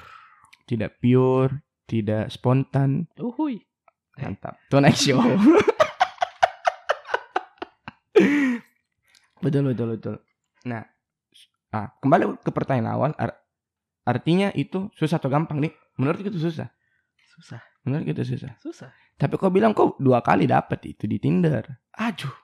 tidak 0.68 0.90
pure 1.00 1.52
tidak 1.88 2.28
spontan. 2.32 3.08
Uhui 3.20 3.60
mantap. 4.18 4.60
Tonight 4.68 4.98
show 5.04 5.20
betul 9.38 9.62
betul 9.70 9.88
betul. 9.94 10.16
Nah 10.66 10.82
ah 11.72 11.92
kembali 12.00 12.40
ke 12.40 12.50
pertanyaan 12.52 12.92
awal. 12.96 13.10
Ar- 13.16 13.38
artinya 14.08 14.48
itu 14.56 14.88
susah 14.96 15.20
atau 15.20 15.28
gampang 15.28 15.60
nih 15.60 15.72
menurut 16.00 16.24
itu 16.24 16.40
susah 16.40 16.72
susah. 17.38 17.62
Menurut 17.82 18.04
itu 18.04 18.22
susah. 18.26 18.52
Susah. 18.58 18.90
Tapi 19.14 19.34
kau 19.34 19.48
bilang 19.48 19.70
kau 19.70 19.94
dua 19.96 20.18
kali 20.20 20.44
dapat 20.44 20.82
itu 20.84 21.06
di 21.06 21.16
Tinder. 21.16 21.62
Aduh. 21.94 22.34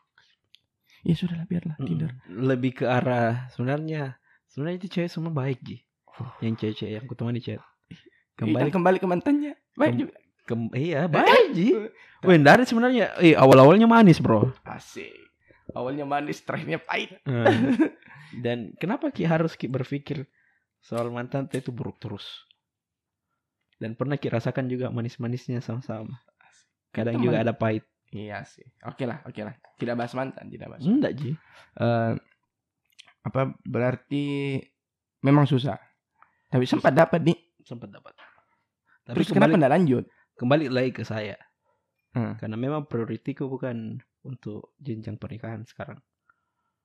Ya 1.03 1.13
sudahlah 1.13 1.45
biarlah 1.45 1.77
Mm, 1.77 1.85
Tinder. 1.85 2.11
Lebih 2.31 2.81
ke 2.81 2.85
arah 2.87 3.51
sebenarnya 3.51 4.17
sebenarnya 4.47 4.79
itu 4.79 4.89
cewek 4.91 5.11
semua 5.11 5.31
baik 5.31 5.61
ji. 5.61 5.83
Oh. 6.15 6.31
yang 6.39 6.55
cewek-cewek 6.55 6.95
yang 6.95 7.05
kutemani 7.05 7.43
chat 7.43 7.59
kembali 8.39 8.71
kembali 8.71 8.71
kembali 8.71 8.97
ke 9.03 9.07
mantannya. 9.07 9.53
Baik 9.75 9.91
Kem- 9.91 9.99
juga. 9.99 10.15
Kem- 10.47 10.75
iya 10.79 11.01
baik 11.05 11.47
ji. 11.51 11.69
Wih, 12.23 12.39
dari 12.39 12.63
sebenarnya. 12.63 13.19
Eh 13.19 13.35
awal 13.35 13.59
awalnya 13.59 13.85
manis 13.85 14.23
bro. 14.23 14.55
Asik. 14.63 15.11
Awalnya 15.75 16.07
manis 16.07 16.39
terakhirnya 16.41 16.79
pahit. 16.79 17.19
Dan 18.45 18.75
kenapa 18.79 19.11
ki 19.11 19.27
harus 19.27 19.55
ki 19.55 19.67
berpikir 19.67 20.27
soal 20.79 21.11
mantan 21.11 21.51
itu 21.51 21.71
buruk 21.71 21.99
terus 21.99 22.23
dan 23.85 23.93
pernah 23.93 24.17
ki 24.17 24.33
rasakan 24.33 24.65
juga 24.73 24.89
manis 24.89 25.21
manisnya 25.21 25.61
sama-sama 25.61 26.17
kadang 26.95 27.21
juga 27.21 27.45
ada 27.45 27.53
pahit. 27.53 27.85
Iya 28.15 28.47
sih. 28.47 28.65
Oke 28.87 29.05
lah 29.05 29.21
oke 29.27 29.43
lah. 29.43 29.53
Tidak 29.77 29.93
bahas 29.99 30.15
mantan 30.15 30.47
tidak 30.49 30.73
bahas 30.73 30.87
enggak 30.87 31.13
ji. 31.19 31.37
Eh 31.77 32.13
apa 33.27 33.53
berarti 33.67 34.57
memang 35.21 35.45
susah. 35.45 35.77
Tapi 36.49 36.65
sempat 36.65 36.95
dapat 36.97 37.21
nih 37.27 37.37
sempat 37.67 37.93
dapat. 37.93 38.15
Tapi 39.05 39.21
terus 39.21 39.29
kembali 39.35 39.53
kenapa 39.53 39.61
tidak 39.61 39.75
lanjut? 39.77 40.05
kembali 40.35 40.65
lagi 40.71 40.91
ke 40.95 41.05
saya. 41.05 41.37
Hmm. 42.15 42.39
karena 42.39 42.55
memang 42.55 42.87
prioritiku 42.87 43.51
bukan 43.51 43.99
untuk 44.23 44.79
jenjang 44.79 45.19
pernikahan 45.19 45.67
sekarang. 45.67 45.99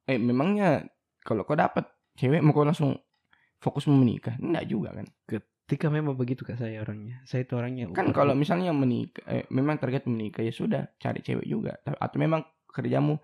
Eh 0.10 0.18
memangnya 0.18 0.90
kalau 1.22 1.46
kau 1.46 1.54
dapat 1.54 1.86
cewek 2.18 2.42
mau 2.42 2.50
kau 2.50 2.66
langsung 2.66 2.98
fokus 3.62 3.86
mau 3.86 4.02
menikah? 4.02 4.34
Enggak 4.42 4.66
juga 4.66 4.90
kan 4.98 5.06
ketika 5.70 5.86
memang 5.94 6.18
begitu 6.18 6.42
kak 6.42 6.58
saya 6.58 6.82
orangnya. 6.82 7.22
Saya 7.30 7.46
itu 7.46 7.54
orangnya 7.54 7.94
kan 7.94 8.10
kalau 8.10 8.34
misalnya 8.34 8.74
menikah 8.74 9.22
eh, 9.30 9.46
memang 9.54 9.78
target 9.78 10.10
menikah 10.10 10.42
ya 10.42 10.50
sudah 10.50 10.90
cari 10.98 11.22
cewek 11.22 11.46
juga. 11.46 11.78
Ta- 11.86 11.94
atau 11.94 12.18
memang 12.18 12.42
kerjamu 12.74 13.22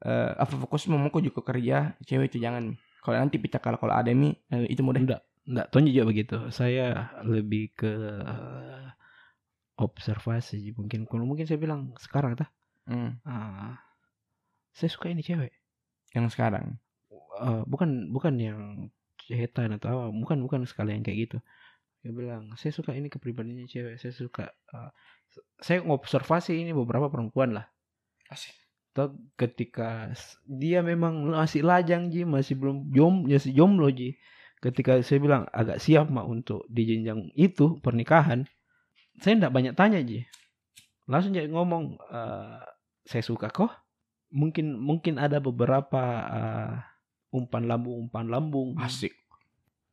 eh, 0.00 0.32
apa 0.32 0.56
fokusmu 0.56 0.96
mau 0.96 1.12
juga 1.20 1.44
kerja 1.44 1.92
cewek 2.00 2.32
itu 2.32 2.40
jangan. 2.40 2.72
Kalau 3.04 3.16
nanti 3.20 3.36
pecah 3.36 3.60
kalau 3.60 3.76
kalau 3.76 3.92
ada 3.92 4.08
mi 4.16 4.32
eh, 4.48 4.72
itu 4.72 4.80
mudah. 4.80 5.04
Enggak. 5.04 5.20
Enggak, 5.44 5.66
Tony 5.68 5.92
juga 5.92 6.08
begitu. 6.08 6.36
Saya 6.48 7.12
lebih 7.28 7.76
ke 7.76 7.92
eh, 8.24 8.88
observasi 9.76 10.72
mungkin. 10.72 11.04
Kalau 11.04 11.28
mungkin 11.28 11.44
saya 11.44 11.60
bilang 11.60 11.92
sekarang 12.00 12.40
tah. 12.40 12.48
Hmm, 12.88 13.20
ah, 13.28 13.76
saya 14.72 14.88
suka 14.88 15.12
ini 15.12 15.20
cewek. 15.20 15.52
Yang 16.16 16.40
sekarang? 16.40 16.80
Eh, 17.12 17.62
bukan 17.68 18.08
bukan 18.08 18.34
yang 18.40 18.60
cetan 19.22 19.78
atau 19.78 19.88
apa 19.88 20.04
bukan 20.10 20.38
bukan 20.44 20.60
sekali 20.66 20.98
yang 20.98 21.04
kayak 21.06 21.30
gitu 21.30 21.38
dia 22.02 22.10
bilang 22.10 22.50
saya 22.58 22.74
suka 22.74 22.90
ini 22.98 23.06
kepribadiannya 23.06 23.70
cewek 23.70 23.94
saya 23.94 24.10
suka 24.10 24.50
uh, 24.74 24.90
saya 25.62 25.80
ngobservasi 25.86 26.58
ini 26.58 26.74
beberapa 26.74 27.06
perempuan 27.08 27.56
lah. 27.56 27.66
Asik. 28.28 28.52
Toh 28.92 29.14
ketika 29.38 30.12
dia 30.44 30.84
memang 30.84 31.32
masih 31.32 31.64
lajang 31.64 32.12
ji 32.12 32.26
masih 32.26 32.58
belum 32.58 32.90
jom 32.92 33.30
masih 33.30 33.54
jomblo 33.54 33.88
ji. 33.88 34.18
Ketika 34.58 35.00
saya 35.00 35.18
bilang 35.22 35.42
agak 35.54 35.78
siap 35.78 36.10
mah 36.10 36.26
untuk 36.26 36.66
di 36.68 36.86
jenjang 36.86 37.30
itu 37.38 37.78
pernikahan 37.80 38.44
saya 39.22 39.38
tidak 39.38 39.54
banyak 39.54 39.74
tanya 39.78 40.02
ji. 40.02 40.26
Langsung 41.06 41.34
jadi 41.34 41.50
ngomong 41.50 41.98
"Eh, 41.98 42.60
saya 43.06 43.22
suka 43.22 43.50
kok. 43.50 43.70
Mungkin 44.32 44.74
mungkin 44.80 45.22
ada 45.22 45.38
beberapa 45.38 46.02
eh, 46.26 46.72
umpan 47.30 47.70
lambung 47.70 48.08
umpan 48.08 48.26
lambung. 48.28 48.74
Asik. 48.76 49.21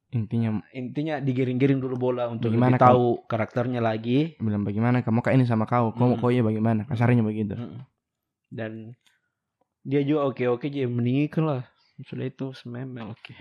Intinya 0.09 0.57
intinya 0.73 1.21
digiring-giring 1.21 1.77
dulu 1.77 1.95
bola 2.09 2.25
untuk 2.25 2.49
lebih 2.49 2.81
tahu 2.81 3.29
karakternya 3.29 3.77
lagi 3.77 4.33
bilang 4.41 4.65
bagaimana 4.65 5.05
kamu 5.05 5.21
kayak 5.21 5.37
ini 5.37 5.45
sama 5.45 5.69
kau, 5.69 5.93
kau 5.93 6.17
Mm. 6.17 6.17
kau 6.17 6.33
ya 6.33 6.41
bagaimana? 6.41 6.89
Kasarnya 6.89 7.21
begitu. 7.21 7.53
Mm. 7.53 7.85
dan 8.49 8.71
dia 9.85 10.01
juga 10.01 10.33
oke 10.33 10.41
oke 10.49 10.65
jadi 10.65 10.89
menikah 10.89 11.45
lah 11.45 11.61
sudah 12.01 12.25
itu 12.25 12.49
sememel 12.57 13.13
oke 13.13 13.33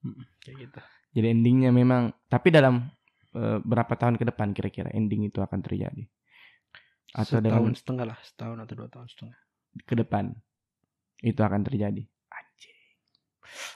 Mm, 0.00 0.22
kayak 0.40 0.56
gitu 0.64 0.80
Jadi 1.16 1.26
endingnya 1.32 1.70
memang 1.72 2.12
tapi 2.28 2.48
dalam 2.48 2.88
eh, 3.32 3.58
berapa 3.60 3.92
tahun 3.92 4.16
ke 4.16 4.24
depan 4.32 4.52
kira-kira 4.52 4.88
ending 4.92 5.28
itu 5.28 5.40
akan 5.44 5.60
terjadi? 5.60 6.04
Atau 7.12 7.36
setahun 7.36 7.44
dengan 7.44 7.72
setengah 7.76 8.04
lah 8.08 8.18
setahun 8.24 8.58
atau 8.64 8.74
dua 8.76 8.88
tahun 8.88 9.06
setengah 9.08 9.38
ke 9.84 9.94
depan 9.96 10.24
itu 11.20 11.40
akan 11.40 11.60
terjadi. 11.64 12.02
Anjing. 12.28 12.78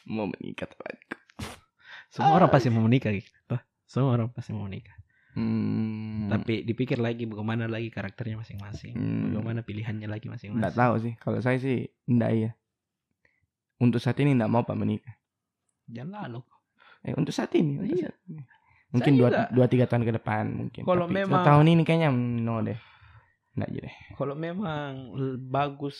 Mau 0.09 0.29
menikah 0.29 0.69
temanku. 0.69 1.17
Semua 2.11 2.35
orang 2.35 2.51
pasti 2.51 2.69
mau 2.69 2.82
menikah 2.82 3.11
gitu 3.11 3.31
Toh, 3.47 3.59
semua 3.85 4.12
orang 4.12 4.28
pasti 4.28 4.51
mau 4.51 4.66
menikah 4.66 4.95
Hmm, 5.31 6.27
tapi 6.27 6.66
dipikir 6.66 6.99
lagi 6.99 7.23
bagaimana 7.23 7.70
lagi 7.70 7.87
karakternya 7.87 8.35
masing-masing 8.37 8.93
Hmm. 8.93 9.31
bagaimana 9.31 9.62
pilihannya 9.62 10.11
lagi 10.11 10.27
masing-masing 10.27 10.74
tahu 10.74 10.95
sih. 10.99 11.15
Kalau 11.16 11.39
saya 11.39 11.55
sih 11.55 11.87
enggak 12.05 12.31
ya. 12.35 12.51
Untuk 13.78 14.03
saat 14.03 14.19
ini 14.19 14.35
enggak 14.35 14.51
mau 14.51 14.61
pak 14.61 14.74
menikah. 14.74 15.15
jangan 15.87 16.27
lalu 16.27 16.43
Eh 17.01 17.15
untuk 17.15 17.31
saat 17.31 17.55
ini. 17.55 17.78
untuk 17.78 17.95
Iya. 17.95 18.11
saat 18.11 18.19
ini. 18.27 18.43
Mungkin 18.91 19.12
Saya 19.12 19.20
dua, 19.23 19.28
juga. 19.31 19.43
dua 19.55 19.66
tiga 19.70 19.85
tahun 19.87 20.03
ke 20.03 20.12
depan 20.19 20.45
mungkin. 20.51 20.82
Kalau 20.82 21.07
Tapi 21.07 21.15
memang- 21.15 21.47
tahun 21.47 21.66
ini 21.69 21.82
kayaknya 21.85 22.09
no 22.11 22.55
deh. 22.61 22.78
Enggak 23.55 23.69
aja 23.70 23.81
deh. 23.87 23.95
kalau 24.19 24.35
memang 24.35 24.91
bagus 25.41 25.97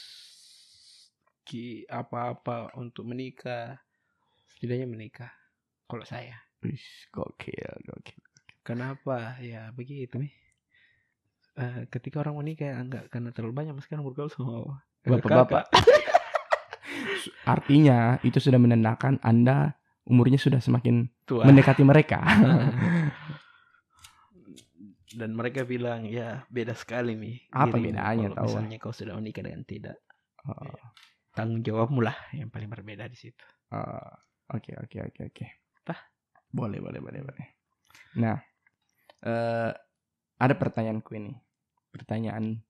ki 1.45 1.87
apa-apa 1.87 2.75
untuk 2.75 3.07
menikah 3.07 3.79
setidaknya 4.49 4.87
menikah 4.87 5.31
kalau 5.91 6.07
saya 6.07 6.39
Wih, 6.61 6.77
gokil, 7.09 7.73
gokil. 7.89 8.21
Kenapa? 8.61 9.41
Ya 9.41 9.73
begitu 9.73 10.21
nih. 10.21 10.33
Eh, 11.57 11.89
ketika 11.89 12.21
orang 12.21 12.37
menikah 12.37 12.69
ya 12.69 12.77
enggak 12.79 13.09
karena 13.09 13.33
terlalu 13.33 13.57
banyak 13.57 13.73
mas 13.73 13.89
sekarang 13.89 14.05
bergaul 14.05 14.29
sama 14.29 14.79
Bapak-bapak. 15.03 15.73
Artinya 17.49 18.21
itu 18.21 18.37
sudah 18.37 18.61
menandakan 18.61 19.17
Anda 19.25 19.73
umurnya 20.05 20.37
sudah 20.37 20.61
semakin 20.61 21.09
tua. 21.25 21.49
mendekati 21.49 21.81
mereka. 21.81 22.21
Dan 25.11 25.35
mereka 25.35 25.67
bilang 25.67 26.07
ya 26.07 26.47
beda 26.47 26.77
sekali 26.77 27.19
nih. 27.19 27.37
Apa 27.51 27.75
dirimu 27.81 27.99
bedanya, 27.99 28.29
tahu? 28.31 28.47
Misalnya 28.47 28.77
kau 28.79 28.95
sudah 28.95 29.15
menikah 29.19 29.43
dengan 29.43 29.65
tidak 29.67 29.97
Oh, 30.41 30.73
tanggung 31.37 31.61
jawabmu 31.61 32.01
lah 32.01 32.17
yang 32.33 32.49
paling 32.49 32.73
berbeda 32.73 33.05
di 33.13 33.19
situ. 33.19 33.45
oh, 33.77 34.09
Oke, 34.57 34.73
oke, 34.73 34.99
oke, 35.05 35.21
oke. 35.29 35.47
Boleh, 36.51 36.83
boleh, 36.83 37.01
boleh, 37.01 37.21
boleh. 37.23 37.47
Nah, 38.19 38.37
eh 39.23 39.71
ada 40.41 40.55
pertanyaanku 40.57 41.11
ini. 41.15 41.33
Pertanyaan 41.91 42.63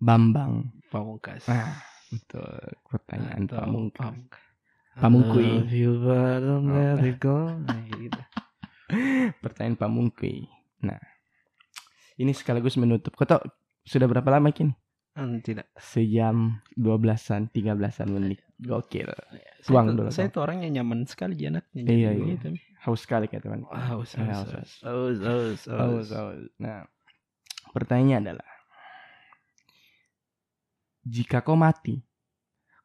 Bambang. 0.00 0.72
Pamungkas. 0.88 1.44
Nah, 1.46 1.76
betul. 2.08 2.56
Pertanyaan 2.88 3.44
Atau 3.46 3.58
Pamungkas. 3.60 4.16
Pamungkui. 5.00 5.70
You, 5.70 5.92
Oh. 6.02 6.60
Nah, 6.66 6.98
gitu. 8.00 8.20
Pertanyaan 9.40 9.78
Pamungkui. 9.78 10.48
Nah, 10.82 10.98
ini 12.18 12.32
sekaligus 12.34 12.76
menutup. 12.80 13.14
Kau 13.14 13.28
tahu 13.28 13.40
sudah 13.86 14.06
berapa 14.10 14.28
lama 14.28 14.50
kini? 14.50 14.74
Hmm, 15.10 15.42
tidak. 15.42 15.66
Sejam 15.74 16.62
12-an, 16.78 17.50
13-an 17.50 18.08
menit. 18.08 18.40
Gokil. 18.56 19.10
Tuang 19.64 19.96
dulu, 19.96 20.08
Saya 20.12 20.30
tuh 20.30 20.44
orangnya 20.46 20.70
nyaman 20.80 21.02
sekali 21.04 21.34
anaknya. 21.44 21.82
Iya, 21.82 22.10
iya. 22.14 22.34
nih. 22.38 22.60
Haus 22.80 23.04
sekali 23.04 23.26
kayak 23.26 23.44
teman. 23.44 23.66
Haus, 23.68 24.16
haus, 24.16 24.28
haus, 24.30 24.50
haus, 24.54 24.70
haus, 24.80 25.18
haus, 25.20 25.60
Haus, 25.66 25.68
haus. 25.68 26.08
haus. 26.14 26.42
Nah, 26.56 26.86
pertanyaannya 27.74 28.16
adalah 28.24 28.48
jika 31.02 31.40
kau 31.40 31.56
mati, 31.56 32.00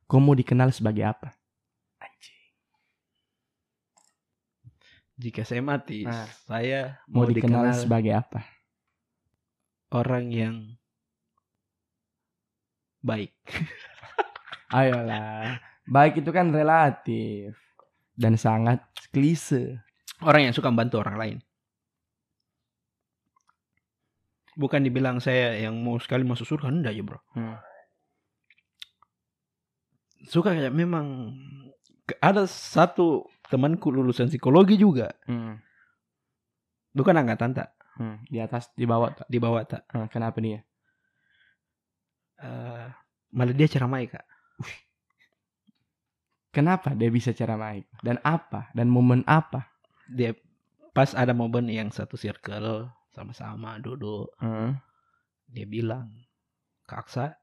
kau 0.08 0.20
mau 0.20 0.36
dikenal 0.36 0.72
sebagai 0.72 1.04
apa? 1.06 1.32
Anjing. 2.00 2.40
Jika 5.16 5.48
saya 5.48 5.64
mati, 5.64 6.04
Nah. 6.04 6.28
saya 6.44 7.00
Mau, 7.08 7.24
mau, 7.24 7.32
dikenal, 7.32 7.72
dikenal, 7.72 7.80
sebagai 7.80 8.14
apa? 8.16 8.42
orang 9.94 10.28
yang 10.28 10.56
baik. 13.06 13.30
Ayolah. 14.74 15.62
Baik 15.86 16.26
itu 16.26 16.34
kan 16.34 16.50
relatif 16.50 17.54
dan 18.18 18.34
sangat 18.36 18.82
klise. 19.14 19.78
Orang 20.26 20.50
yang 20.50 20.56
suka 20.56 20.74
membantu 20.74 21.06
orang 21.06 21.18
lain. 21.22 21.38
Bukan 24.56 24.82
dibilang 24.82 25.20
saya 25.20 25.60
yang 25.60 25.76
mau 25.84 26.00
sekali 26.00 26.24
masuk 26.24 26.48
surga, 26.48 26.72
enggak 26.72 26.96
ya 26.96 27.04
bro. 27.04 27.20
Hmm. 27.36 27.60
Suka 30.26 30.56
kayak 30.56 30.74
memang 30.74 31.36
ada 32.18 32.48
satu 32.48 33.28
temanku 33.52 33.92
lulusan 33.92 34.32
psikologi 34.32 34.80
juga. 34.80 35.12
Hmm. 35.30 35.60
Bukan 36.96 37.14
angkatan 37.14 37.52
tak, 37.54 37.76
Hmm. 37.96 38.20
Di 38.28 38.44
atas, 38.44 38.72
di 38.76 38.84
bawah. 38.84 39.12
tak? 39.16 39.28
di 39.32 39.40
bawah 39.40 39.64
tak. 39.64 39.88
Hmm, 39.92 40.08
Kenapa 40.12 40.40
dia? 40.44 40.64
Eh, 42.40 42.88
malah 43.32 43.56
dia 43.56 43.68
ceramai 43.68 44.08
kak. 44.08 44.26
Kenapa 46.56 46.96
dia 46.96 47.12
bisa 47.12 47.36
cara 47.36 47.60
baik? 47.60 47.84
Dan 48.00 48.16
apa? 48.24 48.72
Dan 48.72 48.88
momen 48.88 49.28
apa? 49.28 49.68
Dia 50.08 50.32
pas 50.96 51.12
ada 51.12 51.36
momen 51.36 51.68
yang 51.68 51.92
satu 51.92 52.16
circle 52.16 52.88
sama-sama 53.12 53.76
duduk 53.84 54.32
Hmm. 54.40 54.80
dia 55.48 55.68
bilang 55.68 56.08
Kak 56.88 57.04
Aksa 57.08 57.36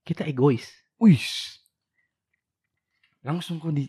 kita 0.00 0.24
egois 0.24 0.64
Wih. 0.96 1.20
Langsung 3.20 3.60
kok 3.60 3.76
di 3.76 3.84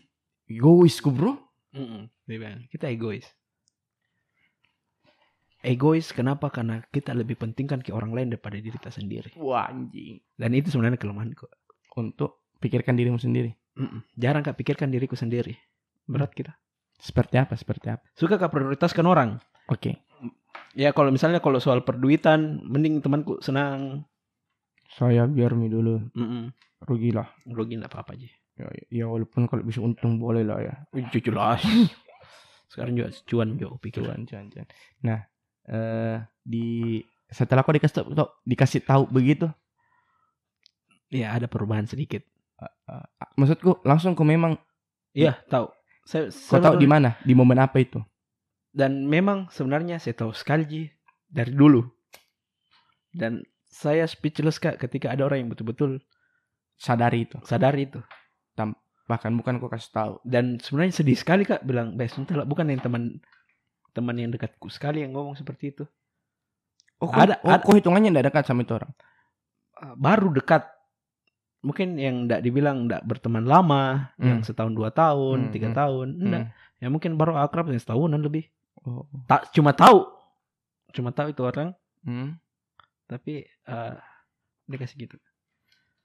egois 0.48 1.00
ku 1.00 1.08
bro. 1.08 1.36
dia 1.72 2.36
bilang 2.36 2.68
kita 2.68 2.92
egois 2.92 3.24
egois 5.62 6.10
kenapa 6.10 6.50
karena 6.50 6.82
kita 6.90 7.14
lebih 7.14 7.34
pentingkan 7.34 7.80
ke 7.80 7.90
orang 7.90 8.10
lain 8.10 8.28
daripada 8.28 8.58
diri 8.58 8.74
kita 8.74 8.90
sendiri 8.90 9.30
Wah 9.38 9.70
anjing. 9.70 10.18
dan 10.34 10.50
itu 10.52 10.68
sebenarnya 10.68 10.98
kelemahanku 10.98 11.46
Untuk 11.92 12.46
pikirkan 12.56 12.94
dirimu 12.94 13.16
sendiri. 13.16 13.52
Mm-mm. 13.72 14.04
jarang 14.14 14.42
kak 14.42 14.54
pikirkan 14.54 14.90
diriku 14.90 15.14
sendiri 15.14 15.56
berat 16.04 16.30
kita 16.30 16.52
Seperti 16.98 17.40
apa? 17.40 17.54
Seperti 17.54 17.88
apa? 17.88 18.04
suka 18.12 18.36
kak 18.36 18.50
prioritaskan 18.50 19.06
orang 19.06 19.38
Oke. 19.66 20.02
ya 20.74 20.90
kalau 20.90 21.08
misalnya 21.08 21.38
kalau 21.38 21.56
soal 21.56 21.80
perduitan 21.80 22.60
mending 22.64 23.00
temanku 23.00 23.38
senang 23.38 24.04
Saya 24.88 25.24
biar 25.24 25.56
mi 25.56 25.66
dulu. 25.66 26.04
Mm-mm. 26.12 26.52
Rugi 26.84 27.14
lah. 27.14 27.30
rugi 27.46 27.78
nggak 27.78 27.88
apa-apa 27.88 28.12
aja 28.12 28.28
Ya, 28.52 28.68
ya 28.92 29.04
walaupun 29.08 29.48
kalau 29.48 29.64
bisa 29.64 29.80
untung 29.80 30.20
boleh 30.20 30.44
lah 30.44 30.60
ya. 30.60 30.74
lah 31.32 31.56
sekarang 32.72 32.92
juga 32.92 33.08
cuan 33.24 33.56
juga 33.56 33.80
pikir 33.80 34.04
Cuan, 34.04 34.28
cuan, 34.28 34.44
cuan. 34.48 34.66
Nah, 35.00 35.24
eh 35.68 36.18
di 36.42 36.98
setelah 37.30 37.62
kau 37.62 37.72
dikasih 37.72 37.94
tahu, 38.02 38.28
dikasih 38.44 38.80
tahu 38.84 39.02
begitu, 39.08 39.48
ya 41.08 41.32
ada 41.36 41.46
perubahan 41.48 41.86
sedikit 41.88 42.20
eh, 42.60 43.04
maksudku 43.38 43.80
langsung 43.86 44.12
kau 44.16 44.26
memang 44.26 44.58
Iya, 45.12 45.36
tahu. 45.44 45.68
Saya, 46.08 46.32
kau 46.32 46.56
tahu 46.56 46.80
di 46.80 46.88
mana, 46.88 47.20
di 47.20 47.36
momen 47.36 47.60
apa 47.60 47.76
itu? 47.84 48.00
dan 48.72 49.04
memang 49.04 49.52
sebenarnya 49.52 50.00
saya 50.00 50.16
tahu 50.16 50.32
sekali 50.32 50.64
Ji, 50.64 50.82
dari 51.28 51.52
dulu. 51.52 51.84
Dan 53.12 53.44
saya 53.68 54.08
speechless 54.08 54.56
Kak 54.56 54.80
ketika 54.80 55.12
ada 55.12 55.28
orang 55.28 55.44
yang 55.44 55.50
betul-betul 55.52 56.00
Sadari 56.80 57.28
itu. 57.28 57.36
sadar 57.44 57.76
itu. 57.76 58.00
Bahkan 59.04 59.30
bukan 59.36 59.60
kau 59.60 59.68
kasih 59.68 59.92
tahu. 59.92 60.12
Dan 60.24 60.56
sebenarnya 60.56 61.04
sedih 61.04 61.14
sekali 61.20 61.44
Kak 61.44 61.68
bilang, 61.68 61.94
"Bes, 62.00 62.16
entahlah 62.16 62.48
bukan 62.48 62.72
yang 62.72 62.80
teman 62.80 63.20
teman 63.92 64.16
yang 64.16 64.32
dekatku 64.32 64.68
sekali 64.68 65.04
yang 65.04 65.12
ngomong 65.12 65.36
seperti 65.36 65.70
itu. 65.70 65.84
Oh, 66.98 67.10
Ada- 67.10 67.38
kau, 67.38 67.46
oh, 67.46 67.52
ada. 67.52 67.62
kau 67.62 67.74
hitungannya 67.74 68.10
tidak 68.10 68.24
dekat 68.30 68.44
sama 68.46 68.62
itu 68.62 68.72
orang. 68.74 68.92
Ah, 69.74 69.94
Baru 69.94 70.30
dekat 70.30 70.64
mungkin 71.60 71.94
yang 71.98 72.26
enggak 72.26 72.42
dibilang 72.42 72.86
enggak 72.86 73.02
berteman 73.02 73.42
lama, 73.44 74.10
Hmm. 74.16 74.26
yang 74.26 74.38
setahun 74.42 74.72
dua 74.72 74.90
tahun, 74.90 75.48
Hmm, 75.48 75.52
tiga 75.52 75.68
hmm. 75.70 75.76
tahun, 75.76 76.08
enggak. 76.18 76.42
Hmm. 76.46 76.52
Ya 76.78 76.88
mungkin 76.88 77.14
baru 77.14 77.38
akrab 77.38 77.70
yang 77.70 77.78
setahunan 77.78 78.18
lebih. 78.18 78.50
Oh. 78.82 79.06
Tak 79.26 79.50
cuma 79.54 79.70
tahu. 79.70 80.06
Cuma 80.92 81.10
tahu 81.10 81.30
itu 81.30 81.42
orang, 81.42 81.74
Hmm. 82.02 82.38
tapi 83.06 83.46
eh 83.46 83.94
dia 84.66 84.78
kasih 84.78 85.06
gitu. 85.06 85.16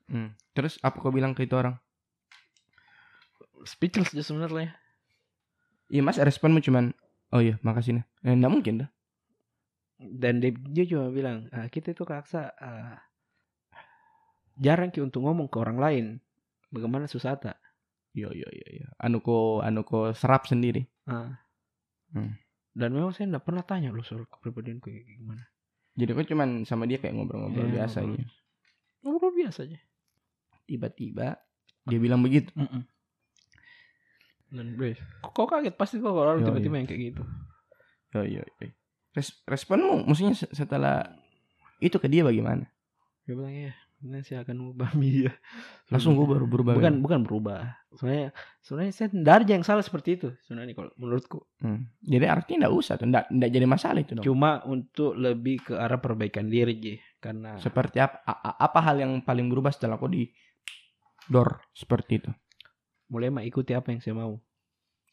Hmm. 0.07 0.33
Terus 0.53 0.77
apa 0.81 0.97
kau 0.97 1.11
bilang 1.11 1.33
ke 1.33 1.43
itu 1.43 1.53
orang? 1.53 1.77
Speechless 3.65 4.13
aja 4.13 4.23
sebenarnya. 4.23 4.73
Iya 5.87 6.01
mas 6.01 6.19
responmu 6.19 6.59
cuman 6.59 6.91
Oh 7.35 7.43
iya 7.43 7.59
makasih 7.65 7.99
nah 7.99 8.05
eh, 8.23 8.35
Nggak 8.35 8.53
mungkin 8.53 8.75
dah 8.85 8.89
Dan 9.97 10.37
dia, 10.37 10.53
dia 10.53 10.85
juga 10.85 11.09
bilang, 11.09 11.49
"Ah, 11.49 11.65
kita 11.73 11.89
itu 11.89 12.05
Kak 12.05 12.21
Aksa 12.21 12.53
ah, 12.61 13.01
jarang 14.57 14.89
ki 14.93 15.01
untuk 15.01 15.25
ngomong 15.25 15.49
ke 15.49 15.57
orang 15.57 15.77
lain. 15.77 16.05
Bagaimana 16.69 17.09
susata. 17.09 17.57
Iya 18.13 18.29
iya 18.33 18.49
iya 18.49 18.67
iya. 18.81 18.87
Anu 19.01 19.21
ko 19.21 19.61
anu 19.61 19.85
ko 19.85 20.11
serap 20.13 20.49
sendiri 20.49 20.85
Ah. 21.05 21.37
Hmm. 22.13 22.33
Dan 22.77 22.93
memang 22.93 23.09
saya 23.09 23.29
enggak 23.33 23.45
pernah 23.45 23.63
tanya 23.65 23.89
loh 23.89 24.05
soal 24.05 24.25
kepribadian 24.29 24.77
kayak 24.77 25.05
gimana. 25.05 25.43
Jadi 25.97 26.13
kau 26.13 26.25
cuman 26.29 26.61
sama 26.61 26.85
dia 26.85 27.01
kayak 27.01 27.17
ngobrol-ngobrol 27.17 27.73
Iya, 27.73 27.73
biasa 27.81 27.97
ngobrol. 28.05 28.21
aja 28.21 28.25
Ngobrol 29.01 29.33
biasa 29.33 29.59
aja. 29.65 29.79
Tiba-tiba 30.69 31.27
Dia 31.87 31.97
bilang 32.03 32.19
begitu 32.21 32.51
Dan 34.47 34.79
bes, 34.79 34.95
kok, 35.19 35.35
kaget 35.43 35.75
pasti 35.75 35.99
kok 35.99 36.11
orang 36.11 36.39
Yo, 36.39 36.47
tiba-tiba 36.47 36.75
yang 36.79 36.87
kayak 36.87 37.01
gitu. 37.11 37.23
Oh 38.15 38.23
iya 38.23 38.41
iya 38.63 38.71
Res- 39.11 39.43
Responmu 39.43 40.07
maksudnya 40.07 40.33
se- 40.33 40.51
setelah 40.51 41.03
Itu 41.77 41.99
ke 41.99 42.07
dia 42.07 42.23
bagaimana? 42.23 42.65
Dia 43.27 43.35
bilang 43.35 43.51
ya, 43.53 43.73
ini 44.01 44.23
saya 44.23 44.41
akan 44.41 44.73
ubah 44.73 44.95
dia. 45.03 45.29
Langsung 45.91 46.15
gue 46.15 46.25
baru 46.25 46.47
berubah 46.47 46.73
bukan 46.73 46.93
bukan 47.03 47.19
berubah. 47.21 47.59
Sebenarnya 47.93 48.29
sebenarnya 48.63 48.93
saya 48.95 49.07
tidak 49.11 49.33
ada 49.35 49.51
yang 49.51 49.65
salah 49.67 49.83
seperti 49.83 50.09
itu. 50.15 50.29
Sebenarnya 50.41 50.73
kalau 50.73 50.89
menurutku. 50.95 51.43
Hmm. 51.59 51.85
Jadi 51.99 52.25
artinya 52.25 52.65
enggak 52.65 52.75
usah 52.77 52.93
tuh, 52.95 53.05
enggak, 53.05 53.25
enggak 53.29 53.51
jadi 53.51 53.65
masalah 53.67 53.99
itu 53.99 54.11
dong. 54.15 54.25
Cuma 54.25 54.63
untuk 54.63 55.13
lebih 55.13 55.61
ke 55.61 55.73
arah 55.75 55.99
perbaikan 55.99 56.47
diri 56.47 56.73
Ji. 56.77 56.95
Karena 57.19 57.59
Seperti 57.59 57.99
apa 57.99 58.23
apa 58.57 58.79
hal 58.81 58.97
yang 58.97 59.11
paling 59.21 59.51
berubah 59.51 59.69
setelah 59.69 59.99
kau 59.99 60.07
di 60.07 60.25
door 61.27 61.61
seperti 61.73 62.11
itu? 62.17 62.31
Mulai 63.07 63.29
mah 63.29 63.41
ikuti 63.41 63.71
apa 63.71 63.89
yang 63.89 63.99
saya 63.99 64.13
mau. 64.13 64.39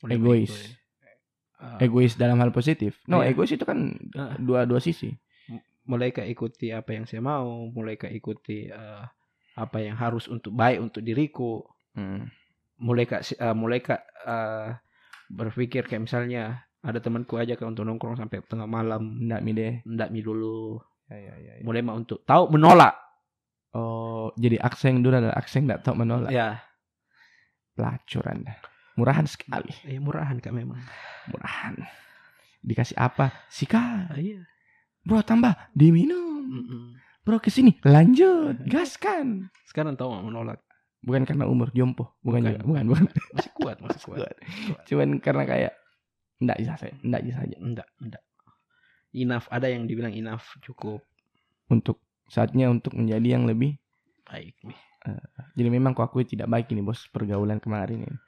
Mulai 0.00 0.14
Egois. 0.14 0.50
mengikuti. 0.50 0.82
Ah, 1.54 1.78
Egois 1.78 2.12
dalam 2.14 2.36
hal 2.36 2.50
positif. 2.50 2.98
No, 3.04 3.18
Iya. 3.18 3.30
egois 3.30 3.50
itu 3.50 3.62
kan 3.62 3.94
Ah. 4.12 4.34
dua 4.36 4.64
dua 4.64 4.78
sisi. 4.78 5.14
mulai 5.84 6.10
ke 6.10 6.24
ikuti 6.24 6.72
apa 6.72 6.92
yang 6.92 7.04
saya 7.04 7.20
mau, 7.20 7.68
mulai 7.68 7.94
ke 7.94 8.08
ikuti 8.08 8.66
eh, 8.66 9.04
apa 9.54 9.78
yang 9.78 9.92
harus 9.94 10.24
untuk 10.26 10.50
baik 10.50 10.80
untuk 10.80 11.00
diriku, 11.00 11.60
Hmm. 11.92 12.24
mulai 12.78 13.04
ke 13.04 13.20
eh, 13.20 13.52
mulai 13.52 13.78
ke 13.78 13.92
eh, 14.24 14.68
berpikir 15.28 15.84
kayak 15.84 16.02
misalnya 16.02 16.64
ada 16.80 16.98
temanku 16.98 17.36
aja 17.36 17.52
ke 17.52 17.62
untuk 17.62 17.84
nongkrong 17.84 18.16
sampai 18.16 18.40
tengah 18.42 18.64
malam, 18.64 19.20
Enggak 19.20 19.40
mi 19.40 19.52
deh. 19.52 19.84
ndak 19.84 20.08
mi 20.08 20.20
dulu, 20.20 20.80
Ya, 21.04 21.20
ya, 21.20 21.34
ya, 21.38 21.52
ya. 21.56 21.62
mulai 21.62 21.80
mah 21.80 21.94
untuk 21.94 22.24
tahu 22.24 22.48
menolak. 22.48 22.96
Oh, 23.72 24.32
jadi 24.34 24.56
aksen 24.60 25.04
dulu 25.04 25.20
adalah 25.20 25.36
aksen 25.36 25.68
enggak 25.68 25.84
tahu 25.84 25.98
menolak. 25.98 26.32
Ya, 26.32 26.64
Pelacur 27.74 28.24
Anda. 28.30 28.54
Murahan 28.94 29.26
sekali. 29.26 29.74
eh 29.90 29.98
murahan 29.98 30.38
kak 30.38 30.54
memang. 30.54 30.78
Murahan. 31.26 31.74
Dikasih 32.62 32.94
apa? 32.96 33.34
Sikat. 33.50 34.14
Ah, 34.14 34.16
iya. 34.16 34.46
Bro, 35.04 35.20
tambah. 35.26 35.52
Diminum. 35.74 36.46
Mm-mm. 36.48 36.84
Bro, 37.26 37.42
ke 37.42 37.50
sini. 37.52 37.76
Lanjut. 37.84 38.56
Gaskan. 38.64 39.50
Sekarang 39.66 39.98
tahu 39.98 40.14
menolak. 40.16 40.62
Bukan 41.04 41.28
karena 41.28 41.44
umur 41.44 41.68
jompo. 41.76 42.16
Bukan, 42.24 42.40
Bukan. 42.40 42.52
juga. 42.56 42.62
Bukan, 42.64 42.84
bukan. 42.88 43.06
Masih 43.36 43.52
kuat, 43.52 43.76
masih 43.84 44.00
kuat. 44.08 44.32
Cuman 44.88 45.20
karena 45.20 45.44
kayak 45.44 45.72
enggak 46.40 46.58
bisa 46.64 46.72
saya. 46.80 46.94
Enggak 47.04 47.22
bisa 47.28 47.36
saja. 47.44 47.56
Enggak, 47.60 47.88
enggak. 48.00 48.22
Enough, 49.14 49.46
ada 49.52 49.66
yang 49.70 49.84
dibilang 49.86 50.10
enough, 50.10 50.58
cukup 50.64 50.98
Untuk 51.70 52.02
saatnya 52.26 52.66
untuk 52.66 52.96
menjadi 52.96 53.38
yang 53.38 53.44
lebih 53.46 53.76
baik 54.24 54.56
nih. 54.64 54.80
Jadi 55.54 55.68
memang 55.68 55.92
kau 55.92 56.02
akui 56.02 56.24
tidak 56.24 56.48
baik 56.48 56.72
ini 56.72 56.80
bos 56.80 57.04
pergaulan 57.12 57.60
kemarin 57.60 58.08
ini. 58.08 58.18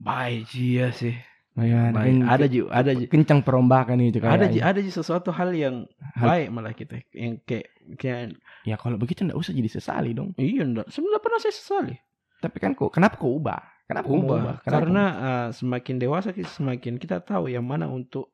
Baik 0.00 0.48
iya 0.56 0.88
sih. 0.92 1.16
Lumayan, 1.56 1.92
Baik. 1.96 2.04
ken- 2.12 2.28
Ada 2.28 2.46
ji, 2.52 2.60
ada 2.68 2.90
ji. 2.92 3.04
kencang 3.08 3.40
perombakan 3.40 3.96
itu 4.04 4.20
Ada 4.20 4.44
ji, 4.52 4.60
ada 4.60 4.76
ji 4.76 4.92
sesuatu 4.92 5.32
hal 5.32 5.56
yang 5.56 5.88
Hal- 6.12 6.28
baik 6.28 6.46
malah 6.52 6.76
kita 6.76 7.00
yang 7.16 7.40
kayak 7.48 7.72
kayak 7.96 8.36
Ya 8.68 8.76
kalau 8.76 9.00
begitu 9.00 9.24
enggak 9.24 9.40
usah 9.40 9.56
jadi 9.56 9.70
sesali 9.72 10.12
dong. 10.12 10.36
iya 10.36 10.68
enggak 10.68 10.92
sebenarnya 10.92 11.20
pernah 11.24 11.40
saya 11.40 11.56
sesali 11.56 11.96
Tapi 12.44 12.56
kan 12.60 12.76
kok 12.76 12.92
kenapa 12.92 13.16
kau 13.16 13.40
ubah? 13.40 13.64
Kenapa 13.88 14.04
kau 14.04 14.20
ubah 14.20 14.36
ubah? 14.36 14.56
Kenapa? 14.60 14.76
karena 14.84 15.04
uh, 15.16 15.48
semakin 15.56 15.96
dewasa 15.96 16.36
kita 16.36 16.50
semakin 16.52 17.00
kita 17.00 17.24
tahu 17.24 17.48
yang 17.48 17.64
mana 17.64 17.88
untuk 17.88 18.28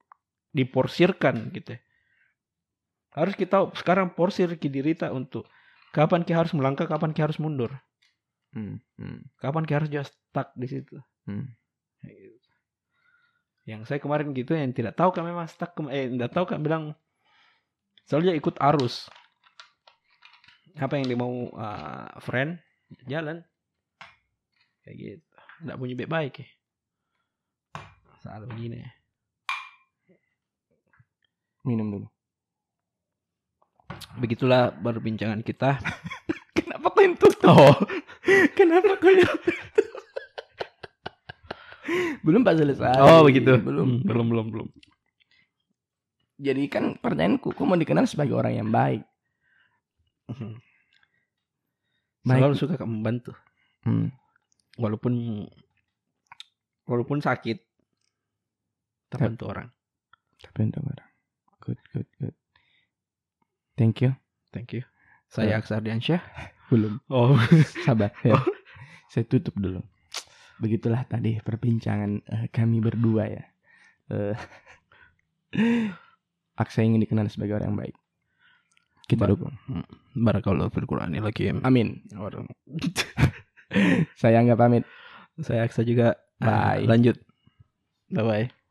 diporsirkan 0.51 1.55
gitu 1.55 1.79
harus 3.15 3.39
kita 3.39 3.63
tahu 3.63 3.67
sekarang 3.79 4.11
porsir 4.19 4.51
ki 4.59 4.67
dirita 4.67 5.15
untuk 5.15 5.47
kapan 5.93 6.25
kita 6.25 6.41
harus 6.41 6.57
melangkah 6.57 6.89
kapan 6.89 7.13
kita 7.13 7.31
harus 7.31 7.39
mundur? 7.39 7.71
Hmm, 8.53 8.81
hmm, 8.97 9.29
kapan 9.41 9.63
kita 9.69 9.85
harus 9.85 9.91
just 9.93 10.13
stuck 10.33 10.53
di 10.57 10.67
situ? 10.67 10.97
Hmm. 11.29 11.53
Yang 13.63 13.87
saya 13.87 14.01
kemarin 14.03 14.35
gitu 14.35 14.57
yang 14.57 14.75
tidak 14.75 14.99
tahu 14.99 15.15
kan 15.15 15.23
memang 15.23 15.47
stuck 15.47 15.77
eh 15.93 16.11
tidak 16.11 16.35
tahu 16.35 16.45
kan 16.49 16.59
bilang 16.65 16.97
soalnya 18.09 18.35
ikut 18.35 18.59
arus. 18.59 19.07
Apa 20.81 20.97
yang 20.97 21.07
dia 21.07 21.19
mau 21.21 21.53
uh, 21.53 22.09
friend 22.25 22.57
jalan. 23.05 23.45
Kayak 24.83 24.97
gitu. 24.99 25.37
Tidak 25.63 25.77
punya 25.79 25.95
baik 25.95 26.11
baik 26.11 26.35
ya. 26.43 26.49
Salah 28.25 28.49
begini. 28.49 28.83
Minum 31.63 31.89
dulu. 31.95 32.09
Begitulah 34.21 34.75
perbincangan 34.75 35.41
kita 35.41 35.81
Kenapa 36.57 36.93
kau 36.93 37.01
yang 37.01 37.17
tutup? 37.17 37.49
Oh. 37.49 37.77
Kenapa 38.59 38.93
kau 39.01 39.09
yang 39.09 39.25
tutup? 39.25 40.03
Belum 42.23 42.45
Pak 42.45 42.55
selesai. 42.61 43.01
oh 43.01 43.25
begitu 43.27 43.57
Belum. 43.59 44.01
Hmm, 44.01 44.07
belum 44.07 44.27
belum 44.31 44.47
belum 44.53 44.69
Jadi 46.43 46.63
kan 46.67 46.99
pertanyaanku, 46.99 47.55
kau 47.55 47.65
mau 47.65 47.79
dikenal 47.79 48.05
sebagai 48.05 48.35
orang 48.35 48.55
yang 48.59 48.69
baik. 48.71 49.03
Hmm. 50.29 50.59
Baik. 52.23 52.39
selalu 52.39 52.55
suka 52.59 52.75
Kak, 52.79 52.87
membantu 52.87 53.33
Hmm. 53.83 54.15
walaupun 54.79 55.43
walaupun 56.87 57.19
sakit 57.19 57.59
terbantu 59.11 59.51
orang 59.51 59.69
untuk 60.59 60.83
orang. 60.87 61.11
Good, 61.63 61.79
good, 61.95 62.09
good. 62.19 62.35
Thank 63.83 63.99
you. 64.07 64.15
thank 64.55 64.71
you 64.71 64.87
saya 65.27 65.57
Ya. 65.57 65.59
Aksa 65.59 65.83
Ardiansyah 65.83 66.23
Belum. 66.71 67.03
oh 67.11 67.35
Sabar. 67.85 68.15
Ya. 68.23 68.39
Saya 69.11 69.27
tutup 69.27 69.59
dulu. 69.59 69.83
Begitulah 70.57 71.03
tadi 71.05 71.37
perbincangan 71.43 72.23
eh, 72.23 72.47
kami 72.49 72.79
berdua 72.79 73.27
ya. 73.29 73.45
Eh, 74.09 74.37
Aksa 76.63 76.81
ingin 76.81 77.03
dikenal 77.03 77.27
sebagai 77.29 77.59
orang 77.59 77.75
yang 77.75 77.81
baik. 77.81 77.97
Kita 79.05 79.27
Ba- 79.27 79.35
dukung. 79.35 79.53
Barakallahu 80.15 80.71
fil 80.73 80.87
Qur'ani 80.89 81.19
lakim. 81.21 81.61
Amin. 81.67 82.05
Saya 84.17 84.41
anggap 84.41 84.61
pamit. 84.61 84.85
Saya 85.41 85.65
Aksa 85.67 85.83
juga. 85.83 86.17
Bye. 86.41 86.89
Lanjut. 86.89 87.19
Bye 88.13 88.25
bye. 88.25 88.62